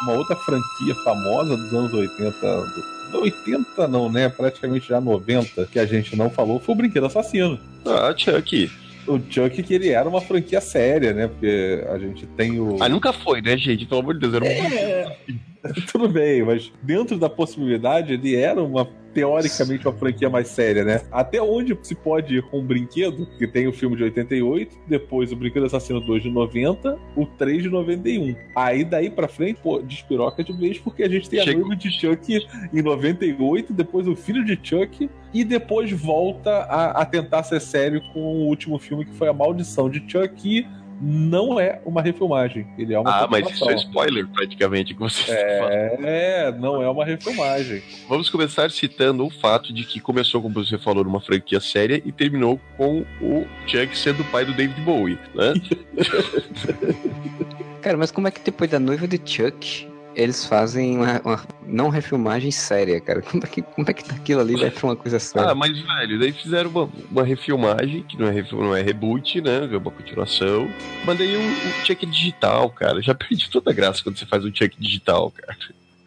Uma 0.06 0.14
outra 0.14 0.36
franquia 0.36 0.95
famosa 1.03 1.57
dos 1.57 1.73
anos 1.73 1.94
80. 1.94 2.32
do- 3.11 3.22
80 3.22 3.88
não, 3.88 4.11
né? 4.11 4.27
Praticamente 4.30 4.90
já 4.90 4.99
90, 5.02 5.65
que 5.68 5.80
a 5.80 5.86
gente 5.86 6.15
não 6.15 6.30
falou, 6.30 6.60
foi 6.60 6.73
o 6.76 6.77
Brinquedo 6.77 7.06
Assassino. 7.06 7.57
Ah, 7.86 8.14
Chuck. 8.15 8.69
O 9.07 9.19
Chuck, 9.30 9.61
que 9.64 9.73
ele 9.73 9.90
era 9.90 10.10
uma 10.10 10.19
franquia 10.19 10.60
séria, 10.60 11.14
né? 11.14 11.27
Porque 11.27 11.84
a 11.90 11.98
gente 11.99 12.26
tem 12.26 12.60
o. 12.60 12.77
Ah, 12.82 12.90
nunca 12.90 13.14
foi, 13.14 13.41
né, 13.41 13.56
gente? 13.57 13.86
Pelo 13.86 14.02
amor 14.02 14.15
de 14.15 14.22
Deus, 14.22 14.34
era 14.34 14.44
um 14.45 15.38
Tudo 15.91 16.07
bem, 16.09 16.43
mas 16.43 16.71
dentro 16.81 17.17
da 17.17 17.29
possibilidade, 17.29 18.13
ele 18.13 18.35
era 18.35 18.61
uma 18.61 18.87
teoricamente 19.15 19.87
uma 19.87 19.93
franquia 19.95 20.29
mais 20.29 20.49
séria, 20.49 20.83
né? 20.83 21.01
Até 21.09 21.41
onde 21.41 21.75
se 21.83 21.95
pode 21.95 22.35
ir 22.35 22.43
com 22.43 22.59
um 22.59 22.65
brinquedo, 22.65 23.25
que 23.37 23.47
tem 23.47 23.65
o 23.65 23.71
filme 23.71 23.95
de 23.95 24.03
88, 24.03 24.77
depois 24.85 25.31
o 25.31 25.37
Brinquedo 25.37 25.65
Assassino 25.67 26.01
2 26.01 26.23
de 26.23 26.29
90, 26.29 26.99
o 27.15 27.25
3 27.25 27.63
de 27.63 27.69
91. 27.69 28.35
Aí 28.53 28.83
daí 28.83 29.09
pra 29.09 29.29
frente, 29.29 29.61
pô, 29.63 29.79
despiroca 29.81 30.43
de 30.43 30.51
vez, 30.51 30.77
porque 30.79 31.01
a 31.01 31.07
gente 31.07 31.29
tem 31.29 31.39
a 31.39 31.43
Chega- 31.45 31.59
noiva 31.59 31.77
de 31.77 31.89
Chuck 31.91 32.45
em 32.73 32.81
98, 32.81 33.71
depois 33.71 34.05
o 34.05 34.17
filho 34.17 34.43
de 34.43 34.59
Chuck, 34.61 35.09
e 35.33 35.45
depois 35.45 35.89
volta 35.93 36.49
a, 36.51 37.01
a 37.01 37.05
tentar 37.05 37.43
ser 37.43 37.61
sério 37.61 38.01
com 38.13 38.19
o 38.19 38.47
último 38.47 38.77
filme 38.77 39.05
que 39.05 39.13
foi 39.13 39.29
A 39.29 39.33
Maldição 39.33 39.89
de 39.89 40.03
Chuck, 40.11 40.67
não 41.01 41.59
é 41.59 41.80
uma 41.85 42.01
refilmagem. 42.01 42.67
Ele 42.77 42.93
é 42.93 42.99
uma 42.99 43.09
Ah, 43.09 43.27
mas 43.30 43.49
isso 43.49 43.69
é 43.69 43.76
spoiler, 43.76 44.27
praticamente, 44.27 44.93
que 44.93 44.99
você 44.99 45.23
fala. 45.26 45.73
É, 45.73 46.51
não 46.51 46.81
é 46.81 46.89
uma 46.89 47.05
refilmagem. 47.05 47.81
Vamos 48.07 48.30
começar 48.30 48.72
citando 48.72 49.26
o 49.26 49.30
fato 49.30 49.73
de 49.73 49.84
que 49.84 49.99
começou, 49.99 50.41
como 50.41 50.53
você 50.53 50.77
falou, 50.77 51.03
numa 51.03 51.22
franquia 51.22 51.59
séria 51.59 52.01
e 52.05 52.11
terminou 52.11 52.59
com 52.77 53.05
o 53.22 53.45
Chuck 53.67 53.97
sendo 53.97 54.22
o 54.22 54.26
pai 54.26 54.45
do 54.45 54.53
David 54.53 54.80
Bowie, 54.81 55.19
né? 55.34 55.53
Cara, 57.81 57.97
mas 57.97 58.11
como 58.11 58.27
é 58.27 58.31
que 58.31 58.41
depois 58.41 58.69
da 58.69 58.80
noiva 58.80 59.07
de 59.07 59.22
Chuck, 59.23 59.88
eles 60.15 60.45
fazem 60.45 60.97
uma, 60.97 61.19
uma 61.23 61.41
não 61.67 61.89
refilmagem 61.89 62.49
séria, 62.51 62.99
cara? 63.01 63.21
Como 63.25 63.43
é 63.43 63.47
que, 63.47 63.61
como 63.61 63.89
é 63.89 63.93
que 63.93 64.11
aquilo 64.11 64.41
ali 64.41 64.55
vai 64.55 64.71
pra 64.71 64.87
uma 64.87 64.95
coisa 64.95 65.19
séria? 65.19 65.49
Ah, 65.51 65.55
mas, 65.55 65.77
velho, 65.79 66.19
daí 66.19 66.31
fizeram 66.31 66.69
uma, 66.69 66.89
uma 67.11 67.23
refilmagem, 67.23 68.03
que 68.03 68.17
não 68.17 68.27
é, 68.27 68.31
ref- 68.31 68.51
não 68.53 68.75
é 68.75 68.81
reboot, 68.81 69.41
né? 69.41 69.69
É 69.71 69.77
uma 69.77 69.91
continuação. 69.91 70.67
Mas 71.05 71.17
daí 71.17 71.35
o, 71.35 71.39
o 71.41 71.85
Chuck 71.85 72.05
digital, 72.05 72.69
cara. 72.69 73.01
Já 73.01 73.13
perdi 73.15 73.49
toda 73.49 73.71
a 73.71 73.73
graça 73.73 74.01
quando 74.03 74.17
você 74.17 74.25
faz 74.25 74.43
um 74.45 74.53
Chuck 74.53 74.75
digital, 74.79 75.31
cara. 75.31 75.57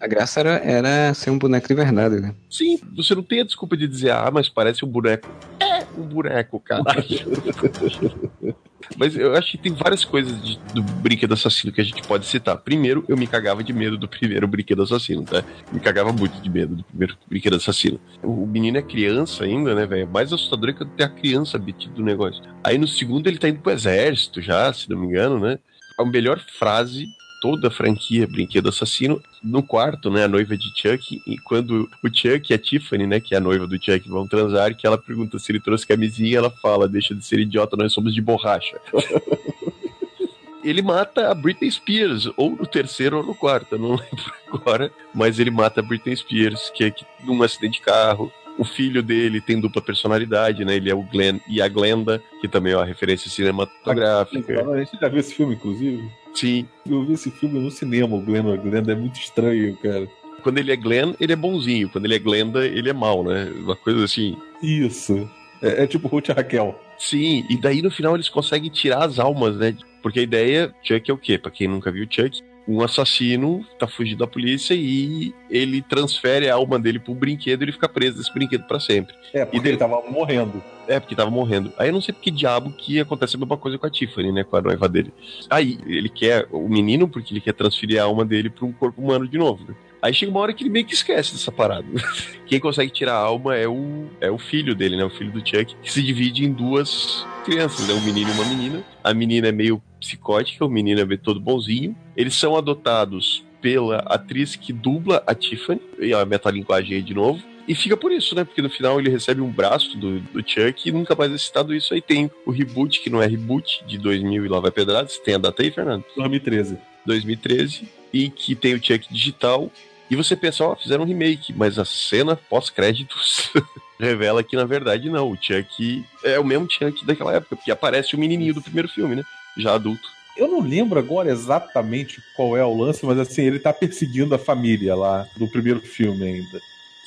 A 0.01 0.07
graça 0.07 0.39
era, 0.41 0.51
era 0.65 1.13
ser 1.15 1.31
um 1.31 1.39
boneco 1.39 1.67
de 1.67 1.75
verdade, 1.75 2.21
né? 2.21 2.33
Sim, 2.49 2.79
você 2.97 3.15
não 3.15 3.23
tem 3.23 3.41
a 3.41 3.45
desculpa 3.45 3.77
de 3.77 3.87
dizer, 3.89 4.11
ah, 4.13 4.31
mas 4.33 4.49
parece 4.49 4.85
um 4.85 4.89
boneco. 4.89 5.29
É 5.61 5.87
um 5.97 6.05
boneco, 6.07 6.61
caralho. 6.61 7.05
mas 8.97 9.17
eu 9.17 9.35
acho 9.35 9.53
que 9.53 9.59
tem 9.59 9.73
várias 9.73 10.05
coisas 10.05 10.41
de- 10.43 10.59
do 10.75 10.83
brinquedo 10.83 11.33
assassino 11.35 11.73
que 11.73 11.81
a 11.81 11.85
gente 11.85 12.03
pode 12.03 12.27
citar. 12.27 12.57
Primeiro, 12.59 13.05
eu 13.09 13.17
me 13.17 13.27
cagava 13.27 13.63
de 13.63 13.73
medo 13.73 13.97
do 13.99 14.09
primeiro 14.09 14.47
brinquedo 14.49 14.83
assassino, 14.83 15.23
tá? 15.25 15.43
Me 15.73 15.81
cagava 15.81 16.13
muito 16.13 16.41
de 16.41 16.49
medo 16.51 16.77
do 16.77 16.85
primeiro 16.85 17.17
brinquedo 17.29 17.57
assassino. 17.57 18.01
O 18.23 18.47
menino 18.47 18.79
é 18.79 18.83
criança 18.83 19.45
ainda, 19.45 19.75
né, 19.75 19.87
velho? 19.87 20.09
Mais 20.09 20.33
assustador 20.33 20.71
é 20.71 20.73
que 20.73 20.85
ter 20.85 21.05
a 21.05 21.09
criança 21.09 21.59
metida 21.59 21.95
do 21.95 22.03
negócio. 22.03 22.43
Aí 22.65 22.79
no 22.79 22.87
segundo 22.89 23.27
ele 23.27 23.39
tá 23.39 23.49
indo 23.49 23.61
pro 23.61 23.73
exército 23.73 24.41
já, 24.41 24.73
se 24.73 24.89
não 24.91 24.99
me 24.99 25.07
engano, 25.07 25.39
né? 25.39 25.59
A 25.99 26.05
melhor 26.05 26.39
frase 26.39 27.07
toda 27.41 27.69
a 27.69 27.71
franquia 27.71 28.27
Brinquedo 28.27 28.69
Assassino. 28.69 29.21
No 29.43 29.63
quarto, 29.63 30.11
né, 30.11 30.25
a 30.25 30.29
noiva 30.29 30.57
de 30.57 30.73
Chuck, 30.75 31.23
e 31.27 31.39
quando 31.39 31.89
o 32.03 32.09
Chuck 32.09 32.51
e 32.51 32.55
a 32.55 32.59
Tiffany, 32.59 33.07
né, 33.07 33.21
que 33.21 33.35
é 33.35 33.39
a 33.39 33.41
noiva 33.41 33.67
do 33.67 33.77
Chuck, 33.77 34.09
vão 34.09 34.27
transar, 34.27 34.75
que 34.77 34.87
ela 34.87 34.99
pergunta 34.99 35.39
se 35.39 35.53
ele 35.53 35.61
trouxe 35.61 35.87
camisinha, 35.87 36.39
ela 36.39 36.51
fala, 36.51 36.89
deixa 36.89 37.15
de 37.15 37.25
ser 37.25 37.39
idiota, 37.39 37.77
nós 37.77 37.93
somos 37.93 38.15
de 38.15 38.21
borracha. 38.21 38.81
ele 40.63 40.83
mata 40.83 41.31
a 41.31 41.35
Britney 41.35 41.71
Spears, 41.71 42.29
ou 42.37 42.51
no 42.51 42.67
terceiro 42.67 43.19
ou 43.19 43.23
no 43.25 43.35
quarto, 43.35 43.75
eu 43.75 43.79
não 43.79 43.91
lembro 43.97 44.33
agora, 44.53 44.93
mas 45.15 45.39
ele 45.39 45.51
mata 45.51 45.81
a 45.81 45.83
Britney 45.83 46.17
Spears, 46.17 46.71
que 46.71 46.85
é 46.85 46.91
que, 46.91 47.05
num 47.25 47.43
acidente 47.43 47.79
de 47.79 47.85
carro. 47.85 48.33
O 48.59 48.65
filho 48.65 49.05
dele 49.05 49.41
tem 49.41 49.61
dupla 49.61 49.81
personalidade, 49.81 50.65
né? 50.65 50.75
Ele 50.75 50.91
é 50.91 50.95
o 50.95 51.05
Glenn 51.05 51.39
e 51.49 51.63
a 51.63 51.69
Glenda, 51.69 52.21
que 52.41 52.49
também 52.49 52.73
é 52.73 52.77
uma 52.77 52.85
referência 52.85 53.31
cinematográfica. 53.31 54.69
A 54.73 54.79
gente 54.79 54.99
já 55.01 55.09
viu 55.09 55.21
esse 55.21 55.33
filme, 55.33 55.55
inclusive. 55.55 56.11
Sim, 56.39 56.67
Eu 56.89 57.05
vi 57.05 57.15
esse 57.15 57.31
filme 57.31 57.59
no 57.59 57.71
cinema, 57.71 58.17
o 58.17 58.21
Glenn 58.21 58.57
Glenda 58.57 58.93
é 58.93 58.95
muito 58.95 59.19
estranho, 59.19 59.77
cara. 59.83 60.07
quando 60.43 60.59
ele 60.59 60.73
é 60.73 60.77
Glenn, 60.77 61.15
ele 61.21 61.33
é 61.33 61.37
bonzinho. 61.37 61.89
Quando 61.89 62.05
ele 62.05 62.15
é 62.15 62.19
Glenda, 62.19 62.65
ele 62.67 62.89
é 62.89 62.93
mal, 62.93 63.25
né? 63.25 63.51
Uma 63.57 63.77
coisa 63.77 64.05
assim. 64.05 64.37
Isso. 64.63 65.29
É, 65.61 65.83
é 65.83 65.87
tipo 65.87 66.07
Ruth 66.09 66.29
e 66.29 66.33
Raquel. 66.33 66.79
Sim, 66.99 67.45
e 67.49 67.57
daí 67.57 67.83
no 67.83 67.91
final 67.91 68.15
eles 68.15 68.29
conseguem 68.29 68.71
tirar 68.71 69.05
as 69.05 69.19
almas, 69.19 69.57
né? 69.57 69.77
Porque 70.03 70.21
a 70.21 70.23
ideia, 70.23 70.73
Chuck 70.83 71.11
é 71.11 71.15
o 71.15 71.19
quê? 71.19 71.39
Pra 71.39 71.51
quem 71.51 71.67
nunca 71.69 71.91
viu 71.91 72.07
Chuck, 72.09 72.41
um 72.69 72.83
assassino 72.83 73.65
tá 73.79 73.89
fugindo 73.89 74.19
da 74.19 74.27
polícia 74.27 74.75
e 74.75 75.35
ele 75.51 75.81
transfere 75.81 76.51
a 76.51 76.55
alma 76.55 76.79
dele 76.79 76.99
pro 76.99 77.15
brinquedo 77.15 77.63
e 77.63 77.65
ele 77.65 77.73
fica 77.73 77.89
preso 77.89 78.19
nesse 78.19 78.33
brinquedo 78.33 78.65
pra 78.65 78.79
sempre. 78.79 79.15
É, 79.33 79.45
porque 79.45 79.59
daí- 79.61 79.69
ele 79.71 79.79
tava 79.79 80.03
morrendo. 80.11 80.63
É, 80.87 81.01
porque 81.01 81.15
tava 81.15 81.31
morrendo. 81.31 81.73
Aí 81.79 81.89
eu 81.89 81.93
não 81.93 82.01
sei 82.01 82.13
porque 82.15 82.31
diabo 82.31 82.71
que 82.73 83.01
acontece 83.01 83.37
a 83.37 83.39
mesma 83.39 83.57
coisa 83.57 83.79
com 83.79 83.87
a 83.87 83.91
Tiffany, 83.91 84.33
né? 84.33 84.45
Com 84.45 84.57
a 84.57 84.61
noiva 84.63 84.89
dele. 84.89 85.13
Aí 85.51 85.79
ele 85.87 86.09
quer 86.09 86.47
o 86.51 86.69
menino 86.69 87.09
porque 87.09 87.33
ele 87.33 87.41
quer 87.41 87.53
transferir 87.55 88.01
a 88.01 88.05
alma 88.05 88.25
dele 88.25 88.49
pra 88.51 88.65
um 88.67 88.73
corpo 88.73 89.01
humano 89.03 89.27
de 89.27 89.37
novo, 89.39 89.65
né? 89.69 89.75
Aí 90.01 90.15
chega 90.15 90.31
uma 90.31 90.41
hora 90.41 90.53
que 90.55 90.63
ele 90.63 90.71
meio 90.71 90.85
que 90.87 90.95
esquece 90.95 91.33
dessa 91.33 91.51
parada. 91.51 91.85
Quem 92.47 92.61
consegue 92.61 92.91
tirar 92.93 93.15
a 93.15 93.19
alma 93.19 93.57
é 93.57 93.67
o, 93.67 94.07
é 94.21 94.31
o 94.31 94.39
filho 94.39 94.75
dele, 94.75 94.97
né? 94.97 95.05
O 95.05 95.11
filho 95.11 95.33
do 95.33 95.41
Chuck, 95.41 95.75
que 95.83 95.93
se 95.93 96.03
divide 96.03 96.45
em 96.45 96.53
duas 96.53 97.27
crianças, 97.45 97.87
né? 97.89 97.95
Um 97.95 98.01
menino 98.03 98.31
e 98.31 98.33
uma 98.33 98.45
menina. 98.45 98.85
A 99.03 99.13
menina 99.13 99.49
é 99.49 99.53
meio 99.53 99.83
psicótica, 99.99 100.65
o 100.65 100.69
menino 100.69 101.01
é 101.01 101.17
todo 101.17 101.41
bonzinho. 101.41 101.97
Eles 102.17 102.35
são 102.35 102.57
adotados 102.57 103.45
pela 103.61 103.99
atriz 104.01 104.57
que 104.57 104.73
dubla 104.73 105.23
a 105.27 105.35
Tiffany, 105.35 105.81
e 105.99 106.13
a 106.15 106.25
metalinguagem 106.25 106.97
aí 106.97 107.03
de 107.03 107.15
novo. 107.15 107.43
E 107.69 107.75
fica 107.75 107.99
por 107.99 108.11
isso, 108.11 108.35
né? 108.35 108.45
Porque 108.45 108.63
no 108.63 108.71
final 108.71 108.99
ele 108.99 109.11
recebe 109.11 109.43
um 109.43 109.51
braço 109.51 109.95
do, 109.99 110.21
do 110.21 110.41
Chuck 110.41 110.89
e 110.89 110.93
nunca 110.93 111.15
mais 111.15 111.31
é 111.31 111.37
citado 111.37 111.75
isso. 111.75 111.93
Aí 111.93 112.01
tem 112.01 112.31
o 112.47 112.51
reboot, 112.51 113.01
que 113.01 113.11
não 113.11 113.23
é 113.23 113.27
reboot, 113.27 113.85
de 113.87 113.99
2000 113.99 114.47
e 114.47 114.49
lá 114.49 114.59
vai 114.59 114.71
pedradas. 114.71 115.19
Tem 115.19 115.35
a 115.35 115.39
data 115.39 115.63
aí, 115.63 115.71
Fernando? 115.71 116.03
2013. 116.17 116.79
2013. 117.05 117.87
E 118.11 118.31
que 118.31 118.55
tem 118.55 118.75
o 118.75 118.83
Chuck 118.83 119.13
digital. 119.13 119.71
E 120.11 120.17
você 120.17 120.35
pensa, 120.35 120.65
ó, 120.65 120.75
fizeram 120.75 121.05
um 121.05 121.07
remake. 121.07 121.53
Mas 121.53 121.79
a 121.79 121.85
cena 121.85 122.37
pós-créditos 122.37 123.51
revela 124.01 124.43
que, 124.43 124.57
na 124.57 124.65
verdade, 124.65 125.11
não. 125.11 125.31
O 125.31 125.37
Chuck 125.37 126.07
é 126.25 126.41
o 126.41 126.45
mesmo 126.45 126.71
Chuck 126.71 127.05
daquela 127.05 127.35
época. 127.35 127.55
Porque 127.55 127.71
aparece 127.71 128.17
o 128.17 128.19
menininho 128.19 128.55
do 128.55 128.63
primeiro 128.63 128.89
filme, 128.89 129.15
né? 129.15 129.25
Já 129.59 129.75
adulto. 129.75 130.09
Eu 130.37 130.47
não 130.49 130.61
lembro 130.61 130.99
agora 130.99 131.31
exatamente 131.33 132.23
qual 132.37 132.57
é 132.57 132.65
o 132.65 132.77
lance, 132.77 133.05
mas 133.05 133.19
assim, 133.19 133.43
ele 133.43 133.59
tá 133.59 133.73
perseguindo 133.73 134.35
a 134.35 134.39
família 134.39 134.95
lá 134.95 135.27
do 135.37 135.49
primeiro 135.49 135.81
filme 135.81 136.25
ainda. 136.25 136.61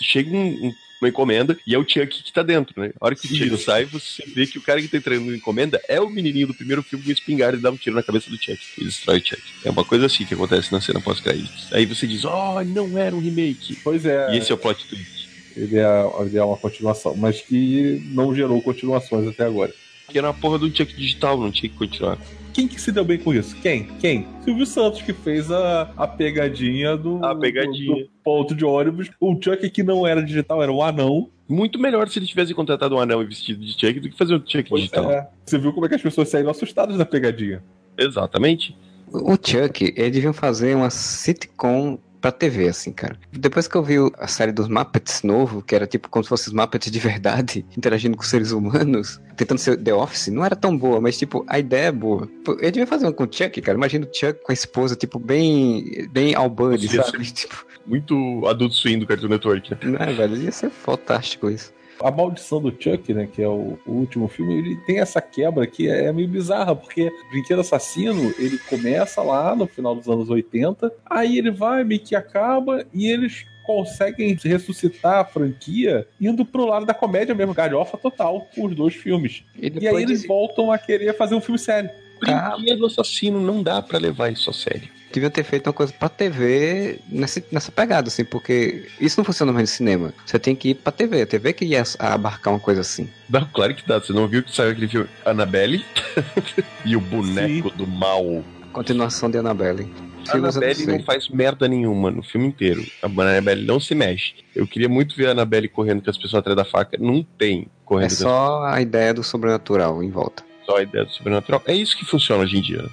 chega 0.04 0.36
um- 0.36 0.68
um- 0.68 0.76
uma 1.00 1.10
encomenda 1.10 1.56
e 1.66 1.76
é 1.76 1.78
o 1.78 1.88
Chuck 1.88 2.24
que 2.24 2.34
tá 2.34 2.42
dentro, 2.42 2.82
né? 2.82 2.92
A 3.00 3.06
hora 3.06 3.16
que 3.16 3.28
o 3.28 3.32
Isso. 3.36 3.58
sai, 3.60 3.86
você 3.86 4.24
vê 4.36 4.48
que 4.48 4.58
o 4.58 4.62
cara 4.62 4.82
que 4.82 4.88
tá 4.88 4.98
entrando 4.98 5.26
na 5.30 5.36
encomenda 5.38 5.80
é 5.88 6.02
o 6.02 6.10
menininho 6.10 6.48
do 6.48 6.56
primeiro 6.56 6.82
filme 6.82 7.06
com 7.06 7.12
espingarda 7.12 7.56
e 7.58 7.62
dá 7.62 7.70
um 7.70 7.76
tiro 7.78 7.96
na 7.96 8.02
cabeça 8.04 8.28
do 8.30 8.36
Chuck 8.36 8.60
e 8.80 8.84
destrói 8.84 9.20
o 9.20 9.24
Chuck. 9.26 9.42
É 9.64 9.70
uma 9.70 9.86
coisa 9.86 10.08
assim 10.08 10.26
que 10.26 10.34
acontece 10.34 10.72
na 10.72 10.82
cena 10.82 11.00
pós-créditos. 11.00 11.72
Aí 11.72 11.86
você 11.86 12.08
diz, 12.08 12.26
oh, 12.26 12.64
não 12.66 12.98
era 12.98 13.16
um 13.16 13.20
remake. 13.20 13.76
Pois 13.84 14.04
é, 14.06 14.34
E 14.34 14.38
esse 14.40 14.52
é 14.52 14.56
o 14.56 14.58
plot 14.58 14.84
twist. 14.88 15.30
ele, 15.56 15.78
é, 15.78 16.12
ele 16.22 16.38
é 16.40 16.44
uma 16.44 16.58
continuação, 16.58 17.16
mas 17.16 17.42
que 17.42 18.02
não 18.08 18.34
gerou 18.36 18.60
continuações 18.62 19.28
até 19.28 19.46
agora. 19.46 19.72
Porque 20.06 20.18
era 20.18 20.28
uma 20.28 20.34
porra 20.34 20.58
do 20.58 20.76
Chuck 20.76 20.96
digital, 20.96 21.40
não 21.40 21.52
tinha 21.52 21.70
que 21.70 21.78
continuar. 21.78 22.18
Quem 22.54 22.68
que 22.68 22.80
se 22.80 22.92
deu 22.92 23.04
bem 23.06 23.18
com 23.18 23.34
isso? 23.34 23.56
Quem? 23.58 23.86
Quem? 24.00 24.28
Silvio 24.44 24.66
Santos, 24.66 25.02
que 25.02 25.14
fez 25.14 25.50
a, 25.52 25.92
a 25.96 26.08
pegadinha 26.08 26.98
do, 26.98 27.24
A 27.24 27.36
pegadinha. 27.36 27.96
do, 27.96 28.02
do 28.04 28.10
ponto 28.24 28.54
de 28.56 28.66
ônibus. 28.66 29.10
O 29.20 29.34
Chuck 29.42 29.70
que 29.70 29.84
não 29.84 30.06
era 30.06 30.22
digital, 30.24 30.62
era 30.62 30.72
um 30.72 30.82
anão. 30.84 31.30
Muito 31.48 31.80
melhor 31.80 32.08
se 32.08 32.20
ele 32.20 32.26
tivesse 32.26 32.54
contratado 32.54 32.96
um 32.96 33.00
anão 33.00 33.22
e 33.22 33.26
vestido 33.26 33.64
de 33.64 33.72
Chuck 33.74 34.00
do 34.00 34.10
que 34.10 34.18
fazer 34.18 34.36
um 34.36 34.44
Chuck 34.46 34.74
digital. 34.74 35.12
É. 35.12 35.28
Você 35.46 35.58
viu 35.58 35.74
como 35.74 35.86
é 35.86 35.90
que 35.90 35.96
as 35.96 36.02
pessoas 36.02 36.30
saíram 36.30 36.50
assustadas 36.50 36.98
da 36.98 37.06
pegadinha? 37.06 37.64
Exatamente. 37.98 38.76
O 39.12 39.34
Chuck, 39.34 39.94
eles 39.98 40.12
deviam 40.12 40.32
fazer 40.34 40.76
uma 40.76 40.90
sitcom 40.90 41.98
pra 42.22 42.32
TV, 42.32 42.70
assim, 42.70 42.92
cara. 42.94 43.18
Depois 43.32 43.68
que 43.68 43.76
eu 43.76 43.84
vi 43.84 43.96
a 44.20 44.28
série 44.28 44.52
dos 44.52 44.68
Muppets 44.68 45.24
novo, 45.24 45.62
que 45.62 45.76
era 45.76 45.88
tipo 45.88 46.08
como 46.08 46.24
se 46.24 46.30
fossem 46.30 46.48
os 46.50 46.54
Muppets 46.54 46.92
de 46.92 47.00
verdade, 47.00 47.66
interagindo 47.76 48.16
com 48.16 48.24
seres 48.24 48.52
humanos, 48.52 49.20
tentando 49.36 49.58
ser 49.58 49.78
The 49.78 49.94
Office, 49.94 50.28
não 50.28 50.46
era 50.46 50.56
tão 50.56 50.78
boa, 50.78 51.02
mas 51.02 51.18
tipo, 51.18 51.44
a 51.48 51.58
ideia 51.58 51.88
é 51.88 51.92
boa. 51.92 52.30
Ele 52.60 52.72
devia 52.72 52.88
fazer 52.88 53.06
uma 53.06 53.14
com 53.14 53.24
o 53.24 53.30
Chuck, 53.30 53.60
cara. 53.62 53.78
Imagina 53.78 54.06
o 54.06 54.16
Chuck 54.16 54.40
com 54.44 54.52
a 54.52 54.54
esposa, 54.54 54.96
tipo, 54.96 55.18
bem, 55.18 56.08
bem 56.12 56.36
Al 56.36 56.50
Bundy, 56.50 56.88
sabe? 56.88 57.32
Tipo, 57.32 57.66
Muito 57.88 58.46
adulto 58.46 58.76
swing 58.76 59.00
do 59.00 59.08
Cartoon 59.08 59.30
Network, 59.30 59.72
né? 59.72 59.78
não 59.82 59.98
é, 59.98 60.14
velho? 60.14 60.38
Ia 60.38 60.52
ser 60.52 60.70
fantástico 60.70 61.50
isso. 61.50 61.74
A 62.04 62.12
Maldição 62.12 62.62
do 62.62 62.72
Chuck, 62.72 63.14
né, 63.14 63.28
que 63.32 63.42
é 63.42 63.48
o, 63.48 63.78
o 63.86 63.92
último 63.92 64.28
filme, 64.28 64.56
ele 64.58 64.76
tem 64.86 65.00
essa 65.00 65.22
quebra 65.22 65.66
que 65.68 65.88
é 65.90 66.12
meio 66.12 66.28
bizarra, 66.28 66.76
porque 66.76 67.12
Brinquedo 67.32 67.62
Assassino, 67.62 68.34
ele 68.40 68.58
começa 68.70 69.22
lá 69.22 69.56
no 69.56 69.68
final 69.68 69.96
dos 69.96 70.08
anos 70.08 70.30
80, 70.30 70.92
aí 71.10 71.38
ele 71.38 71.52
vai, 71.52 71.84
meio 71.84 72.02
que 72.02 72.16
acaba, 72.16 72.86
e 72.94 73.08
eles 73.08 73.46
conseguem 73.66 74.38
ressuscitar 74.44 75.20
a 75.20 75.26
franquia 75.26 76.08
indo 76.20 76.44
pro 76.44 76.66
lado 76.66 76.86
da 76.86 76.94
comédia 76.94 77.36
mesmo, 77.36 77.54
galhofa 77.54 77.98
total, 77.98 78.48
os 78.58 78.76
dois 78.76 78.96
filmes. 78.96 79.44
E, 79.56 79.72
E 79.80 79.88
aí 79.88 80.02
eles 80.02 80.22
de- 80.22 80.28
voltam 80.28 80.72
a 80.72 80.78
querer 80.78 81.16
fazer 81.16 81.36
um 81.36 81.42
filme 81.42 81.60
sério. 81.60 81.90
Brinquedo 82.20 82.86
assassino 82.86 83.40
não 83.40 83.62
dá 83.64 83.82
pra 83.82 83.98
levar 84.00 84.32
isso 84.32 84.50
a 84.50 84.54
sério. 84.54 84.90
Deviam 85.14 85.30
ter 85.32 85.44
feito 85.44 85.68
uma 85.68 85.74
coisa 85.74 85.94
pra 85.94 86.10
TV 86.10 87.00
nessa, 87.10 87.44
nessa 87.52 87.72
pegada, 87.72 88.08
assim, 88.08 88.24
porque 88.26 88.88
isso 89.00 89.20
não 89.20 89.26
funciona 89.26 89.52
mais 89.52 89.70
no 89.70 89.76
cinema. 89.76 90.14
Você 90.26 90.40
tem 90.40 90.56
que 90.56 90.70
ir 90.70 90.76
pra 90.76 90.92
TV. 90.92 91.22
A 91.22 91.26
TV 91.26 91.54
que 91.54 91.66
ia 91.66 91.84
abarcar 92.00 92.54
uma 92.54 92.60
coisa 92.60 92.82
assim. 92.82 93.10
Dá, 93.30 93.46
claro 93.54 93.74
que 93.76 93.88
dá. 93.88 94.00
Você 94.00 94.14
não 94.14 94.28
viu 94.28 94.44
que 94.44 94.54
saiu 94.56 94.72
aquele 94.72 94.88
filme 94.88 95.08
Annabelle? 95.26 95.86
e 96.86 96.96
o 96.96 97.02
boneco 97.02 97.70
do 97.72 97.86
mal. 97.88 98.44
Continuação 98.74 99.30
de 99.30 99.38
Annabelle. 99.38 99.92
A 100.30 100.38
não 100.38 100.50
Annabelle 100.50 100.86
não, 100.86 100.96
sei. 100.96 101.04
faz 101.04 101.28
merda 101.30 101.68
nenhuma 101.68 102.12
no 102.12 102.24
filme 102.24 102.48
inteiro. 102.48 102.86
A 103.02 103.08
Annabelle 103.08 103.66
não 103.66 103.80
se 103.80 103.94
mexe. 103.96 104.36
Eu 104.56 104.68
queria 104.68 104.88
muito 104.88 105.16
ver 105.16 105.28
a 105.28 105.32
Annabelle 105.32 105.68
correndo 105.68 106.04
com 106.04 106.10
as 106.10 106.18
pessoas 106.18 106.40
atrás 106.40 106.56
da 106.56 106.64
faca. 106.64 106.98
Não 107.00 107.24
tem 107.38 107.68
correndo 107.84 108.12
É 108.12 108.16
só 108.16 108.64
a 108.64 108.80
ideia 108.82 109.14
do 109.14 109.24
sobrenatural 109.24 110.02
em 110.04 110.10
volta. 110.10 110.44
só 110.66 110.78
a 110.78 110.84
ideia 110.84 111.04
do 111.06 111.12
sobrenatural. 111.12 111.62
É 111.66 111.74
isso 111.74 111.98
que 111.98 112.06
funciona 112.06 112.44
hoje 112.44 112.58
em 112.58 112.62
dia. 112.62 112.86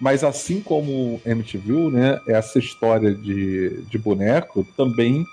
Mas 0.00 0.24
assim 0.24 0.60
como 0.60 1.20
MTV, 1.24 1.90
né, 1.90 2.20
essa 2.26 2.58
história 2.58 3.14
de, 3.14 3.82
de 3.82 3.98
boneco 3.98 4.66
também 4.76 5.24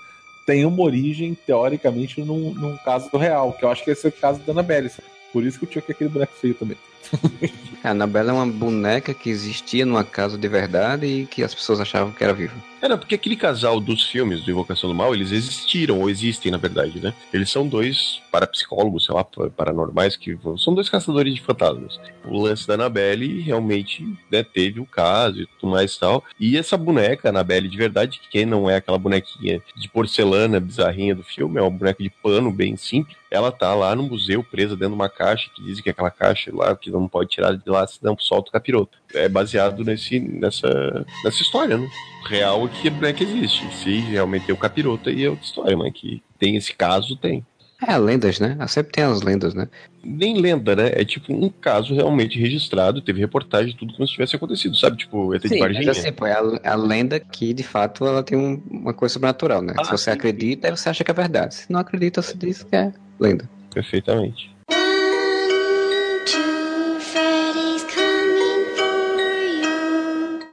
tem 0.46 0.64
uma 0.64 0.82
origem, 0.82 1.34
teoricamente, 1.34 2.22
num, 2.22 2.52
num 2.54 2.76
caso 2.78 3.16
real, 3.16 3.52
que 3.52 3.64
eu 3.64 3.68
acho 3.68 3.84
que 3.84 3.90
esse 3.90 4.06
é 4.06 4.08
o 4.08 4.12
caso 4.12 4.40
da 4.40 4.52
Annabelle. 4.52 4.90
Por 5.32 5.44
isso 5.44 5.58
que 5.58 5.64
eu 5.64 5.68
tinha 5.68 5.82
aquele 5.88 6.10
boneco 6.10 6.32
feio 6.34 6.54
também. 6.54 6.76
A 7.82 7.90
Annabelle 7.90 8.30
é 8.30 8.32
uma 8.32 8.46
boneca 8.46 9.12
que 9.12 9.28
existia 9.28 9.84
numa 9.84 10.04
casa 10.04 10.38
de 10.38 10.46
verdade 10.46 11.04
e 11.04 11.26
que 11.26 11.42
as 11.42 11.52
pessoas 11.52 11.80
achavam 11.80 12.12
que 12.12 12.22
era 12.22 12.32
viva. 12.32 12.54
Não, 12.88 12.98
porque 12.98 13.14
aquele 13.14 13.36
casal 13.36 13.80
dos 13.80 14.04
filmes 14.08 14.42
do 14.42 14.50
Invocação 14.50 14.88
do 14.88 14.94
Mal, 14.94 15.14
eles 15.14 15.30
existiram, 15.30 16.00
ou 16.00 16.10
existem, 16.10 16.50
na 16.50 16.58
verdade, 16.58 17.00
né? 17.00 17.14
Eles 17.32 17.48
são 17.48 17.66
dois 17.66 18.20
parapsicólogos, 18.30 19.04
sei 19.04 19.14
lá, 19.14 19.24
paranormais, 19.56 20.16
que 20.16 20.36
são 20.58 20.74
dois 20.74 20.88
caçadores 20.88 21.32
de 21.34 21.40
fantasmas. 21.40 22.00
O 22.24 22.40
lance 22.40 22.66
da 22.66 22.74
Annabelle 22.74 23.40
realmente 23.40 24.04
né, 24.30 24.42
teve 24.42 24.80
o 24.80 24.86
caso 24.86 25.42
e 25.42 25.46
tudo 25.46 25.70
mais 25.70 25.94
e 25.94 26.00
tal. 26.00 26.24
E 26.40 26.58
essa 26.58 26.76
boneca, 26.76 27.28
Annabelle 27.28 27.68
de 27.68 27.76
verdade, 27.76 28.20
que 28.30 28.44
não 28.44 28.68
é 28.68 28.76
aquela 28.76 28.98
bonequinha 28.98 29.62
de 29.76 29.88
porcelana 29.88 30.58
bizarrinha 30.58 31.14
do 31.14 31.22
filme, 31.22 31.58
é 31.58 31.62
uma 31.62 31.70
boneca 31.70 32.02
de 32.02 32.10
pano 32.10 32.50
bem 32.50 32.76
simples, 32.76 33.16
ela 33.30 33.50
tá 33.50 33.74
lá 33.74 33.94
no 33.94 34.02
museu, 34.02 34.44
presa 34.44 34.76
dentro 34.76 34.90
de 34.90 34.94
uma 34.94 35.08
caixa, 35.08 35.50
que 35.54 35.62
dizem 35.62 35.82
que 35.82 35.88
é 35.88 35.92
aquela 35.92 36.10
caixa 36.10 36.50
lá 36.54 36.76
que 36.76 36.90
não 37.00 37.08
pode 37.08 37.30
tirar 37.30 37.56
de 37.56 37.68
lá, 37.68 37.86
senão 37.86 38.16
solta 38.18 38.48
o 38.50 38.52
capiroto. 38.52 38.98
É 39.14 39.28
baseado 39.28 39.84
nesse, 39.84 40.18
nessa, 40.20 40.68
nessa 41.24 41.42
história, 41.42 41.76
né? 41.78 41.88
real 42.28 42.64
é 42.66 42.68
que 42.68 42.88
a 42.88 42.90
boneca 42.90 43.22
existe. 43.22 43.70
Se 43.82 43.98
realmente 44.00 44.46
tem 44.46 44.54
o 44.54 44.58
capiroto, 44.58 45.08
aí 45.08 45.24
é 45.24 45.30
outra 45.30 45.44
história, 45.44 45.76
mas 45.76 45.92
que 45.92 46.22
tem 46.38 46.56
esse 46.56 46.72
caso, 46.74 47.16
tem. 47.16 47.44
É, 47.84 47.98
lendas, 47.98 48.38
né? 48.38 48.56
Sempre 48.68 48.92
tem 48.92 49.02
as 49.02 49.22
lendas, 49.22 49.54
né? 49.54 49.68
Nem 50.04 50.40
lenda, 50.40 50.76
né? 50.76 50.92
É 50.94 51.04
tipo 51.04 51.32
um 51.34 51.48
caso 51.48 51.92
realmente 51.94 52.38
registrado, 52.38 53.02
teve 53.02 53.18
reportagem, 53.18 53.76
tudo 53.76 53.92
como 53.94 54.06
se 54.06 54.12
tivesse 54.12 54.36
acontecido, 54.36 54.76
sabe? 54.76 54.96
Tipo, 54.98 55.34
ET 55.34 55.42
de 55.42 55.48
Sim, 55.48 55.58
mas 55.58 55.72
Varginha. 55.74 55.90
assim, 55.90 56.12
pô, 56.12 56.24
é 56.26 56.32
a, 56.32 56.72
a 56.72 56.74
lenda 56.76 57.18
que, 57.18 57.52
de 57.52 57.64
fato, 57.64 58.06
ela 58.06 58.22
tem 58.22 58.38
um- 58.38 58.62
uma 58.70 58.94
coisa 58.94 59.14
sobrenatural, 59.14 59.62
né? 59.62 59.74
Ah, 59.76 59.84
Se 59.84 59.90
você 59.90 60.04
sim, 60.04 60.10
acredita, 60.10 60.70
você 60.74 60.88
acha 60.90 61.02
que 61.02 61.10
é 61.10 61.14
verdade. 61.14 61.56
Se 61.56 61.72
não 61.72 61.80
acredita, 61.80 62.22
você 62.22 62.36
diz 62.36 62.62
que 62.62 62.76
é 62.76 62.92
lenda. 63.18 63.50
Perfeitamente. 63.74 64.51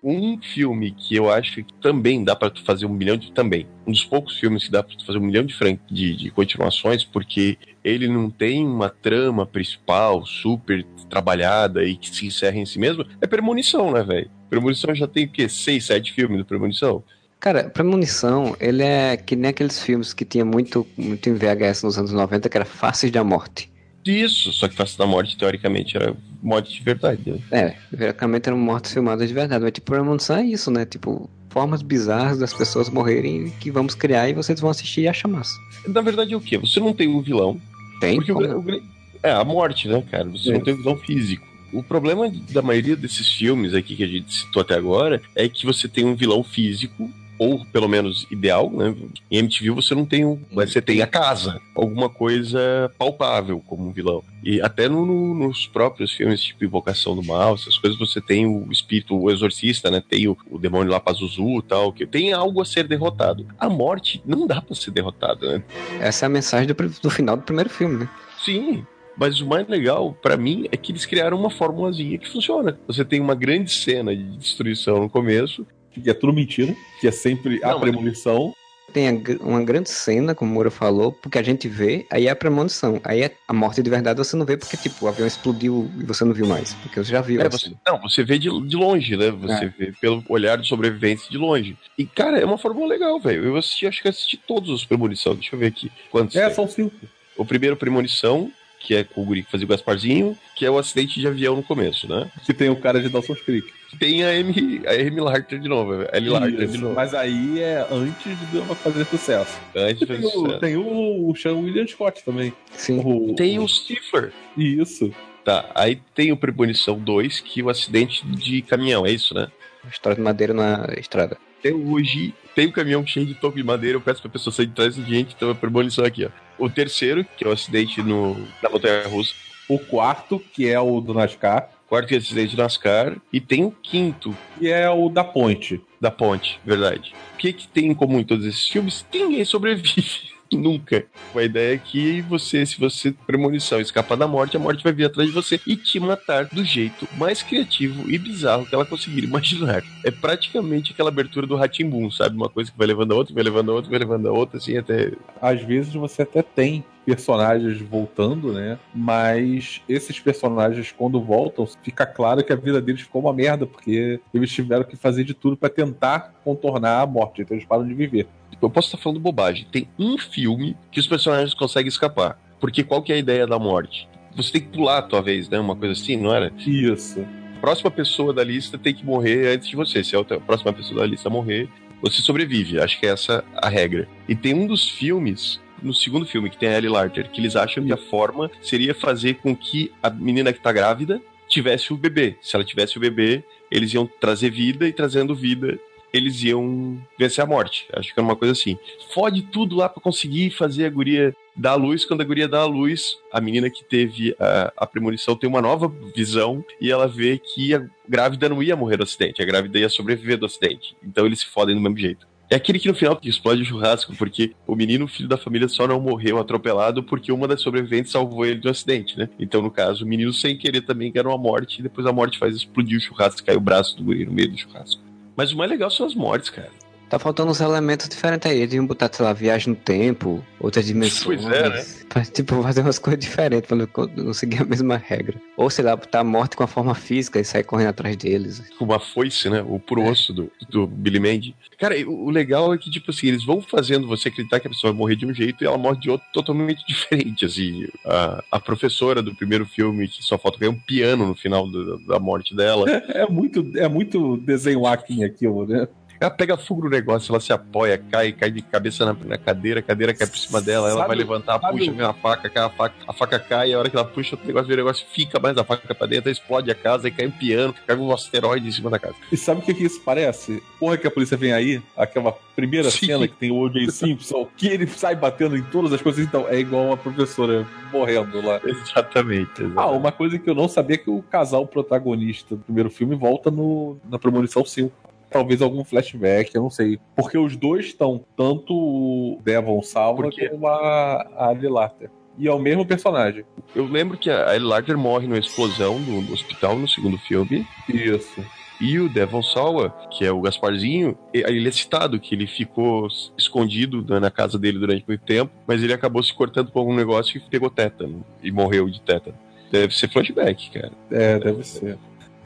Um 0.03 0.41
filme 0.41 0.91
que 0.91 1.15
eu 1.15 1.29
acho 1.31 1.63
que 1.63 1.73
também 1.81 2.23
dá 2.23 2.35
tu 2.35 2.63
fazer 2.63 2.85
um 2.85 2.93
milhão 2.93 3.17
de. 3.17 3.31
Também. 3.31 3.67
Um 3.85 3.91
dos 3.91 4.05
poucos 4.05 4.37
filmes 4.37 4.65
que 4.65 4.71
dá 4.71 4.81
tu 4.81 5.05
fazer 5.05 5.17
um 5.17 5.25
milhão 5.25 5.45
de, 5.45 5.53
fran... 5.53 5.77
de, 5.89 6.15
de 6.15 6.31
continuações, 6.31 7.03
porque 7.03 7.57
ele 7.83 8.07
não 8.07 8.29
tem 8.29 8.65
uma 8.65 8.89
trama 8.89 9.45
principal 9.45 10.25
super 10.25 10.85
trabalhada 11.09 11.83
e 11.83 11.95
que 11.95 12.09
se 12.15 12.27
encerra 12.27 12.57
em 12.57 12.65
si 12.65 12.79
mesmo. 12.79 13.05
É 13.21 13.27
Premonição, 13.27 13.91
né, 13.91 14.03
velho? 14.03 14.29
Premonição 14.49 14.93
já 14.95 15.07
tem 15.07 15.25
o 15.25 15.29
quê? 15.31 15.47
Seis, 15.49 15.85
sete 15.85 16.13
filmes 16.13 16.37
do 16.37 16.45
Premonição? 16.45 17.03
Cara, 17.39 17.69
Premonição, 17.69 18.55
ele 18.59 18.83
é 18.83 19.15
que 19.15 19.35
nem 19.35 19.49
aqueles 19.49 19.81
filmes 19.81 20.13
que 20.13 20.25
tinha 20.25 20.43
muito, 20.43 20.85
muito 20.97 21.29
em 21.29 21.33
VHS 21.33 21.83
nos 21.83 21.97
anos 21.97 22.11
90, 22.11 22.49
que 22.49 22.57
era 22.57 22.65
Faces 22.65 23.11
da 23.11 23.23
Morte. 23.23 23.68
Isso, 24.05 24.51
só 24.53 24.67
que 24.67 24.75
Face 24.75 24.97
da 24.97 25.05
Morte, 25.05 25.37
teoricamente, 25.37 25.95
era 25.95 26.15
morte 26.41 26.73
de 26.73 26.81
verdade. 26.83 27.21
Né? 27.25 27.39
É, 27.51 27.75
verdadeiramente 27.91 28.47
eram 28.47 28.57
mortes 28.57 28.93
filmadas 28.93 29.27
de 29.27 29.33
verdade. 29.33 29.63
Mas, 29.63 29.73
tipo, 29.73 29.91
Premonição 29.91 30.37
é 30.37 30.45
isso, 30.45 30.71
né? 30.71 30.85
Tipo, 30.85 31.29
formas 31.49 31.81
bizarras 31.81 32.39
das 32.39 32.53
pessoas 32.53 32.89
morrerem 32.89 33.51
que 33.59 33.69
vamos 33.71 33.93
criar 33.95 34.29
e 34.29 34.33
vocês 34.33 34.59
vão 34.59 34.69
assistir 34.69 35.01
e 35.01 35.07
achar 35.07 35.27
massa. 35.27 35.53
Na 35.87 36.01
verdade, 36.01 36.33
é 36.33 36.37
o 36.37 36.41
quê? 36.41 36.57
Você 36.57 36.79
não 36.79 36.93
tem 36.93 37.07
um 37.07 37.21
vilão. 37.21 37.59
Tem? 37.99 38.15
Porque 38.17 38.31
o, 38.31 38.37
o 38.59 38.81
é 39.21 39.31
a 39.31 39.43
morte, 39.43 39.87
né, 39.87 40.01
cara? 40.09 40.25
Você 40.29 40.49
É. 40.49 40.53
não 40.53 40.61
tem 40.61 40.73
um 40.73 40.77
vilão 40.77 40.97
físico. 40.97 41.45
O 41.73 41.83
problema 41.83 42.31
da 42.51 42.61
maioria 42.61 42.95
desses 42.95 43.27
filmes 43.29 43.73
aqui 43.75 43.95
que 43.95 44.03
a 44.03 44.07
gente 44.07 44.33
citou 44.33 44.61
até 44.61 44.73
agora 44.75 45.21
é 45.35 45.47
que 45.47 45.65
você 45.65 45.87
tem 45.87 46.03
um 46.05 46.15
vilão 46.15 46.43
físico, 46.43 47.11
ou 47.39 47.65
pelo 47.67 47.87
menos 47.87 48.27
ideal, 48.29 48.69
né? 48.69 48.93
Em 49.31 49.37
MTV 49.37 49.71
você 49.71 49.95
não 49.95 50.05
tem 50.05 50.25
um. 50.25 50.39
Mas 50.51 50.71
você 50.71 50.81
tem 50.81 51.01
a 51.01 51.07
casa, 51.07 51.59
alguma 51.73 52.09
coisa 52.09 52.91
palpável 52.97 53.63
como 53.65 53.87
um 53.87 53.91
vilão. 53.91 54.21
E 54.43 54.61
até 54.61 54.87
no- 54.87 55.05
no- 55.05 55.33
nos 55.33 55.65
próprios 55.67 56.11
filmes, 56.13 56.41
tipo 56.43 56.63
Invocação 56.65 57.15
do 57.15 57.23
Mal, 57.23 57.55
essas 57.55 57.77
coisas, 57.77 57.97
você 57.97 58.19
tem 58.21 58.45
o 58.45 58.71
espírito, 58.71 59.17
o 59.17 59.31
exorcista, 59.31 59.89
né? 59.89 60.03
Tem 60.07 60.27
o, 60.27 60.37
o 60.51 60.57
demônio 60.59 60.91
lá 60.91 60.99
Pazuzu 60.99 61.59
e 61.59 61.63
tal, 61.63 61.91
que 61.93 62.05
tem 62.05 62.33
algo 62.33 62.61
a 62.61 62.65
ser 62.65 62.87
derrotado. 62.87 63.47
A 63.57 63.69
morte 63.69 64.21
não 64.25 64.45
dá 64.45 64.61
pra 64.61 64.75
ser 64.75 64.91
derrotada, 64.91 65.57
né? 65.57 65.63
Essa 65.99 66.25
é 66.25 66.27
a 66.27 66.29
mensagem 66.29 66.67
do, 66.67 66.73
do 67.01 67.09
final 67.09 67.35
do 67.37 67.43
primeiro 67.43 67.69
filme, 67.69 67.97
né? 67.99 68.09
Sim, 68.43 68.85
mas 69.17 69.41
o 69.41 69.47
mais 69.47 69.67
legal 69.67 70.13
pra 70.21 70.37
mim 70.37 70.67
é 70.71 70.77
que 70.77 70.91
eles 70.91 71.05
criaram 71.05 71.37
uma 71.37 71.49
formulazinha 71.49 72.17
que 72.17 72.29
funciona. 72.29 72.79
Você 72.87 73.03
tem 73.03 73.19
uma 73.19 73.35
grande 73.35 73.71
cena 73.71 74.15
de 74.15 74.23
destruição 74.37 74.99
no 75.01 75.09
começo. 75.09 75.65
Que 75.93 76.09
é 76.09 76.13
tudo 76.13 76.33
mentira, 76.33 76.75
que 77.01 77.07
é 77.07 77.11
sempre 77.11 77.63
a 77.63 77.67
Não, 77.69 77.79
mas- 77.79 77.89
premonição. 77.89 78.53
Tem 78.91 79.07
a 79.07 79.11
uma 79.43 79.63
grande 79.63 79.87
cena, 79.87 80.33
como 80.33 80.49
o 80.49 80.53
Moura 80.55 80.71
falou, 80.71 81.11
porque 81.11 81.37
a 81.37 81.43
gente 81.43 81.67
vê, 81.67 82.07
aí 82.09 82.25
é 82.25 82.31
a 82.31 82.35
premonição. 82.35 82.99
Aí 83.03 83.21
é 83.21 83.35
a 83.47 83.53
morte 83.53 83.83
de 83.83 83.87
verdade 83.89 84.17
você 84.17 84.35
não 84.35 84.47
vê 84.47 84.57
porque, 84.57 84.75
tipo, 84.77 85.05
o 85.05 85.07
avião 85.07 85.27
explodiu 85.27 85.87
e 85.99 86.03
você 86.03 86.25
não 86.25 86.33
viu 86.33 86.47
mais. 86.47 86.73
Porque 86.73 86.97
você 87.03 87.11
já 87.11 87.21
viu. 87.21 87.39
É, 87.39 87.45
assim. 87.45 87.57
você, 87.69 87.75
não, 87.85 88.01
você 88.01 88.23
vê 88.23 88.39
de, 88.39 88.49
de 88.67 88.75
longe, 88.75 89.15
né? 89.15 89.29
Você 89.29 89.71
vê 89.77 89.93
pelo 90.01 90.23
olhar 90.27 90.57
de 90.57 90.67
sobrevivente 90.67 91.29
de 91.29 91.37
longe. 91.37 91.77
E, 91.99 92.03
cara, 92.03 92.39
é 92.39 92.45
uma 92.45 92.57
fórmula 92.57 92.87
legal, 92.87 93.19
velho. 93.19 93.43
Eu 93.45 93.57
assisti, 93.57 93.85
acho 93.85 94.01
que 94.01 94.07
assisti 94.07 94.37
todos 94.37 94.71
os 94.71 94.83
Premonição. 94.85 95.35
Deixa 95.35 95.53
eu 95.55 95.59
ver 95.59 95.67
aqui. 95.67 95.91
Quantos 96.09 96.35
É, 96.35 96.47
tem? 96.47 96.55
são 96.55 96.67
cinco. 96.67 96.95
O 97.37 97.45
primeiro 97.45 97.77
Premonição, 97.77 98.51
que 98.79 98.95
é 98.95 99.03
com 99.03 99.21
o 99.21 99.25
guri 99.25 99.43
que 99.43 99.51
fazia 99.51 99.65
o 99.65 99.69
Gasparzinho, 99.69 100.37
que 100.55 100.65
é 100.65 100.71
o 100.71 100.77
acidente 100.77 101.19
de 101.19 101.27
avião 101.27 101.55
no 101.55 101.63
começo, 101.63 102.07
né? 102.07 102.29
Que 102.45 102.53
tem 102.53 102.69
o 102.69 102.75
cara 102.75 103.01
de 103.01 103.09
Dawson's 103.09 103.41
Creek. 103.41 103.67
Tem 103.99 104.23
a 104.23 104.33
M, 104.35 104.81
a 104.85 104.95
M. 104.95 105.19
Larter 105.21 105.59
de 105.59 105.67
novo, 105.67 105.97
velho. 105.97 106.09
L. 106.13 106.29
Larter 106.29 106.57
de 106.57 106.65
Isso, 106.65 106.81
novo. 106.81 106.95
Mas 106.95 107.13
aí 107.13 107.59
é 107.59 107.85
antes 107.91 108.37
de 108.51 108.75
fazer 108.75 109.05
sucesso. 109.05 109.59
Antes 109.75 109.99
de 109.99 110.05
Tem 110.05 110.15
fazer 110.15 110.27
o, 110.27 110.31
sucesso. 110.31 110.59
tem 110.59 110.77
o, 110.77 111.29
o 111.29 111.35
Sean 111.35 111.55
William 111.55 111.87
Scott 111.87 112.23
também. 112.23 112.53
Sim. 112.71 113.01
O, 113.03 113.33
Tem 113.35 113.59
o 113.59 113.67
Stifler. 113.67 114.31
Isso. 114.55 115.11
Tá, 115.43 115.69
aí 115.73 115.99
tem 116.13 116.31
o 116.31 116.37
Premonição 116.37 116.97
2, 116.99 117.39
que 117.39 117.61
é 117.61 117.63
o 117.63 117.69
acidente 117.69 118.25
de 118.27 118.61
caminhão, 118.61 119.05
é 119.05 119.11
isso, 119.11 119.33
né? 119.33 119.47
História 119.91 120.15
de 120.15 120.21
madeira 120.21 120.53
na 120.53 120.87
estrada. 120.97 121.37
Até 121.59 121.73
hoje 121.73 122.33
tem 122.59 122.67
um 122.67 122.71
caminhão 122.73 123.07
cheio 123.07 123.25
de 123.25 123.33
toco 123.35 123.55
de 123.55 123.63
madeira, 123.63 123.95
eu 123.95 124.01
peço 124.01 124.21
pra 124.21 124.29
pessoa 124.29 124.53
sair 124.53 124.65
de 124.65 124.73
trás 124.73 124.93
do 124.93 125.05
gente, 125.05 125.33
então 125.33 125.49
é 125.49 125.53
premonição 125.53 126.03
aqui, 126.03 126.25
ó. 126.25 126.29
O 126.57 126.69
terceiro, 126.69 127.25
que 127.37 127.45
é 127.45 127.47
o 127.47 127.53
acidente 127.53 128.03
no, 128.03 128.35
na 128.61 128.69
montanha 128.69 129.07
russa. 129.07 129.33
O 129.69 129.79
quarto, 129.79 130.43
que 130.53 130.67
é 130.67 130.77
o 130.77 130.99
do 130.99 131.13
NASCAR, 131.13 131.69
Quarto 131.87 132.13
acidente 132.13 132.57
do 132.57 132.61
NASCAR. 132.61 133.15
E 133.31 133.39
tem 133.39 133.63
o 133.63 133.71
quinto 133.71 134.35
que 134.57 134.69
é 134.69 134.89
o 134.89 135.07
da 135.07 135.23
ponte. 135.23 135.81
da 136.01 136.11
ponte, 136.11 136.59
verdade. 136.65 137.13
O 137.33 137.37
que, 137.37 137.53
que 137.53 137.65
tem 137.65 137.87
em 137.87 137.95
comum 137.95 138.19
em 138.19 138.25
todos 138.25 138.45
esses 138.45 138.67
filmes? 138.67 139.05
Ninguém 139.13 139.45
sobrevive. 139.45 140.29
Nunca. 140.51 141.05
A 141.35 141.43
ideia 141.43 141.75
é 141.75 141.77
que 141.77 142.21
você, 142.21 142.65
se 142.65 142.79
você 142.79 143.11
premonição 143.27 143.79
escapar 143.79 144.17
da 144.17 144.27
morte, 144.27 144.57
a 144.57 144.59
morte 144.59 144.83
vai 144.83 144.91
vir 144.91 145.05
atrás 145.05 145.29
de 145.29 145.33
você 145.33 145.59
e 145.65 145.75
te 145.75 145.99
matar 145.99 146.45
do 146.45 146.63
jeito 146.63 147.07
mais 147.17 147.43
criativo 147.43 148.09
e 148.09 148.17
bizarro 148.17 148.65
que 148.65 148.73
ela 148.73 148.85
conseguir 148.85 149.23
imaginar. 149.23 149.83
É 150.03 150.11
praticamente 150.11 150.91
aquela 150.91 151.09
abertura 151.09 151.45
do 151.45 151.55
Ratimbun, 151.55 152.09
sabe? 152.09 152.35
Uma 152.35 152.49
coisa 152.49 152.71
que 152.71 152.77
vai 152.77 152.87
levando 152.87 153.13
a 153.13 153.15
outra, 153.15 153.33
vai 153.33 153.43
levando 153.43 153.71
a 153.71 153.75
outra, 153.75 153.89
vai 153.89 153.99
levando 153.99 154.27
a 154.27 154.31
outra, 154.31 154.57
assim, 154.57 154.77
até. 154.77 155.11
Às 155.41 155.61
vezes 155.61 155.93
você 155.93 156.23
até 156.23 156.41
tem 156.41 156.83
personagens 157.05 157.81
voltando, 157.81 158.53
né? 158.53 158.77
Mas 158.93 159.81
esses 159.89 160.19
personagens, 160.19 160.93
quando 160.95 161.21
voltam, 161.21 161.67
fica 161.83 162.05
claro 162.05 162.43
que 162.43 162.53
a 162.53 162.55
vida 162.55 162.79
deles 162.81 163.01
ficou 163.01 163.21
uma 163.21 163.33
merda, 163.33 163.65
porque 163.65 164.19
eles 164.33 164.51
tiveram 164.51 164.83
que 164.83 164.95
fazer 164.95 165.23
de 165.23 165.33
tudo 165.33 165.57
pra 165.57 165.69
tentar 165.69 166.33
contornar 166.43 167.01
a 167.01 167.07
morte, 167.07 167.41
então 167.41 167.55
eles 167.55 167.67
param 167.67 167.87
de 167.87 167.93
viver. 167.93 168.27
Eu 168.61 168.69
posso 168.69 168.87
estar 168.87 168.97
falando 168.97 169.19
bobagem. 169.19 169.65
Tem 169.71 169.87
um 169.97 170.17
filme 170.17 170.75
que 170.91 170.99
os 170.99 171.07
personagens 171.07 171.53
conseguem 171.53 171.87
escapar. 171.87 172.39
Porque 172.59 172.83
qual 172.83 173.01
que 173.01 173.11
é 173.11 173.15
a 173.15 173.19
ideia 173.19 173.47
da 173.47 173.57
morte? 173.57 174.07
Você 174.35 174.51
tem 174.51 174.61
que 174.61 174.67
pular 174.67 174.97
a 174.99 175.01
tua 175.01 175.21
vez, 175.21 175.47
né? 175.49 175.57
Uma 175.59 175.75
coisa 175.75 175.93
assim, 175.93 176.17
não 176.17 176.33
era? 176.33 176.51
Isso. 176.65 177.21
A 177.57 177.59
próxima 177.59 177.89
pessoa 177.91 178.33
da 178.33 178.43
lista 178.43 178.77
tem 178.77 178.93
que 178.93 179.05
morrer 179.05 179.53
antes 179.55 179.67
de 179.67 179.75
você. 179.75 180.03
Se 180.03 180.15
a 180.15 180.19
outra- 180.19 180.37
a 180.37 180.41
próxima 180.41 180.71
pessoa 180.73 181.01
da 181.01 181.05
lista 181.07 181.29
morrer, 181.29 181.69
você 182.01 182.21
sobrevive. 182.21 182.79
Acho 182.79 182.99
que 182.99 183.05
é 183.05 183.09
essa 183.09 183.43
a 183.55 183.69
regra. 183.69 184.07
E 184.27 184.35
tem 184.35 184.53
um 184.53 184.67
dos 184.67 184.89
filmes, 184.89 185.59
no 185.81 185.93
segundo 185.93 186.25
filme, 186.25 186.49
que 186.49 186.57
tem 186.57 186.69
a 186.69 186.77
Ellie 186.77 186.89
Larter, 186.89 187.29
que 187.31 187.41
eles 187.41 187.55
acham 187.55 187.83
que 187.85 187.91
a 187.93 187.97
forma 187.97 188.49
seria 188.61 188.93
fazer 188.93 189.35
com 189.35 189.55
que 189.55 189.91
a 190.03 190.09
menina 190.09 190.53
que 190.53 190.61
tá 190.61 190.71
grávida 190.71 191.21
tivesse 191.47 191.91
o 191.91 191.97
bebê. 191.97 192.35
Se 192.41 192.55
ela 192.55 192.63
tivesse 192.63 192.97
o 192.97 193.01
bebê, 193.01 193.43
eles 193.71 193.93
iam 193.93 194.05
trazer 194.19 194.51
vida 194.51 194.87
e 194.87 194.93
trazendo 194.93 195.33
vida. 195.35 195.79
Eles 196.13 196.41
iam 196.43 196.97
vencer 197.17 197.43
a 197.43 197.47
morte. 197.47 197.87
Acho 197.93 198.13
que 198.13 198.19
era 198.19 198.25
uma 198.25 198.35
coisa 198.35 198.51
assim. 198.51 198.77
Fode 199.13 199.43
tudo 199.43 199.75
lá 199.75 199.87
pra 199.87 200.01
conseguir 200.01 200.49
fazer 200.51 200.85
a 200.85 200.89
guria 200.89 201.35
dar 201.55 201.71
a 201.71 201.75
luz. 201.75 202.05
Quando 202.05 202.21
a 202.21 202.25
guria 202.25 202.47
dá 202.47 202.61
a 202.61 202.65
luz, 202.65 203.17
a 203.31 203.39
menina 203.39 203.69
que 203.69 203.83
teve 203.83 204.35
a, 204.39 204.73
a 204.77 204.87
premonição 204.87 205.35
tem 205.35 205.49
uma 205.49 205.61
nova 205.61 205.91
visão 206.15 206.63
e 206.79 206.91
ela 206.91 207.07
vê 207.07 207.37
que 207.37 207.75
a 207.75 207.85
grávida 208.07 208.49
não 208.49 208.63
ia 208.63 208.75
morrer 208.75 208.97
do 208.97 209.03
acidente, 209.03 209.41
a 209.41 209.45
grávida 209.45 209.79
ia 209.79 209.89
sobreviver 209.89 210.37
do 210.37 210.45
acidente. 210.45 210.95
Então 211.03 211.25
eles 211.25 211.39
se 211.39 211.45
fodem 211.45 211.75
do 211.75 211.81
mesmo 211.81 211.97
jeito. 211.97 212.27
É 212.51 212.55
aquele 212.55 212.79
que 212.79 212.87
no 212.87 212.95
final 212.95 213.19
explode 213.21 213.61
o 213.61 213.65
churrasco, 213.65 214.15
porque 214.15 214.55
o 214.65 214.75
menino, 214.75 215.07
filho 215.07 215.29
da 215.29 215.37
família, 215.37 215.67
só 215.67 215.87
não 215.87 216.01
morreu 216.01 216.39
atropelado 216.39 217.03
porque 217.03 217.31
uma 217.31 217.47
das 217.47 217.61
sobreviventes 217.61 218.11
salvou 218.11 218.43
ele 218.43 218.59
do 218.59 218.67
acidente, 218.67 219.15
né? 219.15 219.29
Então, 219.37 219.61
no 219.61 219.69
caso, 219.69 220.03
o 220.03 220.07
menino 220.07 220.33
sem 220.33 220.57
querer 220.57 220.81
também 220.81 221.11
ganhou 221.11 221.31
a 221.31 221.37
morte, 221.37 221.79
e 221.79 221.83
depois 221.83 222.07
a 222.07 222.11
morte 222.11 222.39
faz 222.39 222.55
explodir 222.55 222.97
o 222.97 223.01
churrasco, 223.01 223.45
cai 223.45 223.55
o 223.55 223.59
braço 223.59 223.95
do 223.95 224.03
guri 224.03 224.25
no 224.25 224.31
meio 224.31 224.49
do 224.49 224.57
churrasco. 224.57 225.08
Mas 225.39 225.53
o 225.53 225.57
mais 225.57 225.71
legal 225.71 225.89
são 225.89 226.05
as 226.05 226.13
mortes, 226.13 226.49
cara. 226.49 226.69
Tá 227.09 227.17
faltando 227.17 227.49
uns 227.51 227.59
elementos 227.59 228.07
diferentes 228.07 228.49
aí. 228.49 228.59
Eles 228.61 228.73
iam 228.73 228.85
botar, 228.85 229.09
sei 229.11 229.25
lá, 229.25 229.33
viagem 229.33 229.69
no 229.69 229.75
tempo, 229.75 230.45
outras 230.59 230.85
dimensões. 230.85 231.41
Pois 231.43 231.53
é, 231.53 231.69
né? 231.69 231.85
Pra, 232.07 232.23
tipo, 232.23 232.61
fazer 232.61 232.81
umas 232.81 232.99
coisas 232.99 233.19
diferentes 233.19 233.67
pra 233.67 233.77
não 234.15 234.33
seguir 234.33 234.61
a 234.61 234.65
mesma 234.65 234.95
regra. 234.97 235.35
Ou, 235.57 235.69
sei 235.69 235.85
lá, 235.85 235.95
botar 235.95 236.19
a 236.19 236.23
morte 236.23 236.55
com 236.55 236.63
a 236.63 236.67
forma 236.67 236.93
física 236.93 237.39
e 237.39 237.43
sair 237.45 237.63
correndo 237.63 237.89
atrás 237.89 238.15
deles. 238.15 238.61
Uma 238.79 238.99
foice, 238.99 239.49
né? 239.49 239.61
O 239.67 239.79
puro 239.79 240.03
osso 240.03 240.31
do, 240.33 240.51
do 240.69 240.85
Billy 240.85 241.19
Mandy. 241.19 241.55
Cara, 241.79 241.95
o 242.07 242.19
o 242.29 242.31
legal 242.31 242.71
é 242.73 242.77
que, 242.77 242.91
tipo 242.91 243.09
assim, 243.09 243.27
eles 243.27 243.43
vão 243.43 243.59
fazendo 243.61 244.05
você 244.05 244.27
acreditar 244.29 244.59
que 244.59 244.67
a 244.67 244.69
pessoa 244.69 244.91
vai 244.91 244.99
morrer 244.99 245.15
de 245.15 245.25
um 245.25 245.33
jeito 245.33 245.63
e 245.63 245.67
ela 245.67 245.77
morre 245.77 245.99
de 245.99 246.09
outro 246.11 246.27
totalmente 246.31 246.83
diferente, 246.87 247.43
assim. 247.45 247.87
A, 248.05 248.43
a 248.51 248.59
professora 248.59 249.21
do 249.21 249.33
primeiro 249.33 249.65
filme, 249.65 250.07
que 250.07 250.21
só 250.23 250.37
falta 250.37 250.59
cair 250.59 250.69
um 250.69 250.79
piano 250.79 251.25
no 251.25 251.33
final 251.35 251.67
do- 251.67 251.97
da 252.05 252.19
morte 252.19 252.55
dela. 252.55 252.85
É 253.09 253.27
muito, 253.27 253.65
é 253.75 253.87
muito 253.87 254.37
desenho 254.37 254.85
Akin 254.85 255.23
aquilo, 255.23 255.65
né? 255.65 255.87
Ela 256.19 256.29
pega 256.31 256.57
fogo 256.57 256.83
no 256.83 256.89
negócio, 256.89 257.31
ela 257.31 257.39
se 257.39 257.53
apoia, 257.53 257.97
cai, 257.97 258.33
cai 258.33 258.51
de 258.51 258.61
cabeça 258.61 259.05
na, 259.05 259.15
na 259.25 259.37
cadeira, 259.37 259.79
a 259.79 259.83
cadeira 259.83 260.13
cai 260.13 260.27
por 260.27 260.37
cima 260.37 260.61
dela, 260.61 260.87
ela 260.89 260.97
Sabe- 260.97 261.07
vai 261.07 261.17
levantar, 261.17 261.59
sabe 261.61 261.77
puxa, 261.79 261.91
vem 261.93 262.05
a 262.05 262.13
faca, 262.13 262.49
cai 262.49 262.63
a 262.63 262.69
faca, 262.69 262.95
a 263.07 263.13
faca 263.13 263.39
cai, 263.39 263.73
a 263.73 263.79
hora 263.79 263.89
que 263.89 263.95
ela 263.95 264.05
puxa, 264.05 264.35
o 264.35 264.45
negócio, 264.45 264.73
o 264.73 264.75
negócio 264.75 265.05
fica 265.13 265.39
mais 265.39 265.57
a 265.57 265.63
faca 265.63 265.95
pra 265.95 266.05
dentro, 266.07 266.29
explode 266.29 266.69
a 266.69 266.75
casa, 266.75 267.07
aí 267.07 267.11
cai 267.11 267.25
um 267.27 267.31
piano, 267.31 267.73
cai 267.87 267.95
um 267.95 268.11
asteroide 268.11 268.67
em 268.67 268.71
cima 268.71 268.89
da 268.89 268.99
casa. 268.99 269.15
E 269.31 269.37
sabe 269.37 269.61
o 269.61 269.63
que, 269.63 269.73
que 269.73 269.83
isso 269.85 270.01
parece? 270.03 270.61
Porra 270.77 270.97
que 270.97 271.07
a 271.07 271.11
polícia 271.11 271.37
vem 271.37 271.53
aí, 271.53 271.81
aquela 271.95 272.33
primeira 272.53 272.91
Sim. 272.91 273.05
cena 273.05 273.25
que 273.25 273.35
tem 273.37 273.51
o 273.51 273.55
O.J. 273.59 273.87
Simpson, 273.91 274.45
que 274.57 274.67
ele 274.67 274.87
sai 274.87 275.15
batendo 275.15 275.55
em 275.55 275.63
todas 275.63 275.93
as 275.93 276.01
coisas, 276.01 276.25
então 276.25 276.45
é 276.49 276.59
igual 276.59 276.91
a 276.91 276.97
professora 276.97 277.65
morrendo 277.93 278.45
lá. 278.45 278.59
Exatamente, 278.65 279.49
exatamente. 279.61 279.73
Ah, 279.77 279.87
uma 279.87 280.11
coisa 280.11 280.37
que 280.37 280.49
eu 280.49 280.55
não 280.55 280.67
sabia 280.67 280.95
é 280.95 280.97
que 280.97 281.09
o 281.09 281.21
casal 281.21 281.65
protagonista 281.65 282.57
do 282.57 282.61
primeiro 282.63 282.89
filme 282.89 283.15
volta 283.15 283.49
no, 283.49 283.97
na 284.09 284.19
Premonição 284.19 284.65
5. 284.65 284.91
Talvez 285.29 285.61
algum 285.61 285.83
flashback, 285.83 286.53
eu 286.55 286.63
não 286.63 286.69
sei. 286.69 286.99
Porque 287.15 287.37
os 287.37 287.55
dois 287.55 287.85
estão, 287.85 288.23
tanto 288.35 288.73
o 288.73 289.39
Devon 289.43 289.81
Salva 289.81 290.23
Por 290.23 290.49
como 290.49 290.67
a, 290.67 291.27
a 291.37 291.49
Ali 291.49 291.67
Larter. 291.67 292.09
E 292.39 292.47
é 292.47 292.53
o 292.53 292.57
mesmo 292.57 292.85
personagem. 292.85 293.43
Eu 293.75 293.85
lembro 293.85 294.17
que 294.17 294.29
a 294.29 294.55
Ellie 294.55 294.65
Larter 294.65 294.97
morre 294.97 295.27
numa 295.27 295.37
explosão 295.37 295.99
no, 295.99 296.31
hospital 296.31 296.77
no 296.77 296.87
segundo 296.87 297.17
filme. 297.17 297.67
Isso. 297.89 298.41
E 298.79 298.97
o 298.97 299.09
Devon 299.09 299.43
Sawa, 299.43 299.89
que 300.09 300.23
é 300.23 300.31
o 300.31 300.39
Gasparzinho, 300.39 301.17
ele 301.33 301.67
é 301.67 301.71
citado 301.71 302.17
que 302.17 302.33
ele 302.33 302.47
ficou 302.47 303.09
escondido 303.37 304.05
na- 304.21 304.31
casa 304.31 304.57
dele 304.57 304.79
durante 304.79 305.03
muito 305.05 305.21
tempo, 305.25 305.51
mas 305.67 305.83
ele 305.83 305.91
acabou 305.91 306.23
se 306.23 306.33
cortando 306.33 306.71
com 306.71 306.79
algum 306.79 306.95
negócio 306.95 307.37
e 307.37 307.41
pegou 307.41 307.69
tétano. 307.69 308.23
E 308.41 308.53
morreu 308.53 308.89
de 308.89 309.01
tétano. 309.01 309.35
Deve 309.69 309.93
ser 309.93 310.09
flashback, 310.09 310.71
cara. 310.71 310.93
É, 311.11 311.37
deve 311.37 311.61
ser. 311.65 311.97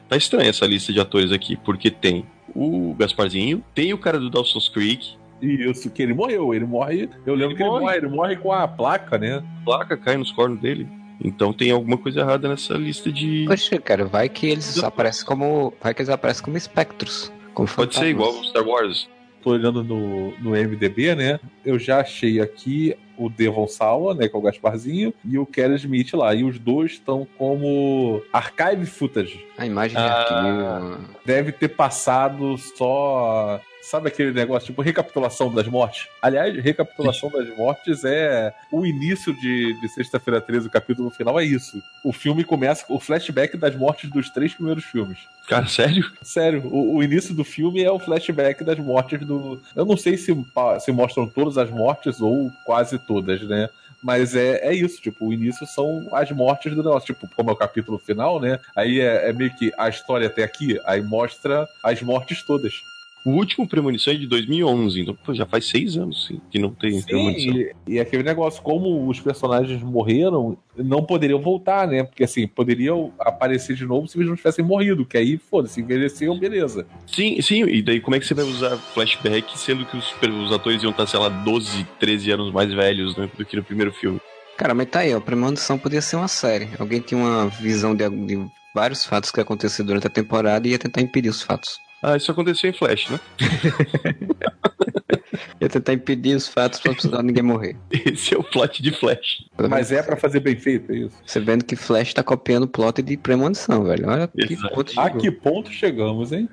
Tá 0.10 0.18
estranha 0.18 0.50
essa 0.50 0.66
lista 0.66 0.92
de 0.92 1.00
atores 1.00 1.32
aqui, 1.32 1.56
porque 1.56 1.92
tem 1.92 2.26
o 2.56 2.94
Gasparzinho, 2.98 3.64
tem 3.74 3.94
o 3.94 3.98
cara 3.98 4.20
do 4.20 4.30
Dawson's 4.30 4.70
Creek, 4.70 5.16
Isso, 5.42 5.90
que 5.90 6.02
ele 6.02 6.14
morreu. 6.14 6.54
Ele 6.54 6.66
morre. 6.66 7.10
Eu 7.26 7.36
lembro 7.36 7.52
Ele 7.52 7.56
que 7.56 7.64
ele 7.64 7.70
morre. 7.70 7.82
morre. 7.84 7.98
Ele 7.98 8.08
morre 8.08 8.36
com 8.38 8.52
a 8.52 8.68
placa, 8.68 9.18
né? 9.18 9.38
a 9.62 9.66
placa 9.66 9.98
cai 9.98 10.16
nos 10.18 10.32
cornos 10.32 10.60
dele. 10.60 10.88
Então 11.24 11.54
tem 11.54 11.72
alguma 11.72 11.98
coisa 11.98 12.22
errada 12.22 12.48
nessa 12.50 12.74
lista 12.76 13.12
de. 13.12 13.46
Poxa, 13.48 13.78
cara, 13.80 14.06
vai 14.06 14.28
que 14.30 14.48
eles 14.48 14.84
aparecem 14.84 15.26
como. 15.26 15.74
Vai 15.82 15.94
que 15.94 16.02
eles 16.02 16.10
aparecem 16.10 16.44
como 16.44 16.58
espectros. 16.58 17.32
Como 17.54 17.68
Pode 17.68 17.94
ser 17.94 18.00
fantasmas. 18.02 18.10
igual 18.10 18.40
o 18.40 18.44
Star 18.46 18.68
Wars. 18.68 19.10
Tô 19.42 19.52
olhando 19.52 19.84
no, 19.84 20.32
no 20.40 20.52
MDB, 20.52 21.16
né? 21.16 21.40
Eu 21.66 21.78
já 21.78 22.00
achei 22.00 22.40
aqui 22.42 22.96
o 23.18 23.30
Devon 23.30 23.68
Sawa, 23.68 24.14
né? 24.14 24.28
Que 24.28 24.36
é 24.36 24.40
o 24.40 24.42
Gasparzinho, 24.42 25.14
e 25.26 25.38
o 25.38 25.46
Kelly 25.46 25.76
Smith 25.76 26.14
lá. 26.14 26.34
E 26.34 26.44
os 26.44 26.58
dois 26.60 26.94
estão 26.94 27.28
como 27.38 28.22
archive 28.32 28.86
footage. 28.86 29.46
A 29.58 29.66
imagem 29.66 29.98
de 29.98 30.04
Ah. 30.04 30.78
arquivo. 30.78 31.10
Deve 31.26 31.52
ter 31.52 31.70
passado 31.70 32.58
só. 32.58 33.60
Sabe 33.82 34.08
aquele 34.08 34.32
negócio, 34.32 34.68
tipo, 34.68 34.82
recapitulação 34.82 35.54
das 35.54 35.68
mortes? 35.68 36.08
Aliás, 36.22 36.56
recapitulação 36.64 37.30
das 37.30 37.50
mortes 37.58 38.06
é 38.06 38.54
o 38.72 38.86
início 38.86 39.34
de, 39.42 39.78
de 39.82 39.90
Sexta-feira 39.90 40.40
13, 40.40 40.68
o 40.68 40.72
capítulo 40.72 41.10
final 41.10 41.38
é 41.38 41.44
isso. 41.44 41.84
O 42.02 42.14
filme 42.14 42.46
começa 42.46 42.86
com 42.86 42.96
o 42.96 43.00
flashback 43.00 43.58
das 43.58 43.76
mortes 43.76 44.10
dos 44.10 44.30
três 44.30 44.54
primeiros 44.54 44.86
filmes. 44.86 45.20
Cara, 45.50 45.68
sério? 45.68 46.10
Sério, 46.22 46.66
o, 46.72 46.96
o 46.96 47.04
início 47.04 47.36
do 47.36 47.44
filme 47.44 47.84
é 47.84 47.92
o 47.92 48.00
flashback 48.00 48.64
das 48.64 48.80
mortes 48.80 49.20
do. 49.20 49.62
Eu 49.76 49.84
não 49.86 49.98
sei 49.98 50.16
se, 50.16 50.34
se 50.80 50.92
mostram 50.94 51.28
todas 51.28 51.58
as 51.58 51.70
mortes 51.70 52.22
ou 52.22 52.50
quase 52.66 52.98
todas, 53.06 53.42
né? 53.44 53.70
Mas 54.02 54.36
é, 54.36 54.68
é 54.68 54.74
isso, 54.74 55.02
tipo, 55.02 55.28
o 55.28 55.34
início 55.34 55.66
são 55.66 56.10
as 56.12 56.30
mortes 56.32 56.76
do 56.76 56.84
negócio. 56.84 57.14
Tipo, 57.14 57.30
como 57.34 57.50
é 57.50 57.54
o 57.54 57.58
capítulo 57.58 57.98
final, 57.98 58.40
né? 58.40 58.60
Aí 58.76 59.00
é, 59.00 59.30
é 59.30 59.34
meio 59.34 59.56
que 59.56 59.72
a 59.78 59.88
história 59.88 60.28
até 60.28 60.44
aqui, 60.44 60.80
aí 60.84 61.02
mostra 61.02 61.70
as 61.82 62.02
mortes 62.02 62.44
todas. 62.44 62.84
O 63.26 63.32
último 63.32 63.68
Premonição 63.68 64.14
é 64.14 64.18
de 64.18 64.28
2011, 64.28 65.02
então 65.02 65.16
pô, 65.16 65.34
já 65.34 65.46
faz 65.46 65.66
seis 65.66 65.96
anos 65.96 66.28
sim, 66.28 66.42
que 66.52 66.60
não 66.60 66.72
tem 66.72 67.02
Premonição. 67.02 67.56
e, 67.56 67.76
e 67.88 68.00
aquele 68.00 68.24
negócio, 68.24 68.62
como 68.62 69.08
os 69.08 69.20
personagens 69.22 69.82
morreram, 69.82 70.58
não 70.76 71.04
poderiam 71.04 71.40
voltar, 71.40 71.88
né? 71.88 72.04
Porque 72.04 72.26
assim, 72.26 72.46
poderiam 72.48 73.14
aparecer 73.18 73.76
de 73.76 73.86
novo 73.86 74.08
se 74.08 74.18
eles 74.18 74.28
não 74.28 74.36
tivessem 74.36 74.66
morrido, 74.66 75.06
que 75.06 75.18
aí, 75.18 75.38
foda-se, 75.38 75.80
envelheciam, 75.80 76.38
beleza. 76.38 76.86
Sim, 77.08 77.42
sim, 77.42 77.64
e 77.64 77.82
daí 77.82 78.02
como 78.02 78.16
é 78.16 78.20
que 78.20 78.26
você 78.26 78.34
vai 78.34 78.44
usar 78.44 78.76
flashback 78.78 79.58
sendo 79.58 79.86
que 79.86 79.96
os, 79.96 80.14
os 80.44 80.52
atores 80.52 80.84
iam 80.84 80.92
estar, 80.92 81.08
sei 81.08 81.20
lá, 81.20 81.30
12, 81.30 81.86
13 82.00 82.32
anos 82.32 82.52
mais 82.52 82.74
velhos 82.74 83.16
né, 83.16 83.30
do 83.38 83.46
que 83.46 83.56
no 83.56 83.64
primeiro 83.64 83.94
filme? 83.94 84.20
Cara, 84.58 84.74
mas 84.74 84.90
tá 84.90 85.00
aí, 85.00 85.14
ó. 85.16 85.20
Premonição 85.20 85.80
podia 85.80 86.02
ser 86.02 86.18
uma 86.18 86.28
série. 86.28 86.70
Alguém 86.78 87.00
tinha 87.00 87.20
uma 87.20 87.48
visão 87.48 87.96
de, 87.96 88.08
de 88.10 88.46
vários 88.74 89.06
fatos 89.06 89.32
que 89.32 89.40
aconteceram 89.40 89.88
durante 89.88 90.08
a 90.08 90.10
temporada 90.10 90.68
e 90.68 90.72
ia 90.72 90.80
tentar 90.80 91.02
impedir 91.02 91.30
os 91.30 91.42
fatos. 91.42 91.80
Ah, 92.04 92.18
isso 92.18 92.30
aconteceu 92.30 92.70
em 92.70 92.74
Flash, 92.74 93.10
né? 93.10 93.18
Ia 95.62 95.70
tentar 95.70 95.94
impedir 95.94 96.36
os 96.36 96.50
fatos 96.50 96.82
pra 96.82 96.92
precisar 96.92 97.24
ninguém 97.24 97.42
morrer. 97.42 97.78
Esse 97.90 98.36
é 98.36 98.38
o 98.38 98.44
plot 98.44 98.84
de 98.84 98.92
Flash. 98.92 99.46
Mas 99.70 99.90
é 99.90 100.04
pra 100.04 100.18
fazer 100.18 100.42
bem 100.42 100.58
feito, 100.58 100.92
é 100.92 100.98
isso. 100.98 101.16
Você 101.26 101.40
vendo 101.40 101.64
que 101.64 101.78
Flash 101.78 102.14
tá 102.14 102.22
copiando 102.22 102.64
o 102.64 102.68
plot 102.68 103.02
de 103.02 103.16
Premonição, 103.16 103.86
velho. 103.86 104.10
Olha 104.10 104.28
que 104.28 104.54
Exato. 104.54 104.76
ponto 104.76 105.00
A 105.00 105.10
que 105.10 105.32
ponto 105.32 105.72
chegamos, 105.72 106.34
hein? 106.34 106.50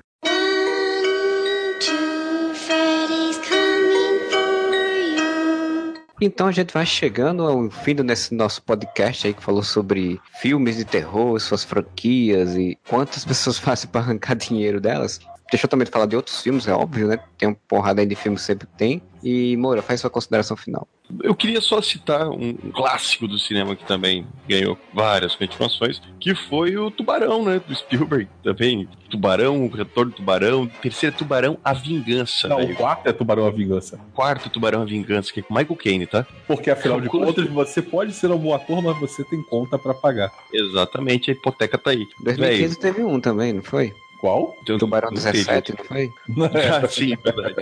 Então 6.23 6.45
a 6.45 6.51
gente 6.51 6.71
vai 6.71 6.85
chegando 6.85 7.43
ao 7.43 7.69
fim 7.71 7.95
desse 7.95 8.35
nosso 8.35 8.61
podcast 8.61 9.25
aí 9.25 9.33
que 9.33 9.41
falou 9.43 9.63
sobre 9.63 10.21
filmes 10.39 10.77
de 10.77 10.85
terror, 10.85 11.39
suas 11.39 11.63
franquias 11.63 12.55
e 12.55 12.77
quantas 12.87 13.25
pessoas 13.25 13.57
fazem 13.57 13.89
para 13.89 14.01
arrancar 14.01 14.35
dinheiro 14.35 14.79
delas. 14.79 15.19
Deixa 15.51 15.65
eu 15.65 15.69
também 15.69 15.85
falar 15.85 16.05
de 16.05 16.15
outros 16.15 16.41
filmes, 16.41 16.65
é 16.65 16.73
óbvio, 16.73 17.07
né? 17.09 17.19
Tem 17.37 17.49
uma 17.49 17.57
porrada 17.67 17.99
aí 17.99 18.07
de 18.07 18.15
filmes 18.15 18.41
sempre 18.41 18.65
tem. 18.77 19.01
E 19.21 19.55
Moura, 19.57 19.81
faz 19.81 19.99
sua 19.99 20.09
consideração 20.09 20.55
final. 20.55 20.87
Eu 21.21 21.35
queria 21.35 21.59
só 21.59 21.81
citar 21.81 22.29
um 22.29 22.53
clássico 22.73 23.27
do 23.27 23.37
cinema 23.37 23.75
que 23.75 23.85
também 23.85 24.25
ganhou 24.47 24.77
várias 24.93 25.35
continuações, 25.35 26.01
que 26.21 26.33
foi 26.33 26.77
o 26.77 26.89
Tubarão, 26.89 27.43
né? 27.43 27.61
Do 27.67 27.75
Spielberg 27.75 28.29
também. 28.41 28.87
Tubarão, 29.09 29.65
o 29.65 29.69
Retorno 29.69 30.11
do 30.11 30.15
Tubarão, 30.15 30.67
terceiro 30.81 31.15
Tubarão, 31.17 31.57
A 31.65 31.73
Vingança. 31.73 32.47
Não, 32.47 32.61
o 32.63 32.73
quarto 32.73 33.07
é 33.07 33.11
Tubarão 33.11 33.45
a 33.45 33.51
Vingança. 33.51 33.99
quarto 34.15 34.49
Tubarão, 34.49 34.83
A 34.83 34.85
Vingança, 34.85 35.33
que 35.33 35.41
é 35.41 35.43
com 35.43 35.53
Michael 35.53 35.75
Caine, 35.75 36.07
tá? 36.07 36.25
Porque 36.47 36.71
afinal 36.71 37.01
de 37.01 37.09
contas, 37.09 37.45
você 37.49 37.81
pode 37.81 38.13
ser 38.13 38.31
um 38.31 38.37
bom 38.37 38.55
ator, 38.55 38.81
mas 38.81 38.97
você 38.97 39.21
tem 39.25 39.43
conta 39.43 39.77
pra 39.77 39.93
pagar. 39.93 40.31
Exatamente, 40.53 41.29
a 41.29 41.33
hipoteca 41.33 41.77
tá 41.77 41.91
aí. 41.91 42.07
2015 42.23 42.79
teve 42.79 43.03
um 43.03 43.19
também, 43.19 43.51
não 43.51 43.61
foi? 43.61 43.93
Qual? 44.21 44.55
Velho, 44.65 44.79
Tubarão 44.79 45.09
não 45.11 45.17
teve. 45.21 45.31
17, 45.43 45.73
não 45.77 45.85
foi? 45.85 46.09
Ah, 46.83 46.87
sim, 46.87 47.15
verdade. 47.23 47.55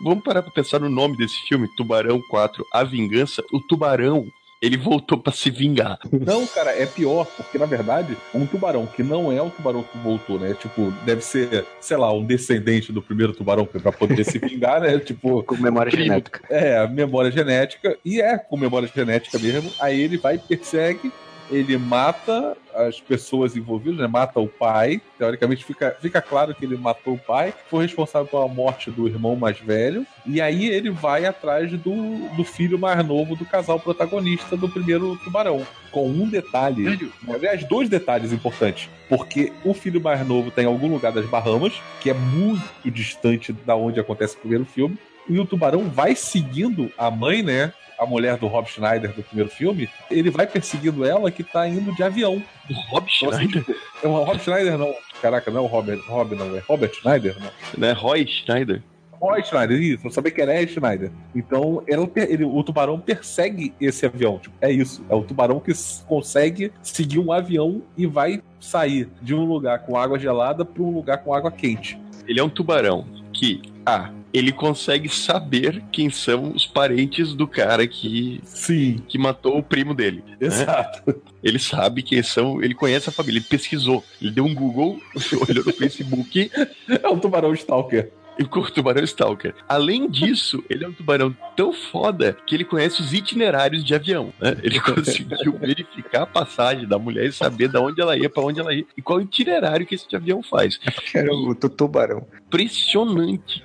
Vamos 0.00 0.24
parar 0.24 0.40
pra 0.42 0.50
pensar 0.52 0.78
no 0.80 0.88
nome 0.88 1.16
desse 1.16 1.36
filme, 1.46 1.68
Tubarão 1.76 2.22
4, 2.30 2.64
A 2.72 2.82
Vingança. 2.84 3.42
O 3.52 3.60
tubarão, 3.60 4.26
ele 4.62 4.76
voltou 4.76 5.18
pra 5.18 5.32
se 5.32 5.50
vingar. 5.50 5.98
Não, 6.10 6.46
cara, 6.46 6.70
é 6.70 6.86
pior, 6.86 7.26
porque 7.36 7.58
na 7.58 7.66
verdade, 7.66 8.16
um 8.34 8.46
tubarão 8.46 8.86
que 8.86 9.02
não 9.02 9.30
é 9.32 9.42
o 9.42 9.50
tubarão 9.50 9.82
que 9.82 9.98
voltou, 9.98 10.38
né? 10.38 10.54
Tipo, 10.54 10.90
deve 11.04 11.20
ser, 11.22 11.66
sei 11.80 11.96
lá, 11.96 12.10
um 12.12 12.24
descendente 12.24 12.92
do 12.92 13.02
primeiro 13.02 13.32
tubarão 13.34 13.66
pra 13.66 13.92
poder 13.92 14.24
se 14.24 14.38
vingar, 14.38 14.80
né? 14.80 14.96
Tipo, 15.04 15.42
Com 15.42 15.56
memória 15.56 15.90
Primo. 15.90 16.06
genética. 16.06 16.40
é, 16.48 16.86
memória 16.88 17.30
genética, 17.30 17.98
e 18.04 18.20
é 18.20 18.38
com 18.38 18.56
memória 18.56 18.88
genética 18.94 19.38
mesmo. 19.38 19.70
Aí 19.80 20.00
ele 20.00 20.16
vai, 20.16 20.38
persegue, 20.38 21.12
ele 21.50 21.76
mata 21.76 22.56
as 22.74 23.00
pessoas 23.00 23.56
envolvidas, 23.56 23.98
né? 23.98 24.06
Mata 24.06 24.40
o 24.40 24.48
pai. 24.48 25.00
Teoricamente 25.18 25.64
fica, 25.64 25.96
fica 26.00 26.20
claro 26.20 26.54
que 26.54 26.64
ele 26.64 26.76
matou 26.76 27.14
o 27.14 27.18
pai, 27.18 27.54
foi 27.70 27.84
responsável 27.84 28.26
pela 28.26 28.48
morte 28.48 28.90
do 28.90 29.06
irmão 29.06 29.36
mais 29.36 29.58
velho. 29.58 30.06
E 30.26 30.40
aí 30.40 30.68
ele 30.68 30.90
vai 30.90 31.24
atrás 31.26 31.70
do, 31.70 32.28
do 32.36 32.44
filho 32.44 32.78
mais 32.78 33.04
novo 33.06 33.36
do 33.36 33.44
casal 33.44 33.78
protagonista 33.78 34.56
do 34.56 34.68
primeiro 34.68 35.16
tubarão. 35.22 35.66
Com 35.90 36.08
um 36.08 36.28
detalhe. 36.28 37.10
Aliás, 37.28 37.62
dois 37.64 37.88
detalhes 37.88 38.32
importantes. 38.32 38.88
Porque 39.08 39.52
o 39.64 39.72
filho 39.72 40.00
mais 40.00 40.26
novo 40.26 40.50
tem 40.50 40.64
algum 40.64 40.88
lugar 40.88 41.12
das 41.12 41.26
Bahamas, 41.26 41.74
que 42.00 42.10
é 42.10 42.14
muito 42.14 42.90
distante 42.90 43.52
da 43.52 43.76
onde 43.76 44.00
acontece 44.00 44.36
o 44.36 44.40
primeiro 44.40 44.64
filme. 44.64 44.98
E 45.28 45.38
o 45.38 45.46
tubarão 45.46 45.88
vai 45.88 46.14
seguindo 46.14 46.90
a 46.98 47.10
mãe, 47.10 47.42
né? 47.42 47.72
A 47.98 48.06
mulher 48.06 48.36
do 48.36 48.46
Rob 48.46 48.66
Schneider 48.68 49.12
do 49.12 49.22
primeiro 49.22 49.50
filme, 49.50 49.88
ele 50.10 50.30
vai 50.30 50.46
perseguindo 50.46 51.04
ela 51.04 51.30
que 51.30 51.44
tá 51.44 51.66
indo 51.68 51.94
de 51.94 52.02
avião. 52.02 52.42
Do 52.68 52.74
Rob 52.74 53.06
Então, 53.16 53.30
assim, 53.30 53.48
Schneider? 53.48 53.64
tipo, 53.64 53.74
é 54.02 54.08
o 54.08 54.22
Rob 54.24 54.38
Schneider, 54.40 54.78
não. 54.78 54.94
Caraca, 55.22 55.50
não 55.50 55.58
é 55.60 55.62
o 55.62 55.66
Robert, 55.66 56.00
Rob, 56.06 56.34
não, 56.34 56.56
é 56.56 56.60
Robert 56.60 56.92
Schneider, 56.92 57.36
não. 57.40 57.50
Né? 57.78 57.92
Roy 57.92 58.26
Schneider. 58.26 58.82
Roy 59.12 59.42
Schneider, 59.42 59.80
isso, 59.80 60.04
não 60.04 60.10
sabia 60.10 60.30
que 60.30 60.42
era 60.42 60.66
Schneider. 60.66 61.10
Então, 61.34 61.82
ela, 61.88 62.06
ele- 62.14 62.44
o 62.44 62.62
tubarão 62.62 62.98
persegue 63.00 63.72
esse 63.80 64.04
avião. 64.04 64.38
Tipo, 64.38 64.54
é 64.60 64.70
isso. 64.70 65.02
É 65.08 65.14
o 65.14 65.22
tubarão 65.22 65.60
que 65.60 65.72
consegue 66.06 66.70
seguir 66.82 67.18
um 67.20 67.32
avião 67.32 67.80
e 67.96 68.06
vai 68.06 68.42
sair 68.60 69.08
de 69.22 69.34
um 69.34 69.44
lugar 69.44 69.78
com 69.86 69.96
água 69.96 70.18
gelada 70.18 70.62
para 70.64 70.82
um 70.82 70.90
lugar 70.90 71.18
com 71.18 71.32
água 71.32 71.50
quente. 71.50 71.98
Ele 72.26 72.38
é 72.38 72.44
um 72.44 72.50
tubarão 72.50 73.06
que, 73.32 73.62
ah, 73.86 74.10
ele 74.34 74.50
consegue 74.50 75.08
saber 75.08 75.80
quem 75.92 76.10
são 76.10 76.50
os 76.52 76.66
parentes 76.66 77.32
do 77.32 77.46
cara 77.46 77.86
que, 77.86 78.40
Sim, 78.44 79.00
que 79.08 79.16
matou 79.16 79.56
o 79.56 79.62
primo 79.62 79.94
dele. 79.94 80.24
exato. 80.40 81.22
Ele 81.40 81.58
sabe 81.58 82.02
quem 82.02 82.20
são, 82.20 82.60
ele 82.60 82.74
conhece 82.74 83.08
a 83.08 83.12
família, 83.12 83.38
ele 83.38 83.46
pesquisou. 83.48 84.02
Ele 84.20 84.32
deu 84.32 84.44
um 84.44 84.52
Google, 84.52 84.98
olhou 85.48 85.64
no 85.64 85.72
Facebook 85.72 86.50
É 86.88 87.08
um 87.08 87.18
tubarão 87.18 87.54
stalker. 87.54 88.10
E 88.38 88.42
o 88.42 88.48
tubarão 88.70 89.02
Stalker. 89.04 89.54
Além 89.68 90.08
disso, 90.08 90.62
ele 90.68 90.84
é 90.84 90.88
um 90.88 90.92
tubarão 90.92 91.34
tão 91.56 91.72
foda 91.72 92.36
que 92.46 92.54
ele 92.54 92.64
conhece 92.64 93.00
os 93.00 93.12
itinerários 93.12 93.84
de 93.84 93.94
avião. 93.94 94.32
né? 94.40 94.56
Ele 94.62 94.78
conseguiu 94.82 95.52
verificar 95.58 96.22
a 96.22 96.26
passagem 96.26 96.86
da 96.86 96.98
mulher 96.98 97.26
e 97.26 97.32
saber 97.32 97.68
de 97.68 97.76
onde 97.78 98.00
ela 98.00 98.16
ia, 98.16 98.28
pra 98.28 98.42
onde 98.42 98.60
ela 98.60 98.74
ia 98.74 98.84
e 98.96 99.02
qual 99.02 99.20
itinerário 99.20 99.86
que 99.86 99.94
esse 99.94 100.14
avião 100.14 100.42
faz. 100.42 100.78
Era 101.14 101.32
o 101.32 101.54
tu- 101.54 101.68
tubarão. 101.68 102.26
Impressionante. 102.46 103.64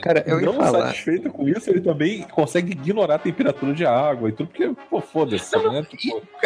Cara, 0.00 0.24
eu 0.26 0.40
ia 0.40 0.46
não 0.46 0.54
falar. 0.54 0.86
satisfeito 0.88 1.30
com 1.30 1.48
isso, 1.48 1.68
ele 1.70 1.80
também 1.80 2.22
consegue 2.22 2.72
ignorar 2.72 3.16
a 3.16 3.18
temperatura 3.18 3.72
de 3.74 3.84
água 3.84 4.28
e 4.28 4.32
tudo, 4.32 4.48
porque, 4.48 4.70
pô, 4.90 5.00
foda-se, 5.00 5.56
né? 5.58 5.86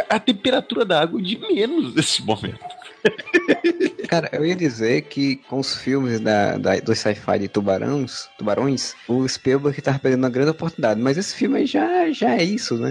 A 0.09 0.19
temperatura 0.19 0.85
da 0.85 1.01
água 1.01 1.21
é 1.21 1.23
de 1.23 1.39
menos 1.39 1.95
nesse 1.95 2.23
momento. 2.25 2.59
Cara, 4.09 4.29
eu 4.33 4.45
ia 4.45 4.57
dizer 4.57 5.03
que 5.03 5.37
com 5.37 5.59
os 5.59 5.77
filmes 5.77 6.21
da, 6.21 6.57
da, 6.59 6.77
do 6.81 6.95
sci-fi 6.95 7.39
de 7.39 7.49
tubarões, 7.49 8.29
tubarões, 8.37 8.95
o 9.07 9.27
Spielberg 9.29 9.81
tava 9.81 9.99
perdendo 9.99 10.25
uma 10.25 10.31
grande 10.31 10.51
oportunidade. 10.51 11.01
Mas 11.01 11.17
esse 11.17 11.35
filme 11.35 11.59
aí 11.59 11.67
já, 11.67 12.11
já 12.11 12.37
é 12.37 12.43
isso, 12.43 12.77
né? 12.77 12.91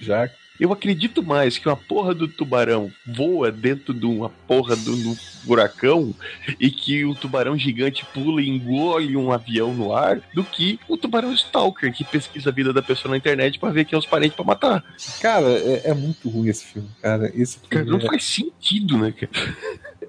já 0.00 0.30
Eu 0.60 0.72
acredito 0.72 1.22
mais 1.22 1.56
que 1.56 1.66
uma 1.68 1.76
porra 1.76 2.14
do 2.14 2.28
tubarão 2.28 2.92
voa 3.06 3.50
dentro 3.50 3.94
de 3.94 4.04
uma 4.04 4.28
porra 4.28 4.76
do 4.76 4.94
no 4.96 5.14
furacão 5.16 6.14
e 6.60 6.70
que 6.70 7.02
o 7.04 7.14
tubarão 7.14 7.56
gigante 7.56 8.04
pula 8.12 8.42
e 8.42 8.48
engole 8.48 9.16
um 9.16 9.32
avião 9.32 9.72
no 9.72 9.92
ar 9.94 10.20
do 10.34 10.44
que 10.44 10.78
o 10.86 10.98
tubarão 10.98 11.32
stalker 11.32 11.92
que 11.94 12.04
pesquisa 12.04 12.50
a 12.50 12.52
vida 12.52 12.72
da 12.74 12.82
pessoa 12.82 13.10
na 13.10 13.16
internet 13.16 13.58
pra 13.58 13.70
ver 13.70 13.86
quem 13.86 13.96
é 13.96 13.98
os 13.98 14.04
parentes 14.06 14.36
pra 14.36 14.44
matar. 14.44 14.84
Cara, 15.22 15.46
é, 15.48 15.82
é 15.90 15.94
muito 15.94 16.28
ruim 16.28 16.48
esse 16.48 16.66
filme, 16.66 16.88
cara. 17.00 17.32
Esse 17.34 17.58
Cara, 17.60 17.84
filme 17.86 17.98
não 17.98 18.06
é- 18.06 18.10
faz 18.10 18.22
sentido, 18.24 18.98
né, 18.98 19.12
cara? 19.12 19.32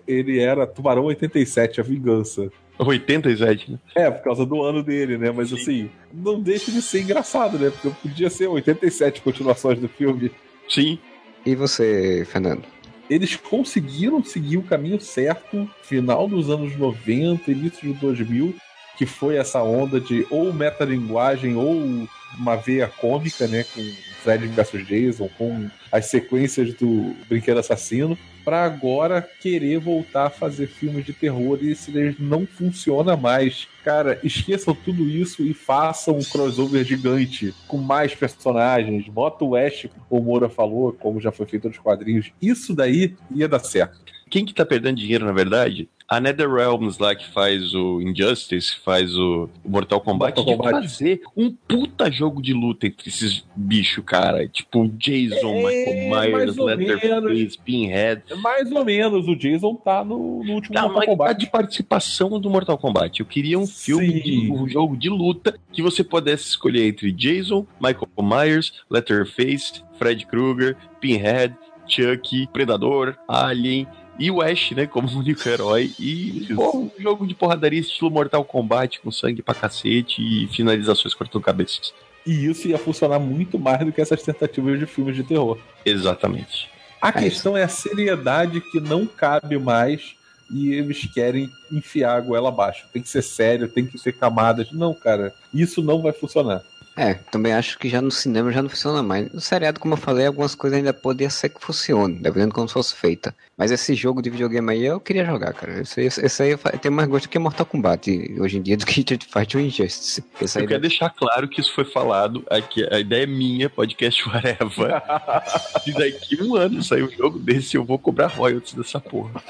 ele 0.08 0.40
era 0.40 0.68
Tubarão 0.68 1.06
87, 1.06 1.80
a 1.80 1.84
vingança. 1.84 2.52
87, 2.88 3.72
né? 3.72 3.80
É, 3.96 4.10
por 4.10 4.24
causa 4.24 4.46
do 4.46 4.62
ano 4.64 4.82
dele, 4.82 5.18
né? 5.18 5.32
Mas 5.32 5.54
assim, 5.54 5.90
não 6.14 6.40
deixa 6.40 6.72
de 6.72 6.82
ser 6.82 7.02
engraçado, 7.02 7.58
né? 7.58 7.70
Porque 7.70 7.90
podia 8.02 8.30
ser 8.30 8.48
87 8.48 9.22
continuações 9.22 9.80
do 9.80 9.88
filme. 9.88 10.32
Sim. 10.68 11.00
E 11.46 11.56
você, 11.56 12.26
Fernando? 12.30 12.64
Eles 13.10 13.36
conseguiram 13.36 14.24
seguir 14.24 14.58
o 14.58 14.64
caminho 14.64 15.00
certo, 15.00 15.70
final 15.84 16.28
dos 16.28 16.50
anos 16.50 16.78
90, 16.78 17.52
início 17.52 17.94
de 17.94 18.00
2000, 18.00 18.56
que 18.98 19.06
foi 19.06 19.36
essa 19.36 19.62
onda 19.62 20.00
de 20.00 20.26
ou 20.30 20.54
metalinguagem 20.54 21.56
ou 21.56 22.08
uma 22.38 22.56
veia 22.56 22.88
cômica, 22.88 23.48
né? 23.48 23.66
Com 23.74 23.82
Fred 24.24 24.48
vs 24.48 24.88
Jason, 24.88 25.30
com 25.38 25.70
as 25.92 26.06
sequências 26.06 26.74
do 26.74 27.16
Brinquedo 27.28 27.60
Assassino, 27.60 28.18
para 28.44 28.64
agora 28.64 29.22
querer 29.22 29.80
voltar 29.80 30.26
a 30.26 30.30
fazer 30.30 30.68
filmes 30.68 31.06
de 31.06 31.14
terror 31.14 31.60
e 31.62 31.72
isso 31.72 31.92
não 32.20 32.46
funciona 32.46 33.16
mais. 33.16 33.68
Cara, 33.84 34.20
esqueçam 34.24 34.74
tudo 34.74 35.08
isso 35.08 35.44
e 35.44 35.54
façam 35.54 36.18
um 36.18 36.24
crossover 36.24 36.84
gigante 36.84 37.54
com 37.68 37.78
mais 37.78 38.16
personagens. 38.16 39.08
Bota 39.08 39.46
o 39.46 39.56
Ash, 39.56 39.88
como 40.10 40.22
o 40.22 40.26
Moura 40.26 40.50
falou, 40.50 40.92
como 40.94 41.20
já 41.22 41.32
foi 41.32 41.46
feito 41.46 41.68
nos 41.68 41.78
quadrinhos. 41.78 42.32
Isso 42.42 42.74
daí 42.74 43.16
ia 43.30 43.48
dar 43.48 43.60
certo. 43.60 44.21
Quem 44.32 44.46
que 44.46 44.54
tá 44.54 44.66
perdendo 44.66 44.96
dinheiro, 44.98 45.26
na 45.26 45.32
verdade? 45.34 45.88
A 46.08 46.20
NetherRealms 46.20 46.98
lá 46.98 47.14
que 47.16 47.26
faz 47.32 47.74
o 47.74 48.02
Injustice, 48.02 48.76
que 48.76 48.82
faz 48.82 49.16
o 49.16 49.48
Mortal 49.64 50.02
Kombat, 50.02 50.36
Mortal 50.38 50.44
de 50.46 50.58
Kombat. 50.58 50.88
fazer 50.90 51.22
um 51.38 51.52
puta 51.68 52.10
jogo 52.12 52.42
de 52.42 52.54
luta 52.54 52.88
entre 52.88 53.08
esses 53.10 53.46
bichos, 53.56 54.04
cara. 54.06 54.46
Tipo 54.48 54.90
Jason, 54.98 55.70
É, 55.70 56.10
Michael 56.10 56.10
mais 56.10 56.32
Myers, 56.34 56.58
Leatherface. 56.58 57.58
Pinhead. 57.64 58.24
Mais 58.42 58.72
ou 58.72 58.84
menos, 58.84 59.28
o 59.28 59.36
Jason 59.38 59.76
tá 59.76 60.04
no, 60.04 60.44
no 60.44 60.54
último 60.54 60.74
Tá, 60.74 60.82
Mortal 60.84 61.02
tá 61.02 61.06
Kombat. 61.08 61.40
de 61.40 61.48
participação 61.50 62.40
do 62.42 62.50
Mortal 62.50 62.78
Kombat. 62.78 63.20
Eu 63.22 63.26
queria 63.26 63.58
um 63.60 63.68
filme, 63.68 64.22
de, 64.22 64.52
um 64.52 64.68
jogo 64.68 64.98
de 64.98 65.10
luta 65.10 65.58
que 65.72 65.82
você 65.82 66.04
pudesse 66.04 66.44
escolher 66.46 66.88
entre 66.88 67.12
Jason, 67.14 67.66
Michael 67.80 68.08
Myers, 68.22 68.74
Leatherface, 68.90 69.82
Fred 69.98 70.26
Krueger, 70.26 70.76
Pinhead, 71.00 71.54
Chucky, 71.88 72.48
Predador, 72.52 73.16
Alien 73.28 73.86
e 74.22 74.30
o 74.30 74.40
Ash, 74.40 74.72
né, 74.72 74.86
como 74.86 75.10
único 75.18 75.50
herói. 75.50 75.92
E 76.00 76.48
pô, 76.54 76.78
um 76.78 76.92
jogo 77.00 77.26
de 77.26 77.34
porradaria 77.34 77.80
estilo 77.80 78.12
Mortal 78.12 78.46
Kombat, 78.46 79.02
com 79.02 79.10
sangue 79.12 79.42
pra 79.42 79.56
cacete 79.56 80.22
e 80.22 80.48
finalizações 80.48 81.16
cortando 81.16 81.42
cabeças. 81.42 81.92
E 82.24 82.46
isso 82.46 82.68
ia 82.68 82.78
funcionar 82.78 83.18
muito 83.18 83.58
mais 83.58 83.84
do 83.84 83.92
que 83.92 84.00
essas 84.00 84.22
tentativas 84.22 84.78
de 84.80 84.86
filmes 84.86 85.16
de 85.16 85.24
terror. 85.24 85.58
Exatamente. 85.84 86.70
A 87.02 87.10
É 87.10 87.12
questão 87.14 87.58
é 87.58 87.64
a 87.64 87.68
seriedade 87.68 88.62
que 88.62 88.80
não 88.80 89.08
cabe 89.08 89.58
mais 89.58 90.14
e 90.52 90.72
eles 90.72 91.04
querem 91.12 91.50
enfiar 91.72 92.18
a 92.18 92.22
goela 92.22 92.50
abaixo. 92.50 92.86
Tem 92.94 93.02
que 93.02 93.10
ser 93.10 93.24
sério, 93.24 93.68
tem 93.68 93.88
que 93.88 93.98
ter 93.98 94.12
camadas. 94.12 94.72
Não, 94.72 94.94
cara, 94.94 95.34
isso 95.52 95.82
não 95.82 96.00
vai 96.00 96.14
funcionar. 96.14 96.62
É, 96.96 97.14
também 97.14 97.54
acho 97.54 97.80
que 97.80 97.88
já 97.88 98.02
no 98.02 98.12
cinema 98.12 98.52
já 98.52 98.62
não 98.62 98.70
funciona 98.70 99.02
mais. 99.02 99.32
No 99.32 99.40
seriado, 99.40 99.80
como 99.80 99.94
eu 99.94 99.98
falei, 99.98 100.26
algumas 100.26 100.54
coisas 100.54 100.78
ainda 100.78 100.94
podia 100.94 101.30
ser 101.30 101.50
que 101.50 101.64
funcione, 101.64 102.16
dependendo 102.16 102.50
de 102.50 102.56
como 102.56 102.68
fosse 102.68 102.94
feita. 102.94 103.34
Mas 103.58 103.72
esse 103.72 103.96
jogo 103.96 104.22
de 104.22 104.30
videogame 104.30 104.72
aí 104.72 104.86
eu 104.86 105.00
queria 105.00 105.26
jogar, 105.26 105.54
cara. 105.54 105.82
Esse, 105.82 106.02
esse, 106.02 106.26
esse 106.26 106.44
aí 106.44 106.58
tem 106.82 106.92
mais 106.92 107.08
gosto 107.08 107.30
que 107.30 107.40
Mortal 107.40 107.66
Kombat 107.66 108.36
hoje 108.40 108.58
em 108.58 108.62
dia 108.62 108.78
do 108.78 108.86
que 108.86 109.00
Street 109.00 109.24
Fighter 109.24 109.60
ou 109.60 109.66
Injustice. 109.66 110.24
Esse 110.42 110.58
aí 110.58 110.66
Eu 110.66 110.68
quero 110.68 110.82
deixar 110.82 111.10
claro 111.10 111.48
que 111.48 111.62
isso 111.62 111.74
foi 111.74 111.86
falado 111.86 112.44
aqui. 112.50 112.86
A 112.92 113.00
ideia 113.00 113.24
é 113.24 113.28
minha, 113.28 113.70
podcast 113.70 114.28
whatever. 114.28 115.02
e 115.88 115.94
daqui 115.94 116.44
um 116.44 116.56
ano 116.56 116.84
sair 116.84 117.04
um 117.04 117.12
jogo 117.12 117.40
desse, 117.40 117.76
eu 117.76 117.86
vou 117.86 117.98
cobrar 117.98 118.28
royalties 118.28 118.74
dessa 118.74 119.00
porra. 119.00 119.42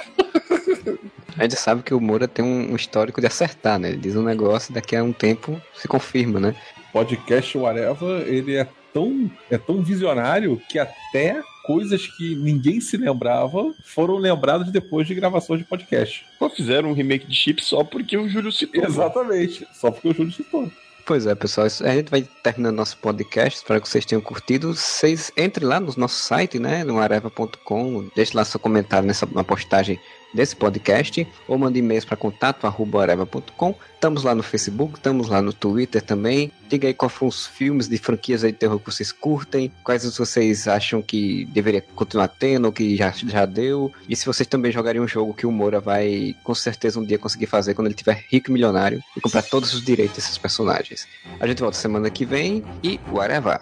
A 1.38 1.44
gente 1.44 1.56
sabe 1.56 1.82
que 1.82 1.94
o 1.94 2.00
Moura 2.00 2.28
tem 2.28 2.46
um 2.46 2.72
um 2.72 2.76
histórico 2.76 3.20
de 3.20 3.28
acertar, 3.28 3.80
né? 3.80 3.90
Ele 3.90 3.98
diz 3.98 4.16
um 4.16 4.24
negócio 4.24 4.72
e 4.72 4.74
daqui 4.74 4.96
a 4.96 5.04
um 5.04 5.14
tempo 5.14 5.60
se 5.74 5.88
confirma, 5.88 6.40
né? 6.40 6.56
Podcast 6.92 7.58
Whatever, 7.58 8.28
ele 8.28 8.56
é 8.56 8.68
tão, 8.94 9.30
é 9.50 9.58
tão 9.58 9.82
visionário 9.82 10.62
que 10.70 10.78
até 10.78 11.42
coisas 11.64 12.08
que 12.08 12.36
ninguém 12.36 12.82
se 12.82 12.98
lembrava 12.98 13.74
foram 13.84 14.18
lembradas 14.18 14.72
depois 14.72 15.08
de 15.08 15.16
gravações 15.16 15.60
de 15.60 15.66
podcast. 15.66 16.26
Pô, 16.40 16.50
fizeram 16.50 16.90
um 16.90 16.94
remake 16.94 17.28
de 17.28 17.36
chip 17.36 17.64
só 17.64 17.84
porque 17.84 18.18
o 18.18 18.28
Júlio 18.28 18.52
citou. 18.52 18.84
Exatamente. 18.84 19.68
Só 19.74 19.92
porque 19.92 20.10
o 20.10 20.14
Júlio 20.14 20.32
citou. 20.32 20.70
Pois 21.06 21.26
é, 21.26 21.34
pessoal, 21.34 21.68
a 21.68 21.96
gente 21.96 22.10
vai 22.10 22.28
terminando 22.44 22.76
nosso 22.76 22.98
podcast. 22.98 23.58
Espero 23.58 23.82
que 23.82 23.90
vocês 23.90 24.06
tenham 24.06 24.22
curtido. 24.22 24.74
Vocês 24.74 25.32
entrem 25.36 25.68
lá 25.68 25.80
no 25.80 25.94
nosso 25.98 26.16
site, 26.16 26.60
né? 26.60 26.84
No 26.84 27.00
areva.com. 27.00 28.08
Deixe 28.16 28.36
lá 28.36 28.46
seu 28.46 28.60
comentário 28.60 29.08
nessa, 29.08 29.28
na 29.32 29.44
postagem 29.44 30.00
desse 30.34 30.56
podcast. 30.56 31.28
Ou 31.48 31.58
mande 31.58 31.80
e-mails 31.80 32.06
para 32.06 32.18
contato 32.18 32.66
arroba 32.66 33.02
areva.com. 33.02 33.76
Estamos 33.94 34.24
lá 34.24 34.34
no 34.34 34.42
Facebook, 34.42 34.96
estamos 34.96 35.30
lá 35.30 35.42
no 35.42 35.54
Twitter 35.54 36.02
também. 36.02 36.52
Diga 36.68 36.88
aí 36.88 36.94
quais 36.94 37.14
foram 37.14 37.30
os 37.30 37.46
filmes 37.46 37.88
de 37.88 37.98
franquias 37.98 38.42
de 38.42 38.52
terror 38.52 38.80
que 38.80 38.86
vocês 38.92 39.12
curtem. 39.12 39.72
Quais 39.84 40.04
vocês 40.18 40.68
acham 40.68 41.02
que 41.02 41.46
deveria 41.46 41.82
continuar 41.96 42.28
tendo 42.28 42.66
ou 42.66 42.72
que 42.72 42.96
já, 42.96 43.12
já 43.12 43.46
deu. 43.46 43.92
E 44.10 44.16
se 44.16 44.26
vocês 44.26 44.48
também 44.48 44.72
jogariam 44.72 45.04
um 45.04 45.08
jogo 45.08 45.34
que 45.34 45.46
o 45.46 45.52
Moura 45.52 45.80
vai 45.80 46.36
com 46.44 46.56
certeza 46.56 47.00
um 47.00 47.06
dia 47.06 47.20
conseguir 47.20 47.46
fazer 47.48 47.74
quando 47.74 47.88
ele 47.88 47.96
tiver 47.96 48.26
rico 48.30 48.50
e 48.50 48.54
milionário 48.54 49.02
e 49.16 49.22
comprar 49.22 49.44
todos 49.44 49.74
os 49.74 49.84
direitos 49.84 50.16
desses 50.16 50.38
personagens. 50.38 51.08
A 51.40 51.48
gente 51.48 51.62
volta 51.62 51.78
semana 51.78 52.10
que 52.10 52.26
vem 52.26 52.64
e 52.84 53.00
whatever. 53.12 53.60